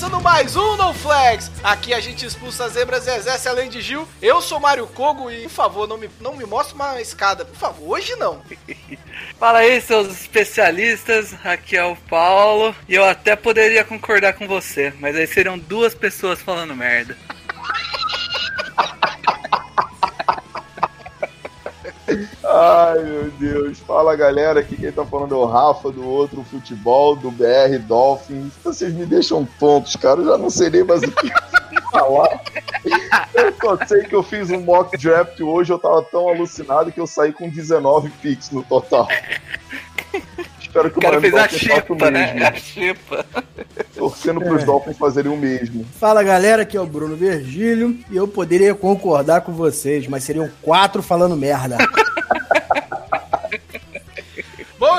Começando 0.00 0.22
mais 0.22 0.56
um 0.56 0.76
No 0.76 0.94
Flags. 0.94 1.50
Aqui 1.62 1.92
a 1.92 2.00
gente 2.00 2.24
expulsa 2.24 2.64
as 2.64 2.72
zebras 2.72 3.06
e 3.06 3.10
exerce 3.10 3.46
além 3.46 3.68
de 3.68 3.82
Gil. 3.82 4.08
Eu 4.22 4.40
sou 4.40 4.58
Mário 4.58 4.86
Kogo 4.86 5.30
e, 5.30 5.42
por 5.42 5.50
favor, 5.50 5.86
não 5.86 5.98
me, 5.98 6.08
não 6.18 6.34
me 6.34 6.46
mostre 6.46 6.74
uma 6.74 6.98
escada. 7.02 7.44
Por 7.44 7.56
favor, 7.56 7.98
hoje 7.98 8.16
não. 8.16 8.40
Fala 9.38 9.58
aí, 9.58 9.78
seus 9.82 10.08
especialistas. 10.08 11.34
Aqui 11.44 11.76
é 11.76 11.84
o 11.84 11.94
Paulo. 11.94 12.74
E 12.88 12.94
eu 12.94 13.04
até 13.04 13.36
poderia 13.36 13.84
concordar 13.84 14.32
com 14.32 14.48
você, 14.48 14.90
mas 14.98 15.14
aí 15.14 15.26
seriam 15.26 15.58
duas 15.58 15.94
pessoas 15.94 16.40
falando 16.40 16.74
merda. 16.74 17.14
Ai, 22.52 22.98
meu 23.04 23.30
Deus. 23.38 23.78
Fala, 23.78 24.16
galera. 24.16 24.58
Aqui 24.60 24.76
quem 24.76 24.90
tá 24.90 25.04
falando 25.04 25.34
é 25.34 25.38
o 25.38 25.46
Rafa, 25.46 25.92
do 25.92 26.04
Outro 26.06 26.42
Futebol, 26.42 27.14
do 27.14 27.30
BR 27.30 27.78
Dolphins. 27.86 28.52
Vocês 28.64 28.92
me 28.92 29.06
deixam 29.06 29.46
tontos, 29.58 29.94
cara. 29.94 30.20
Eu 30.20 30.26
já 30.26 30.38
não 30.38 30.50
sei 30.50 30.68
nem 30.68 30.82
mais 30.82 31.02
o 31.02 31.10
que 31.12 31.30
falar. 31.92 32.40
Eu 33.34 33.54
só 33.60 33.86
sei 33.86 34.02
que 34.02 34.14
eu 34.14 34.22
fiz 34.22 34.50
um 34.50 34.60
mock 34.60 34.96
draft 34.96 35.40
hoje. 35.40 35.72
Eu 35.72 35.78
tava 35.78 36.02
tão 36.02 36.28
alucinado 36.28 36.90
que 36.90 37.00
eu 37.00 37.06
saí 37.06 37.32
com 37.32 37.48
19 37.48 38.10
picks 38.20 38.50
no 38.50 38.64
total. 38.64 39.06
Espero 40.70 40.88
que 40.88 40.98
O 40.98 41.02
cara 41.02 41.20
Miami 41.20 41.30
fez 41.32 41.42
a 41.42 41.46
o 41.46 41.58
chipa, 41.58 42.10
né? 42.12 42.32
mesmo. 42.32 42.46
A 42.46 42.54
chipa. 42.54 43.26
Torcendo 43.96 44.40
pros 44.40 44.62
Dolphins 44.62 44.96
fazerem 44.96 45.32
o 45.32 45.36
mesmo. 45.36 45.84
Fala 45.98 46.22
galera, 46.22 46.62
aqui 46.62 46.76
é 46.76 46.80
o 46.80 46.86
Bruno 46.86 47.16
Virgílio 47.16 47.98
e 48.08 48.16
eu 48.16 48.28
poderia 48.28 48.72
concordar 48.72 49.40
com 49.40 49.52
vocês, 49.52 50.06
mas 50.06 50.22
seriam 50.22 50.48
quatro 50.62 51.02
falando 51.02 51.36
merda. 51.36 51.76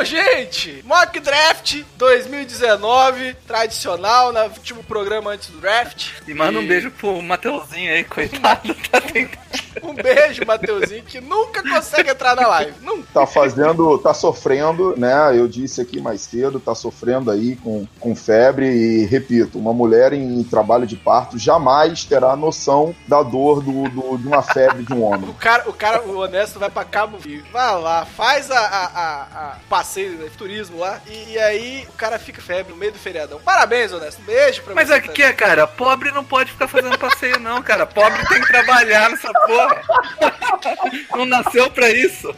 Gente, 0.04 0.84
Mock 0.86 1.20
Draft 1.20 1.84
2019, 1.98 3.36
tradicional, 3.48 4.32
no 4.34 4.42
último 4.44 4.84
programa 4.84 5.32
antes 5.32 5.50
do 5.50 5.60
draft. 5.60 6.10
E 6.28 6.34
manda 6.34 6.60
um 6.60 6.68
beijo 6.68 6.92
pro 6.92 7.22
Mateuzinho 7.22 7.92
aí, 7.94 8.04
coitado. 8.04 8.74
Tá 8.92 9.00
tentando. 9.02 9.42
Um 9.84 9.94
beijo, 9.94 10.46
Mateuzinho, 10.46 11.04
que 11.04 11.22
nunca 11.22 11.64
consegue 11.64 12.10
entrar 12.10 12.36
na 12.36 12.46
live. 12.48 12.74
Nunca. 12.82 13.08
tá 13.14 13.26
fazendo, 13.26 13.98
tá 14.00 14.14
sofrendo, 14.14 14.96
né? 14.98 15.38
Eu 15.38 15.48
disse 15.48 15.80
aqui 15.82 16.02
mais 16.02 16.22
cedo, 16.22 16.60
tá 16.60 16.76
sofrendo 16.76 17.32
aí 17.32 17.56
com, 17.56 17.88
com 18.00 18.14
febre 18.16 18.68
e 18.68 19.06
repito, 19.06 19.58
uma 19.58 19.74
mulher 19.74 20.12
em 20.14 20.44
trabalho 20.44 20.86
de 20.86 20.96
parto 20.98 21.38
jamais 21.40 22.04
terá 22.04 22.36
noção 22.36 22.94
da 23.08 23.24
dor 23.24 23.62
do, 23.62 23.88
do- 23.90 24.18
de 24.18 24.28
uma 24.28 24.42
febre 24.42 24.84
de 24.84 24.94
um 24.94 25.04
homem. 25.04 25.30
O 25.30 25.34
cara, 25.34 25.70
o 25.70 25.74
cara, 25.74 26.02
o 26.04 26.18
honesto 26.18 26.60
vai 26.60 26.70
pra 26.70 26.84
Cabo 26.84 27.18
Frio. 27.20 27.44
Vai 27.52 27.80
lá, 27.82 28.06
faz 28.06 28.52
a, 28.52 28.60
a, 28.60 28.86
a- 28.86 29.22
a 29.54 29.58
passeio, 29.92 30.12
né, 30.14 30.30
turismo 30.38 30.80
lá, 30.80 31.02
e, 31.06 31.34
e 31.34 31.40
aí 31.40 31.86
o 31.90 31.94
cara 31.94 32.18
fica 32.18 32.42
febre 32.42 32.72
no 32.72 32.78
meio 32.78 32.94
do 32.94 32.98
feriadão. 32.98 33.42
Parabéns, 33.42 33.92
honesto. 33.92 34.22
Beijo 34.22 34.62
pra 34.64 34.74
Mas 34.74 34.88
você. 34.88 34.94
aqui 34.94 35.22
é, 35.22 35.34
cara, 35.34 35.68
pobre 35.68 36.12
não 36.12 36.24
pode 36.24 36.52
ficar 36.52 36.68
fazendo 36.68 36.98
passeio, 36.98 37.38
não, 37.40 37.62
cara. 37.62 37.86
Pobre 37.86 38.26
tem 38.28 38.40
que 38.42 38.48
trabalhar 38.48 39.10
nessa 39.10 39.34
porra. 39.34 39.82
Não 41.12 41.26
nasceu 41.26 41.70
pra 41.72 41.90
isso. 41.90 42.34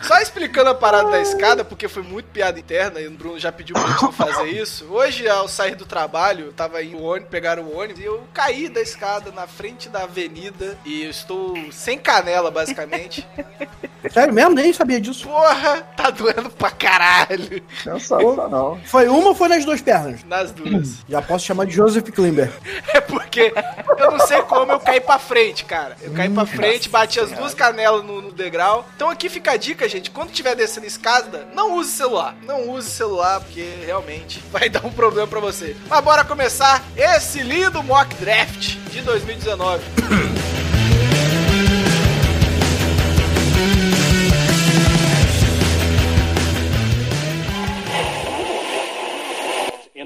Só 0.00 0.18
explicando 0.20 0.70
a 0.70 0.74
parada 0.74 1.10
da 1.10 1.20
escada, 1.20 1.64
porque 1.64 1.88
foi 1.88 2.02
muito 2.02 2.26
piada 2.26 2.58
interna 2.58 3.00
e 3.00 3.06
o 3.06 3.10
Bruno 3.10 3.38
já 3.38 3.50
pediu 3.50 3.74
pra 3.74 3.86
gente 3.88 4.02
não 4.02 4.12
fazer 4.12 4.48
isso. 4.48 4.86
Hoje, 4.90 5.28
ao 5.28 5.48
sair 5.48 5.74
do 5.74 5.84
trabalho, 5.86 6.46
eu 6.46 6.52
tava 6.52 6.82
indo 6.82 7.02
ônibus, 7.02 7.30
pegaram 7.30 7.64
o 7.64 7.78
ônibus 7.78 8.02
e 8.02 8.04
eu 8.04 8.22
caí 8.32 8.68
da 8.68 8.80
escada 8.80 9.30
na 9.32 9.46
frente 9.46 9.88
da 9.88 10.02
avenida 10.04 10.78
e 10.84 11.04
eu 11.04 11.10
estou 11.10 11.54
sem 11.72 11.98
canela, 11.98 12.50
basicamente. 12.50 13.26
Sério 14.12 14.32
mesmo? 14.32 14.54
Nem 14.54 14.72
sabia 14.72 15.00
disso. 15.00 15.26
Porra, 15.26 15.82
tá 15.96 16.10
doendo 16.10 16.48
pra 16.50 16.70
caralho 16.70 17.62
Sensacional. 17.82 18.78
Foi 18.84 19.08
uma 19.08 19.28
ou 19.28 19.34
foi 19.34 19.48
nas 19.48 19.64
duas 19.64 19.80
pernas? 19.80 20.22
nas 20.24 20.52
duas. 20.52 20.98
Já 21.08 21.20
posso 21.20 21.44
chamar 21.44 21.66
de 21.66 21.72
Joseph 21.74 22.08
Klimber. 22.10 22.52
É 22.94 23.00
porque 23.00 23.52
eu 23.98 24.10
não 24.10 24.20
sei 24.20 24.40
como 24.42 24.72
eu 24.72 24.80
caí 24.80 25.00
pra 25.00 25.18
frente, 25.18 25.64
cara. 25.64 25.96
Eu 26.00 26.12
caí 26.12 26.30
pra 26.30 26.46
frente, 26.46 26.88
bati 26.88 27.20
as 27.20 27.30
duas 27.32 27.52
canelas 27.52 28.02
no, 28.04 28.22
no 28.22 28.32
degrau. 28.32 28.86
Então 28.94 29.10
aqui 29.10 29.28
fica 29.28 29.52
a 29.52 29.56
dica, 29.56 29.85
gente. 29.88 30.10
Quando 30.10 30.32
tiver 30.32 30.54
descendo 30.54 30.86
escada, 30.86 31.46
não 31.54 31.76
use 31.76 31.90
celular. 31.90 32.36
Não 32.42 32.70
use 32.70 32.90
celular, 32.90 33.40
porque 33.40 33.62
realmente 33.84 34.42
vai 34.50 34.68
dar 34.68 34.84
um 34.84 34.90
problema 34.90 35.26
pra 35.26 35.40
você. 35.40 35.76
Mas 35.88 36.04
bora 36.04 36.24
começar 36.24 36.82
esse 36.96 37.42
lindo 37.42 37.82
mock 37.82 38.14
draft 38.16 38.76
de 38.90 39.02
2019. 39.02 39.84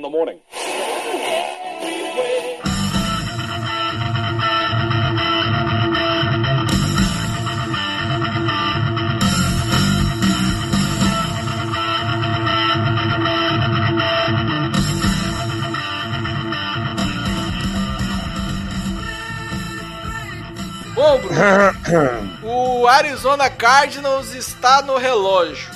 in 0.01 0.03
the 0.03 0.09
morning. 0.09 0.39
Bom, 21.01 21.19
Bruno, 21.19 21.41
o 22.45 22.87
Arizona 22.87 23.49
Cardinals 23.49 24.35
está 24.35 24.83
no 24.83 24.99
relógio. 24.99 25.71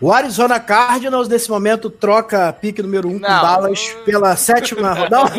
O 0.00 0.12
Arizona 0.12 0.58
Cardinals, 0.58 1.28
nesse 1.28 1.48
momento, 1.48 1.88
troca 1.88 2.48
a 2.48 2.52
pique 2.52 2.82
número 2.82 3.06
1 3.08 3.10
um 3.12 3.20
com 3.20 3.28
Não. 3.28 3.42
Dallas 3.42 3.88
pela 4.04 4.34
sétima 4.34 4.92
rodada. 4.98 5.30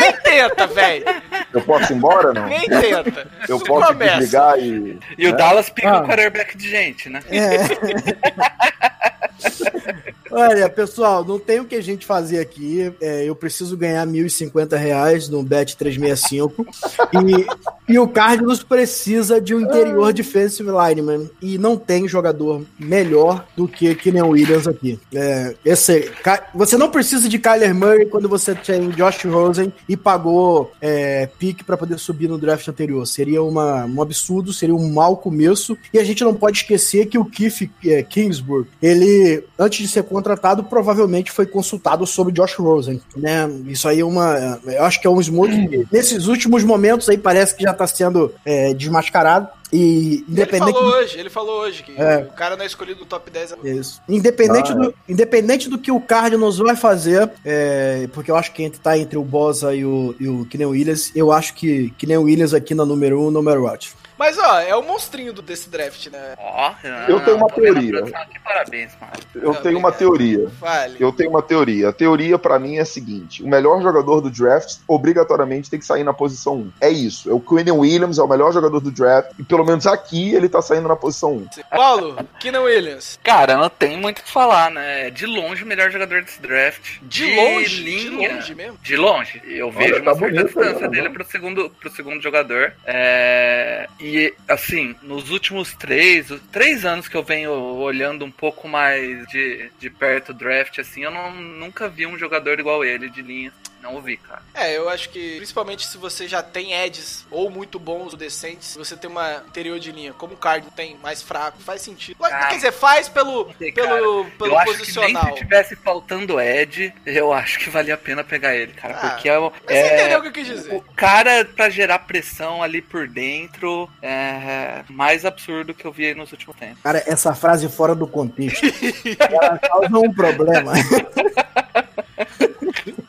Nem 0.00 0.12
tenta, 0.22 0.66
velho. 0.68 1.04
Eu 1.52 1.62
posso 1.62 1.92
ir 1.92 1.96
embora, 1.96 2.32
não? 2.32 2.46
Nem 2.46 2.68
tenta. 2.68 3.26
Eu 3.48 3.56
Isso 3.56 3.64
posso 3.66 3.88
começa. 3.88 4.18
desligar 4.18 4.56
e. 4.60 4.96
E 5.18 5.26
o 5.26 5.32
né? 5.32 5.36
Dallas 5.36 5.68
pica 5.70 5.90
Ah. 5.90 6.02
o 6.02 6.06
quarterback 6.06 6.56
de 6.56 6.70
gente, 6.70 7.08
né? 7.08 7.20
Olha, 10.30 10.68
pessoal, 10.68 11.24
não 11.24 11.38
tem 11.38 11.60
o 11.60 11.64
que 11.64 11.74
a 11.74 11.82
gente 11.82 12.06
fazer 12.06 12.38
aqui. 12.38 12.92
É, 13.00 13.24
eu 13.24 13.34
preciso 13.34 13.76
ganhar 13.76 14.06
1.050 14.06 14.76
reais 14.76 15.28
no 15.28 15.42
Bet 15.42 15.76
365. 15.76 16.66
e, 17.14 17.46
e 17.90 17.98
o 17.98 18.06
Cardinals 18.06 18.62
precisa 18.62 19.40
de 19.40 19.54
um 19.54 19.60
interior 19.60 20.12
defensive 20.12 20.68
lineman. 20.70 21.28
E 21.42 21.58
não 21.58 21.76
tem 21.76 22.06
jogador 22.06 22.62
melhor 22.78 23.44
do 23.56 23.66
que 23.66 23.94
Kenny 23.94 24.22
Williams 24.22 24.68
aqui. 24.68 24.98
É, 25.12 25.54
esse, 25.64 26.10
você 26.54 26.76
não 26.76 26.88
precisa 26.88 27.28
de 27.28 27.38
Kyler 27.38 27.74
Murray 27.74 28.06
quando 28.06 28.28
você 28.28 28.54
tem 28.54 28.90
Josh 28.90 29.24
Rosen 29.24 29.72
e 29.88 29.96
pagou 29.96 30.70
é, 30.80 31.28
pique 31.38 31.64
para 31.64 31.76
poder 31.76 31.98
subir 31.98 32.28
no 32.28 32.38
draft 32.38 32.68
anterior. 32.68 33.04
Seria 33.06 33.42
uma, 33.42 33.84
um 33.84 34.00
absurdo, 34.00 34.52
seria 34.52 34.74
um 34.74 34.92
mau 34.92 35.16
começo. 35.16 35.76
E 35.92 35.98
a 35.98 36.04
gente 36.04 36.22
não 36.22 36.34
pode 36.34 36.58
esquecer 36.58 37.06
que 37.06 37.18
o 37.18 37.24
Keith 37.24 37.70
é, 37.84 38.02
Kingsburg, 38.02 38.68
ele, 38.80 39.42
antes 39.58 39.80
de 39.80 39.88
ser 39.88 40.04
contratado, 40.04 40.62
provavelmente 40.62 41.32
foi 41.32 41.46
consultado 41.46 42.06
sobre 42.06 42.32
Josh 42.32 42.54
Rosen, 42.54 43.00
né? 43.16 43.50
Isso 43.66 43.88
aí 43.88 44.00
é 44.00 44.04
uma, 44.04 44.60
eu 44.64 44.84
acho 44.84 45.00
que 45.00 45.06
é 45.06 45.10
um 45.10 45.20
smoke 45.20 45.68
que, 45.68 45.86
nesses 45.92 46.26
últimos 46.26 46.62
momentos 46.62 47.08
aí 47.08 47.18
parece 47.18 47.56
que 47.56 47.64
já 47.64 47.74
tá 47.80 47.86
sendo 47.86 48.32
é, 48.44 48.72
desmascarado. 48.74 49.48
E 49.72 49.76
Ele 49.78 50.24
independente 50.28 50.72
falou 50.72 50.90
do, 50.90 50.96
hoje, 50.96 51.18
ele 51.18 51.30
falou 51.30 51.60
hoje 51.60 51.82
que 51.84 51.92
É. 51.96 52.26
o 52.28 52.32
cara 52.32 52.56
não 52.56 52.64
é 52.64 52.66
escolhido 52.66 53.00
no 53.00 53.06
top 53.06 53.30
10. 53.30 53.54
isso. 53.62 54.02
Independente, 54.08 54.72
Ah, 54.72 54.74
do, 54.74 54.94
independente 55.08 55.68
do 55.68 55.78
que 55.78 55.92
o 55.92 56.00
Cardinals 56.00 56.58
vai 56.58 56.74
fazer, 56.74 57.30
é, 57.44 58.08
porque 58.12 58.30
eu 58.32 58.36
acho 58.36 58.52
que 58.52 58.64
entre, 58.64 58.80
tá 58.80 58.98
entre 58.98 59.16
o 59.16 59.22
Bosa 59.22 59.72
e 59.72 59.84
o, 59.84 60.14
e 60.18 60.28
o 60.28 60.44
Williams, 60.70 61.12
eu 61.14 61.30
acho 61.30 61.54
que 61.54 61.90
Kinen 61.98 62.18
Williams 62.18 62.52
aqui 62.52 62.74
na 62.74 62.84
número 62.84 63.20
1, 63.20 63.26
um, 63.26 63.30
no 63.30 63.42
matter 63.42 63.62
what. 63.62 63.92
Mas 64.20 64.36
ó, 64.36 64.60
é 64.60 64.76
o 64.76 64.82
monstrinho 64.82 65.32
do, 65.32 65.40
desse 65.40 65.70
draft, 65.70 66.08
né? 66.08 66.34
Ó, 66.36 66.74
Eu 67.08 67.20
tenho 67.20 67.38
uma 67.38 67.48
teoria. 67.48 68.04
Parabéns, 68.44 68.92
mano. 69.00 69.12
Eu 69.34 69.54
Não, 69.54 69.62
tenho 69.62 69.78
uma 69.78 69.90
teoria. 69.90 70.46
Fale. 70.60 70.96
Eu 71.00 71.10
tenho 71.10 71.30
uma 71.30 71.40
teoria. 71.40 71.88
A 71.88 71.92
teoria 71.92 72.38
pra 72.38 72.58
mim 72.58 72.76
é 72.76 72.82
a 72.82 72.84
seguinte: 72.84 73.42
o 73.42 73.48
melhor 73.48 73.80
jogador 73.80 74.20
do 74.20 74.30
draft 74.30 74.80
obrigatoriamente 74.86 75.70
tem 75.70 75.80
que 75.80 75.86
sair 75.86 76.04
na 76.04 76.12
posição 76.12 76.56
1. 76.56 76.72
É 76.82 76.90
isso. 76.90 77.30
É 77.30 77.32
o 77.32 77.40
Quinn 77.40 77.70
Williams 77.70 78.18
é 78.18 78.22
o 78.22 78.28
melhor 78.28 78.52
jogador 78.52 78.78
do 78.78 78.90
draft 78.90 79.30
e 79.38 79.42
pelo 79.42 79.64
menos 79.64 79.86
aqui 79.86 80.34
ele 80.34 80.50
tá 80.50 80.60
saindo 80.60 80.86
na 80.86 80.96
posição 80.96 81.32
1. 81.36 81.46
Paulo, 81.74 82.18
Keenan 82.40 82.60
Williams. 82.60 83.18
Cara, 83.24 83.56
não 83.56 83.70
tem 83.70 83.96
muito 83.96 84.18
o 84.18 84.22
que 84.22 84.30
falar, 84.30 84.70
né? 84.70 85.08
De 85.08 85.24
longe 85.24 85.64
o 85.64 85.66
melhor 85.66 85.90
jogador 85.90 86.22
desse 86.22 86.42
draft. 86.42 86.98
De, 87.00 87.24
longe, 87.36 87.82
linha. 87.82 88.28
de 88.28 88.34
longe 88.34 88.54
mesmo. 88.54 88.78
De 88.82 88.96
longe. 88.96 89.42
Eu 89.46 89.70
vejo 89.70 90.02
tá 90.02 90.12
uma 90.12 90.18
certa 90.18 90.44
distância 90.44 90.80
né? 90.80 90.88
dele 90.88 91.08
pro 91.08 91.24
segundo, 91.24 91.70
pro 91.70 91.90
segundo 91.90 92.20
jogador. 92.20 92.74
É, 92.84 93.88
E, 93.98 94.09
assim, 94.48 94.94
nos 95.02 95.30
últimos 95.30 95.74
três, 95.74 96.28
três 96.50 96.84
anos 96.84 97.08
que 97.08 97.16
eu 97.16 97.22
venho 97.22 97.52
olhando 97.52 98.24
um 98.24 98.30
pouco 98.30 98.68
mais 98.68 99.26
de, 99.28 99.70
de 99.78 99.90
perto 99.90 100.30
o 100.30 100.34
draft, 100.34 100.78
assim, 100.78 101.04
eu 101.04 101.10
não, 101.10 101.34
nunca 101.34 101.88
vi 101.88 102.06
um 102.06 102.18
jogador 102.18 102.58
igual 102.58 102.84
ele 102.84 103.08
de 103.08 103.22
linha. 103.22 103.52
Não 103.82 103.94
ouvi, 103.94 104.16
cara. 104.18 104.42
É, 104.54 104.76
eu 104.76 104.88
acho 104.88 105.08
que, 105.08 105.36
principalmente 105.36 105.86
se 105.86 105.96
você 105.96 106.28
já 106.28 106.42
tem 106.42 106.74
edges 106.74 107.26
ou 107.30 107.50
muito 107.50 107.78
bons 107.78 108.12
ou 108.12 108.18
decentes, 108.18 108.68
se 108.68 108.78
você 108.78 108.96
tem 108.96 109.08
uma 109.10 109.42
interior 109.48 109.78
de 109.78 109.90
linha, 109.90 110.12
como 110.12 110.34
o 110.34 110.36
Card 110.36 110.66
tem, 110.76 110.96
mais 111.02 111.22
fraco, 111.22 111.58
faz 111.62 111.80
sentido. 111.82 112.16
Quer 112.18 112.54
dizer, 112.56 112.72
faz 112.72 113.08
pelo, 113.08 113.52
sei, 113.58 113.72
pelo, 113.72 114.24
eu 114.24 114.30
pelo 114.38 114.56
acho 114.58 114.64
que 114.66 114.70
nem 114.70 114.78
posicional. 114.78 115.24
se 115.28 115.34
tivesse 115.34 115.76
faltando 115.76 116.40
Ed, 116.40 116.92
eu 117.06 117.32
acho 117.32 117.58
que 117.58 117.70
valia 117.70 117.94
a 117.94 117.98
pena 117.98 118.22
pegar 118.22 118.54
ele, 118.54 118.72
cara. 118.72 118.94
Ah, 118.96 119.10
porque 119.10 119.28
é, 119.28 119.38
o- 119.38 119.50
Mas 119.50 119.60
você 119.66 119.72
é- 119.74 119.94
entendeu 119.94 120.18
o 120.18 120.22
que 120.22 120.28
eu 120.28 120.32
quis 120.32 120.46
dizer. 120.46 120.74
O 120.74 120.80
cara, 120.94 121.44
pra 121.44 121.70
gerar 121.70 122.00
pressão 122.00 122.62
ali 122.62 122.82
por 122.82 123.08
dentro, 123.08 123.88
é 124.02 124.84
mais 124.88 125.24
absurdo 125.24 125.72
que 125.74 125.84
eu 125.86 125.92
vi 125.92 126.06
aí 126.06 126.14
nos 126.14 126.30
últimos 126.32 126.56
tempos. 126.56 126.82
Cara, 126.82 127.02
essa 127.06 127.34
frase 127.34 127.68
fora 127.68 127.94
do 127.94 128.06
contexto, 128.06 128.60
ela 129.18 129.58
causa 129.58 129.98
um 129.98 130.12
problema. 130.12 130.72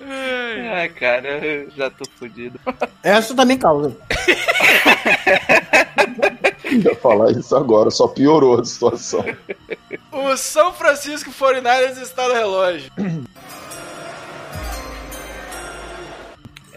Ai, 0.01 0.89
cara, 0.89 1.45
eu 1.45 1.69
já 1.71 1.89
tô 1.89 2.03
fudido. 2.17 2.59
Essa 3.03 3.35
também 3.35 3.57
causa. 3.57 3.95
Ia 6.71 6.95
falar 6.95 7.31
isso 7.31 7.55
agora, 7.55 7.91
só 7.91 8.07
piorou 8.07 8.59
a 8.59 8.63
situação. 8.63 9.25
O 10.11 10.37
São 10.37 10.71
Francisco 10.73 11.31
49ers 11.31 12.01
está 12.01 12.27
no 12.27 12.33
relógio. 12.33 12.91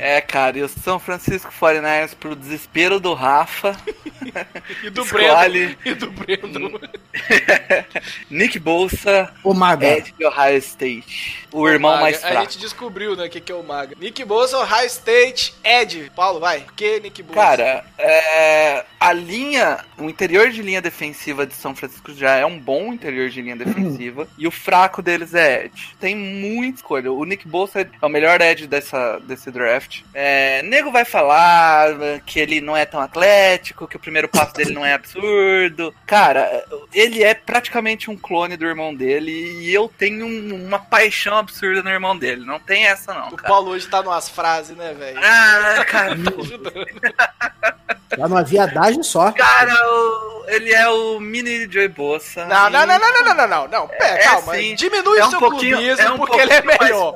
É, 0.06 0.20
cara, 0.20 0.58
e 0.58 0.62
o 0.62 0.68
São 0.68 0.98
Francisco 0.98 1.50
49ers, 1.50 2.14
pro 2.14 2.36
desespero 2.36 3.00
do 3.00 3.14
Rafa, 3.14 3.74
E 4.82 4.90
do 4.90 5.02
Escolhe. 5.02 5.76
Breno. 5.76 5.76
E 5.82 5.94
do 5.94 6.10
Breno. 6.10 6.80
Nick 8.28 8.58
Bolsa, 8.58 9.32
Ô, 9.42 9.54
Maga, 9.54 9.86
Ed 9.86 10.12
de 10.18 10.26
Ohio 10.26 10.58
State. 10.58 11.46
O 11.50 11.66
irmão 11.66 11.92
Maga. 11.92 12.02
mais 12.02 12.16
A 12.22 12.28
fraco. 12.28 12.42
gente 12.42 12.58
descobriu, 12.58 13.16
né, 13.16 13.24
o 13.26 13.30
que, 13.30 13.40
que 13.40 13.50
é 13.50 13.54
o 13.54 13.62
Maga. 13.62 13.96
Nick 13.98 14.22
Bosa, 14.24 14.58
Ohio 14.58 14.86
State, 14.86 15.54
Ed. 15.64 16.10
Paulo, 16.14 16.38
vai. 16.38 16.60
Por 16.60 16.74
que 16.74 17.00
Nick 17.00 17.22
Bosa? 17.22 17.34
Cara, 17.40 17.84
é, 17.96 18.84
a 19.00 19.12
linha, 19.12 19.84
o 19.96 20.10
interior 20.10 20.50
de 20.50 20.60
linha 20.60 20.82
defensiva 20.82 21.46
de 21.46 21.54
São 21.54 21.74
Francisco 21.74 22.12
já 22.12 22.34
é 22.36 22.44
um 22.44 22.58
bom 22.58 22.92
interior 22.92 23.30
de 23.30 23.40
linha 23.40 23.56
defensiva 23.56 24.28
e 24.36 24.46
o 24.46 24.50
fraco 24.50 25.00
deles 25.00 25.32
é 25.32 25.66
Ed. 25.66 25.96
Tem 25.98 26.14
muita 26.16 26.76
escolha. 26.80 27.10
O 27.10 27.24
Nick 27.24 27.48
Bolsa 27.48 27.80
é 27.80 27.88
o 28.04 28.08
melhor 28.10 28.40
Ed 28.42 28.66
dessa, 28.66 29.18
desse 29.20 29.50
draft. 29.50 29.93
É, 30.14 30.62
nego 30.62 30.90
vai 30.90 31.04
falar 31.04 32.20
que 32.26 32.40
ele 32.40 32.60
não 32.60 32.76
é 32.76 32.84
tão 32.86 33.00
atlético, 33.00 33.86
que 33.86 33.96
o 33.96 34.00
primeiro 34.00 34.28
passo 34.28 34.54
dele 34.54 34.72
não 34.72 34.84
é 34.84 34.92
absurdo. 34.94 35.94
Cara, 36.06 36.64
ele 36.92 37.22
é 37.22 37.34
praticamente 37.34 38.10
um 38.10 38.16
clone 38.16 38.56
do 38.56 38.64
irmão 38.66 38.94
dele 38.94 39.30
e 39.60 39.72
eu 39.74 39.88
tenho 39.98 40.24
um- 40.26 40.66
uma 40.66 40.78
paixão 40.78 41.36
absurda 41.38 41.82
no 41.82 41.90
irmão 41.90 42.16
dele. 42.16 42.44
Não 42.44 42.58
tem 42.58 42.86
essa 42.86 43.12
não, 43.12 43.28
O 43.28 43.36
cara. 43.36 43.48
Paulo 43.48 43.70
hoje 43.70 43.86
tá 43.88 44.02
numas 44.02 44.28
frases, 44.28 44.76
né, 44.76 44.92
velho? 44.94 45.18
Ah, 45.22 45.84
cara, 45.86 46.14
lá 48.16 48.28
numa 48.28 48.42
viadagem 48.42 49.02
só. 49.02 49.32
Cara, 49.32 49.72
o- 49.90 50.44
ele 50.48 50.72
é 50.72 50.88
o 50.88 51.18
mini 51.20 51.66
Joey 51.70 51.88
Bossa. 51.88 52.44
Não, 52.46 52.68
não, 52.70 52.86
não, 52.86 52.98
não, 52.98 53.12
não, 53.12 53.24
não, 53.24 53.34
não, 53.34 53.48
não, 53.48 53.68
não. 53.68 53.88
Pera, 53.88 54.18
É, 54.18 54.22
calma. 54.24 54.54
sim. 54.54 54.74
Diminui 54.74 55.18
É 55.18 55.24
o 55.24 55.26
um 55.26 55.30
seu 55.30 55.38
pouquinho- 55.40 55.76
clubismo 55.78 56.02
é 56.02 56.12
um 56.12 56.16
porque 56.18 56.40
ele 56.40 56.52
é 56.52 56.62
melhor. 56.62 57.14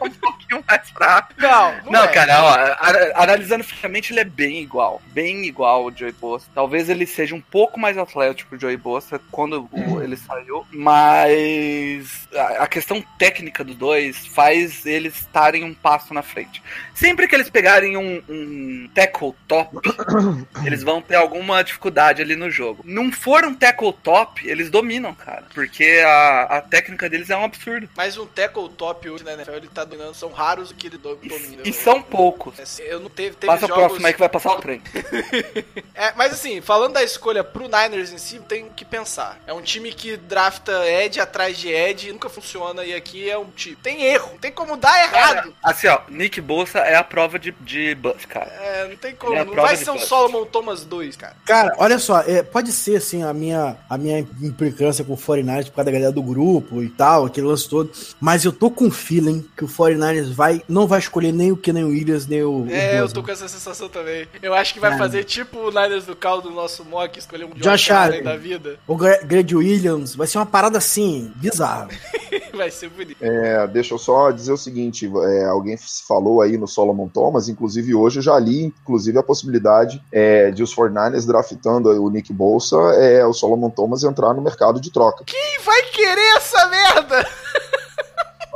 um 0.00 0.10
pouquinho 0.10 0.64
mais 0.68 0.88
fraco. 0.90 1.32
Não, 1.38 1.72
não, 1.84 1.92
Não, 1.92 2.04
é. 2.04 2.08
cara, 2.08 2.42
ó, 2.42 3.22
analisando 3.22 3.64
friamente, 3.64 4.12
ele 4.12 4.20
é 4.20 4.24
bem 4.24 4.60
igual. 4.60 5.02
Bem 5.08 5.44
igual 5.44 5.82
ao 5.84 5.92
Joey 5.94 6.12
Bossa. 6.12 6.46
Talvez 6.54 6.88
ele 6.88 7.04
seja 7.06 7.34
um 7.34 7.40
pouco 7.40 7.78
mais 7.80 7.98
atlético 7.98 8.50
que 8.50 8.56
o 8.56 8.60
Joey 8.60 8.76
Bossa 8.76 9.20
quando 9.32 9.68
o- 9.72 10.00
ele 10.00 10.16
saiu. 10.16 10.64
Mas 10.70 12.25
a, 12.36 12.66
questão 12.66 13.02
técnica 13.18 13.64
dos 13.64 13.74
dois 13.76 14.26
faz 14.26 14.84
eles 14.86 15.16
estarem 15.16 15.64
um 15.64 15.74
passo 15.74 16.12
na 16.14 16.22
frente. 16.22 16.62
Sempre 16.94 17.26
que 17.28 17.34
eles 17.34 17.50
pegarem 17.50 17.96
um, 17.96 18.22
um 18.28 18.90
tackle 18.94 19.34
top, 19.46 19.76
eles 20.64 20.82
vão 20.82 21.00
ter 21.02 21.14
alguma 21.16 21.62
dificuldade 21.62 22.22
ali 22.22 22.36
no 22.36 22.50
jogo. 22.50 22.82
Não 22.84 23.10
for 23.12 23.44
um 23.44 23.54
tackle 23.54 23.92
top, 23.92 24.46
eles 24.48 24.70
dominam, 24.70 25.14
cara. 25.14 25.44
Porque 25.54 26.02
a, 26.04 26.42
a 26.42 26.60
técnica 26.60 27.08
deles 27.08 27.30
é 27.30 27.36
um 27.36 27.44
absurdo. 27.44 27.88
Mas 27.96 28.16
um 28.16 28.26
tackle 28.26 28.68
top 28.70 29.08
hoje 29.08 29.24
na 29.24 29.32
NFL, 29.34 29.52
ele 29.52 29.68
tá 29.68 29.84
dominando. 29.84 30.14
São 30.14 30.30
raros 30.30 30.72
que 30.72 30.86
ele 30.86 30.98
do- 30.98 31.18
E, 31.22 31.28
domina. 31.28 31.62
e 31.64 31.72
são 31.72 32.02
poucos. 32.02 32.80
É, 32.80 32.92
Eu 32.94 33.00
não 33.00 33.10
teve, 33.10 33.36
teve 33.36 33.46
Passa 33.46 33.64
o 33.66 33.68
jogos... 33.68 33.84
próximo 33.84 34.06
aí 34.06 34.12
que 34.12 34.18
vai 34.18 34.28
passar 34.28 34.52
o 34.52 34.60
trem. 34.60 34.82
É, 35.94 36.12
mas 36.14 36.32
assim, 36.32 36.60
falando 36.60 36.92
da 36.94 37.02
escolha 37.02 37.42
pro 37.42 37.64
Niners 37.68 38.12
em 38.12 38.18
si, 38.18 38.38
tem 38.40 38.68
que 38.68 38.84
pensar. 38.84 39.38
É 39.46 39.52
um 39.52 39.62
time 39.62 39.92
que 39.92 40.16
drafta 40.16 40.86
Ed 40.86 41.18
atrás 41.20 41.56
de 41.58 41.68
Ed, 41.68 42.12
nunca 42.12 42.25
funciona, 42.30 42.84
e 42.84 42.94
aqui 42.94 43.28
é 43.28 43.36
um 43.38 43.46
time. 43.46 43.76
Tem 43.82 44.02
erro, 44.04 44.30
tem 44.40 44.50
como 44.52 44.76
dar 44.76 44.98
errado. 45.04 45.52
Assim, 45.62 45.86
ó, 45.88 46.00
Nick 46.08 46.40
Bolsa 46.40 46.78
é 46.80 46.96
a 46.96 47.04
prova 47.04 47.38
de, 47.38 47.52
de 47.60 47.94
buff, 47.94 48.26
cara. 48.26 48.46
É, 48.50 48.88
não 48.88 48.96
tem 48.96 49.14
como. 49.14 49.32
Ele 49.32 49.40
é 49.40 49.44
não 49.44 49.54
vai 49.54 49.76
ser 49.76 49.90
um 49.90 49.94
bust. 49.94 50.06
Solomon 50.08 50.44
Thomas 50.46 50.84
2, 50.84 51.16
cara. 51.16 51.36
Cara, 51.46 51.74
olha 51.78 51.98
só, 51.98 52.20
é, 52.20 52.42
pode 52.42 52.72
ser 52.72 52.96
assim 52.96 53.22
a 53.22 53.32
minha, 53.32 53.76
a 53.88 53.98
minha 53.98 54.20
implicância 54.42 55.04
com 55.04 55.12
o 55.14 55.16
49ers 55.16 55.66
por 55.66 55.76
causa 55.76 55.84
da 55.86 55.90
galera 55.92 56.12
do 56.12 56.22
grupo 56.22 56.82
e 56.82 56.88
tal, 56.88 57.26
aquele 57.26 57.46
lance 57.46 57.68
todo, 57.68 57.90
mas 58.20 58.44
eu 58.44 58.52
tô 58.52 58.70
com 58.70 58.90
feeling 58.90 59.46
que 59.56 59.64
o 59.64 59.68
49ers 59.68 60.32
vai, 60.32 60.62
não 60.68 60.86
vai 60.86 60.98
escolher 60.98 61.32
nem 61.32 61.52
o 61.52 61.56
Kenan 61.56 61.86
Williams, 61.86 62.26
nem 62.26 62.42
o, 62.42 62.64
o 62.64 62.70
É, 62.70 62.96
eu 62.98 63.02
Bosa. 63.02 63.14
tô 63.14 63.22
com 63.22 63.30
essa 63.30 63.48
sensação 63.48 63.88
também. 63.88 64.26
Eu 64.42 64.54
acho 64.54 64.74
que 64.74 64.80
vai 64.80 64.94
É. 64.94 64.98
fazer 64.98 65.24
tipo 65.24 65.58
o 65.58 65.70
Niners 65.70 66.04
do 66.04 66.14
caldo 66.16 66.48
do 66.48 66.54
nosso 66.54 66.84
mock, 66.84 67.18
escolher 67.18 67.44
um 67.44 67.50
Josh 67.50 67.62
Josh 67.82 67.90
Allen 67.90 68.06
Allen. 68.08 68.22
da 68.22 68.36
vida. 68.36 68.78
O 68.86 68.96
Gre- 68.96 69.24
Greg 69.24 69.54
Williams, 69.54 70.14
vai 70.14 70.26
ser 70.26 70.38
uma 70.38 70.46
parada 70.46 70.78
assim, 70.78 71.32
bizarra. 71.36 71.88
Vai 72.54 72.70
ser 72.70 72.88
bonito. 72.90 73.16
É, 73.20 73.66
deixa 73.66 73.94
eu 73.94 73.98
só 73.98 74.30
dizer 74.30 74.52
o 74.52 74.56
seguinte: 74.56 75.10
é, 75.24 75.44
alguém 75.44 75.76
falou 76.06 76.40
aí 76.40 76.56
no 76.56 76.66
Solomon 76.66 77.08
Thomas, 77.08 77.48
inclusive 77.48 77.94
hoje 77.94 78.18
eu 78.18 78.22
já 78.22 78.38
li, 78.38 78.64
inclusive 78.64 79.18
a 79.18 79.22
possibilidade 79.22 80.02
é, 80.10 80.50
de 80.50 80.62
os 80.62 80.74
49ers 80.74 81.26
draftando 81.26 81.88
o 82.02 82.10
Nick 82.10 82.32
Bolsa, 82.32 82.76
é, 82.94 83.24
o 83.26 83.32
Solomon 83.32 83.70
Thomas 83.70 84.02
entrar 84.02 84.34
no 84.34 84.42
mercado 84.42 84.80
de 84.80 84.90
troca. 84.90 85.24
Quem 85.24 85.58
vai 85.64 85.82
querer 85.84 86.36
essa 86.36 86.68
merda? 86.68 87.28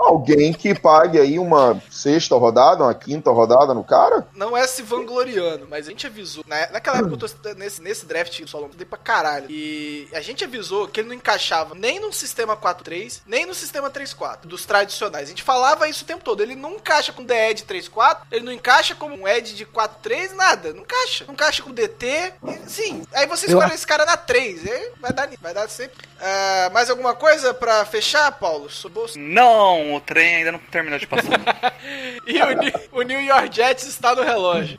Alguém 0.01 0.53
que 0.53 0.75
pague 0.75 1.19
aí 1.21 1.39
uma 1.39 1.81
sexta 1.91 2.35
rodada, 2.37 2.83
uma 2.85 2.95
quinta 2.95 3.31
rodada 3.31 3.75
no 3.75 3.85
cara? 3.85 4.27
Não 4.35 4.57
é 4.57 4.67
se 4.67 4.83
vangloriando, 4.83 5.67
mas 5.69 5.87
a 5.87 5.91
gente 5.91 6.07
avisou. 6.07 6.43
Na, 6.47 6.71
naquela 6.71 6.99
época 6.99 7.15
eu 7.15 7.19
tô 7.29 7.55
nesse, 7.55 7.83
nesse 7.83 8.07
draft 8.07 8.41
do 8.41 8.49
Solomon, 8.49 8.71
eu 8.73 8.79
dei 8.79 8.87
pra 8.87 8.99
caralho. 8.99 9.47
E 9.51 10.09
a 10.13 10.21
gente 10.21 10.43
avisou 10.45 10.89
que 10.89 11.01
ele 11.01 11.09
não 11.09 11.15
encaixava 11.15 11.75
nem 11.75 12.01
no 12.01 12.13
sistema 12.13 12.57
4-3, 12.57 13.21
nem 13.27 13.45
no 13.47 13.55
sistema 13.55 13.91
3-4, 13.91 14.39
dos 14.45 14.65
tradicionais. 14.65 15.27
A 15.27 15.31
gente 15.31 15.43
falava 15.43 15.89
isso 15.89 16.03
o 16.05 16.07
tempo 16.07 16.25
todo. 16.25 16.41
Ele 16.43 16.57
não 16.57 16.73
encaixa 16.75 17.13
com 17.13 17.23
DE 17.23 17.55
de 17.55 17.65
3-4, 17.65 18.19
ele 18.33 18.45
não 18.45 18.53
encaixa 18.53 18.95
como 18.95 19.15
um 19.15 19.29
Ed 19.29 19.55
de 19.55 19.67
4-3, 19.67 20.33
nada. 20.33 20.73
Não 20.73 20.81
encaixa. 20.83 21.25
Não 21.27 21.35
encaixa 21.35 21.63
com 21.63 21.71
DT. 21.73 22.33
E, 22.47 22.69
sim, 22.71 23.03
aí 23.13 23.27
você 23.27 23.47
Eu- 23.47 23.51
escolhe 23.59 23.75
esse 23.75 23.87
cara 23.87 24.05
na 24.07 24.17
3. 24.17 24.67
aí 24.67 24.93
vai 25.01 25.13
dar, 25.13 25.29
vai 25.41 25.53
dar 25.55 25.69
sempre. 25.69 26.09
Ah, 26.21 26.71
mais 26.73 26.89
alguma 26.91 27.15
coisa 27.15 27.53
pra 27.55 27.85
fechar, 27.85 28.31
Paulo? 28.33 28.69
Sobre 28.71 28.95
bolsa? 29.01 29.19
O 29.95 30.01
trem 30.01 30.37
ainda 30.37 30.53
não 30.53 30.59
terminou 30.59 30.99
de 30.99 31.07
passar. 31.07 31.41
E 32.27 32.39
o, 32.41 32.99
o 32.99 33.03
New 33.03 33.21
York 33.21 33.57
Jets 33.57 33.87
está 33.87 34.15
no 34.15 34.23
relógio. 34.23 34.79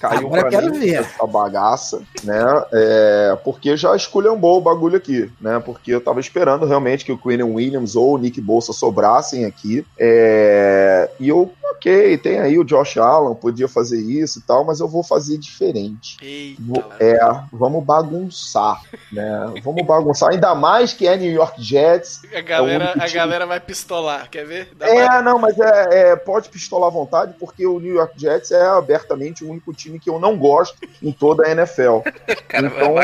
Caiu 0.00 0.26
Agora 0.28 0.42
pra 0.42 0.50
quero 0.50 0.70
mim 0.72 0.78
ver. 0.78 0.94
essa 1.00 1.26
bagaça, 1.26 2.00
né? 2.22 2.38
É, 2.72 3.38
porque 3.44 3.76
já 3.76 3.94
esculhambou 3.96 4.58
o 4.58 4.60
bagulho 4.60 4.96
aqui, 4.96 5.30
né? 5.40 5.60
Porque 5.64 5.90
eu 5.92 6.00
tava 6.00 6.20
esperando 6.20 6.66
realmente 6.66 7.04
que 7.04 7.12
o 7.12 7.18
Quinn 7.18 7.42
Williams 7.42 7.96
ou 7.96 8.14
o 8.14 8.18
Nick 8.18 8.40
Bolsa 8.40 8.72
sobrassem 8.72 9.44
aqui. 9.44 9.84
É, 9.98 11.10
e 11.18 11.28
eu, 11.28 11.50
ok, 11.72 12.16
tem 12.18 12.38
aí 12.40 12.58
o 12.58 12.64
Josh 12.64 12.96
Allen, 12.98 13.34
podia 13.34 13.68
fazer 13.68 14.00
isso 14.00 14.38
e 14.38 14.42
tal, 14.42 14.64
mas 14.64 14.80
eu 14.80 14.88
vou 14.88 15.02
fazer 15.02 15.38
diferente. 15.38 16.56
Vou- 16.60 16.84
Eita. 17.00 17.04
É, 17.04 17.18
vamos 17.52 17.84
bagunçar, 17.84 18.80
né? 19.12 19.52
Vamos 19.62 19.84
bagunçar, 19.86 20.30
ainda 20.30 20.54
mais 20.54 20.92
que 20.92 21.06
é 21.06 21.16
New 21.16 21.30
York 21.32 21.62
Jets. 21.62 22.22
A 22.34 22.40
galera, 22.40 22.94
É 22.98 23.04
a 23.04 23.08
galera 23.08 23.46
vai 23.46 23.60
pistolar, 23.60 24.28
quer 24.30 24.44
ver? 24.46 24.70
Dá 24.76 24.86
mais- 24.86 24.98
É, 24.98 25.22
não, 25.22 25.38
mas 25.38 25.58
é, 25.58 26.10
é, 26.12 26.16
pode 26.16 26.48
pistolar 26.48 26.88
à 26.88 26.92
vontade, 26.92 27.34
porque 27.38 27.66
o 27.66 27.78
New 27.78 27.94
York 27.94 28.14
Jets 28.20 28.50
é 28.50 28.66
abertamente 28.66 29.44
o 29.44 29.50
único 29.50 29.72
time 29.72 29.87
que 29.96 30.10
eu 30.10 30.18
não 30.18 30.36
gosto 30.36 30.76
em 31.00 31.12
toda 31.12 31.46
a 31.46 31.52
NFL. 31.52 32.00
Então-. 32.52 32.96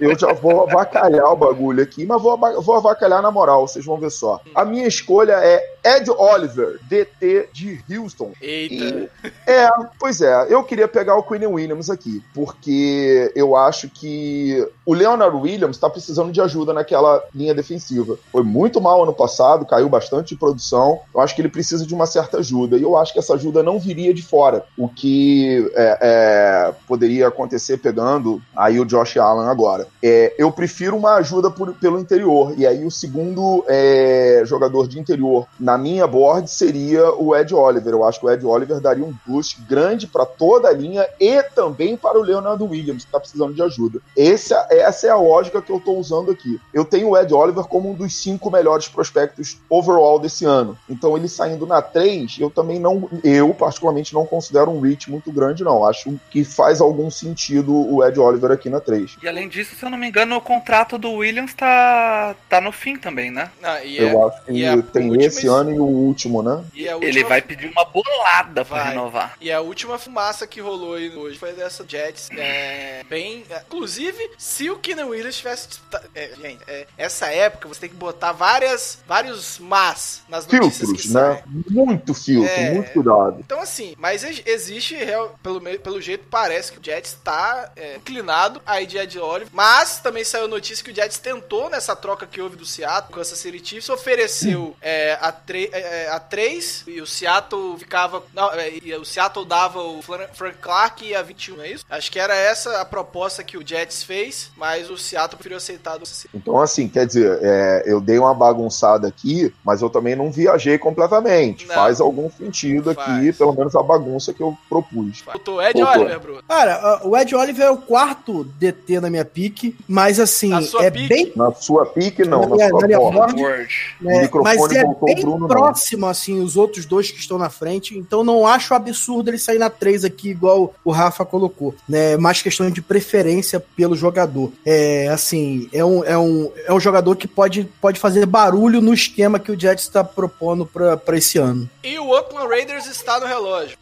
Eu 0.00 0.18
já 0.18 0.32
vou 0.32 0.62
avacalhar 0.68 1.30
o 1.30 1.36
bagulho 1.36 1.82
aqui, 1.82 2.04
mas 2.04 2.20
vou, 2.20 2.36
vou 2.60 2.76
avacalhar 2.76 3.22
na 3.22 3.30
moral, 3.30 3.68
vocês 3.68 3.84
vão 3.84 3.98
ver 3.98 4.10
só. 4.10 4.40
A 4.54 4.64
minha 4.64 4.86
escolha 4.86 5.34
é 5.34 5.71
Ed 5.84 6.08
Oliver, 6.10 6.78
DT 6.88 7.48
de 7.52 7.80
Houston. 7.90 8.32
Eita. 8.40 8.74
E- 8.74 9.08
é, 9.46 9.68
pois 9.98 10.20
é, 10.20 10.46
eu 10.48 10.62
queria 10.62 10.86
pegar 10.86 11.16
o 11.16 11.22
Quinn 11.22 11.46
Williams 11.46 11.90
aqui, 11.90 12.22
porque 12.34 13.32
eu 13.34 13.56
acho 13.56 13.88
que 13.88 14.66
o 14.86 14.94
Leonard 14.94 15.36
Williams 15.36 15.78
tá 15.78 15.90
precisando 15.90 16.30
de 16.32 16.40
ajuda 16.40 16.72
naquela 16.72 17.22
linha 17.34 17.54
defensiva. 17.54 18.16
Foi 18.30 18.42
muito 18.42 18.80
mal 18.80 19.02
ano 19.02 19.12
passado, 19.12 19.66
caiu 19.66 19.88
bastante 19.88 20.28
de 20.34 20.36
produção. 20.36 21.00
Eu 21.14 21.20
acho 21.20 21.34
que 21.34 21.40
ele 21.42 21.48
precisa 21.48 21.84
de 21.86 21.94
uma 21.94 22.06
certa 22.06 22.38
ajuda, 22.38 22.76
e 22.76 22.82
eu 22.82 22.96
acho 22.96 23.12
que 23.12 23.18
essa 23.18 23.34
ajuda 23.34 23.62
não 23.62 23.78
viria 23.78 24.14
de 24.14 24.22
fora, 24.22 24.64
o 24.78 24.88
que 24.88 25.70
é, 25.74 25.98
é, 26.00 26.74
poderia 26.86 27.28
acontecer 27.28 27.78
pegando 27.78 28.40
aí 28.56 28.78
o 28.78 28.84
Josh 28.84 29.16
Allen 29.16 29.48
agora. 29.48 29.86
É, 30.02 30.34
eu 30.38 30.50
prefiro 30.52 30.96
uma 30.96 31.14
ajuda 31.14 31.50
por- 31.50 31.74
pelo 31.74 31.98
interior, 31.98 32.54
e 32.56 32.66
aí 32.66 32.84
o 32.84 32.90
segundo 32.90 33.64
é, 33.68 34.42
jogador 34.46 34.86
de 34.88 34.98
interior 35.00 35.46
na 35.58 35.71
minha 35.78 36.06
board 36.06 36.48
seria 36.50 37.10
o 37.12 37.34
Ed 37.36 37.54
Oliver. 37.54 37.92
Eu 37.92 38.04
acho 38.04 38.20
que 38.20 38.26
o 38.26 38.30
Ed 38.30 38.44
Oliver 38.44 38.80
daria 38.80 39.04
um 39.04 39.14
boost 39.26 39.60
grande 39.62 40.06
para 40.06 40.24
toda 40.26 40.68
a 40.68 40.72
linha 40.72 41.06
e 41.20 41.42
também 41.42 41.96
para 41.96 42.18
o 42.18 42.22
Leonardo 42.22 42.64
Williams, 42.66 43.02
que 43.04 43.08
está 43.08 43.18
precisando 43.20 43.54
de 43.54 43.62
ajuda. 43.62 44.00
Essa, 44.16 44.66
essa 44.70 45.06
é 45.06 45.10
a 45.10 45.16
lógica 45.16 45.60
que 45.62 45.70
eu 45.70 45.76
estou 45.78 45.98
usando 45.98 46.30
aqui. 46.30 46.60
Eu 46.72 46.84
tenho 46.84 47.10
o 47.10 47.16
Ed 47.18 47.32
Oliver 47.32 47.64
como 47.64 47.90
um 47.90 47.94
dos 47.94 48.16
cinco 48.16 48.50
melhores 48.50 48.88
prospectos 48.88 49.58
overall 49.68 50.18
desse 50.18 50.44
ano. 50.44 50.76
Então 50.88 51.16
ele 51.16 51.28
saindo 51.28 51.66
na 51.66 51.80
3, 51.82 52.36
eu 52.40 52.50
também 52.50 52.78
não, 52.78 53.08
eu 53.24 53.52
particularmente 53.54 54.14
não 54.14 54.26
considero 54.26 54.70
um 54.70 54.80
reach 54.80 55.10
muito 55.10 55.30
grande, 55.32 55.64
não. 55.64 55.84
Acho 55.84 56.18
que 56.30 56.44
faz 56.44 56.80
algum 56.80 57.10
sentido 57.10 57.72
o 57.74 58.04
Ed 58.04 58.18
Oliver 58.18 58.50
aqui 58.50 58.68
na 58.68 58.80
3. 58.80 59.16
E 59.22 59.28
além 59.28 59.48
disso, 59.48 59.74
se 59.74 59.84
eu 59.84 59.90
não 59.90 59.98
me 59.98 60.08
engano, 60.08 60.36
o 60.36 60.40
contrato 60.40 60.98
do 60.98 61.10
Williams 61.12 61.54
tá, 61.54 62.34
tá 62.48 62.60
no 62.60 62.72
fim 62.72 62.96
também, 62.96 63.30
né? 63.30 63.50
Ah, 63.62 63.84
e 63.84 63.98
é- 63.98 64.12
Eu 64.12 64.26
acho 64.28 64.44
que 64.44 64.52
e 64.52 64.66
a 64.66 64.80
tem 64.82 65.14
esse 65.22 65.46
es- 65.46 65.52
ano 65.62 65.74
e 65.74 65.78
o 65.78 65.84
último, 65.84 66.42
né? 66.42 66.64
e 66.74 66.88
a 66.88 66.94
última- 66.94 67.10
Ele 67.10 67.24
vai 67.24 67.40
pedir 67.42 67.68
uma 67.70 67.84
bolada 67.84 68.64
pra 68.64 68.78
Vai. 68.78 68.88
renovar. 68.90 69.36
E 69.40 69.50
a 69.50 69.60
última 69.60 69.98
fumaça 69.98 70.46
que 70.46 70.60
rolou 70.60 70.94
aí 70.94 71.14
hoje 71.16 71.38
foi 71.38 71.52
dessa 71.52 71.84
Jets. 71.86 72.28
É, 72.32 73.04
bem. 73.08 73.44
é, 73.50 73.62
inclusive, 73.66 74.30
se 74.38 74.70
o 74.70 74.78
Keenan 74.78 75.06
Williams 75.06 75.36
tivesse. 75.36 75.68
é, 76.14 76.30
gente, 76.40 76.62
é, 76.66 76.86
essa 76.98 77.26
época 77.26 77.68
você 77.68 77.80
tem 77.80 77.88
que 77.90 77.96
botar 77.96 78.32
várias, 78.32 78.98
vários 79.06 79.58
mas 79.58 80.22
nas 80.28 80.46
notícias 80.46 80.90
que 80.92 81.02
Filtros, 81.02 81.12
né? 81.12 81.42
Muito 81.70 82.14
filtro, 82.14 82.50
É. 82.52 82.70
muito 82.72 82.90
cuidado. 82.92 83.36
Então, 83.40 83.60
assim, 83.60 83.94
mas 83.98 84.22
ex- 84.24 84.42
existe, 84.46 84.94
real- 84.96 85.34
pelo, 85.42 85.60
pelo 85.78 86.00
jeito, 86.00 86.24
parece 86.30 86.72
que 86.72 86.78
o 86.78 86.84
Jets 86.84 87.16
tá 87.22 87.70
é, 87.76 87.96
inclinado 87.96 88.60
aí 88.66 88.86
de 88.86 88.98
Ed 88.98 89.18
Oliver. 89.18 89.48
Mas 89.52 89.98
também 90.00 90.24
saiu 90.24 90.48
notícia 90.48 90.84
que 90.84 90.90
o 90.90 90.94
Jets 90.94 91.18
tentou 91.18 91.70
nessa 91.70 91.94
troca 91.96 92.26
que 92.26 92.40
houve 92.40 92.56
do 92.56 92.64
Seattle, 92.66 93.12
Kansas 93.14 93.38
City 93.38 93.60
Chiefs, 93.64 93.88
ofereceu 93.88 94.76
é, 94.80 95.18
a, 95.20 95.30
tre- 95.32 95.51
é, 95.72 96.08
a 96.10 96.18
3 96.20 96.84
e 96.86 97.00
o 97.00 97.06
Seattle 97.06 97.76
ficava. 97.78 98.22
Não, 98.34 98.50
é, 98.52 98.70
e 98.82 98.94
o 98.94 99.04
Seattle 99.04 99.44
dava 99.44 99.80
o 99.82 100.00
Fran- 100.02 100.28
Frank 100.32 100.56
Clark 100.60 101.04
e 101.04 101.14
a 101.14 101.22
21, 101.22 101.56
não 101.56 101.64
é 101.64 101.70
isso? 101.72 101.84
Acho 101.90 102.10
que 102.10 102.18
era 102.18 102.34
essa 102.34 102.80
a 102.80 102.84
proposta 102.84 103.42
que 103.44 103.56
o 103.56 103.66
Jets 103.66 104.02
fez, 104.02 104.50
mas 104.56 104.90
o 104.90 104.96
Seattle 104.96 105.36
preferiu 105.36 105.56
aceitar 105.58 105.96
do 105.98 106.04
Então, 106.34 106.58
assim, 106.60 106.88
quer 106.88 107.06
dizer, 107.06 107.38
é, 107.42 107.82
eu 107.86 108.00
dei 108.00 108.18
uma 108.18 108.34
bagunçada 108.34 109.06
aqui, 109.08 109.52
mas 109.64 109.82
eu 109.82 109.90
também 109.90 110.14
não 110.16 110.30
viajei 110.30 110.78
completamente. 110.78 111.66
Não. 111.66 111.74
Faz 111.74 112.00
algum 112.00 112.30
sentido 112.30 112.90
aqui, 112.90 113.02
Faz. 113.02 113.36
pelo 113.38 113.52
menos 113.52 113.74
a 113.74 113.82
bagunça 113.82 114.32
que 114.32 114.40
eu 114.42 114.56
propus. 114.68 115.22
Botou 115.22 115.60
Ed. 115.62 115.82
Oliver, 115.82 116.20
Bruno. 116.20 116.42
Cara, 116.48 117.00
o 117.04 117.16
Ed 117.16 117.34
Oliver 117.34 117.66
é 117.66 117.70
o 117.70 117.76
quarto 117.76 118.44
DT 118.44 119.00
na 119.00 119.10
minha 119.10 119.24
pique, 119.24 119.76
mas 119.88 120.18
assim, 120.20 120.50
Na 120.50 120.62
sua 120.62 120.84
é 120.84 120.90
pique? 120.90 121.08
bem. 121.08 121.32
Na 121.36 121.52
sua 121.52 121.86
pique, 121.86 122.24
não, 122.24 122.42
Na 122.42 122.48
na, 122.48 122.54
minha- 122.56 122.68
sua 122.68 122.80
na 122.80 122.86
minha 122.86 122.98
board. 122.98 123.42
Word. 123.42 123.74
né, 124.00 124.18
O 124.18 124.20
microfone 124.22 124.56
mas 124.58 124.76
é 124.76 124.82
voltou, 124.84 125.02
o 125.10 125.14
bem 125.14 125.20
Bruno. 125.24 125.41
Próximo, 125.46 126.06
assim, 126.06 126.40
os 126.40 126.56
outros 126.56 126.84
dois 126.84 127.10
que 127.10 127.18
estão 127.18 127.38
na 127.38 127.50
frente, 127.50 127.96
então 127.96 128.24
não 128.24 128.46
acho 128.46 128.74
absurdo 128.74 129.30
ele 129.30 129.38
sair 129.38 129.58
na 129.58 129.70
3 129.70 130.04
aqui, 130.04 130.30
igual 130.30 130.74
o 130.84 130.90
Rafa 130.90 131.24
colocou, 131.24 131.74
né, 131.88 132.16
mais 132.16 132.42
questão 132.42 132.70
de 132.70 132.82
preferência 132.82 133.60
pelo 133.60 133.96
jogador, 133.96 134.52
é, 134.64 135.08
assim, 135.08 135.68
é 135.72 135.84
um, 135.84 136.04
é 136.04 136.18
um, 136.18 136.52
é 136.66 136.72
um 136.72 136.80
jogador 136.80 137.16
que 137.16 137.28
pode, 137.28 137.64
pode 137.80 137.98
fazer 137.98 138.26
barulho 138.26 138.80
no 138.80 138.94
esquema 138.94 139.38
que 139.38 139.52
o 139.52 139.58
Jets 139.58 139.84
está 139.84 140.02
propondo 140.04 140.66
para 140.66 141.16
esse 141.16 141.38
ano. 141.38 141.68
E 141.82 141.98
o 141.98 142.08
Oakland 142.08 142.48
Raiders 142.48 142.86
está 142.86 143.18
no 143.20 143.26
relógio. 143.26 143.76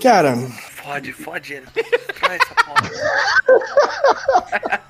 Cara, 0.00 0.36
Fode, 0.82 1.12
fode 1.12 1.54
ele. 1.54 1.66
Traz 2.18 2.40
essa 2.42 2.54
porra. 2.64 2.90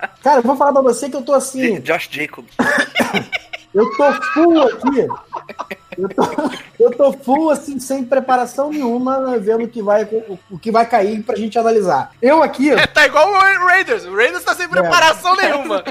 cara, 0.22 0.38
eu 0.38 0.42
vou 0.42 0.56
falar 0.56 0.72
pra 0.72 0.80
você 0.80 1.10
que 1.10 1.16
eu 1.16 1.22
tô 1.22 1.34
assim, 1.34 1.80
Josh 1.80 2.08
Jacobs. 2.10 2.54
Eu 3.74 3.90
tô 3.96 4.12
full 4.34 4.62
aqui. 4.62 5.08
Eu 5.98 6.08
tô, 6.08 6.22
eu 6.80 6.90
tô 6.90 7.12
full, 7.12 7.50
assim, 7.50 7.78
sem 7.78 8.04
preparação 8.04 8.70
nenhuma, 8.70 9.18
né, 9.20 9.38
vendo 9.38 9.64
o 9.64 9.68
que 9.68 9.82
vai, 9.82 10.04
o, 10.04 10.38
o 10.50 10.58
que 10.58 10.70
vai 10.70 10.86
cair 10.86 11.22
pra 11.22 11.36
gente 11.36 11.58
analisar. 11.58 12.12
Eu 12.20 12.42
aqui, 12.42 12.70
É, 12.70 12.86
tá 12.86 13.06
igual 13.06 13.28
o 13.30 13.32
Ra- 13.32 13.66
Raiders. 13.68 14.04
O 14.04 14.14
Raiders 14.14 14.42
tá 14.44 14.54
sem 14.54 14.68
preparação 14.68 15.36
nenhuma. 15.36 15.82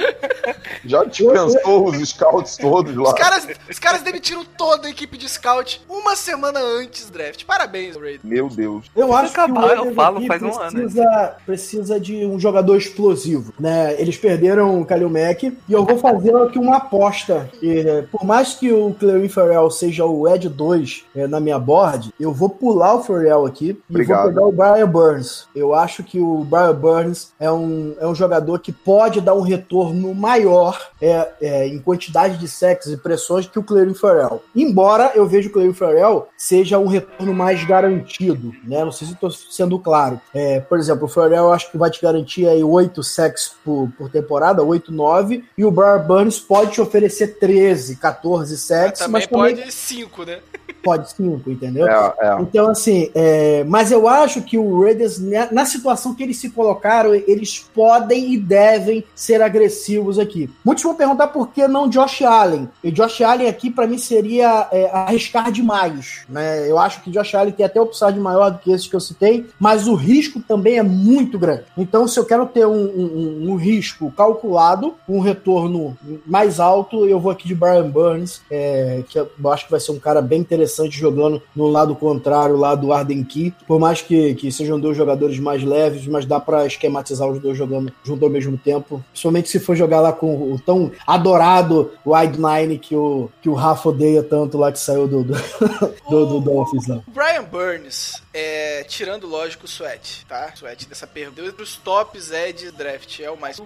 Já 0.85 1.03
dispensou 1.03 1.85
os 1.87 2.09
scouts 2.09 2.57
todos 2.57 2.95
lá. 2.95 3.03
Os 3.09 3.13
caras, 3.13 3.47
os 3.69 3.79
caras 3.79 4.01
demitiram 4.01 4.43
toda 4.57 4.87
a 4.87 4.91
equipe 4.91 5.17
de 5.17 5.29
scout 5.29 5.81
uma 5.89 6.15
semana 6.15 6.59
antes 6.59 7.05
do 7.05 7.13
draft. 7.13 7.45
Parabéns, 7.45 7.95
Raiders. 7.95 8.23
Meu 8.23 8.49
Deus. 8.49 8.85
eu 8.95 9.13
acho 9.15 9.33
que 9.33 9.39
o 9.39 9.43
eu 9.47 9.53
Raiders 9.53 9.95
falo 9.95 10.17
aqui 10.17 10.27
faz 10.27 10.41
um 10.41 10.59
ano. 10.59 10.71
precisa, 10.71 11.35
precisa 11.45 11.99
de 11.99 12.25
um 12.25 12.39
jogador 12.39 12.75
explosivo, 12.77 13.53
né? 13.59 13.95
Eles 13.99 14.17
perderam 14.17 14.81
o 14.81 14.85
Kalil 14.85 15.09
Mack 15.09 15.43
e 15.43 15.55
eu 15.73 15.85
vou 15.85 15.97
fazer 15.97 16.35
aqui 16.35 16.57
uma 16.59 16.77
aposta. 16.77 17.49
E, 17.61 17.83
né, 17.83 18.05
por 18.11 18.23
mais 18.25 18.53
que 18.55 18.71
o 18.71 18.93
Clelin 18.99 19.29
Ferrell 19.29 19.69
seja 19.69 19.90
o 19.99 20.27
Ed 20.27 20.47
2 20.47 21.05
é, 21.15 21.27
na 21.27 21.39
minha 21.39 21.59
board, 21.59 22.13
eu 22.19 22.33
vou 22.33 22.49
pular 22.49 22.95
o 22.95 23.03
Ferrell 23.03 23.45
aqui 23.45 23.69
e 23.69 23.83
Obrigado. 23.89 24.23
vou 24.23 24.29
pegar 24.29 24.45
o 24.45 24.51
Brian 24.51 24.87
Burns. 24.87 25.47
Eu 25.55 25.73
acho 25.73 26.03
que 26.03 26.19
o 26.19 26.43
Brian 26.43 26.75
Burns 26.75 27.31
é 27.39 27.51
um, 27.51 27.95
é 27.99 28.07
um 28.07 28.15
jogador 28.15 28.59
que 28.59 28.71
pode 28.71 29.21
dar 29.21 29.33
um 29.33 29.41
retorno 29.41 30.13
maior 30.13 30.79
é, 31.01 31.29
é, 31.41 31.67
em 31.67 31.79
quantidade 31.79 32.37
de 32.37 32.47
sexos 32.47 32.93
e 32.93 32.97
pressões 32.97 33.47
que 33.47 33.59
o 33.59 33.63
Clelin 33.63 33.93
Ferrell. 33.93 34.41
Embora 34.55 35.11
eu 35.15 35.27
veja 35.27 35.49
o 35.49 35.51
Clelin 35.51 35.73
Ferrell 35.73 36.27
seja 36.37 36.77
um 36.77 36.87
retorno 36.87 37.33
mais 37.33 37.63
garantido, 37.63 38.53
né? 38.63 38.83
Não 38.83 38.91
sei 38.91 39.07
se 39.07 39.13
estou 39.13 39.31
sendo 39.31 39.79
claro. 39.79 40.19
É, 40.33 40.59
por 40.59 40.77
exemplo, 40.79 41.05
o 41.05 41.09
Ferrell 41.09 41.45
eu 41.45 41.53
acho 41.53 41.71
que 41.71 41.77
vai 41.77 41.89
te 41.89 42.01
garantir 42.01 42.47
aí 42.47 42.63
8 42.63 43.03
sacks 43.03 43.53
por, 43.63 43.89
por 43.97 44.09
temporada, 44.09 44.63
8, 44.63 44.91
9, 44.91 45.43
e 45.57 45.65
o 45.65 45.71
Brian 45.71 45.99
Burns 45.99 46.39
pode 46.39 46.71
te 46.71 46.81
oferecer 46.81 47.39
13, 47.39 47.95
14 47.95 48.57
sacks, 48.57 48.99
Também 48.99 49.13
mas 49.13 49.27
também 49.27 49.55
pode 49.55 49.71
cinco, 49.81 50.23
né? 50.23 50.41
Pode 50.81 51.11
5, 51.11 51.49
entendeu? 51.51 51.87
É, 51.87 52.13
é. 52.19 52.41
Então, 52.41 52.69
assim, 52.69 53.09
é, 53.13 53.63
mas 53.65 53.91
eu 53.91 54.07
acho 54.07 54.41
que 54.41 54.57
o 54.57 54.81
Raiders, 54.83 55.19
né, 55.19 55.47
na 55.51 55.65
situação 55.65 56.13
que 56.15 56.23
eles 56.23 56.37
se 56.37 56.49
colocaram, 56.49 57.13
eles 57.13 57.59
podem 57.73 58.33
e 58.33 58.37
devem 58.37 59.03
ser 59.15 59.41
agressivos 59.41 60.17
aqui. 60.17 60.49
Muitos 60.65 60.83
vão 60.83 60.95
perguntar 60.95 61.27
por 61.27 61.49
que 61.49 61.67
não 61.67 61.87
Josh 61.89 62.21
Allen. 62.21 62.69
E 62.83 62.91
Josh 62.91 63.21
Allen 63.21 63.47
aqui, 63.47 63.69
pra 63.69 63.85
mim, 63.87 63.97
seria 63.97 64.67
é, 64.71 64.89
arriscar 64.91 65.51
demais. 65.51 66.21
Né? 66.27 66.69
Eu 66.69 66.77
acho 66.79 67.01
que 67.01 67.11
Josh 67.11 67.35
Allen 67.35 67.51
tem 67.53 67.65
até 67.65 67.79
upside 67.81 68.19
maior 68.19 68.49
do 68.51 68.57
que 68.59 68.71
esses 68.71 68.87
que 68.87 68.95
eu 68.95 68.99
citei, 68.99 69.45
mas 69.59 69.87
o 69.87 69.93
risco 69.95 70.39
também 70.41 70.77
é 70.79 70.83
muito 70.83 71.37
grande. 71.37 71.63
Então, 71.77 72.07
se 72.07 72.19
eu 72.19 72.25
quero 72.25 72.45
ter 72.45 72.65
um, 72.65 72.71
um- 72.85 73.51
um 73.51 73.55
risco 73.55 74.11
calculado, 74.11 74.95
um 75.07 75.19
retorno 75.19 75.97
mais 76.25 76.59
alto, 76.59 77.05
eu 77.05 77.19
vou 77.19 77.31
aqui 77.31 77.47
de 77.47 77.53
Brian 77.55 77.89
Burns, 77.89 78.41
é, 78.49 79.03
que 79.07 79.19
eu 79.19 79.29
acho 79.51 79.65
que 79.65 79.71
vai 79.71 79.79
ser 79.79 79.91
um 79.91 79.99
cara 79.99 80.21
bem 80.21 80.39
interessante 80.39 80.70
jogando 80.91 81.41
no 81.55 81.67
lado 81.67 81.95
contrário 81.95 82.57
lá 82.57 82.75
do 82.75 82.93
Arden 82.93 83.23
Key. 83.23 83.53
Por 83.67 83.79
mais 83.79 84.01
que, 84.01 84.35
que 84.35 84.51
sejam 84.51 84.79
dois 84.79 84.97
jogadores 84.97 85.39
mais 85.39 85.63
leves, 85.63 86.05
mas 86.07 86.25
dá 86.25 86.39
pra 86.39 86.65
esquematizar 86.65 87.27
os 87.27 87.39
dois 87.39 87.57
jogando 87.57 87.91
junto 88.03 88.25
ao 88.25 88.31
mesmo 88.31 88.57
tempo. 88.57 89.03
Principalmente 89.11 89.49
se 89.49 89.59
for 89.59 89.75
jogar 89.75 90.01
lá 90.01 90.11
com 90.11 90.51
o 90.51 90.59
tão 90.59 90.91
adorado 91.05 91.91
wide 92.05 92.39
nine 92.39 92.77
que 92.77 92.95
o, 92.95 93.29
que 93.41 93.49
o 93.49 93.53
Rafa 93.53 93.89
odeia 93.89 94.23
tanto 94.23 94.57
lá 94.57 94.71
que 94.71 94.79
saiu 94.79 95.07
do, 95.07 95.23
do, 95.23 95.33
do, 96.09 96.25
do 96.25 96.39
Dolphins 96.39 96.87
lá. 96.87 97.01
O 97.07 97.11
Brian 97.11 97.43
Burns, 97.43 98.21
é, 98.33 98.83
tirando, 98.83 99.27
lógico, 99.27 99.65
o 99.65 99.67
Sweat, 99.67 100.25
tá? 100.27 100.51
Sweat 100.55 100.87
dessa 100.87 101.07
pergunta. 101.07 101.41
Entre 101.41 101.63
os 101.63 101.77
tops 101.77 102.31
é 102.31 102.51
de 102.51 102.71
draft, 102.71 103.19
é 103.19 103.29
o 103.29 103.39
mais. 103.39 103.61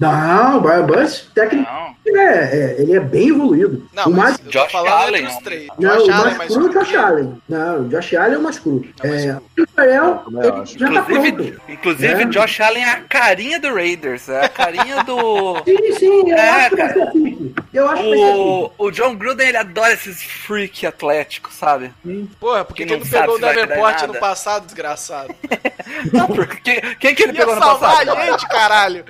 Não, 0.00 0.58
o 0.58 0.60
Brian 0.60 0.86
Burns, 0.86 1.28
técnico 1.34 1.68
é, 2.06 2.10
é- 2.20 2.76
ele 2.78 2.94
é 2.94 3.00
bem 3.00 3.28
evoluído. 3.30 3.86
Não, 3.92 4.04
o 4.06 4.10
mas 4.10 4.38
mais, 4.38 4.38
Josh 4.48 4.74
Allen, 4.74 5.22
entre 5.22 5.30
os 5.32 5.36
ó. 5.36 5.40
três. 5.40 5.66
não, 5.78 5.90
Josh 5.90 6.08
o 6.08 6.12
Allen 6.12 6.24
mais 6.24 6.38
mais 6.38 6.52
cru 6.52 6.66
é 6.66 6.68
o 6.68 6.72
Josh. 6.72 6.94
Allen. 6.94 7.42
Não, 7.48 7.80
o 7.80 7.88
Josh 7.88 8.14
Allen 8.14 8.34
é 8.34 8.38
o 8.38 8.42
mais 8.42 8.58
cru. 8.58 8.84
É 9.02 9.08
É, 9.08 9.36
o 9.36 9.62
Israel, 9.68 10.24
ele 10.28 10.48
acho. 10.62 10.78
já 10.78 10.92
tá 10.92 11.02
pronto. 11.02 11.60
Inclusive, 11.68 12.22
É. 12.22 12.24
Josh 12.26 12.60
Allen 12.60 12.82
é 12.84 12.90
a 12.90 13.00
carinha 13.00 13.60
do 13.60 13.74
Raiders, 13.74 14.28
é 14.28 14.44
a 14.44 14.48
carinha 14.48 15.02
do. 15.04 15.56
Sim, 15.64 15.92
sim, 15.98 16.30
eu 16.30 16.36
É, 16.36 16.48
acho 16.50 16.70
que 16.70 16.76
vai 16.76 16.88
cara. 16.94 16.94
ser 17.06 17.12
pique. 17.12 17.54
Eu 17.78 17.88
acho 17.88 18.02
que 18.02 18.08
vai 18.08 18.18
ser 18.18 18.34
O, 18.34 18.72
o 18.78 18.90
John 18.90 19.14
Gruden, 19.16 19.48
ele 19.48 19.56
adora 19.56 19.92
esses 19.92 20.22
freak 20.22 20.86
atléticos, 20.86 21.54
sabe? 21.54 21.92
pique. 22.02 22.34
Porra, 22.40 22.64
porque 22.64 22.82
Que 22.84 22.88
quem 22.88 22.98
não 22.98 23.04
não 23.04 23.10
pegou 23.10 23.36
o 23.36 23.38
Davenport 23.38 24.02
no 24.02 24.14
passado, 24.18 24.64
desgraçado? 24.66 25.34
Não, 26.12 26.26
porque 26.28 26.56
quem, 26.60 26.94
quem 26.96 27.14
que 27.14 27.22
ele 27.24 27.32
Ia 27.32 27.38
pegou 27.40 27.56
no 27.56 27.60
salvar 27.62 28.04
passado? 28.04 28.16
a 28.18 28.26
gente, 28.26 28.46
caralho. 28.46 29.04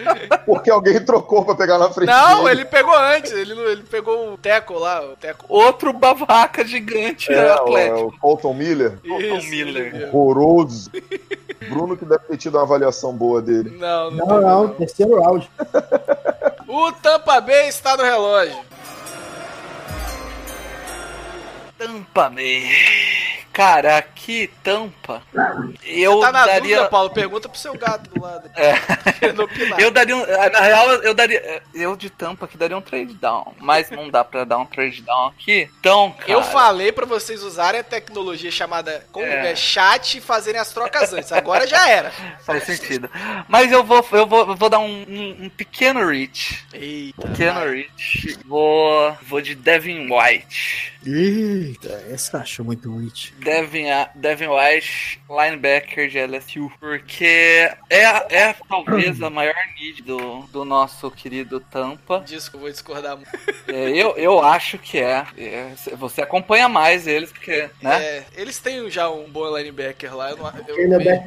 Porque 0.46 0.70
alguém 0.70 1.04
trocou 1.04 1.44
pra 1.44 1.54
pegar 1.56 1.76
na 1.76 1.90
frente. 1.90 2.08
Não, 2.08 2.44
dele. 2.44 2.60
ele 2.60 2.64
pegou 2.64 2.96
antes. 2.96 3.32
Ele, 3.32 3.52
não- 3.52 3.64
ele 3.66 3.82
pegou 3.82 4.32
o 4.32 4.38
Teco 4.38 4.74
lá, 4.78 5.02
o 5.04 5.16
Teco. 5.16 5.44
Outro 5.48 5.92
babaca 5.92 6.64
gigante 6.64 7.30
É, 7.32 7.36
o, 7.36 7.46
é 7.46 7.50
atlético. 7.52 8.06
o 8.08 8.18
Colton 8.20 8.54
Miller. 8.54 8.98
Colton 9.06 9.42
Miller. 9.48 10.08
Horroroso. 10.14 10.90
Bruno 11.68 11.96
que 11.96 12.04
deve 12.06 12.24
ter 12.24 12.36
tido 12.38 12.54
uma 12.54 12.62
avaliação 12.62 13.12
boa 13.12 13.42
dele. 13.42 13.76
Não, 13.76 14.10
não, 14.12 14.16
Não, 14.26 14.26
teve, 14.26 14.40
não, 14.46 14.68
terceiro 14.68 15.20
round. 15.20 15.50
O 16.70 16.92
Tampa 16.92 17.40
Bay 17.40 17.68
está 17.68 17.96
no 17.96 18.02
relógio. 18.02 18.62
Tampa 21.78 22.28
Bay. 22.28 22.70
Cara, 23.58 23.96
aqui 23.98 24.48
tampa. 24.62 25.20
Eu 25.84 26.20
Tá 26.20 26.30
na 26.30 26.46
daria. 26.46 26.60
dúvida, 26.60 26.88
Paulo? 26.88 27.10
Pergunta 27.10 27.48
pro 27.48 27.58
seu 27.58 27.74
gato 27.76 28.08
do 28.08 28.22
lado. 28.22 28.48
É. 28.54 28.74
Eu 29.82 29.90
daria 29.90 30.16
um, 30.16 30.24
Na 30.52 30.60
real, 30.60 30.90
eu 31.02 31.12
daria. 31.14 31.60
Eu 31.74 31.96
de 31.96 32.08
tampa 32.08 32.44
aqui 32.44 32.56
daria 32.56 32.76
um 32.76 32.80
trade 32.80 33.14
down. 33.14 33.54
Mas 33.58 33.90
não 33.90 34.08
dá 34.10 34.22
pra 34.22 34.44
dar 34.44 34.58
um 34.58 34.64
trade 34.66 35.02
down 35.02 35.26
aqui. 35.28 35.68
Então, 35.80 36.12
cara. 36.12 36.30
Eu 36.30 36.42
falei 36.42 36.92
pra 36.92 37.04
vocês 37.04 37.42
usarem 37.42 37.80
a 37.80 37.84
tecnologia 37.84 38.50
chamada 38.50 39.04
como 39.10 39.26
É. 39.26 39.50
é. 39.52 39.56
chat 39.56 40.18
e 40.18 40.20
fazerem 40.20 40.60
as 40.60 40.72
trocas 40.72 41.12
antes. 41.12 41.32
Agora 41.32 41.66
já 41.66 41.88
era. 41.88 42.10
Faz 42.46 42.62
sentido. 42.64 43.10
Mas 43.48 43.72
eu 43.72 43.82
vou, 43.82 44.06
eu 44.12 44.26
vou, 44.26 44.48
eu 44.50 44.56
vou 44.56 44.68
dar 44.68 44.78
um, 44.78 45.04
um- 45.08 45.36
um 45.44 45.48
pequeno 45.48 46.06
reach. 46.08 46.64
Eita. 46.72 47.26
Pequeno 47.28 47.60
reach. 47.64 48.38
Vou. 48.46 49.16
Vou 49.22 49.40
de 49.40 49.54
Devin 49.56 50.08
White. 50.12 50.92
Eita, 51.06 52.04
essa 52.10 52.38
achou 52.38 52.64
muito 52.64 52.94
rich. 52.98 53.32
Devin, 53.48 53.88
A- 53.90 54.10
Devin 54.14 54.48
White, 54.48 55.20
linebacker 55.28 56.08
de 56.08 56.18
LSU. 56.18 56.70
Porque 56.78 57.70
é, 57.88 58.02
é 58.48 58.54
talvez 58.68 59.22
a 59.22 59.30
maior 59.30 59.54
need 59.78 60.02
do, 60.02 60.40
do 60.52 60.64
nosso 60.64 61.10
querido 61.10 61.60
Tampa. 61.60 62.20
Disso 62.26 62.50
que 62.50 62.56
eu 62.56 62.60
vou 62.60 62.70
discordar 62.70 63.16
muito. 63.16 63.30
É, 63.66 63.90
eu, 63.90 64.16
eu 64.16 64.40
acho 64.42 64.76
que 64.78 64.98
é. 64.98 65.24
É, 65.36 65.72
Você 65.96 66.20
acompanha 66.20 66.68
mais 66.68 67.06
eles, 67.06 67.32
porque, 67.32 67.70
né? 67.80 68.02
É, 68.02 68.24
eles 68.36 68.58
têm 68.58 68.90
já 68.90 69.08
um 69.10 69.24
bom 69.30 69.56
linebacker 69.56 70.14
lá. 70.14 70.30
Eu 70.30 70.36
não, 70.36 70.52
eu 70.68 70.78
Ele 70.78 71.08
é. 71.08 71.18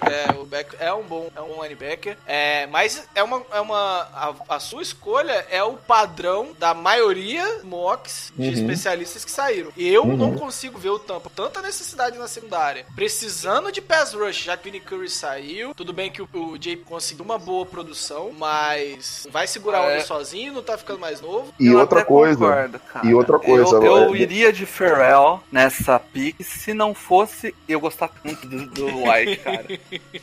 É, 0.00 0.32
o 0.40 0.44
Beck 0.44 0.74
é 0.80 0.92
um 0.92 1.02
bom, 1.02 1.28
é 1.34 1.40
um 1.40 1.62
linebacker. 1.62 2.16
É, 2.26 2.66
mas 2.68 3.06
é 3.14 3.22
uma, 3.22 3.42
é 3.52 3.60
uma 3.60 4.08
a, 4.48 4.56
a 4.56 4.60
sua 4.60 4.80
escolha 4.82 5.44
é 5.50 5.62
o 5.62 5.74
padrão 5.74 6.52
da 6.58 6.72
maioria 6.72 7.60
mocks 7.64 8.32
de 8.36 8.46
Uhum. 8.48 8.52
especialistas 8.54 9.24
que 9.24 9.30
saíram. 9.30 9.70
E 9.76 9.86
eu 9.88 10.04
não 10.06 10.34
consigo 10.34 10.78
ver 10.78 10.88
o 10.90 10.98
Tampa 10.98 11.27
tanta 11.30 11.60
necessidade 11.62 12.18
na 12.18 12.28
secundária, 12.28 12.86
precisando 12.94 13.70
de 13.72 13.80
pass 13.80 14.12
rush, 14.14 14.42
já 14.44 14.56
que 14.56 14.68
o 14.68 14.72
Vinny 14.72 14.80
Curry 14.84 15.08
saiu. 15.08 15.74
Tudo 15.74 15.92
bem 15.92 16.10
que 16.10 16.22
o, 16.22 16.28
o 16.32 16.56
Jay 16.60 16.76
conseguiu 16.76 17.24
uma 17.24 17.38
boa 17.38 17.64
produção, 17.66 18.32
mas 18.36 19.26
vai 19.30 19.46
segurar 19.46 19.80
o 19.82 19.84
É. 19.84 19.92
homem 19.92 20.04
sozinho, 20.04 20.52
não 20.52 20.62
tá 20.62 20.76
ficando 20.76 20.98
mais 20.98 21.20
novo. 21.20 21.52
E 21.58 21.66
Eu 21.68 21.78
outra 21.78 22.04
coisa. 22.04 22.38
concordo, 22.38 22.78
cara. 22.80 23.06
e 23.06 23.14
outra 23.14 23.38
coisa, 23.38 23.76
Eu, 23.76 23.82
eu 23.82 24.14
é- 24.14 24.18
iria 24.18 24.52
de 24.52 24.66
Pharrell 24.66 25.42
nessa 25.50 25.98
pick 25.98 26.36
se 26.42 26.72
não 26.74 26.94
fosse 26.94 27.54
eu 27.68 27.80
gostar 27.80 28.08
tanto 28.08 28.46
do, 28.46 28.66
do 28.66 28.86
White, 29.04 29.36
cara. 29.38 29.66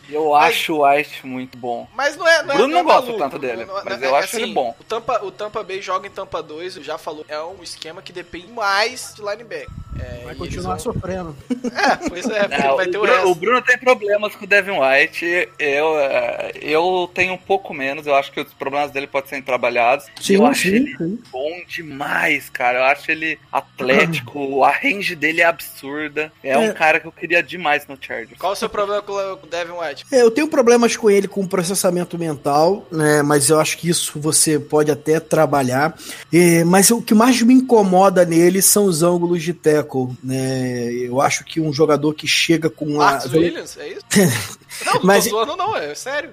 Eu 0.10 0.32
Mas- 0.32 0.50
acho 0.56 0.74
o 0.76 0.88
White 0.88 1.26
muito 1.26 1.58
bom. 1.58 1.88
Mas 1.94 2.16
não 2.16 2.28
é. 2.28 2.44
Não 2.44 2.54
é, 2.54 2.58
Bruno 2.58 2.74
não 2.74 2.80
é 2.80 2.84
não 2.84 2.90
gosta 2.92 3.14
tanto 3.18 3.40
dele, 3.40 3.66
Não 3.66 3.80
é- 3.80 3.84
mas 3.84 4.02
é- 4.02 4.06
eu 4.08 4.16
é 4.16 4.20
acho 4.20 4.36
ele 4.38 4.54
bom. 4.54 4.76
O 4.80 4.84
Tampa, 4.84 5.24
o 5.24 5.32
Tampa 5.32 5.64
Bay 5.64 5.82
joga 5.82 6.08
em 6.08 6.12
Tampa 6.12 6.42
2, 6.44 6.76
já 6.76 6.98
falou. 6.98 7.26
É 7.28 7.40
um 7.42 7.64
esquema 7.64 8.02
que 8.02 8.14
depende 8.14 8.48
mais 8.48 9.14
de 9.16 9.22
linebacker. 9.22 9.68
É, 10.00 10.26
Vai 10.26 10.36
continuar 10.36 10.78
sofrendo. 10.94 11.36
É, 11.66 12.10
pois 12.10 12.26
é, 12.30 12.48
Não, 12.48 12.76
vai 12.76 12.88
o, 12.88 12.92
ter 12.92 12.98
o, 12.98 13.02
Bruno, 13.02 13.14
resto. 13.16 13.32
o 13.32 13.36
Bruno 13.36 13.62
tem 13.62 13.78
problemas 13.78 14.36
com 14.36 14.46
o 14.46 14.48
Devin 14.48 14.72
White. 14.72 15.50
Eu, 15.60 16.00
é, 16.00 16.52
eu 16.62 17.10
tenho 17.14 17.34
um 17.34 17.38
pouco 17.38 17.74
menos. 17.74 18.06
Eu 18.08 18.16
acho 18.16 18.32
que 18.32 18.40
os 18.40 18.54
problemas 18.54 18.92
dele 18.92 19.08
podem 19.08 19.30
ser 19.30 19.42
trabalhados. 19.44 20.06
Sim, 20.22 20.36
eu 20.36 20.46
acho 20.46 20.62
sim, 20.64 20.76
ele 20.76 20.98
sim. 20.98 21.20
bom 21.32 21.52
demais, 21.68 22.50
cara. 22.50 22.80
Eu 22.80 22.84
acho 22.86 23.12
ele 23.12 23.38
atlético. 23.52 24.64
a 24.64 24.72
range 24.72 25.16
dele 25.16 25.42
é 25.42 25.46
absurda. 25.46 26.32
É, 26.44 26.58
um 26.58 26.66
É. 26.70 26.74
cara 26.74 27.00
que 27.00 27.08
eu 27.08 27.12
queria 27.12 27.42
demais 27.42 27.88
no 27.88 27.98
Chargers. 28.00 28.38
Qual 28.40 28.54
o 28.54 28.56
seu 28.56 28.70
problema 28.70 29.02
com 29.02 29.12
o 29.14 29.38
com 29.38 29.48
o 29.48 29.50
Devin 29.50 29.72
White? 29.74 30.06
É, 30.12 30.22
eu 30.22 30.32
tenho 30.32 30.48
problemas 30.48 30.96
com 30.96 31.10
ele 31.10 31.28
com 31.28 31.46
processamento 31.48 32.18
mental, 32.18 32.86
né? 32.92 33.22
Mas 33.22 33.50
eu 33.50 33.60
acho 33.60 33.78
que 33.78 33.90
isso 33.90 34.20
você 34.20 34.60
pode 34.60 34.92
até 34.92 35.20
trabalhar. 35.20 35.98
É, 36.32 36.64
mas 36.64 36.92
o 36.92 37.02
que 37.02 37.14
mais 37.14 37.42
me 37.42 37.54
incomoda 37.54 38.24
nele 38.26 38.62
são 38.62 38.86
os 38.86 39.02
ângulos 39.04 39.42
de 39.44 39.54
tackle, 39.54 40.10
né? 40.24 40.75
Eu 41.06 41.22
acho 41.22 41.44
que 41.46 41.60
um 41.60 41.72
jogador 41.74 42.14
que 42.14 42.28
chega 42.28 42.70
com 42.70 43.00
a 43.02 43.12
Marcos 43.12 43.32
Williams, 43.34 43.78
é 43.78 43.90
isso? 43.90 44.06
Não, 44.86 44.94
não 44.96 45.02
Mas- 45.04 45.24
tô 45.24 45.30
zoando 45.30 45.56
não, 45.56 45.74
é 45.78 45.96
sério. 45.96 46.32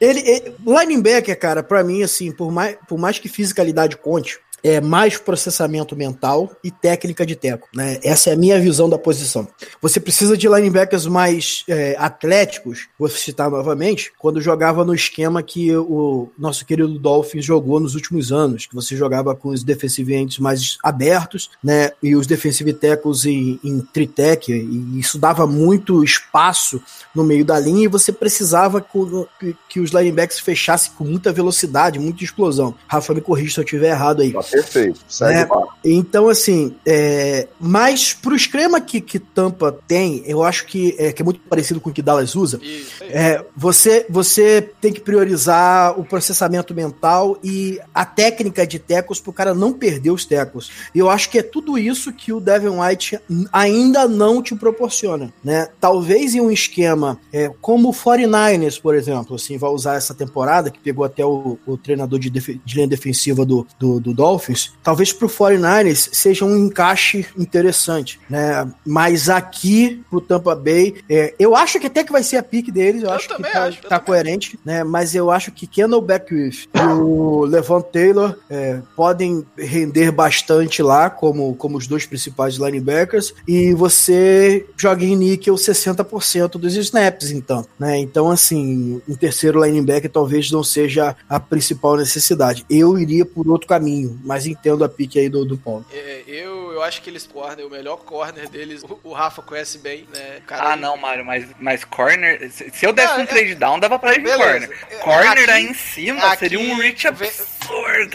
Ele, 0.00 0.18
ele- 0.28 0.54
linebacker, 0.66 1.38
cara, 1.38 1.62
pra 1.62 1.84
mim, 1.84 2.02
assim, 2.02 2.32
por 2.32 2.50
mais, 2.50 2.76
por 2.88 2.98
mais 2.98 3.18
que 3.20 3.28
fisicalidade 3.28 3.96
conte, 3.96 4.40
é 4.62 4.80
mais 4.80 5.16
processamento 5.16 5.94
mental 5.94 6.50
e 6.62 6.70
técnica 6.70 7.24
de 7.24 7.36
teco, 7.36 7.68
né? 7.74 7.98
Essa 8.02 8.30
é 8.30 8.32
a 8.32 8.36
minha 8.36 8.60
visão 8.60 8.88
da 8.88 8.98
posição. 8.98 9.46
Você 9.80 10.00
precisa 10.00 10.36
de 10.36 10.48
linebackers 10.48 11.06
mais 11.06 11.64
é, 11.68 11.96
atléticos, 11.98 12.88
vou 12.98 13.08
citar 13.08 13.50
novamente, 13.50 14.12
quando 14.18 14.40
jogava 14.40 14.84
no 14.84 14.94
esquema 14.94 15.42
que 15.42 15.74
o 15.76 16.30
nosso 16.38 16.64
querido 16.64 16.98
Dolphins 16.98 17.44
jogou 17.44 17.78
nos 17.80 17.94
últimos 17.94 18.32
anos, 18.32 18.66
que 18.66 18.74
você 18.74 18.96
jogava 18.96 19.34
com 19.34 19.50
os 19.50 19.62
defensive 19.62 20.06
mais 20.40 20.78
abertos, 20.82 21.50
né? 21.62 21.90
E 22.02 22.16
os 22.16 22.26
defensive 22.26 22.72
tackles 22.72 23.24
em, 23.24 23.60
em 23.62 23.80
tritec, 23.80 24.52
e 24.52 24.98
isso 24.98 25.18
dava 25.18 25.46
muito 25.46 26.02
espaço 26.02 26.82
no 27.14 27.24
meio 27.24 27.44
da 27.44 27.58
linha 27.58 27.84
e 27.84 27.88
você 27.88 28.12
precisava 28.12 28.80
que, 28.80 29.56
que 29.68 29.80
os 29.80 29.90
linebackers 29.90 30.40
fechassem 30.40 30.92
com 30.96 31.04
muita 31.04 31.32
velocidade, 31.32 31.98
muita 31.98 32.24
explosão. 32.24 32.74
Rafa, 32.86 33.14
me 33.14 33.20
corrija 33.20 33.54
se 33.54 33.60
eu 33.60 33.64
estiver 33.64 33.90
errado 33.90 34.22
aí. 34.22 34.32
Perfeito. 34.50 35.00
É. 35.22 35.44
barco. 35.44 35.74
Então, 35.84 36.28
assim, 36.28 36.74
é, 36.84 37.48
mas 37.60 38.12
pro 38.14 38.34
esquema 38.34 38.80
que, 38.80 39.00
que 39.00 39.18
Tampa 39.18 39.76
tem, 39.86 40.22
eu 40.26 40.42
acho 40.42 40.66
que 40.66 40.94
é, 40.98 41.12
que 41.12 41.22
é 41.22 41.24
muito 41.24 41.40
parecido 41.40 41.80
com 41.80 41.90
o 41.90 41.92
que 41.92 42.02
Dallas 42.02 42.34
usa. 42.34 42.60
É, 43.02 43.44
você, 43.56 44.06
você 44.08 44.70
tem 44.80 44.92
que 44.92 45.00
priorizar 45.00 45.98
o 45.98 46.04
processamento 46.04 46.74
mental 46.74 47.38
e 47.42 47.80
a 47.94 48.04
técnica 48.04 48.66
de 48.66 48.78
tecos 48.78 49.20
para 49.20 49.30
o 49.30 49.34
cara 49.34 49.54
não 49.54 49.72
perder 49.72 50.10
os 50.10 50.24
tecos. 50.24 50.70
E 50.94 50.98
eu 50.98 51.08
acho 51.10 51.30
que 51.30 51.38
é 51.38 51.42
tudo 51.42 51.78
isso 51.78 52.12
que 52.12 52.32
o 52.32 52.40
Devin 52.40 52.78
White 52.80 53.20
ainda 53.52 54.08
não 54.08 54.42
te 54.42 54.54
proporciona, 54.54 55.32
né? 55.42 55.68
Talvez 55.80 56.34
em 56.34 56.40
um 56.40 56.50
esquema 56.50 57.18
é, 57.32 57.50
como 57.60 57.90
o 57.90 57.92
49ers, 57.92 58.80
por 58.80 58.94
exemplo, 58.94 59.36
assim, 59.36 59.58
vai 59.58 59.70
usar 59.70 59.96
essa 59.96 60.14
temporada, 60.14 60.70
que 60.70 60.78
pegou 60.78 61.04
até 61.04 61.24
o, 61.24 61.58
o 61.66 61.76
treinador 61.76 62.18
de, 62.18 62.30
de 62.30 62.74
linha 62.74 62.86
defensiva 62.86 63.44
do, 63.44 63.66
do, 63.78 64.00
do 64.00 64.14
Dolphins, 64.14 64.35
talvez 64.82 65.12
pro 65.12 65.28
49ers 65.28 66.08
seja 66.12 66.44
um 66.44 66.56
encaixe 66.56 67.26
interessante, 67.36 68.20
né? 68.28 68.70
Mas 68.84 69.28
aqui 69.28 70.02
pro 70.10 70.20
Tampa 70.20 70.54
Bay, 70.54 70.96
é, 71.08 71.34
eu 71.38 71.54
acho 71.54 71.78
que 71.78 71.86
até 71.86 72.04
que 72.04 72.12
vai 72.12 72.22
ser 72.22 72.36
a 72.36 72.42
pique 72.42 72.70
deles, 72.70 73.02
eu, 73.02 73.08
Eu 73.08 73.14
acho 73.14 73.28
que 73.28 73.42
tá, 73.42 73.64
acho, 73.64 73.82
tá 73.82 73.98
coerente, 73.98 74.58
né? 74.64 74.84
Mas 74.84 75.14
eu 75.14 75.30
acho 75.30 75.50
que 75.52 75.66
Kendall 75.66 76.00
Beckwith 76.00 76.68
e 76.74 76.80
o 76.80 77.44
Levant 77.44 77.84
Taylor 77.86 78.36
é, 78.48 78.80
podem 78.94 79.46
render 79.56 80.10
bastante 80.10 80.82
lá, 80.82 81.10
como, 81.10 81.54
como 81.56 81.76
os 81.76 81.86
dois 81.86 82.06
principais 82.06 82.56
linebackers, 82.56 83.34
e 83.46 83.74
você 83.74 84.66
joga 84.76 85.04
em 85.04 85.16
níquel 85.16 85.54
60% 85.54 86.52
dos 86.58 86.74
snaps, 86.74 87.30
então, 87.30 87.66
né? 87.78 87.98
Então, 87.98 88.30
assim, 88.30 89.00
um 89.08 89.14
terceiro 89.14 89.64
linebacker 89.64 90.10
talvez 90.10 90.50
não 90.50 90.62
seja 90.62 91.16
a 91.28 91.40
principal 91.40 91.96
necessidade. 91.96 92.64
Eu 92.68 92.98
iria 92.98 93.24
por 93.24 93.48
outro 93.48 93.66
caminho, 93.66 94.18
mas 94.26 94.44
entendo 94.46 94.84
a 94.84 94.88
pique 94.88 95.18
aí 95.20 95.28
do, 95.28 95.44
do 95.44 95.56
Paulo. 95.56 95.86
É, 95.92 96.24
eu, 96.26 96.72
eu 96.72 96.82
acho 96.82 97.00
que 97.00 97.08
eles 97.08 97.24
corner, 97.26 97.64
o 97.64 97.70
melhor 97.70 97.98
corner 97.98 98.48
deles, 98.48 98.82
o, 98.82 98.98
o 99.04 99.12
Rafa 99.12 99.40
conhece 99.40 99.78
bem, 99.78 100.06
né? 100.12 100.40
Cara, 100.46 100.72
Ah, 100.72 100.76
não, 100.76 100.96
Mário, 100.96 101.24
mas, 101.24 101.46
mas 101.60 101.84
corner. 101.84 102.50
Se, 102.50 102.84
eu 102.84 102.92
desse 102.92 103.12
Não, 103.12 103.20
um 103.20 103.22
é- 103.22 103.26
trade 103.26 103.54
down, 103.54 103.78
dava 103.78 103.98
pra 103.98 104.14
ir 104.14 104.22
Beleza. 104.22 104.38
corner. 104.42 104.86
É, 104.90 104.94
Corner 104.96 105.42
aqui- 105.44 105.50
aí 105.50 105.64
em 105.64 105.74
cima 105.74 106.26
aqui 106.26 106.38
seria 106.40 106.58
um 106.58 106.76
reach 106.76 107.06
absurdo. 107.06 107.55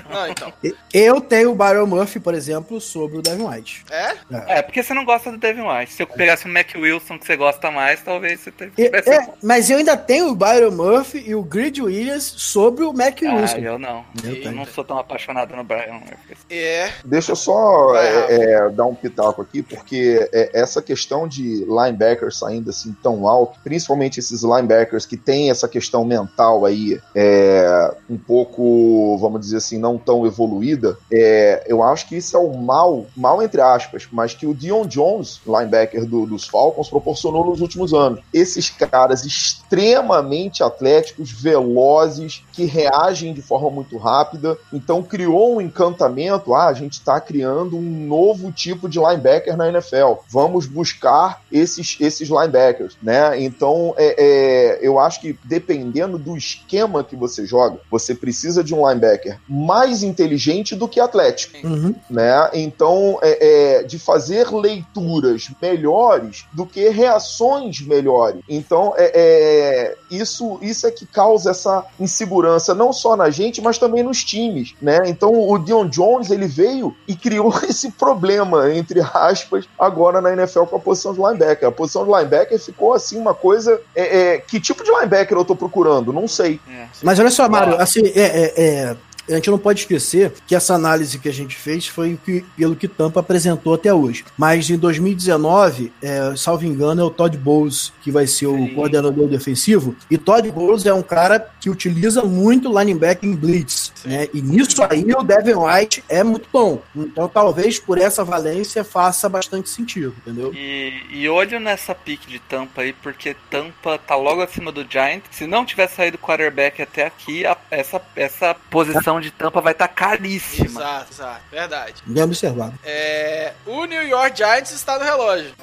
Não, 0.10 0.28
então. 0.28 0.54
Eu 0.94 1.22
tenho 1.22 1.52
o 1.52 1.56
Byron 1.56 1.86
Murphy, 1.88 2.20
por 2.20 2.34
exemplo, 2.34 2.80
sobre 2.82 3.18
o 3.18 3.22
Devin 3.22 3.44
White. 3.44 3.84
É? 3.90 4.14
É, 4.58 4.62
porque 4.62 4.82
você 4.84 4.94
não 4.94 5.06
gosta 5.06 5.32
do 5.32 5.38
Devin 5.38 5.62
White. 5.62 5.94
Se 5.94 6.04
eu 6.04 6.08
pegasse 6.08 6.46
o 6.46 6.50
Mac 6.50 6.68
Wilson 6.76 7.18
que 7.18 7.26
você 7.26 7.36
gosta 7.36 7.70
mais, 7.72 8.02
talvez 8.02 8.40
você 8.40 8.52
tivesse. 8.52 9.10
é, 9.10 9.28
mas 9.42 9.70
eu 9.70 9.78
ainda 9.78 9.96
tenho 9.98 10.30
o 10.30 10.36
Byron 10.36 10.72
Murphy 10.72 11.24
e 11.26 11.36
o 11.36 11.44
Grid 11.44 11.82
Williams 11.82 12.24
sobre 12.24 12.84
o 12.84 12.94
Mac 12.94 13.20
Ah, 13.24 13.36
Wilson. 13.36 13.58
eu 13.58 13.80
não. 13.80 14.06
Eu 14.24 14.36
Eu, 14.36 14.52
não 14.52 14.66
sou 14.66 14.84
tão 14.84 14.98
apaixonado 14.98 15.56
no 15.56 15.64
Brian 15.64 15.94
Murphy. 15.94 16.38
É. 16.50 16.90
Deixa 17.06 17.32
eu 17.32 17.36
só 17.36 17.96
é, 17.96 18.36
é, 18.56 18.70
dar 18.70 18.86
um 18.86 18.96
pitaco 18.96 19.42
aqui, 19.42 19.62
porque 19.62 20.28
é, 20.34 20.50
essa 20.60 20.82
questão 20.82 21.28
de 21.28 21.66
linebackers 21.66 22.38
saindo 22.40 22.70
assim 22.70 22.96
tão 23.02 23.28
alto, 23.28 23.60
principalmente 23.64 24.20
esses 24.20 24.42
linebackers 24.44 25.06
que 25.06 25.18
têm 25.18 25.50
essa 25.52 25.68
questão 25.68 26.04
mental 26.06 26.66
aí 26.66 27.00
é, 27.16 27.94
um 28.10 28.18
pouco, 28.18 29.18
vamos 29.20 29.41
dizer 29.42 29.58
assim, 29.58 29.78
não 29.78 29.98
tão 29.98 30.26
evoluída, 30.26 30.98
é, 31.12 31.64
eu 31.68 31.84
acho 31.84 32.08
que 32.08 32.16
isso 32.16 32.36
é 32.36 32.40
o 32.40 32.58
mal, 32.58 33.06
mal 33.16 33.42
entre 33.42 33.62
aspas, 33.62 34.08
mas 34.12 34.34
que 34.34 34.46
o 34.46 34.54
Dion 34.54 34.86
Jones, 34.86 35.42
linebacker 35.46 36.06
do- 36.06 36.26
dos 36.26 36.48
Falcons, 36.48 36.90
proporcionou 36.90 37.46
nos 37.46 37.62
últimos 37.62 37.94
anos. 37.94 38.20
Esses 38.34 38.70
caras 38.70 39.26
extremamente 39.26 40.64
atléticos, 40.64 41.32
velozes, 41.32 42.44
que 42.52 42.66
reagem 42.66 43.34
de 43.34 43.42
forma 43.42 43.70
muito 43.70 43.98
rápida, 43.98 44.58
então 44.72 45.02
criou 45.02 45.56
um 45.56 45.62
encantamento, 45.62 46.54
ah, 46.54 46.68
a 46.68 46.74
gente 46.74 46.94
está 46.94 47.20
criando 47.20 47.78
um 47.78 48.06
novo 48.08 48.52
tipo 48.52 48.88
de 48.88 49.00
linebacker 49.00 49.56
na 49.58 49.70
NFL, 49.70 50.22
vamos 50.30 50.66
buscar 50.66 51.42
esses, 51.52 51.98
esses 52.00 52.30
linebackers, 52.30 52.98
né? 53.02 53.42
Então, 53.42 53.94
é, 53.98 54.16
é, 54.18 54.80
eu 54.82 55.00
acho 55.00 55.22
que 55.22 55.38
dependendo 55.44 56.18
do 56.18 56.36
esquema 56.36 57.04
que 57.04 57.16
você 57.16 57.46
joga, 57.46 57.80
você 57.90 58.14
precisa 58.14 58.64
de 58.64 58.74
um 58.74 58.88
linebacker 58.88 59.31
mais 59.48 60.04
inteligente 60.04 60.76
do 60.76 60.88
que 60.88 61.00
atlético 61.00 61.52
Uhum. 61.66 61.94
né? 62.10 62.50
Então, 62.54 63.20
é, 63.22 63.80
é, 63.80 63.84
de 63.84 64.00
fazer 64.00 64.52
leituras 64.54 65.50
melhores 65.62 66.46
do 66.54 66.66
que 66.66 66.90
reações 66.90 67.82
melhores. 67.82 68.42
Então, 68.50 68.94
é, 68.98 69.12
é, 69.14 69.96
isso, 70.10 70.58
isso 70.62 70.88
é 70.88 70.92
que 70.92 71.06
causa 71.06 71.52
essa 71.52 71.86
insegurança, 72.00 72.74
não 72.74 72.92
só 72.92 73.16
na 73.16 73.30
gente, 73.30 73.62
mas 73.62 73.78
também 73.78 74.04
nos 74.04 74.24
times, 74.24 74.74
né? 74.82 75.00
Então, 75.06 75.32
o 75.34 75.58
Dion 75.58 75.88
Jones, 75.88 76.32
ele 76.32 76.48
veio 76.48 76.96
e 77.08 77.16
criou 77.16 77.54
esse 77.68 77.92
problema, 77.92 78.74
entre 78.74 79.02
aspas, 79.02 79.66
agora 79.78 80.22
na 80.22 80.34
NFL 80.34 80.64
com 80.64 80.76
a 80.78 80.80
posição 80.80 81.14
de 81.14 81.20
linebacker. 81.20 81.68
A 81.68 81.72
posição 81.72 82.06
de 82.06 82.12
linebacker 82.12 82.60
ficou, 82.60 82.94
assim, 82.94 83.18
uma 83.18 83.34
coisa... 83.34 83.80
é, 83.96 84.20
é, 84.34 84.38
que 84.40 84.60
tipo 84.60 84.84
de 84.84 84.92
linebacker 84.92 85.38
eu 85.38 85.46
tô 85.46 85.56
procurando? 85.56 86.12
Não 86.14 86.28
sei. 86.28 86.60
É. 86.70 86.86
Mas 87.04 87.20
olha 87.20 87.30
só, 87.32 87.48
Mário, 87.48 87.80
assim, 87.80 88.02
é, 88.16 88.22
é- 88.22 88.54
é, 88.58 88.98
a 89.30 89.34
gente 89.36 89.50
não 89.50 89.58
pode 89.58 89.82
esquecer 89.82 90.32
que 90.48 90.56
essa 90.56 90.74
análise 90.74 91.20
que 91.20 91.30
a 91.30 91.34
gente 91.34 91.56
fez 91.56 91.88
foi 91.88 92.14
o 92.14 92.18
que- 92.18 92.44
pelo 92.58 92.76
que 92.76 92.88
Tampa 92.88 93.20
apresentou 93.20 93.74
até 93.74 93.94
hoje. 93.94 94.26
Mas 94.38 94.70
em 94.70 94.78
2019, 94.78 95.92
é, 96.02 96.34
salvo 96.36 96.66
engano, 96.66 97.02
é 97.02 97.04
o 97.04 97.10
Todd 97.10 97.38
Bowles 97.38 97.94
que 98.02 98.12
vai 98.12 98.26
ser 98.28 98.48
o 98.48 98.56
Sim. 98.58 98.74
coordenador 98.74 99.28
defensivo. 99.28 99.96
E 100.10 100.18
Todd 100.18 100.50
Bowles 100.52 100.86
é 100.86 100.94
um 100.94 101.02
cara 101.04 101.40
que 101.60 101.70
utiliza 101.70 102.24
muito 102.24 102.70
linebacker 102.78 103.30
em 103.30 103.36
blitz. 103.36 103.92
Né? 104.06 104.28
E 104.34 104.42
nisso 104.42 104.82
aí 104.90 105.06
o 105.14 105.24
Devin 105.24 105.54
White 105.56 106.04
é 106.10 106.24
muito 106.24 106.48
bom. 106.52 106.82
Então 106.96 107.28
talvez 107.28 107.80
por 107.80 107.98
essa 107.98 108.24
valência 108.24 108.84
faça 108.84 109.30
bastante 109.30 109.70
sentido, 109.70 110.14
entendeu? 110.26 110.54
E, 110.54 111.02
e 111.12 111.30
olho 111.30 111.60
nessa 111.60 111.94
pique 111.94 112.28
de 112.28 112.40
Tampa 112.40 112.82
aí, 112.82 112.94
porque 112.94 113.36
Tampa 113.50 113.98
tá 113.98 114.16
logo 114.16 114.42
acima 114.42 114.72
do 114.72 114.86
Giant. 114.90 115.24
Se 115.32 115.46
não 115.46 115.66
tiver 115.66 115.88
saído 115.88 116.18
o 116.18 116.20
quarterback 116.20 116.82
até 116.82 117.06
aqui, 117.06 117.46
a- 117.46 117.58
essa, 117.70 118.02
essa 118.16 118.56
posição 118.70 119.11
de 119.20 119.32
Tampa 119.32 119.60
vai 119.60 119.74
estar 119.74 119.88
caríssima. 119.88 120.80
Exato, 120.82 121.12
exato. 121.12 121.42
Verdade. 121.52 121.96
Bem 122.06 122.24
observado. 122.24 122.74
É, 122.84 123.54
o 123.66 123.86
New 123.86 124.08
York 124.08 124.38
Giants 124.38 124.72
está 124.72 124.98
no 124.98 125.04
relógio. 125.04 125.54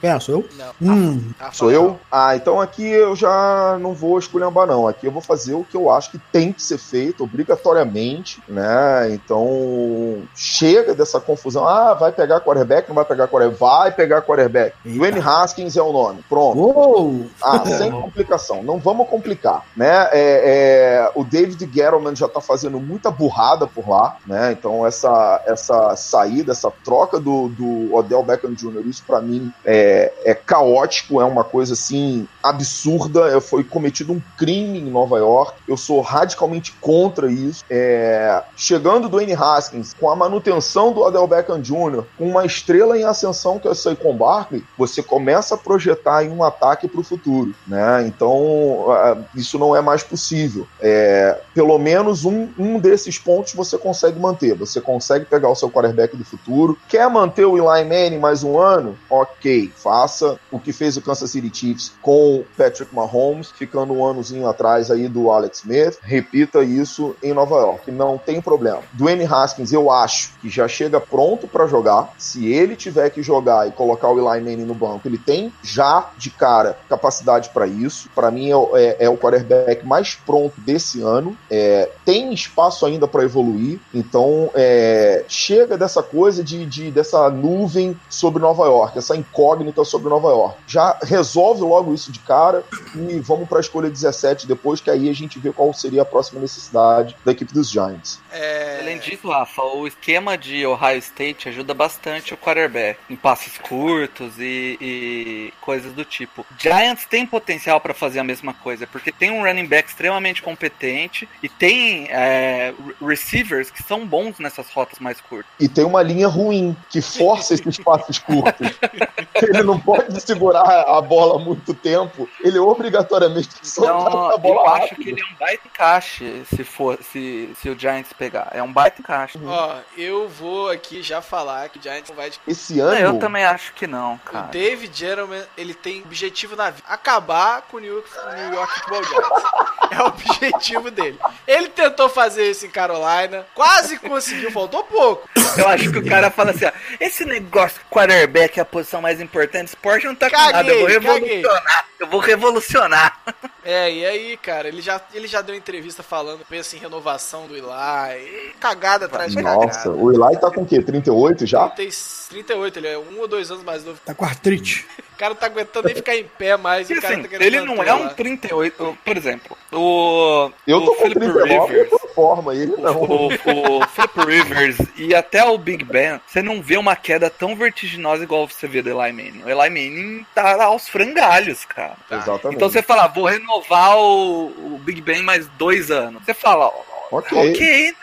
Quem 0.00 0.10
é? 0.10 0.20
Sou 0.20 0.36
eu? 0.36 0.44
Não. 0.80 0.94
Hum. 0.94 1.30
Sou 1.52 1.70
eu? 1.70 1.98
Ah, 2.10 2.36
então 2.36 2.60
aqui 2.60 2.86
eu 2.86 3.16
já 3.16 3.78
não 3.80 3.94
vou 3.94 4.18
esculhambar, 4.18 4.66
não. 4.66 4.86
Aqui 4.86 5.06
eu 5.06 5.12
vou 5.12 5.22
fazer 5.22 5.54
o 5.54 5.64
que 5.64 5.76
eu 5.76 5.90
acho 5.90 6.10
que 6.10 6.18
tem 6.18 6.52
que 6.52 6.62
ser 6.62 6.78
feito, 6.78 7.24
obrigatoriamente, 7.24 8.42
né? 8.48 9.10
Então, 9.12 10.22
chega 10.34 10.94
dessa 10.94 11.20
confusão. 11.20 11.66
Ah, 11.66 11.94
vai 11.94 12.12
pegar 12.12 12.40
quarterback, 12.40 12.88
não 12.88 12.94
vai 12.94 13.04
pegar 13.04 13.28
quarterback? 13.28 13.60
Vai 13.60 13.92
pegar 13.92 14.22
quarterback. 14.22 14.74
Eita. 14.84 14.96
Dwayne 14.96 15.20
Haskins 15.20 15.76
é 15.76 15.82
o 15.82 15.92
nome. 15.92 16.24
Pronto. 16.28 16.58
Uou! 16.58 17.26
Ah, 17.42 17.64
sem 17.64 17.90
complicação. 17.92 18.62
Não 18.62 18.78
vamos 18.78 19.08
complicar, 19.08 19.64
né? 19.76 20.08
É, 20.12 21.06
é, 21.06 21.10
o 21.14 21.24
David 21.24 21.58
Gettleman 21.72 22.14
já 22.14 22.28
tá 22.28 22.40
fazendo 22.40 22.80
muita 22.80 23.10
burrada 23.10 23.66
por 23.66 23.88
lá, 23.88 24.16
né? 24.26 24.52
Então 24.52 24.86
essa, 24.86 25.42
essa 25.46 25.96
saída, 25.96 26.52
essa 26.52 26.70
troca 26.84 27.18
do, 27.18 27.48
do 27.48 27.94
Odell 27.94 28.22
Beckham 28.22 28.54
Jr., 28.54 28.86
isso 28.86 29.02
pra 29.06 29.20
mim 29.20 29.52
é, 29.64 29.85
é 30.24 30.34
caótico, 30.34 31.20
é 31.20 31.24
uma 31.24 31.44
coisa 31.44 31.74
assim 31.74 32.26
absurda. 32.42 33.28
É, 33.36 33.40
Foi 33.40 33.64
cometido 33.64 34.12
um 34.12 34.22
crime 34.36 34.80
em 34.80 34.90
Nova 34.90 35.18
York. 35.18 35.58
Eu 35.68 35.76
sou 35.76 36.00
radicalmente 36.00 36.72
contra 36.80 37.30
isso. 37.30 37.64
É, 37.70 38.42
chegando 38.56 39.06
do 39.06 39.08
Dwayne 39.08 39.34
Haskins 39.34 39.94
com 39.94 40.10
a 40.10 40.16
manutenção 40.16 40.92
do 40.92 41.00
Odell 41.00 41.26
Beckham 41.26 41.60
Jr., 41.60 42.04
com 42.16 42.28
uma 42.28 42.44
estrela 42.44 42.98
em 42.98 43.04
ascensão 43.04 43.58
que 43.58 43.68
é 43.68 43.70
o 43.70 43.74
Saquon 43.74 44.16
Barkley, 44.16 44.64
você 44.76 45.02
começa 45.02 45.54
a 45.54 45.58
projetar 45.58 46.24
em 46.24 46.30
um 46.30 46.42
ataque 46.42 46.88
para 46.88 47.00
o 47.00 47.04
futuro, 47.04 47.54
né? 47.66 48.04
Então 48.06 48.86
isso 49.34 49.58
não 49.58 49.74
é 49.74 49.80
mais 49.80 50.02
possível. 50.02 50.66
É, 50.80 51.38
pelo 51.54 51.78
menos 51.78 52.24
um, 52.24 52.48
um 52.58 52.78
desses 52.78 53.18
pontos 53.18 53.54
você 53.54 53.78
consegue 53.78 54.18
manter. 54.18 54.54
Você 54.54 54.80
consegue 54.80 55.24
pegar 55.24 55.48
o 55.48 55.54
seu 55.54 55.70
quarterback 55.70 56.16
do 56.16 56.24
futuro. 56.24 56.78
Quer 56.88 57.08
manter 57.08 57.44
o 57.44 57.56
Eli 57.56 57.84
Manning 57.84 58.18
mais 58.18 58.42
um 58.42 58.58
ano? 58.58 58.96
Ok, 59.08 59.72
faça 59.76 60.38
o 60.50 60.58
que 60.58 60.72
fez 60.72 60.96
o 60.96 61.02
Kansas 61.02 61.30
City 61.30 61.50
Chiefs 61.52 61.92
com 62.02 62.44
Patrick 62.56 62.94
Mahomes, 62.94 63.50
ficando 63.50 63.92
um 63.92 64.06
anozinho 64.06 64.48
atrás 64.48 64.90
aí 64.90 65.08
do 65.08 65.30
Alex 65.30 65.58
Smith. 65.58 65.98
Repita 66.02 66.62
isso 66.62 67.14
em 67.22 67.32
Nova 67.32 67.56
York, 67.56 67.90
não 67.90 68.18
tem 68.18 68.40
problema. 68.40 68.80
Dwayne 68.92 69.24
Haskins, 69.24 69.72
eu 69.72 69.90
acho 69.90 70.32
que 70.40 70.48
já 70.48 70.66
chega 70.66 71.00
pronto 71.00 71.46
para 71.46 71.66
jogar. 71.66 72.12
Se 72.18 72.52
ele 72.52 72.74
tiver 72.76 73.10
que 73.10 73.22
jogar 73.22 73.68
e 73.68 73.72
colocar 73.72 74.08
o 74.08 74.18
Eli 74.18 74.40
Manning 74.42 74.64
no 74.64 74.74
banco, 74.74 75.06
ele 75.06 75.18
tem 75.18 75.52
já 75.62 76.10
de 76.16 76.30
cara 76.30 76.78
capacidade 76.88 77.50
para 77.50 77.66
isso. 77.66 78.08
Para 78.14 78.30
mim 78.30 78.50
é, 78.50 78.56
é- 78.74 78.96
é 79.06 79.08
o 79.08 79.16
quarterback 79.16 79.84
mais 79.86 80.14
pronto 80.14 80.54
desse 80.60 81.00
ano. 81.02 81.36
É, 81.50 81.88
tem 82.04 82.32
espaço 82.32 82.86
ainda 82.86 83.06
para 83.06 83.24
evoluir. 83.24 83.78
Então 83.92 84.50
é, 84.54 85.24
chega 85.28 85.76
dessa 85.76 86.02
coisa 86.02 86.42
de, 86.42 86.64
de- 86.66 86.90
dessa 86.90 87.28
nuvem 87.30 87.96
sobre 88.08 88.40
Nova 88.40 88.64
York, 88.64 88.98
essa 88.98 89.16
incógnita 89.16 89.65
sobre 89.84 90.08
Nova 90.08 90.28
York. 90.28 90.58
Já 90.66 90.98
resolve 91.02 91.62
logo 91.62 91.94
isso 91.94 92.10
de 92.12 92.18
cara 92.20 92.64
e 92.94 93.18
vamos 93.20 93.48
para 93.48 93.58
a 93.58 93.60
escolha 93.60 93.88
17 93.90 94.46
depois, 94.46 94.80
que 94.80 94.90
aí 94.90 95.08
a 95.08 95.14
gente 95.14 95.38
vê 95.38 95.52
qual 95.52 95.72
seria 95.72 96.02
a 96.02 96.04
próxima 96.04 96.40
necessidade 96.40 97.16
da 97.24 97.32
equipe 97.32 97.52
dos 97.52 97.70
Giants. 97.70 98.20
É, 98.32 98.78
Além 98.80 98.98
disso, 98.98 99.28
Rafa, 99.28 99.62
o 99.62 99.86
esquema 99.86 100.36
de 100.38 100.64
Ohio 100.66 100.98
State 100.98 101.48
ajuda 101.48 101.74
bastante 101.74 102.34
o 102.34 102.36
quarterback 102.36 102.98
em 103.10 103.16
passes 103.16 103.58
curtos 103.58 104.34
e, 104.38 104.78
e 104.80 105.52
coisas 105.60 105.92
do 105.92 106.04
tipo. 106.04 106.44
Giants 106.58 107.04
tem 107.06 107.26
potencial 107.26 107.80
para 107.80 107.94
fazer 107.94 108.18
a 108.20 108.24
mesma 108.24 108.54
coisa, 108.54 108.86
porque 108.86 109.10
tem 109.10 109.30
um 109.30 109.42
running 109.42 109.66
back 109.66 109.88
extremamente 109.88 110.42
competente 110.42 111.28
e 111.42 111.48
tem 111.48 112.06
é, 112.10 112.72
re- 113.00 113.06
receivers 113.06 113.70
que 113.70 113.82
são 113.82 114.06
bons 114.06 114.38
nessas 114.38 114.68
rotas 114.70 114.98
mais 114.98 115.20
curtas. 115.20 115.50
E 115.58 115.68
tem 115.68 115.84
uma 115.84 116.02
linha 116.02 116.28
ruim 116.28 116.76
que 116.90 117.00
força 117.00 117.54
esses 117.54 117.78
passos 117.78 118.18
curtos. 118.18 118.68
Ele 119.58 119.66
não 119.66 119.78
pode 119.80 120.20
segurar 120.20 120.62
a 120.86 121.00
bola 121.00 121.38
muito 121.38 121.74
tempo. 121.74 122.28
Ele 122.42 122.58
obrigatoriamente 122.58 123.48
tem 123.48 123.60
que 123.60 123.68
soltar 123.68 124.00
Então, 124.00 124.30
a 124.30 124.36
bola 124.38 124.54
eu 124.60 124.66
acho 124.68 124.80
rápido. 124.82 125.02
que 125.02 125.10
ele 125.10 125.20
é 125.20 125.24
um 125.24 125.36
baita 125.38 125.62
encaixe 125.66 126.42
se 126.54 126.64
for 126.64 126.98
se, 127.02 127.50
se 127.60 127.68
o 127.70 127.78
Giants 127.78 128.12
pegar. 128.12 128.48
É 128.52 128.62
um 128.62 128.72
baita 128.72 129.00
encaixe. 129.00 129.38
Ó, 129.44 129.76
eu 129.96 130.28
vou 130.28 130.70
aqui 130.70 131.02
já 131.02 131.20
falar 131.22 131.68
que 131.68 131.78
o 131.78 131.82
Giants 131.82 132.08
não 132.08 132.16
vai 132.16 132.30
de... 132.30 132.38
Esse 132.46 132.80
ano. 132.80 132.94
Eu 132.98 133.18
também 133.18 133.44
acho 133.44 133.72
que 133.74 133.86
não, 133.86 134.14
O 134.14 134.18
cara. 134.18 134.46
David 134.48 134.96
Gentleman, 134.96 135.42
ele 135.56 135.74
tem 135.74 136.02
objetivo 136.02 136.56
na 136.56 136.70
vida. 136.70 136.84
Acabar 136.88 137.62
com 137.62 137.76
o 137.76 137.80
New 137.80 137.94
York, 137.94 138.08
New 138.36 138.54
York 138.54 138.72
Football 138.80 139.04
Giants. 139.04 139.42
É 139.88 140.02
o 140.02 140.06
objetivo 140.08 140.90
dele. 140.90 141.16
Ele 141.46 141.68
tentou 141.68 142.08
fazer 142.08 142.50
isso 142.50 142.66
em 142.66 142.70
Carolina, 142.70 143.46
quase 143.54 143.98
conseguiu, 144.00 144.50
faltou 144.50 144.82
pouco. 144.82 145.28
Eu 145.56 145.68
acho 145.68 145.90
que 145.92 145.98
o 146.00 146.04
cara 146.04 146.28
fala 146.28 146.50
assim, 146.50 146.66
ó, 146.66 146.72
esse 146.98 147.24
negócio 147.24 147.80
quarterback 147.88 148.58
é 148.58 148.62
a 148.62 148.64
posição 148.64 149.00
mais 149.00 149.20
importante 149.20 149.45
do 149.46 149.68
esporte 149.68 150.06
não 150.06 150.14
tá 150.14 150.30
com 150.30 150.36
Caguei, 150.36 150.52
nada, 150.52 150.72
eu 150.72 151.00
vou 151.00 151.14
caguei. 151.14 151.36
revolucionar, 151.42 151.84
eu 152.00 152.06
vou 152.08 152.20
revolucionar. 152.20 153.20
É, 153.68 153.90
e 153.92 154.06
aí, 154.06 154.36
cara, 154.36 154.68
ele 154.68 154.80
já, 154.80 155.00
ele 155.12 155.26
já 155.26 155.42
deu 155.42 155.52
entrevista 155.52 156.00
falando, 156.00 156.44
pensa 156.48 156.76
em 156.76 156.78
renovação 156.78 157.48
do 157.48 157.56
Eli, 157.56 158.54
cagada 158.60 159.06
atrás 159.06 159.32
de 159.32 159.42
Nossa, 159.42 159.88
cagada. 159.88 159.90
o 159.90 160.12
Eli 160.12 160.38
tá 160.38 160.52
com 160.52 160.62
o 160.62 160.66
quê? 160.66 160.80
38 160.80 161.44
já? 161.46 161.68
Tem 161.70 161.88
38, 162.30 162.78
ele 162.78 162.86
é 162.86 162.96
um 162.96 163.18
ou 163.18 163.26
dois 163.26 163.50
anos 163.50 163.64
mais 163.64 163.84
novo. 163.84 163.98
Tá 164.06 164.14
com 164.14 164.24
artrite. 164.24 164.86
O 165.16 165.18
cara 165.18 165.30
não 165.32 165.40
tá 165.40 165.46
aguentando 165.46 165.86
nem 165.86 165.96
ficar 165.96 166.14
em 166.14 166.24
pé 166.24 166.58
mais. 166.58 166.90
e 166.90 166.92
E 166.92 166.98
o 166.98 167.00
cara 167.00 167.14
assim, 167.14 167.22
tá 167.26 167.42
ele 167.42 167.62
não 167.62 167.82
é 167.82 167.94
um 167.94 168.02
lá. 168.04 168.10
38, 168.10 168.98
por 169.02 169.16
exemplo, 169.16 169.56
O, 169.72 170.50
Eu 170.66 170.76
o 170.76 170.84
tô 170.84 170.94
com 170.94 171.02
Philip 171.04 171.20
39 171.20 171.72
Rivers. 171.72 171.88
de 171.90 172.08
forma, 172.14 172.54
ele 172.54 172.76
não. 172.76 173.00
O, 173.02 173.26
o 173.28 173.86
Flip 173.88 174.20
Rivers 174.26 174.76
e 174.94 175.14
até 175.14 175.42
o 175.42 175.56
Big 175.56 175.82
Ben, 175.84 176.20
você 176.26 176.42
não 176.42 176.60
vê 176.60 176.76
uma 176.76 176.94
queda 176.94 177.30
tão 177.30 177.56
vertiginosa 177.56 178.24
igual 178.24 178.46
você 178.46 178.68
vê 178.68 178.82
do 178.82 178.90
Eli 178.90 179.10
Manning. 179.10 179.35
O 179.44 179.48
Eli 179.48 179.70
Manning 179.70 180.26
tá 180.34 180.64
aos 180.64 180.88
frangalhos, 180.88 181.64
cara. 181.64 181.96
Exatamente. 182.10 182.56
Então 182.56 182.68
você 182.68 182.82
fala, 182.82 183.04
"Ah, 183.04 183.08
vou 183.08 183.24
renovar 183.26 183.96
o, 183.98 184.46
o 184.74 184.80
Big 184.84 185.00
Ben 185.00 185.22
mais 185.22 185.46
dois 185.58 185.90
anos. 185.90 186.24
Você 186.24 186.34
fala, 186.34 186.70
Ok. 187.10 187.50
ok, 187.50 187.86
né? 187.92 187.94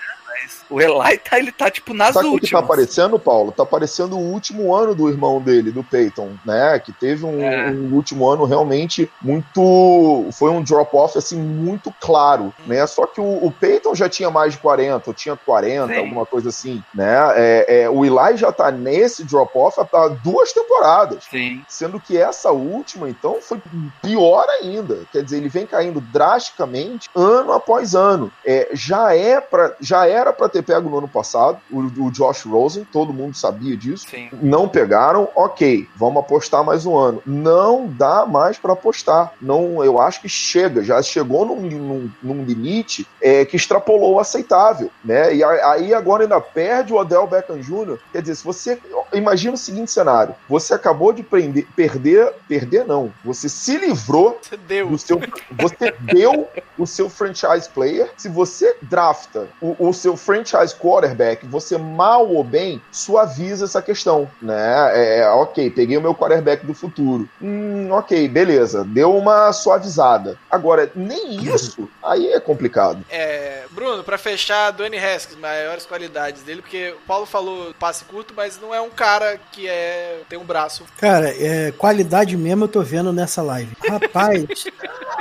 Mas 0.41 0.63
o 0.69 0.81
Eli 0.81 1.17
tá, 1.19 1.37
ele 1.37 1.51
tá 1.51 1.69
tipo 1.69 1.93
nas 1.93 2.13
Sabe 2.13 2.27
o 2.27 2.31
que 2.31 2.49
tá 2.49 2.57
últimas. 2.57 2.63
aparecendo, 2.63 3.19
Paulo? 3.19 3.51
Tá 3.51 3.63
aparecendo 3.63 4.17
o 4.17 4.31
último 4.31 4.73
ano 4.75 4.95
do 4.95 5.09
irmão 5.09 5.39
dele, 5.41 5.71
do 5.71 5.83
Peyton, 5.83 6.31
né? 6.45 6.79
Que 6.79 6.91
teve 6.91 7.25
um, 7.25 7.41
É. 7.41 7.69
um 7.69 7.93
último 7.93 8.27
ano 8.29 8.45
realmente 8.45 9.09
muito. 9.21 10.27
Foi 10.33 10.49
um 10.51 10.61
drop-off, 10.63 11.17
assim, 11.17 11.37
muito 11.37 11.93
claro, 11.99 12.53
né? 12.65 12.85
Só 12.87 13.05
que 13.05 13.21
o, 13.21 13.45
o 13.45 13.51
Peyton 13.51 13.93
já 13.95 14.09
tinha 14.09 14.29
mais 14.29 14.53
de 14.53 14.59
40, 14.59 15.03
ou 15.09 15.13
tinha 15.13 15.35
40, 15.35 15.93
Sim. 15.93 15.99
alguma 15.99 16.25
coisa 16.25 16.49
assim, 16.49 16.83
né? 16.93 17.13
É, 17.35 17.81
é, 17.83 17.89
o 17.89 18.03
Eli 18.05 18.37
já 18.37 18.51
tá 18.51 18.71
nesse 18.71 19.23
drop-off 19.23 19.79
há 19.79 20.07
duas 20.23 20.51
temporadas. 20.53 21.23
Sim. 21.29 21.63
Sendo 21.67 21.99
que 21.99 22.17
essa 22.17 22.51
última, 22.51 23.09
então, 23.09 23.37
foi 23.41 23.61
pior 24.01 24.45
ainda. 24.61 24.99
Quer 25.11 25.23
dizer, 25.23 25.37
ele 25.37 25.49
vem 25.49 25.65
caindo 25.65 26.01
drasticamente 26.01 27.09
ano 27.15 27.51
após 27.53 27.95
ano. 27.95 28.31
É, 28.45 28.69
já, 28.73 29.15
é 29.15 29.39
pra, 29.39 29.75
já 29.79 30.05
era 30.23 30.33
para 30.33 30.49
ter 30.49 30.61
pego 30.63 30.89
no 30.89 30.97
ano 30.97 31.07
passado 31.07 31.59
o, 31.71 31.79
o 31.79 32.11
Josh 32.11 32.43
Rosen, 32.45 32.85
todo 32.91 33.13
mundo 33.13 33.35
sabia 33.35 33.75
disso. 33.77 34.07
Sim. 34.09 34.29
Não 34.41 34.67
pegaram, 34.67 35.27
ok, 35.35 35.87
vamos 35.95 36.19
apostar 36.23 36.63
mais 36.63 36.85
um 36.85 36.97
ano. 36.97 37.21
Não 37.25 37.87
dá 37.87 38.25
mais 38.25 38.57
para 38.57 38.73
apostar. 38.73 39.33
Não, 39.41 39.83
eu 39.83 39.99
acho 39.99 40.21
que 40.21 40.29
chega, 40.29 40.83
já 40.83 41.01
chegou 41.01 41.45
num, 41.45 41.59
num- 41.61 42.11
num 42.21 42.43
limite 42.43 43.07
é, 43.21 43.45
que 43.45 43.55
extrapolou 43.55 44.13
o 44.15 44.19
aceitável, 44.19 44.89
né? 45.03 45.35
E 45.35 45.43
aí 45.43 45.93
agora 45.93 46.23
ainda 46.23 46.39
perde 46.41 46.93
o 46.93 46.97
Odell 46.97 47.27
Beckham 47.27 47.59
Jr. 47.59 47.97
Quer 48.11 48.21
dizer, 48.21 48.35
se 48.35 48.43
você 48.43 48.79
imagina 49.13 49.53
o 49.53 49.57
seguinte 49.57 49.91
cenário: 49.91 50.35
você 50.47 50.73
acabou 50.73 51.11
de 51.13 51.23
prender- 51.23 51.67
perder, 51.75 52.33
perder 52.47 52.85
não, 52.85 53.11
você 53.23 53.49
se 53.49 53.77
livrou 53.77 54.39
Você 54.41 54.57
deu. 54.57 54.87
do 54.89 54.97
seu, 54.97 55.19
você 55.51 55.93
deu 55.99 56.47
o 56.77 56.87
seu 56.87 57.09
franchise 57.09 57.69
player. 57.73 58.09
Se 58.17 58.29
você 58.29 58.75
drafta 58.81 59.47
o, 59.61 59.75
o 59.89 59.93
seu 59.93 60.12
franchise 60.17 60.75
quarterback, 60.75 61.45
você 61.45 61.77
mal 61.77 62.27
ou 62.27 62.43
bem 62.43 62.81
suaviza 62.91 63.65
essa 63.65 63.81
questão, 63.81 64.29
né? 64.41 65.19
É, 65.19 65.27
ok, 65.29 65.69
peguei 65.69 65.97
o 65.97 66.01
meu 66.01 66.15
quarterback 66.15 66.65
do 66.65 66.73
futuro. 66.73 67.27
Hum, 67.41 67.89
ok, 67.91 68.27
beleza, 68.27 68.83
deu 68.83 69.15
uma 69.15 69.51
suavizada. 69.51 70.37
Agora, 70.49 70.91
nem 70.95 71.43
isso, 71.43 71.89
aí 72.01 72.31
é 72.31 72.39
complicado. 72.39 73.03
É, 73.09 73.63
Bruno, 73.71 74.03
pra 74.03 74.17
fechar, 74.17 74.71
Dwayne 74.71 74.97
Haskins, 74.97 75.39
maiores 75.39 75.85
qualidades 75.85 76.43
dele, 76.43 76.61
porque 76.61 76.91
o 76.91 77.07
Paulo 77.07 77.25
falou 77.25 77.73
passe 77.79 78.05
curto, 78.05 78.33
mas 78.35 78.59
não 78.59 78.73
é 78.73 78.81
um 78.81 78.89
cara 78.89 79.39
que 79.51 79.67
é 79.67 80.21
tem 80.29 80.39
um 80.39 80.45
braço. 80.45 80.85
Cara, 80.97 81.29
é, 81.29 81.71
qualidade 81.71 82.35
mesmo 82.37 82.65
eu 82.65 82.67
tô 82.67 82.81
vendo 82.81 83.11
nessa 83.11 83.41
live. 83.41 83.75
Rapaz, 83.87 84.45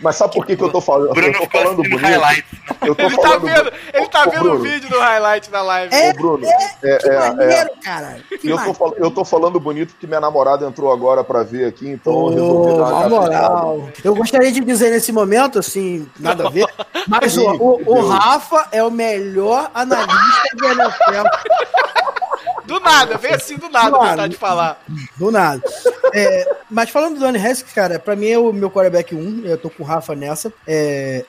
Mas 0.00 0.16
sabe 0.16 0.34
por 0.34 0.46
que, 0.46 0.56
que 0.56 0.62
eu 0.64 0.70
tô 0.70 0.80
falando? 0.80 1.12
Bruno 1.12 1.28
Eu 1.28 1.40
tô 1.40 1.50
falando 1.58 1.76
bonito. 1.76 1.98
highlights. 1.98 2.44
Eu 2.82 2.94
tô 2.94 3.02
Ele 3.04 3.16
tá 3.16 3.22
falando 3.22 3.40
vendo, 3.46 3.72
ele 3.92 4.06
tá 4.08 4.22
Ô, 4.26 4.30
vendo 4.30 4.40
o 4.40 4.42
Bruno. 4.44 4.60
vídeo 4.64 4.88
do 4.88 4.98
highlight 4.98 5.50
da 5.50 5.62
live. 5.62 5.94
É, 5.94 6.10
Ô, 6.10 6.14
Bruno, 6.14 6.46
é, 6.46 6.56
que 6.78 6.86
é, 6.86 6.98
é, 7.14 7.18
maneiro, 7.28 7.70
cara. 7.84 8.18
Que 8.40 8.48
eu, 8.48 8.56
tô, 8.56 8.72
maneiro. 8.72 9.04
eu 9.04 9.10
tô 9.10 9.24
falando 9.24 9.60
bonito 9.60 9.90
porque 9.92 10.06
minha 10.06 10.20
namorada 10.20 10.66
entrou 10.66 10.90
agora 10.92 11.22
pra 11.22 11.42
ver 11.42 11.66
aqui, 11.66 11.88
então 11.88 12.12
eu 12.12 12.28
resolvi 12.30 12.76
dar 12.78 12.84
uma 12.84 13.08
moral. 13.08 13.88
Eu 14.02 14.14
gostaria 14.14 14.50
de 14.50 14.60
dizer 14.60 14.90
nesse 14.90 15.12
momento, 15.12 15.58
assim, 15.58 16.08
nada 16.18 16.46
a 16.46 16.50
ver, 16.50 16.66
mas 17.06 17.36
o, 17.36 17.50
o- 17.50 17.82
o 17.86 18.08
Rafa 18.08 18.68
é 18.72 18.82
o 18.82 18.90
melhor 18.90 19.70
analista 19.74 20.56
de 20.56 20.64
NFL 20.66 21.26
Do 22.70 22.80
nada, 22.80 23.18
vem 23.18 23.32
assim 23.32 23.56
do 23.56 23.68
nada, 23.68 23.90
Claro. 23.90 24.10
vontade 24.10 24.32
de 24.32 24.38
falar. 24.38 24.82
do 25.16 25.30
nada. 25.30 25.62
É, 26.14 26.48
mas 26.70 26.88
falando 26.90 27.14
do 27.14 27.18
Dwayne 27.20 27.38
Haskins, 27.38 27.72
cara, 27.72 27.98
pra 27.98 28.14
mim 28.16 28.28
é 28.28 28.38
o 28.38 28.52
meu 28.52 28.70
quarterback 28.70 29.14
1, 29.14 29.42
eu 29.44 29.58
tô 29.58 29.68
com 29.70 29.82
o 29.82 29.86
Rafa 29.86 30.14
nessa. 30.14 30.52
É, 30.66 31.24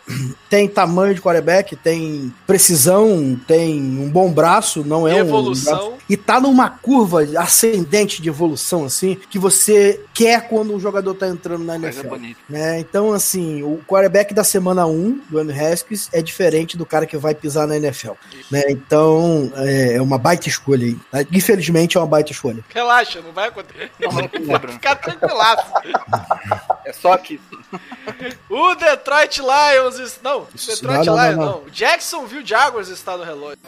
tem 0.50 0.68
tamanho 0.68 1.14
de 1.16 1.22
quarterback, 1.22 1.76
tem 1.76 2.34
precisão, 2.46 3.40
tem 3.48 3.82
um 3.82 4.10
bom 4.10 4.32
braço, 4.32 4.84
não 4.86 5.08
é 5.08 5.16
um 5.16 5.20
Evolução. 5.20 5.94
e 6.10 6.16
tá 6.16 6.40
numa 6.40 6.70
curva 6.70 7.22
ascendente 7.38 8.22
de 8.22 8.30
evolução, 8.30 8.86
assim, 8.86 9.18
que 9.30 9.40
você 9.40 10.00
quer 10.14 10.48
quando 10.48 10.76
o 10.76 10.80
jogador 10.80 11.14
tá 11.16 11.28
entrando 11.28 11.64
na 11.64 11.74
Coisa 11.80 12.00
NFL. 12.00 12.08
bonita. 12.10 12.40
né? 12.50 12.80
Então, 12.80 13.14
assim, 13.14 13.64
o 13.64 13.80
quarterback 13.88 14.34
da 14.34 14.44
semana 14.44 14.86
1 14.86 15.22
do 15.30 15.40
Andrew 15.40 15.60
Haskins 15.66 16.08
é 16.14 16.22
diferente 16.22 16.78
do 16.78 16.86
cara 16.86 17.06
que 17.06 17.18
vai 17.18 17.34
pisar 17.34 17.68
na 17.68 17.76
NFL. 17.78 18.12
Né? 18.50 18.64
Então, 18.70 19.52
é 19.56 19.82
é 19.82 20.02
uma 20.02 20.18
baita 20.18 20.48
escolha 20.48 20.86
aí. 20.86 20.98
Infelizmente, 21.32 21.98
é 21.98 22.00
uma 22.00 22.08
baita 22.08 22.32
escolha. 22.32 22.64
Relaxa, 22.70 23.22
não 23.22 23.32
vai 23.32 23.48
acontecer. 23.48 23.92
Não, 24.00 24.12
não 24.12 24.28
precisa, 24.28 24.60
Bruno. 24.60 24.74
Fica 24.74 24.96
tranquilaço. 24.96 25.72
É 26.84 26.92
só 26.94 27.14
aqui. 27.14 27.40
O 28.50 28.76
Detroit 28.76 29.40
Lions. 29.40 30.20
Não, 30.22 30.48
Isso, 30.54 30.72
Detroit 30.72 31.06
não, 31.06 31.16
não, 31.16 31.24
Lions 31.24 31.38
não, 31.38 31.46
não. 31.46 31.64
O 31.64 31.70
Jacksonville 31.70 32.46
Jaguars 32.46 32.90
está 32.90 33.16
no 33.16 33.24
relógio. 33.24 33.60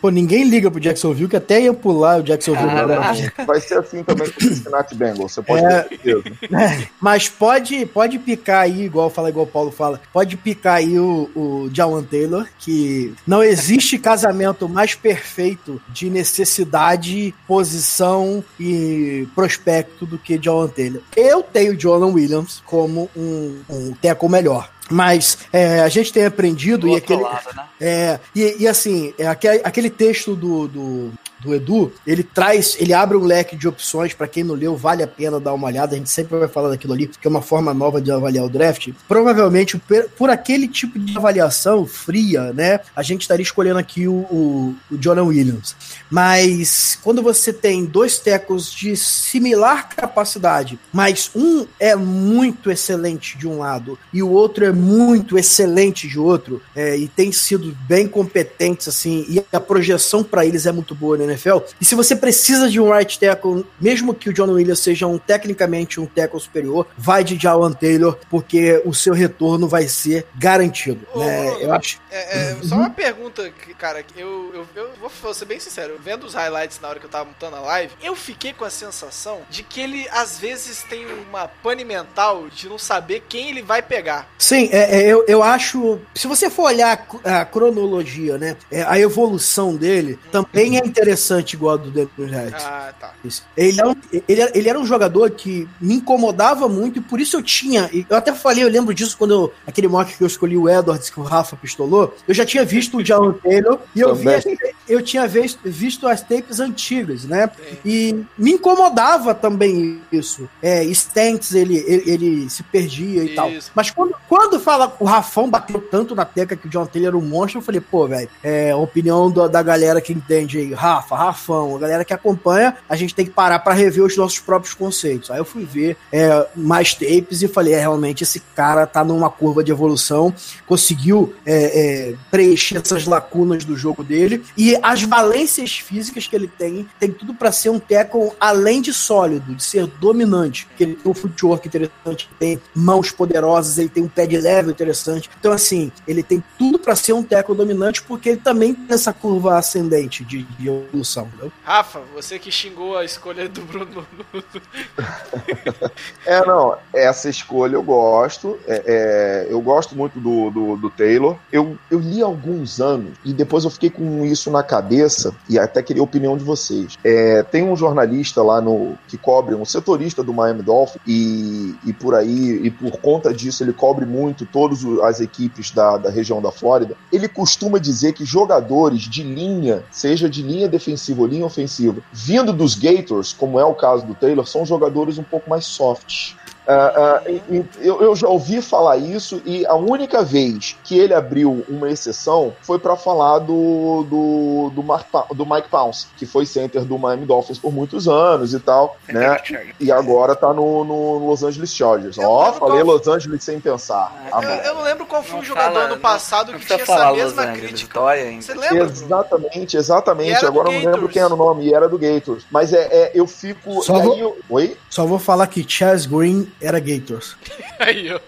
Pô, 0.00 0.10
ninguém 0.10 0.44
liga 0.48 0.70
pro 0.70 0.80
Jacksonville, 0.80 1.28
que 1.28 1.36
até 1.36 1.60
ia 1.62 1.72
pular 1.72 2.20
o 2.20 2.22
Jacksonville. 2.22 2.66
Caraca. 2.68 3.44
Vai 3.46 3.60
ser 3.60 3.78
assim 3.78 4.02
também 4.02 4.28
com 4.30 4.38
o 4.40 4.42
Cincinnati 4.42 4.94
Bengals, 4.94 5.32
você 5.32 5.42
pode 5.42 5.64
É. 5.64 5.82
ter 5.82 5.98
certeza. 6.00 6.88
Mas 7.00 7.28
pode, 7.28 7.86
pode 7.86 8.18
picar 8.18 8.62
aí, 8.62 8.82
igual 8.84 9.08
fala, 9.10 9.28
igual 9.28 9.46
o 9.46 9.48
Paulo 9.48 9.70
fala, 9.70 10.00
pode 10.12 10.36
picar 10.36 10.76
aí 10.76 10.98
o, 10.98 11.30
o 11.34 11.70
Jawan 11.72 12.02
Taylor, 12.04 12.46
que 12.58 13.14
não 13.26 13.42
existe 13.42 13.98
casamento 13.98 14.68
mais 14.68 14.94
perfeito 14.94 15.80
de 15.88 16.10
necessidade, 16.10 17.34
posição 17.46 18.44
e 18.58 19.26
prospecto 19.34 20.04
do 20.06 20.18
que 20.18 20.40
Jawan 20.42 20.68
Taylor. 20.68 21.02
Eu 21.16 21.42
tenho 21.42 21.76
Jonathan 21.76 22.12
Williams 22.12 22.62
como 22.66 23.08
um, 23.16 23.60
um 23.68 23.92
teco 24.00 24.28
melhor. 24.28 24.70
Mas 24.92 25.38
é, 25.52 25.80
a 25.80 25.88
gente 25.88 26.12
tem 26.12 26.24
aprendido 26.24 26.86
Do 26.86 26.88
e 26.88 26.96
aquele, 26.96 27.22
lado, 27.22 27.48
né? 27.56 27.64
é, 27.80 28.20
e, 28.34 28.56
e 28.60 28.68
assim, 28.68 29.14
é 29.18 29.26
aquele, 29.26 29.60
aquele 29.64 29.90
texto 29.90 30.36
do, 30.36 30.68
do, 30.68 31.12
do 31.42 31.54
Edu, 31.54 31.92
ele 32.06 32.22
traz, 32.22 32.76
ele 32.78 32.92
abre 32.92 33.16
um 33.16 33.24
leque 33.24 33.56
de 33.56 33.66
opções 33.68 34.14
para 34.14 34.28
quem 34.28 34.44
não 34.44 34.54
leu, 34.54 34.76
vale 34.76 35.02
a 35.02 35.08
pena 35.08 35.40
dar 35.40 35.52
uma 35.52 35.66
olhada. 35.66 35.94
A 35.94 35.98
gente 35.98 36.10
sempre 36.10 36.38
vai 36.38 36.48
falar 36.48 36.70
daquilo 36.70 36.92
ali, 36.92 37.06
que 37.06 37.26
é 37.26 37.30
uma 37.30 37.42
forma 37.42 37.74
nova 37.74 38.00
de 38.00 38.10
avaliar 38.10 38.44
o 38.44 38.48
draft. 38.48 38.90
Provavelmente, 39.08 39.80
por, 40.16 40.30
aquele 40.30 40.68
tipo 40.68 40.98
de 40.98 41.16
avaliação 41.16 41.84
fria, 41.86 42.52
né, 42.52 42.80
a 42.94 43.02
gente 43.02 43.22
estaria 43.22 43.42
escolhendo 43.42 43.78
aqui 43.78 44.06
o, 44.06 44.12
o, 44.12 44.74
o 44.90 44.96
Jonah 44.96 45.22
Williams. 45.22 45.74
Mas 46.10 46.98
quando 47.02 47.22
você 47.22 47.52
tem 47.52 47.84
dois 47.84 48.18
tecos 48.18 48.72
de 48.72 48.96
similar 48.96 49.88
capacidade, 49.88 50.78
mas 50.92 51.30
um 51.34 51.66
é 51.80 51.96
muito 51.96 52.70
excelente 52.70 53.36
de 53.36 53.48
um 53.48 53.58
lado 53.58 53.98
e 54.12 54.22
o 54.22 54.30
outro 54.30 54.64
é 54.64 54.72
muito 54.72 55.38
excelente 55.38 56.06
de 56.06 56.18
outro, 56.18 56.62
é, 56.74 56.96
e 56.96 57.08
tem 57.08 57.32
sido 57.32 57.76
bem 57.86 58.06
competentes 58.06 58.88
assim, 58.88 59.24
e 59.28 59.42
a 59.52 59.60
projeção 59.60 60.22
para 60.22 60.44
eles 60.44 60.66
é 60.66 60.72
muito 60.72 60.94
boa 60.94 61.16
na 61.16 61.24
NFL. 61.32 61.58
E 61.80 61.84
se 61.84 61.94
você 61.94 62.14
precisa 62.14 62.68
de 62.68 62.80
um 62.80 62.92
right 62.92 63.18
tackle, 63.18 63.64
mesmo 63.80 64.14
que 64.14 64.28
o 64.28 64.32
John 64.32 64.50
Williams 64.50 64.80
seja 64.80 65.06
um 65.06 65.18
tecnicamente 65.18 66.00
um 66.00 66.06
tackle 66.06 66.40
superior, 66.40 66.86
vai 66.96 67.24
de 67.24 67.38
Jawan 67.38 67.72
Taylor, 67.72 68.18
porque 68.30 68.80
o 68.84 68.94
seu 68.94 69.14
retorno 69.14 69.68
vai 69.68 69.88
ser 69.88 70.26
garantido. 70.34 71.06
Ô, 71.14 71.20
né? 71.20 71.50
Bruno, 71.50 71.60
Eu 71.60 71.72
acho. 71.72 72.00
É, 72.10 72.52
é, 72.52 72.56
só 72.62 72.76
uma 72.76 72.90
pergunta, 72.90 73.50
cara, 73.78 74.04
eu, 74.16 74.50
eu, 74.54 74.66
eu 74.74 74.90
vou, 75.00 75.34
ser 75.34 75.44
bem 75.44 75.58
sincero, 75.58 75.98
vendo 76.02 76.24
os 76.24 76.34
highlights 76.34 76.78
na 76.80 76.88
hora 76.88 76.98
que 77.00 77.06
eu 77.06 77.10
tava 77.10 77.24
montando 77.24 77.56
a 77.56 77.60
live, 77.60 77.92
eu 78.02 78.14
fiquei 78.14 78.52
com 78.52 78.64
a 78.64 78.70
sensação 78.70 79.40
de 79.48 79.62
que 79.62 79.80
ele 79.80 80.06
às 80.10 80.38
vezes 80.38 80.82
tem 80.82 81.06
uma 81.28 81.48
pane 81.48 81.84
mental 81.84 82.48
de 82.48 82.68
não 82.68 82.78
saber 82.78 83.24
quem 83.28 83.50
ele 83.50 83.62
vai 83.62 83.82
pegar. 83.82 84.28
Sim, 84.38 84.68
é, 84.72 85.00
é, 85.00 85.06
eu, 85.06 85.24
eu 85.26 85.42
acho. 85.42 85.98
Se 86.14 86.26
você 86.26 86.50
for 86.50 86.64
olhar 86.64 86.92
a 86.92 86.96
cro- 86.96 87.20
a 87.24 87.44
cronologia, 87.44 88.38
né? 88.38 88.56
é, 88.70 88.82
a 88.82 88.98
evolução 88.98 89.76
dele 89.76 90.18
também 90.30 90.78
é 90.78 90.80
interessante, 90.80 91.21
igual 91.54 91.74
a 91.74 91.76
do 91.76 91.90
Daniel 91.90 92.10
Harris. 92.30 92.62
Ah, 92.64 92.92
tá. 92.98 93.12
Ele, 93.56 93.80
é 93.80 94.22
ele, 94.28 94.40
era- 94.40 94.52
ele 94.58 94.68
era 94.68 94.78
um 94.78 94.86
jogador 94.86 95.30
que 95.30 95.68
me 95.80 95.94
incomodava 95.94 96.68
muito 96.68 96.98
e 96.98 97.02
por 97.02 97.20
isso 97.20 97.36
eu 97.36 97.42
tinha. 97.42 97.88
Eu 98.08 98.16
até 98.16 98.32
falei, 98.32 98.64
eu 98.64 98.68
lembro 98.68 98.92
disso 98.94 99.16
quando 99.16 99.32
eu, 99.34 99.52
aquele 99.66 99.88
mock 99.88 100.16
que 100.16 100.22
eu 100.22 100.26
escolhi 100.26 100.56
o 100.56 100.68
Edwards, 100.68 101.10
que 101.10 101.20
o 101.20 101.22
Rafa 101.22 101.56
pistolou. 101.56 102.14
Eu 102.26 102.34
já 102.34 102.44
tinha 102.44 102.64
visto 102.64 102.96
o 102.98 103.02
John 103.02 103.32
Taylor 103.34 103.78
e 103.94 104.00
eu 104.00 104.14
vi, 104.14 104.24
Também. 104.24 104.58
Eu 104.88 105.02
tinha 105.02 105.26
visto, 105.26 105.58
visto 105.64 106.06
as 106.06 106.20
tapes 106.20 106.60
antigas, 106.60 107.24
né? 107.24 107.50
E 107.84 108.24
me 108.36 108.52
incomodava 108.52 109.34
também 109.34 110.00
isso. 110.10 110.48
É, 110.62 110.84
Stents, 110.92 111.54
ele, 111.54 111.76
ele, 111.86 112.02
ele 112.10 112.50
se 112.50 112.62
perdia 112.62 113.24
e 113.24 113.34
tal. 113.34 113.50
Isso. 113.50 113.70
Mas 113.74 113.90
quando, 113.90 114.14
quando 114.28 114.60
fala, 114.60 114.94
o 114.98 115.04
Rafão 115.04 115.48
bateu 115.48 115.80
tanto 115.80 116.14
na 116.14 116.24
tecla 116.24 116.56
que 116.56 116.66
o 116.66 116.70
John 116.70 116.86
Taylor 116.86 117.08
era 117.08 117.16
um 117.18 117.20
monstro, 117.22 117.58
eu 117.60 117.64
falei, 117.64 117.80
pô, 117.80 118.06
velho, 118.06 118.28
é 118.42 118.70
a 118.70 118.76
opinião 118.76 119.30
do- 119.30 119.48
da 119.48 119.62
galera 119.62 120.00
que 120.00 120.12
entende 120.12 120.58
aí, 120.58 120.72
Rafa, 120.72 121.16
Rafão, 121.16 121.76
a 121.76 121.78
galera 121.78 122.04
que 122.04 122.12
acompanha, 122.12 122.76
a 122.88 122.96
gente 122.96 123.14
tem 123.14 123.24
que 123.24 123.30
parar 123.32 123.58
pra 123.60 123.72
rever 123.74 124.04
os 124.04 124.16
nossos 124.16 124.38
próprios 124.38 124.74
conceitos. 124.74 125.30
Aí 125.30 125.38
eu 125.38 125.44
fui 125.44 125.64
ver 125.64 125.96
é, 126.12 126.46
mais 126.54 126.94
tapes 126.94 127.42
e 127.42 127.48
falei, 127.48 127.74
é, 127.74 127.80
realmente, 127.80 128.22
esse 128.22 128.40
cara 128.54 128.86
tá 128.86 129.04
numa 129.04 129.30
curva 129.30 129.62
de 129.64 129.70
evolução, 129.70 130.32
conseguiu 130.66 131.34
é, 131.44 132.10
é, 132.10 132.14
preencher 132.30 132.78
essas 132.78 133.06
lacunas 133.06 133.64
do 133.64 133.76
jogo 133.76 134.02
dele 134.02 134.42
e 134.56 134.71
as 134.82 135.02
valências 135.02 135.78
físicas 135.78 136.26
que 136.26 136.36
ele 136.36 136.48
tem, 136.48 136.88
tem 136.98 137.10
tudo 137.10 137.34
pra 137.34 137.52
ser 137.52 137.70
um 137.70 137.78
tackle 137.78 138.32
além 138.38 138.80
de 138.80 138.92
sólido, 138.92 139.54
de 139.54 139.62
ser 139.62 139.86
dominante, 139.86 140.66
que 140.76 140.84
ele 140.84 140.94
tem 140.94 141.10
um 141.10 141.14
footwork 141.14 141.66
interessante, 141.66 142.28
tem 142.38 142.60
mãos 142.74 143.10
poderosas, 143.10 143.78
ele 143.78 143.88
tem 143.88 144.02
um 144.02 144.08
pé 144.08 144.26
de 144.26 144.38
level 144.38 144.70
interessante. 144.70 145.30
Então, 145.38 145.52
assim, 145.52 145.90
ele 146.06 146.22
tem 146.22 146.42
tudo 146.58 146.78
pra 146.78 146.94
ser 146.94 147.12
um 147.12 147.22
tackle 147.22 147.56
dominante 147.56 148.02
porque 148.02 148.30
ele 148.30 148.40
também 148.40 148.74
tem 148.74 148.94
essa 148.94 149.12
curva 149.12 149.58
ascendente 149.58 150.24
de, 150.24 150.42
de 150.42 150.68
evolução. 150.68 151.26
entendeu? 151.26 151.52
Rafa, 151.64 152.00
você 152.14 152.38
que 152.38 152.50
xingou 152.50 152.96
a 152.96 153.04
escolha 153.04 153.48
do 153.48 153.62
Bruno. 153.62 154.06
É, 156.24 156.44
não, 156.46 156.76
essa 156.92 157.28
escolha 157.28 157.74
eu 157.74 157.82
gosto. 157.82 158.58
é, 158.66 158.82
é, 158.86 159.52
eu 159.52 159.60
gosto 159.60 159.96
muito 159.96 160.20
do, 160.20 160.50
do, 160.50 160.76
do 160.76 160.90
Taylor. 160.90 161.36
Eu, 161.50 161.76
eu 161.90 161.98
li 161.98 162.22
há 162.22 162.26
alguns 162.26 162.80
anos 162.80 163.14
e 163.24 163.32
depois 163.32 163.64
eu 163.64 163.70
fiquei 163.70 163.90
com 163.90 164.24
isso 164.24 164.50
na 164.62 164.64
cabeça 164.64 165.34
e 165.48 165.58
até 165.58 165.82
queria 165.82 166.00
a 166.00 166.04
opinião 166.04 166.36
de 166.36 166.44
vocês. 166.44 166.96
É, 167.04 167.42
tem 167.42 167.64
um 167.64 167.76
jornalista 167.76 168.42
lá 168.42 168.60
no 168.60 168.96
que 169.08 169.18
cobre, 169.18 169.54
um 169.56 169.64
setorista 169.64 170.22
do 170.22 170.32
Miami 170.32 170.62
Dolphins 170.62 171.02
e, 171.06 171.74
e 171.84 171.92
por 171.92 172.14
aí, 172.14 172.60
e 172.64 172.70
por 172.70 172.92
conta 172.98 173.34
disso 173.34 173.64
ele 173.64 173.72
cobre 173.72 174.06
muito 174.06 174.46
todas 174.46 174.84
as 175.02 175.20
equipes 175.20 175.72
da, 175.72 175.98
da 175.98 176.10
região 176.10 176.40
da 176.40 176.52
Flórida. 176.52 176.94
Ele 177.12 177.28
costuma 177.28 177.78
dizer 177.78 178.12
que 178.12 178.24
jogadores 178.24 179.02
de 179.02 179.22
linha, 179.22 179.82
seja 179.90 180.30
de 180.30 180.42
linha 180.42 180.68
defensiva 180.68 181.22
ou 181.22 181.26
linha 181.26 181.44
ofensiva, 181.44 182.00
vindo 182.12 182.52
dos 182.52 182.74
Gators, 182.76 183.32
como 183.32 183.58
é 183.58 183.64
o 183.64 183.74
caso 183.74 184.06
do 184.06 184.14
Taylor, 184.14 184.46
são 184.46 184.64
jogadores 184.64 185.18
um 185.18 185.24
pouco 185.24 185.50
mais 185.50 185.64
softs. 185.64 186.36
Ah, 186.66 187.20
ah, 187.26 187.30
e- 187.30 187.42
e 187.50 187.64
eu, 187.80 188.00
eu 188.00 188.14
já 188.14 188.28
ouvi 188.28 188.62
falar 188.62 188.96
isso 188.96 189.42
e 189.44 189.66
a 189.66 189.74
única 189.74 190.22
vez 190.22 190.76
que 190.84 190.96
ele 190.98 191.12
abriu 191.12 191.64
uma 191.68 191.90
exceção 191.90 192.54
foi 192.62 192.78
para 192.78 192.96
falar 192.96 193.40
do, 193.40 194.04
do, 194.08 194.70
do, 194.74 194.82
Mark 194.82 195.06
do 195.34 195.44
Mike 195.44 195.68
Pounce, 195.68 196.06
que 196.16 196.24
foi 196.24 196.46
center 196.46 196.84
do 196.84 196.96
Miami 196.98 197.26
Dolphins 197.26 197.58
por 197.58 197.72
muitos 197.72 198.06
anos 198.06 198.54
e 198.54 198.60
tal, 198.60 198.96
né? 199.08 199.40
E 199.80 199.90
agora 199.90 200.36
tá 200.36 200.52
no, 200.52 200.84
no 200.84 201.26
Los 201.26 201.42
Angeles 201.42 201.74
Chargers. 201.74 202.16
Ó, 202.18 202.44
lembro 202.44 202.58
falei 202.60 202.84
qual- 202.84 202.96
Los 202.96 203.08
Angeles 203.08 203.42
sem 203.42 203.58
pensar. 203.58 204.12
Ah, 204.30 204.38
Ah, 204.38 204.44
Eu, 204.44 204.50
eu 204.64 204.74
não 204.76 204.82
lembro 204.82 205.06
qual 205.06 205.22
foi 205.22 205.34
Não 205.34 205.40
o 205.40 205.44
jogador 205.44 205.72
fala, 205.74 205.88
no 205.88 205.94
não- 205.96 206.00
passado 206.00 206.52
não 206.52 206.58
que 206.60 206.66
tinha 206.66 206.80
essa 206.82 207.12
mesma 207.12 207.42
Angeles, 207.42 207.60
crítica. 207.60 208.00
Você 208.40 208.54
lembra? 208.54 208.84
Exatamente, 208.84 209.76
exatamente. 209.76 210.46
Agora 210.46 210.68
eu 210.68 210.80
não 210.80 210.92
lembro 210.92 211.08
quem 211.08 211.22
era 211.22 211.32
o 211.34 211.36
nome, 211.36 211.66
e 211.66 211.74
era 211.74 211.88
do 211.88 211.98
Gators. 211.98 212.44
Mas 212.50 212.72
é, 212.72 212.82
é, 212.90 213.10
eu 213.14 213.26
fico. 213.26 213.82
Só 213.82 213.98
vou- 213.98 214.16
eu- 214.16 214.38
Oi? 214.48 214.76
Só 214.88 215.04
vou 215.06 215.18
falar 215.18 215.46
que 215.46 215.64
Chaz 215.68 216.06
Green 216.06 216.51
era 216.60 216.78
Gators. 216.80 217.36
Aí, 217.78 218.12
ó. 218.12 218.20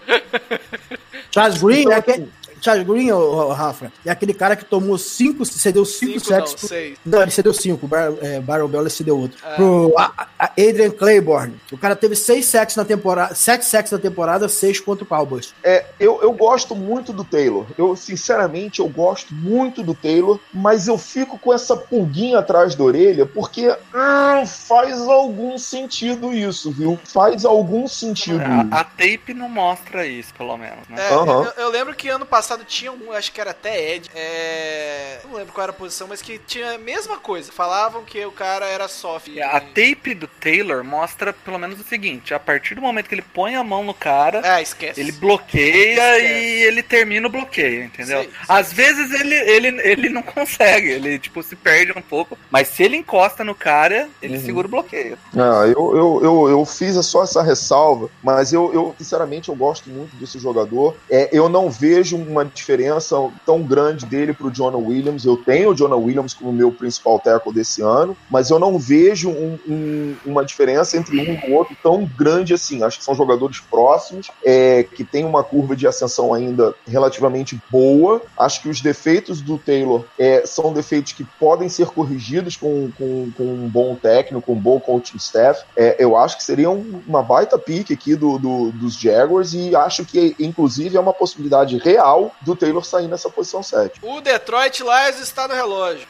Chaz 1.31 1.63
Green 1.63 1.81
Então, 1.81 1.93
é 1.93 1.97
aquele. 1.97 2.29
Chaz 2.65 2.83
Green, 2.83 3.13
ô, 3.13 3.49
Rafa, 3.53 3.93
é 4.07 4.11
aquele 4.11 4.33
cara 4.33 4.57
que 4.57 4.65
tomou 4.65 4.97
cinco, 4.97 5.45
cedeu 5.45 5.85
cinco, 5.85 6.19
Cinco 6.19 6.31
não, 6.33 6.39
sacks. 6.39 6.55
pro- 6.55 6.69
seis. 6.69 6.99
Não, 7.05 7.21
ele 7.21 7.31
cedeu 7.31 7.53
cinco. 7.53 7.87
Bar, 7.87 8.13
é, 8.23 8.41
Baron 8.41 8.69
Bell 8.69 8.89
cedeu 8.89 9.19
outro. 9.19 9.37
Ah. 9.45 9.55
Pro 9.57 9.93
a- 9.99 10.27
a 10.39 10.45
Adrian 10.53 10.91
Claiborne. 10.91 11.55
O 11.71 11.77
cara 11.77 11.95
teve 11.95 12.17
seis 12.17 12.47
sacks 12.47 12.75
na 12.77 12.85
temporada, 12.85 13.35
sete 13.35 13.67
sacks 13.67 13.93
na 13.93 13.99
temporada, 13.99 14.49
seis 14.49 14.81
contra 14.81 15.05
o 15.05 15.07
Cowboys. 15.07 15.53
É, 15.63 15.85
eu, 16.01 16.23
eu 16.23 16.33
gosto 16.33 16.75
muito 16.75 17.13
do 17.13 17.23
Taylor. 17.23 17.67
Eu, 17.77 17.95
sinceramente, 17.97 18.81
eu 18.81 18.89
gosto 18.89 19.35
muito 19.35 19.83
do 19.83 19.95
Taylor, 19.95 20.39
mas 20.53 20.89
eu 20.89 20.97
fico 20.97 21.39
com 21.39 21.53
essa 21.53 21.77
pulguinha 21.77 22.39
atrás 22.39 22.75
da 22.75 22.83
orelha, 22.85 23.27
porque 23.27 23.69
hum, 23.71 24.47
faz 24.47 25.01
algum 25.03 25.59
sentido 25.59 26.33
isso, 26.33 26.71
viu? 26.71 26.99
Faz 27.05 27.45
algum 27.45 27.87
sentido. 27.87 28.41
A, 28.71 28.81
a 28.81 28.85
tape 28.85 29.35
não 29.35 29.49
mostra 29.49 30.07
isso, 30.07 30.33
pelo 30.35 30.57
menos, 30.57 30.89
né? 30.89 30.97
É, 31.11 31.13
Aham. 31.13 31.53
eu, 31.57 31.65
eu 31.65 31.71
lembro 31.71 31.95
que 31.95 32.09
ano 32.09 32.25
passado 32.25 32.54
tinha 32.63 32.93
um, 32.93 33.11
acho 33.13 33.33
que 33.33 33.41
era 33.41 33.53
até 33.53 33.95
Ed. 33.95 34.11
É, 34.15 35.21
não 35.25 35.35
lembro 35.35 35.53
qual 35.53 35.63
era 35.65 35.73
a 35.73 35.75
posição, 35.75 36.07
mas 36.07 36.21
que 36.21 36.39
tinha 36.39 36.73
a 36.75 36.79
mesma 36.79 37.19
coisa. 37.19 37.51
Falavam 37.51 38.05
que 38.05 38.25
o 38.27 38.31
cara 38.33 38.67
era 38.67 38.87
soft. 38.89 39.29
A 39.39 39.61
tape 39.61 40.15
do 40.15 40.27
Taylor 40.29 40.85
mostra 40.85 41.33
pelo 41.33 41.59
menos 41.59 41.81
o 41.81 41.85
seguinte: 41.85 42.35
a 42.35 42.39
partir 42.39 42.75
do 42.75 42.83
momento 42.83 43.09
que 43.09 43.15
ele 43.15 43.23
põe 43.23 43.55
a 43.57 43.65
mão 43.65 43.83
no 43.83 43.95
cara, 43.95 44.41
É, 44.45 44.61
esquece. 44.63 45.01
ele 45.01 45.13
bloqueia 45.13 46.19
Esquece. 46.19 46.25
e 46.35 46.63
ele 46.65 46.83
termina 46.83 47.27
o 47.27 47.31
bloqueio, 47.31 47.85
entendeu? 47.85 48.21
Sei, 48.21 48.29
sei. 48.31 48.39
Às 48.49 48.73
vezes 48.73 49.11
ele, 49.21 49.35
ele, 49.35 49.69
ele 49.83 50.09
não 50.09 50.23
consegue, 50.23 50.91
ele 50.91 51.19
tipo 51.19 51.43
se 51.43 51.57
perde 51.57 51.93
um 51.97 52.03
pouco, 52.03 52.37
mas 52.51 52.69
se 52.69 52.83
ele 52.83 52.97
encosta 52.97 53.43
no 53.43 53.55
cara, 53.55 54.09
ele 54.23 54.35
Uhum. 54.37 54.45
segura 54.45 54.67
o 54.67 54.71
bloqueio. 54.71 55.17
Ah, 55.37 55.65
eu, 55.67 55.97
eu, 55.97 56.21
eu, 56.23 56.49
eu 56.51 56.65
fiz 56.67 56.95
só 57.07 57.23
essa 57.25 57.43
ressalva, 57.43 58.11
mas 58.23 58.53
eu, 58.53 58.73
eu, 58.75 58.95
sinceramente, 58.99 59.49
eu 59.49 59.55
gosto 59.55 59.89
muito 59.89 60.15
desse 60.17 60.39
jogador. 60.39 60.97
É, 61.11 61.29
eu 61.33 61.49
não 61.49 61.71
vejo 61.71 62.17
uma 62.17 62.44
diferença 62.53 63.17
tão 63.47 63.63
grande 63.63 64.07
dele 64.07 64.33
pro 64.35 64.51
Jonah 64.51 64.79
Williams. 64.79 65.25
Eu 65.25 65.37
tenho 65.37 65.71
o 65.71 65.75
Jonah 65.75 65.97
Williams 65.97 66.35
como 66.35 66.53
meu 66.53 66.73
principal 66.73 67.19
tackle 67.21 67.53
desse 67.53 67.83
ano, 67.83 68.17
mas 68.31 68.51
eu 68.51 68.59
não 68.59 68.79
vejo 68.79 69.31
um- 69.31 69.59
um- 69.69 70.17
uma 70.27 70.45
diferença 70.45 70.97
entre 70.97 71.19
um 71.19 71.25
e 71.35 71.51
o 71.51 71.55
outro 71.55 71.77
tão 71.83 72.07
grande 72.17 72.55
assim. 72.55 72.83
Acho 72.83 72.99
que 72.99 73.05
são 73.05 73.15
jogadores 73.15 73.61
próximos, 73.61 74.27
é, 74.45 74.83
que 74.83 75.05
tem 75.05 75.25
uma 75.25 75.43
curva 75.43 75.75
de 75.77 75.87
ascensão 75.87 76.33
ainda 76.35 76.75
relativamente 76.87 77.59
boa. 77.71 78.23
Acho 78.39 78.63
que 78.63 78.69
os 78.69 78.81
defeitos 78.81 79.41
do 79.41 79.59
Taylor 79.59 80.05
é, 80.19 80.45
são 80.47 80.73
defeitos 80.73 81.13
que 81.13 81.25
podem 81.39 81.69
ser 81.69 81.87
corrigidos 81.87 82.57
com, 82.57 82.91
com, 82.97 83.31
com 83.37 83.45
um 83.45 83.69
bom 83.69 83.95
técnico, 83.97 84.53
um 84.53 84.61
bom 84.61 84.81
coaching 84.81 85.17
staff. 85.17 85.61
É, 85.77 85.97
eu 85.99 86.17
acho 86.17 86.37
que 86.37 86.45
seria 86.45 86.71
um- 86.71 87.03
uma 87.07 87.23
baita 87.23 87.59
pique 87.59 87.93
aqui 87.93 88.15
do, 88.17 88.39
do- 88.39 88.73
dos 88.73 88.95
Jaguars 88.99 89.53
e 89.55 89.75
acho 89.75 90.05
que, 90.05 90.35
inclusive, 90.39 90.97
é 90.97 91.01
uma 91.01 91.13
possibilidade 91.13 91.77
real 91.79 92.24
do 92.41 92.55
Taylor 92.55 92.85
sair 92.85 93.09
nessa 93.09 93.31
posição 93.31 93.63
7. 93.63 94.01
O 94.03 94.21
Detroit 94.21 94.81
Lions 94.81 95.21
está 95.21 95.49
no 95.49 95.55
relógio. 95.55 96.07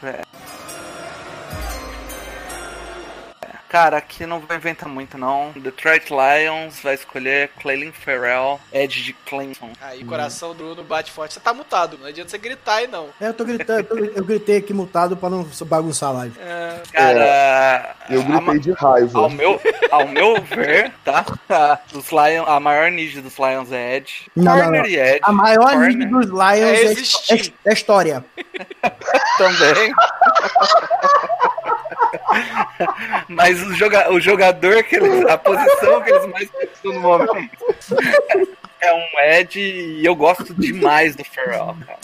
Cara, 3.74 3.96
aqui 3.96 4.24
não 4.24 4.38
vou 4.38 4.56
inventar 4.56 4.88
muito 4.88 5.18
não. 5.18 5.50
Detroit 5.56 6.04
Lions 6.08 6.78
vai 6.80 6.94
escolher 6.94 7.50
Clelin 7.60 7.90
Ferrell, 7.90 8.60
Edge 8.72 9.02
de 9.02 9.12
Clemson. 9.12 9.72
Aí, 9.80 10.04
coração 10.04 10.50
do 10.54 10.62
Bruno 10.62 10.84
bate 10.84 11.10
forte. 11.10 11.34
Você 11.34 11.40
tá 11.40 11.52
mutado, 11.52 11.98
não 11.98 12.06
adianta 12.06 12.30
você 12.30 12.38
gritar 12.38 12.76
aí, 12.76 12.86
não. 12.86 13.08
É, 13.20 13.26
eu 13.26 13.34
tô 13.34 13.44
gritando, 13.44 13.80
eu, 13.80 13.84
tô- 13.84 13.96
eu 14.20 14.24
gritei 14.24 14.58
aqui 14.58 14.72
mutado 14.72 15.16
pra 15.16 15.28
não 15.28 15.42
bagunçar 15.66 16.10
a 16.10 16.12
live. 16.12 16.38
É, 16.38 16.82
Cara, 16.92 17.96
Eu 18.08 18.20
a- 18.20 18.24
gritei 18.24 18.58
de 18.60 18.70
raiva. 18.74 19.18
Ao 19.18 19.28
meu, 19.28 19.60
ao 19.90 20.06
meu 20.06 20.40
ver, 20.40 20.92
tá? 21.04 21.24
Os 21.92 22.10
Lions, 22.12 22.46
a 22.48 22.60
maior 22.60 22.92
need 22.92 23.20
dos 23.22 23.36
Lions 23.36 23.72
é 23.72 23.96
Edge. 23.96 24.30
Não, 24.36 24.56
não, 24.56 24.70
não. 24.70 24.86
e 24.86 24.96
Edge. 24.96 25.18
A 25.24 25.32
maior 25.32 25.72
Corner 25.72 26.08
dos 26.08 26.26
Lions 26.26 27.28
É 27.28 27.34
é, 27.34 27.40
é- 27.40 27.52
é 27.64 27.72
história. 27.72 28.24
também. 29.36 29.92
Mas 33.28 33.60
o, 33.68 33.74
joga, 33.74 34.12
o 34.12 34.20
jogador 34.20 34.82
que 34.84 34.96
eles. 34.96 35.24
A 35.26 35.38
posição 35.38 36.02
que 36.02 36.10
eles 36.10 36.26
mais 36.26 36.50
precisam 36.50 36.92
no 36.94 37.00
momento 37.00 37.48
é 38.80 38.92
um 38.92 39.20
Edge 39.32 39.60
e 39.60 40.04
eu 40.04 40.14
gosto 40.14 40.54
demais 40.54 41.16
do 41.16 41.24
Ferrell, 41.24 41.76
cara. 41.86 41.98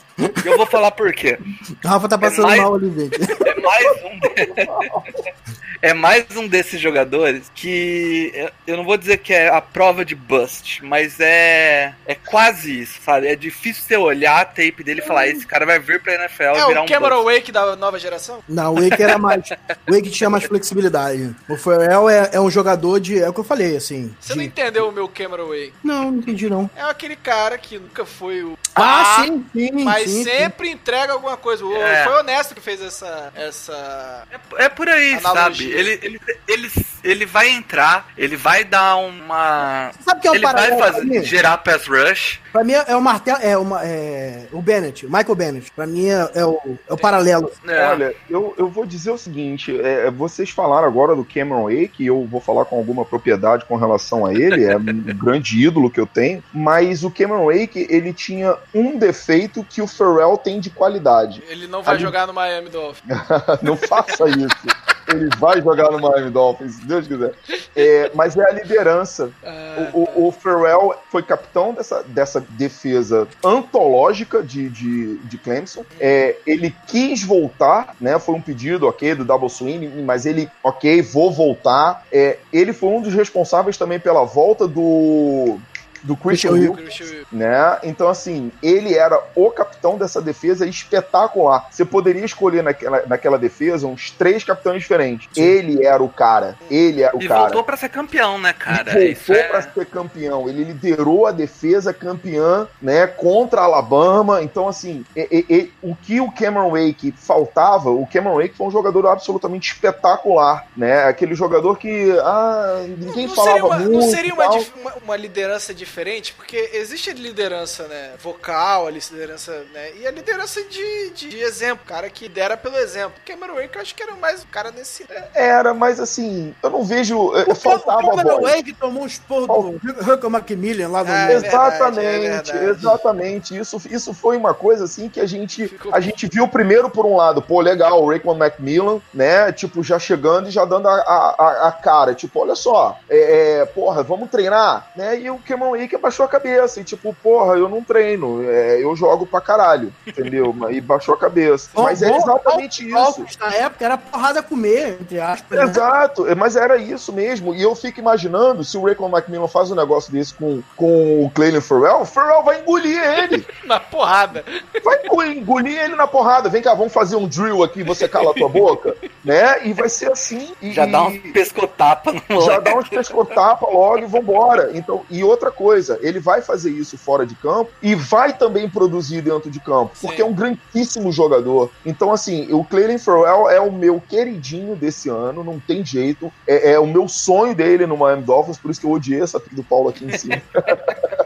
E 0.44 0.46
eu 0.48 0.56
vou 0.56 0.66
falar 0.66 0.90
por 0.90 1.12
quê. 1.12 1.38
O 1.84 1.88
Rafa 1.88 2.08
tá 2.08 2.18
passando 2.18 2.46
mais- 2.46 2.60
mal 2.60 2.74
ali, 2.74 2.90
gente. 2.90 3.18
É 3.46 3.60
mais 3.60 3.86
um 4.04 4.18
de- 4.20 5.30
É 5.82 5.94
mais 5.94 6.26
um 6.36 6.46
desses 6.46 6.78
jogadores 6.78 7.50
que 7.54 8.30
eu- 8.66 8.76
não 8.76 8.84
vou 8.84 8.98
dizer 8.98 9.16
que 9.16 9.32
é 9.32 9.48
a 9.48 9.62
prova 9.62 10.04
de 10.04 10.14
bust, 10.14 10.84
mas 10.84 11.18
é 11.20 11.94
é 12.06 12.14
quase 12.14 12.80
isso, 12.82 12.98
sabe? 13.02 13.28
É 13.28 13.34
difícil 13.34 13.82
você 13.82 13.96
olhar 13.96 14.40
a 14.42 14.44
tape 14.44 14.84
dele 14.84 15.00
e 15.00 15.06
falar, 15.06 15.28
esse 15.28 15.46
cara 15.46 15.64
vai 15.64 15.78
vir 15.78 16.02
pra 16.02 16.14
NFL 16.16 16.42
é 16.42 16.60
e 16.60 16.66
virar 16.66 16.80
o 16.82 16.84
um 16.84 16.86
Cameron 16.86 17.22
bust. 17.24 17.34
Wake 17.38 17.50
da 17.52 17.76
nova 17.76 17.98
geração? 17.98 18.40
Não, 18.46 18.74
o 18.74 18.82
Wake 18.82 19.02
era 19.02 19.16
mais. 19.16 19.42
O 19.88 19.94
Wake 19.94 20.10
tinha 20.10 20.28
mais 20.28 20.44
flexibilidade. 20.44 21.34
O 21.48 21.56
Ferrell 21.56 22.10
é, 22.10 22.28
é 22.34 22.40
um 22.40 22.50
jogador 22.50 23.00
de. 23.00 23.18
É 23.18 23.30
o 23.30 23.32
que 23.32 23.40
eu 23.40 23.44
falei, 23.44 23.74
assim. 23.74 24.14
Você 24.20 24.34
de- 24.34 24.38
não 24.38 24.44
entendeu 24.44 24.86
o 24.86 24.92
meu 24.92 25.08
Cameron 25.08 25.46
Wake? 25.48 25.72
Não, 25.82 26.10
não 26.10 26.18
entendi, 26.18 26.50
não. 26.50 26.68
É 26.76 26.82
aquele 26.82 27.16
cara 27.16 27.56
que 27.56 27.78
nunca 27.78 28.04
foi 28.04 28.42
o. 28.42 28.58
Ah, 28.74 28.80
pá, 29.16 29.24
sim, 29.24 29.46
sim. 29.54 29.70
Mas 29.82 30.09
sim, 30.10 30.24
sim. 30.24 30.30
sempre 30.30 30.70
entrega 30.70 31.12
alguma 31.12 31.36
coisa. 31.36 31.64
O- 31.64 31.76
É. 31.76 32.04
Foi 32.04 32.12
honesto 32.20 32.54
que 32.54 32.60
fez 32.60 32.80
essa. 32.80 33.32
essa... 33.34 34.24
É, 34.30 34.64
é 34.64 34.68
por 34.68 34.88
aí, 34.88 35.14
Analogia. 35.14 35.42
sabe? 35.42 35.70
Ele, 35.70 35.98
ele, 36.02 36.20
eles 36.46 36.72
ele 37.02 37.26
vai 37.26 37.48
entrar, 37.48 38.08
ele 38.16 38.36
vai 38.36 38.64
dar 38.64 38.96
uma. 38.96 39.90
Sabe 40.00 40.18
o 40.18 40.22
que 40.22 40.28
é 40.28 40.30
o 40.30 40.34
ele 40.34 40.44
vai 40.44 40.54
paralelo 40.54 40.78
fazer, 40.78 41.24
gerar 41.24 41.58
pass 41.58 41.86
rush. 41.86 42.40
Pra 42.52 42.64
mim 42.64 42.72
é 42.72 42.96
o 42.96 43.00
martelo, 43.00 43.38
é, 43.40 43.56
uma, 43.56 43.80
é 43.84 44.46
o 44.52 44.60
Bennett, 44.60 45.06
o 45.06 45.10
Michael 45.10 45.34
Bennett. 45.34 45.70
Pra 45.70 45.86
mim 45.86 46.08
é, 46.08 46.30
é 46.34 46.44
o, 46.44 46.60
é 46.88 46.92
o 46.92 46.96
paralelo. 46.96 47.50
É. 47.66 47.86
Olha, 47.86 48.14
eu, 48.28 48.54
eu 48.58 48.68
vou 48.68 48.84
dizer 48.84 49.10
o 49.10 49.18
seguinte: 49.18 49.78
é, 49.80 50.10
vocês 50.10 50.50
falaram 50.50 50.86
agora 50.86 51.14
do 51.14 51.24
Cameron 51.24 51.64
Wake, 51.64 52.02
e 52.02 52.06
eu 52.06 52.26
vou 52.26 52.40
falar 52.40 52.64
com 52.64 52.76
alguma 52.76 53.04
propriedade 53.04 53.64
com 53.64 53.76
relação 53.76 54.26
a 54.26 54.34
ele, 54.34 54.64
é 54.64 54.76
um 54.76 54.82
grande 55.16 55.64
ídolo 55.64 55.90
que 55.90 56.00
eu 56.00 56.06
tenho, 56.06 56.42
mas 56.52 57.04
o 57.04 57.10
Cameron 57.10 57.46
Wake, 57.46 57.86
ele 57.88 58.12
tinha 58.12 58.56
um 58.74 58.98
defeito 58.98 59.64
que 59.64 59.80
o 59.80 59.86
Pharrell 60.00 60.38
tem 60.38 60.58
de 60.60 60.70
qualidade. 60.70 61.42
Ele 61.48 61.66
não 61.66 61.82
vai 61.82 61.94
Ali- 61.94 62.02
jogar 62.02 62.26
no 62.26 62.32
Miami 62.32 62.70
Dolphins. 62.70 63.04
Não 63.60 63.76
faça 63.76 64.26
isso. 64.28 64.66
Ele 65.08 65.28
vai 65.38 65.60
jogar 65.60 65.90
no 65.90 65.98
Miami 66.00 66.30
Dolphins, 66.30 66.74
se 66.76 66.86
Deus 66.86 67.06
quiser. 67.06 67.32
É, 67.74 68.10
mas 68.14 68.36
é 68.36 68.44
a 68.48 68.52
liderança. 68.52 69.30
Ah, 69.44 69.90
O, 69.92 70.00
o, 70.22 70.28
o 70.28 70.32
Pharrell 70.32 70.94
foi 71.10 71.22
capitão 71.22 71.74
dessa, 71.74 72.02
dessa 72.04 72.40
defesa 72.50 73.26
antológica 73.44 74.42
de, 74.42 74.68
de, 74.68 75.16
de 75.18 75.38
Clemson. 75.38 75.84
É, 75.98 76.36
ele 76.46 76.74
quis 76.86 77.22
voltar, 77.24 77.94
né? 78.00 78.18
Foi 78.18 78.34
um 78.34 78.40
pedido, 78.40 78.86
ok, 78.86 79.14
do 79.14 79.24
Double 79.24 79.48
Swing, 79.50 79.88
mas 80.02 80.26
ele, 80.26 80.48
ok, 80.62 81.02
vou 81.02 81.30
voltar. 81.32 82.04
É, 82.12 82.38
ele 82.52 82.72
foi 82.72 82.88
um 82.90 83.00
dos 83.02 83.12
responsáveis 83.14 83.76
também 83.76 83.98
pela 83.98 84.24
volta 84.24 84.66
do. 84.66 85.58
Do 86.02 86.16
Christian 86.16 86.52
Wilkins. 86.52 87.24
né? 87.32 87.78
Então, 87.82 88.08
assim, 88.08 88.50
ele 88.62 88.94
era 88.94 89.20
o 89.34 89.50
capitão 89.50 89.96
dessa 89.98 90.20
defesa 90.20 90.66
espetacular. 90.66 91.68
Você 91.70 91.84
poderia 91.84 92.24
escolher 92.24 92.62
naquela, 92.62 93.02
naquela 93.06 93.38
defesa 93.38 93.86
uns 93.86 94.10
três 94.10 94.42
capitães 94.44 94.82
diferentes. 94.82 95.28
Ele 95.36 95.84
era 95.84 96.02
o 96.02 96.08
cara. 96.08 96.56
Ele 96.70 97.02
era 97.02 97.16
o 97.16 97.22
E 97.22 97.28
cara. 97.28 97.40
voltou 97.42 97.64
pra 97.64 97.76
ser 97.76 97.88
campeão, 97.88 98.38
né, 98.38 98.52
cara? 98.52 98.98
Ele 99.00 99.12
Isso 99.12 99.26
voltou 99.26 99.44
é... 99.44 99.48
pra 99.48 99.62
ser 99.62 99.86
campeão. 99.86 100.48
Ele 100.48 100.64
liderou 100.64 101.26
a 101.26 101.32
defesa 101.32 101.92
campeã, 101.92 102.66
né, 102.80 103.06
contra 103.06 103.60
a 103.60 103.64
Alabama. 103.64 104.42
Então, 104.42 104.68
assim, 104.68 105.04
e- 105.16 105.28
e- 105.48 105.54
e- 105.54 105.72
o 105.82 105.94
que 105.94 106.20
o 106.20 106.30
Cameron 106.30 106.70
Wake 106.70 107.12
faltava, 107.16 107.90
o 107.90 108.06
Cameron 108.06 108.36
Wake 108.40 108.56
foi 108.56 108.66
um 108.66 108.70
jogador 108.70 109.06
absolutamente 109.06 109.72
espetacular, 109.72 110.66
né? 110.76 111.04
Aquele 111.04 111.34
jogador 111.34 111.76
que 111.78 112.10
ah, 112.22 112.84
ninguém 112.98 113.26
não 113.26 113.34
falava 113.34 113.52
seria, 113.58 113.66
uma, 113.66 113.76
muito. 113.78 113.92
não 113.92 114.02
seria 114.02 114.34
uma, 114.34 114.44
e 114.44 114.66
uma- 114.80 114.94
uma 115.04 115.16
liderança 115.16 115.72
diferente? 115.90 116.32
Porque 116.34 116.70
existe 116.72 117.10
a 117.10 117.14
liderança 117.14 117.86
né, 117.88 118.12
vocal, 118.22 118.86
a 118.86 118.90
liderança, 118.90 119.64
né? 119.74 119.90
E 119.96 120.06
a 120.06 120.10
liderança 120.10 120.62
de, 120.62 121.10
de, 121.10 121.28
de 121.30 121.38
exemplo, 121.40 121.84
cara 121.86 122.08
que 122.08 122.24
lidera 122.28 122.56
pelo 122.56 122.76
exemplo. 122.76 123.12
Cameron 123.26 123.54
Wake 123.56 123.74
eu 123.74 123.82
acho 123.82 123.94
que 123.94 124.02
era 124.02 124.14
mais 124.14 124.42
o 124.42 124.46
cara 124.46 124.70
nesse. 124.70 125.04
Era, 125.34 125.74
mas 125.74 125.98
assim, 125.98 126.54
eu 126.62 126.70
não 126.70 126.84
vejo. 126.84 127.32
faltava 127.56 128.06
o 128.06 128.16
Cameron. 128.16 128.40
Wake 128.42 128.72
tomou 128.74 129.02
um 129.02 129.06
esporro 129.06 129.46
do 129.80 130.12
Huckle 130.12 130.30
Macmillan 130.30 130.88
lá 130.88 131.02
do 131.02 131.10
Ah, 131.10 131.30
é 131.30 131.34
exatamente, 131.34 132.00
verdade, 132.20 132.52
é 132.58 132.64
exatamente. 132.70 133.56
Isso, 133.58 133.80
isso 133.90 134.14
foi 134.14 134.36
uma 134.36 134.54
coisa 134.54 134.84
assim 134.84 135.08
que 135.08 135.20
a 135.20 135.26
gente, 135.26 135.66
Ficou- 135.68 135.92
a 135.94 136.00
gente 136.00 136.28
viu 136.28 136.46
primeiro 136.46 136.88
por 136.88 137.04
um 137.04 137.16
lado, 137.16 137.42
pô, 137.42 137.60
legal, 137.60 138.02
o 138.02 138.08
Raekwon 138.08 138.34
Macmillan, 138.34 139.00
né? 139.12 139.50
Tipo, 139.52 139.82
já 139.82 139.98
chegando 139.98 140.48
e 140.48 140.52
já 140.52 140.64
dando 140.64 140.88
a, 140.88 140.94
a, 140.94 141.34
a- 141.38 141.68
a 141.68 141.72
cara, 141.72 142.14
tipo, 142.14 142.40
olha 142.40 142.54
só, 142.54 142.98
é, 143.08 143.60
é, 143.60 143.66
porra, 143.66 144.02
vamos 144.02 144.30
treinar, 144.30 144.90
né? 144.94 145.18
E 145.18 145.30
o 145.30 145.38
Cameron 145.38 145.76
Wake 145.80 145.94
abaixou 145.96 146.24
a 146.24 146.28
cabeça, 146.28 146.80
e 146.80 146.84
tipo, 146.84 147.14
porra, 147.22 147.54
eu 147.56 147.68
não 147.68 147.82
treino, 147.82 148.42
é, 148.48 148.82
eu 148.82 148.94
jogo 148.96 149.26
pra 149.26 149.40
caralho, 149.40 149.92
entendeu? 150.06 150.54
E 150.70 150.80
baixou 150.80 151.14
a 151.14 151.18
cabeça. 151.18 151.68
Bom, 151.74 151.82
Mas 151.84 152.02
é 152.02 152.08
bom, 152.10 152.16
exatamente 152.16 152.84
isso. 152.86 152.92
Falcons 152.96 153.36
na 153.38 153.54
época 153.54 153.84
era 153.84 153.98
porrada 153.98 154.42
comer, 154.42 154.98
entre 155.00 155.20
aspas. 155.20 155.58
né? 155.58 155.64
Exato, 155.64 156.26
é, 156.28 156.34
mas 156.34 156.56
era 156.56 156.76
isso 156.76 157.12
mesmo. 157.12 157.54
E 157.54 157.62
eu 157.62 157.74
fico 157.74 157.98
imaginando 158.00 158.62
se 158.64 158.76
o 158.76 158.84
Raekwon 158.84 159.08
Macmillan 159.08 159.48
faz 159.48 159.70
um 159.70 159.74
negócio 159.74 160.12
desse 160.12 160.34
com, 160.34 160.62
com 160.76 161.24
o 161.24 161.30
Clayton 161.30 161.60
Farrell, 161.60 162.00
o 162.02 162.04
Farrell 162.04 162.42
vai 162.42 162.60
engolir 162.60 163.00
ele. 163.02 163.46
Na 163.64 163.78
porrada. 163.80 164.44
Vai 164.84 165.36
engolir- 165.36 165.78
ele 165.80 165.94
na 165.96 166.06
porrada. 166.06 166.48
Vem 166.48 166.60
cá, 166.62 166.74
vamos 166.74 166.92
fazer 166.92 167.16
um 167.16 167.26
drill 167.28 167.62
aqui, 167.62 167.82
você 167.82 168.08
cala 168.08 168.30
a 168.32 168.34
tua 168.34 168.48
boca, 168.48 168.96
né? 169.24 169.64
E 169.66 169.72
vai 169.72 169.88
ser 169.88 170.10
assim. 170.10 170.52
E, 170.60 170.72
Já 170.72 170.84
dá 170.86 171.02
um 171.04 171.18
pescotapa 171.32 172.12
no 172.12 172.18
já 172.28 172.34
moleque. 172.34 172.64
dá 172.64 172.76
uns 172.76 172.88
pescotapa 172.88 173.66
logo 173.68 173.98
e 173.98 174.06
vambora. 174.06 174.70
Então, 174.74 175.02
e 175.10 175.22
outra 175.22 175.50
coisa, 175.50 175.69
ele 176.00 176.20
vai 176.20 176.40
fazer 176.42 176.70
isso 176.70 176.96
fora 176.96 177.26
de 177.26 177.34
campo 177.34 177.70
e 177.82 177.94
vai 177.94 178.36
também 178.36 178.68
produzir 178.68 179.20
dentro 179.22 179.50
de 179.50 179.60
campo, 179.60 179.92
porque 180.00 180.16
Sim. 180.16 180.22
é 180.22 180.24
um 180.24 180.32
grandíssimo 180.32 181.12
jogador. 181.12 181.70
Então, 181.84 182.12
assim, 182.12 182.52
o 182.52 182.64
Clayton 182.64 182.98
Farrell 182.98 183.50
é 183.50 183.60
o 183.60 183.72
meu 183.72 184.00
queridinho 184.00 184.76
desse 184.76 185.08
ano, 185.08 185.44
não 185.44 185.58
tem 185.58 185.84
jeito. 185.84 186.32
É, 186.46 186.72
é 186.72 186.78
o 186.78 186.86
meu 186.86 187.08
sonho 187.08 187.54
dele 187.54 187.86
no 187.86 187.96
Miami 187.96 188.22
Dolphins, 188.22 188.58
por 188.58 188.70
isso 188.70 188.80
que 188.80 188.86
eu 188.86 188.90
odiei 188.90 189.20
essa 189.20 189.40
do 189.52 189.62
Paulo 189.64 189.88
aqui 189.88 190.04
em 190.04 190.16
cima. 190.16 190.40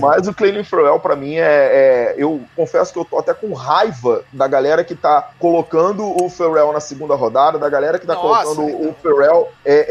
Mas 0.00 0.26
o 0.28 0.34
Clayton 0.34 0.64
Farrell, 0.64 0.98
pra 1.00 1.16
mim, 1.16 1.36
é, 1.36 1.42
é- 1.42 2.14
Eu 2.18 2.40
confesso 2.56 2.92
que 2.92 2.98
eu 2.98 3.04
tô 3.04 3.18
até 3.18 3.32
com 3.34 3.52
raiva 3.52 4.24
da 4.32 4.46
galera 4.48 4.82
que 4.84 4.94
tá 4.94 5.30
colocando 5.38 6.04
o 6.22 6.28
Farrell 6.28 6.72
na 6.72 6.80
segunda 6.80 7.14
rodada, 7.14 7.58
da 7.58 7.68
galera 7.68 7.98
que 7.98 8.06
tá 8.06 8.14
Nossa, 8.14 8.54
colocando 8.54 8.68
então. 8.70 8.90
o 8.90 8.94
Farrell. 8.94 9.48
É, 9.64 9.86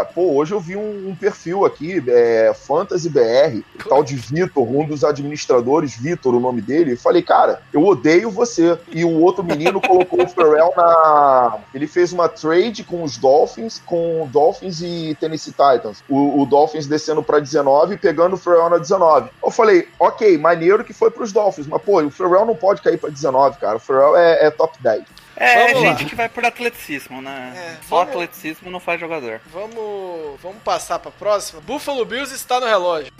é- 0.00 0.04
Pô, 0.14 0.32
hoje 0.34 0.52
eu 0.52 0.60
vi 0.60 0.76
um, 0.76 1.08
um 1.10 1.14
perfil 1.14 1.64
aqui, 1.64 2.02
é, 2.08 2.52
Fantasy 2.54 3.08
BR, 3.08 3.62
o 3.84 3.88
tal 3.88 4.02
de 4.02 4.16
Vitor, 4.16 4.64
um 4.64 4.86
dos 4.86 5.04
administradores, 5.04 5.96
Vitor, 5.96 6.34
o 6.34 6.40
nome 6.40 6.60
dele. 6.60 6.92
Eu 6.92 6.98
falei, 6.98 7.22
cara, 7.22 7.60
eu 7.72 7.84
odeio 7.84 8.30
você. 8.30 8.78
E 8.92 9.04
o 9.04 9.20
outro 9.20 9.44
menino 9.44 9.80
colocou 9.80 10.22
o 10.24 10.28
Farrell 10.28 10.72
na. 10.76 11.58
Ele 11.74 11.86
fez 11.86 12.12
uma 12.12 12.28
trade 12.28 12.84
com 12.84 13.02
os 13.02 13.16
Dolphins, 13.16 13.80
com 13.84 14.28
Dolphins 14.30 14.80
e 14.80 15.16
Tennessee 15.20 15.52
Titans. 15.52 16.02
O, 16.08 16.42
o 16.42 16.46
Dolphins 16.46 16.86
descendo 16.86 17.22
pra 17.22 17.38
19 17.38 17.94
e 17.94 17.98
pegando 17.98 18.34
o 18.34 18.38
Farrell 18.38 18.57
na 18.70 18.78
19. 18.78 19.30
Eu 19.42 19.50
falei, 19.50 19.88
ok, 19.98 20.38
maneiro 20.38 20.84
que 20.84 20.92
foi 20.92 21.10
pros 21.10 21.32
Dolphins, 21.32 21.66
mas 21.66 21.82
pô, 21.82 22.02
o 22.02 22.10
Farrell 22.10 22.46
não 22.46 22.56
pode 22.56 22.80
cair 22.82 22.98
pra 22.98 23.10
19, 23.10 23.58
cara. 23.58 23.76
O 23.76 23.80
Farrell 23.80 24.16
é, 24.16 24.46
é 24.46 24.50
top 24.50 24.76
10. 24.80 25.04
É 25.40 25.68
Vamos 25.68 25.80
gente 25.82 26.02
lá. 26.02 26.08
que 26.10 26.16
vai 26.16 26.28
por 26.28 26.44
atleticismo, 26.44 27.22
né? 27.22 27.52
É, 27.54 27.86
Só 27.88 28.02
atleticismo 28.02 28.70
não 28.70 28.80
faz 28.80 28.98
jogador. 29.00 29.40
Vamos, 29.52 30.40
vamos 30.42 30.60
passar 30.64 30.98
pra 30.98 31.12
próxima. 31.12 31.60
Buffalo 31.60 32.04
Bills 32.04 32.34
está 32.34 32.58
no 32.58 32.66
relógio. 32.66 33.12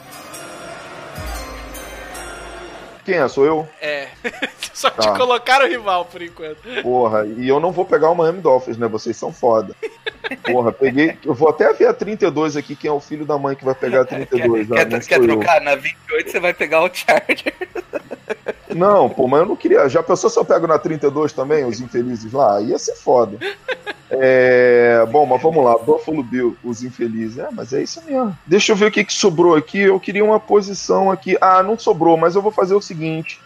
Quem 3.08 3.16
é? 3.16 3.26
Sou 3.26 3.46
eu? 3.46 3.66
É. 3.80 4.08
Só 4.74 4.90
te 4.90 4.96
Tá. 5.06 5.16
colocaram 5.16 5.64
o 5.64 5.68
rival 5.68 6.04
por 6.04 6.20
enquanto. 6.20 6.58
Porra, 6.82 7.26
e 7.26 7.48
eu 7.48 7.58
não 7.58 7.72
vou 7.72 7.86
pegar 7.86 8.10
o 8.10 8.14
Miami 8.14 8.42
Dolphins, 8.42 8.76
né? 8.76 8.86
Vocês 8.86 9.16
são 9.16 9.32
foda. 9.32 9.74
Porra, 10.44 10.70
peguei. 10.70 11.16
Eu 11.24 11.32
vou 11.32 11.48
até 11.48 11.72
ver 11.72 11.86
a 11.86 11.94
32 11.94 12.54
aqui, 12.54 12.76
quem 12.76 12.90
é 12.90 12.92
o 12.92 13.00
filho 13.00 13.24
da 13.24 13.38
mãe 13.38 13.56
que 13.56 13.64
vai 13.64 13.74
pegar 13.74 14.02
a 14.02 14.04
32. 14.04 14.68
Quer, 14.68 14.74
ah, 14.74 14.76
quer, 14.76 14.90
não 14.90 15.00
quer 15.00 15.14
sou 15.16 15.24
eu. 15.24 15.28
trocar? 15.38 15.60
Na 15.62 15.74
28 15.74 16.30
você 16.30 16.38
vai 16.38 16.52
pegar 16.52 16.82
o 16.82 16.90
Charger. 16.92 17.54
Não, 18.74 19.08
pô, 19.08 19.26
mas 19.26 19.40
eu 19.40 19.46
não 19.46 19.56
queria. 19.56 19.88
Já 19.88 20.02
pensou 20.02 20.28
se 20.28 20.38
eu 20.38 20.44
pego 20.44 20.66
na 20.66 20.78
32 20.78 21.32
também, 21.32 21.64
os 21.64 21.80
infelizes 21.80 22.30
lá? 22.30 22.60
Ia 22.60 22.78
ser 22.78 22.94
foda. 22.94 23.38
É, 24.10 25.04
bom, 25.10 25.26
mas 25.26 25.40
vamos 25.42 25.64
lá. 25.64 25.76
Buffalo 25.78 26.22
Bill, 26.22 26.56
os 26.62 26.82
infelizes. 26.82 27.38
É, 27.38 27.48
mas 27.50 27.72
é 27.72 27.82
isso 27.82 28.02
mesmo. 28.04 28.36
Deixa 28.46 28.72
eu 28.72 28.76
ver 28.76 28.86
o 28.86 28.90
que, 28.90 29.04
que 29.04 29.12
sobrou 29.12 29.54
aqui. 29.54 29.80
Eu 29.80 29.98
queria 29.98 30.24
uma 30.24 30.38
posição 30.40 31.10
aqui. 31.10 31.36
Ah, 31.40 31.62
não 31.62 31.78
sobrou, 31.78 32.16
mas 32.16 32.34
eu 32.34 32.42
vou 32.42 32.52
fazer 32.52 32.74
o 32.74 32.80
seguinte. 32.80 32.97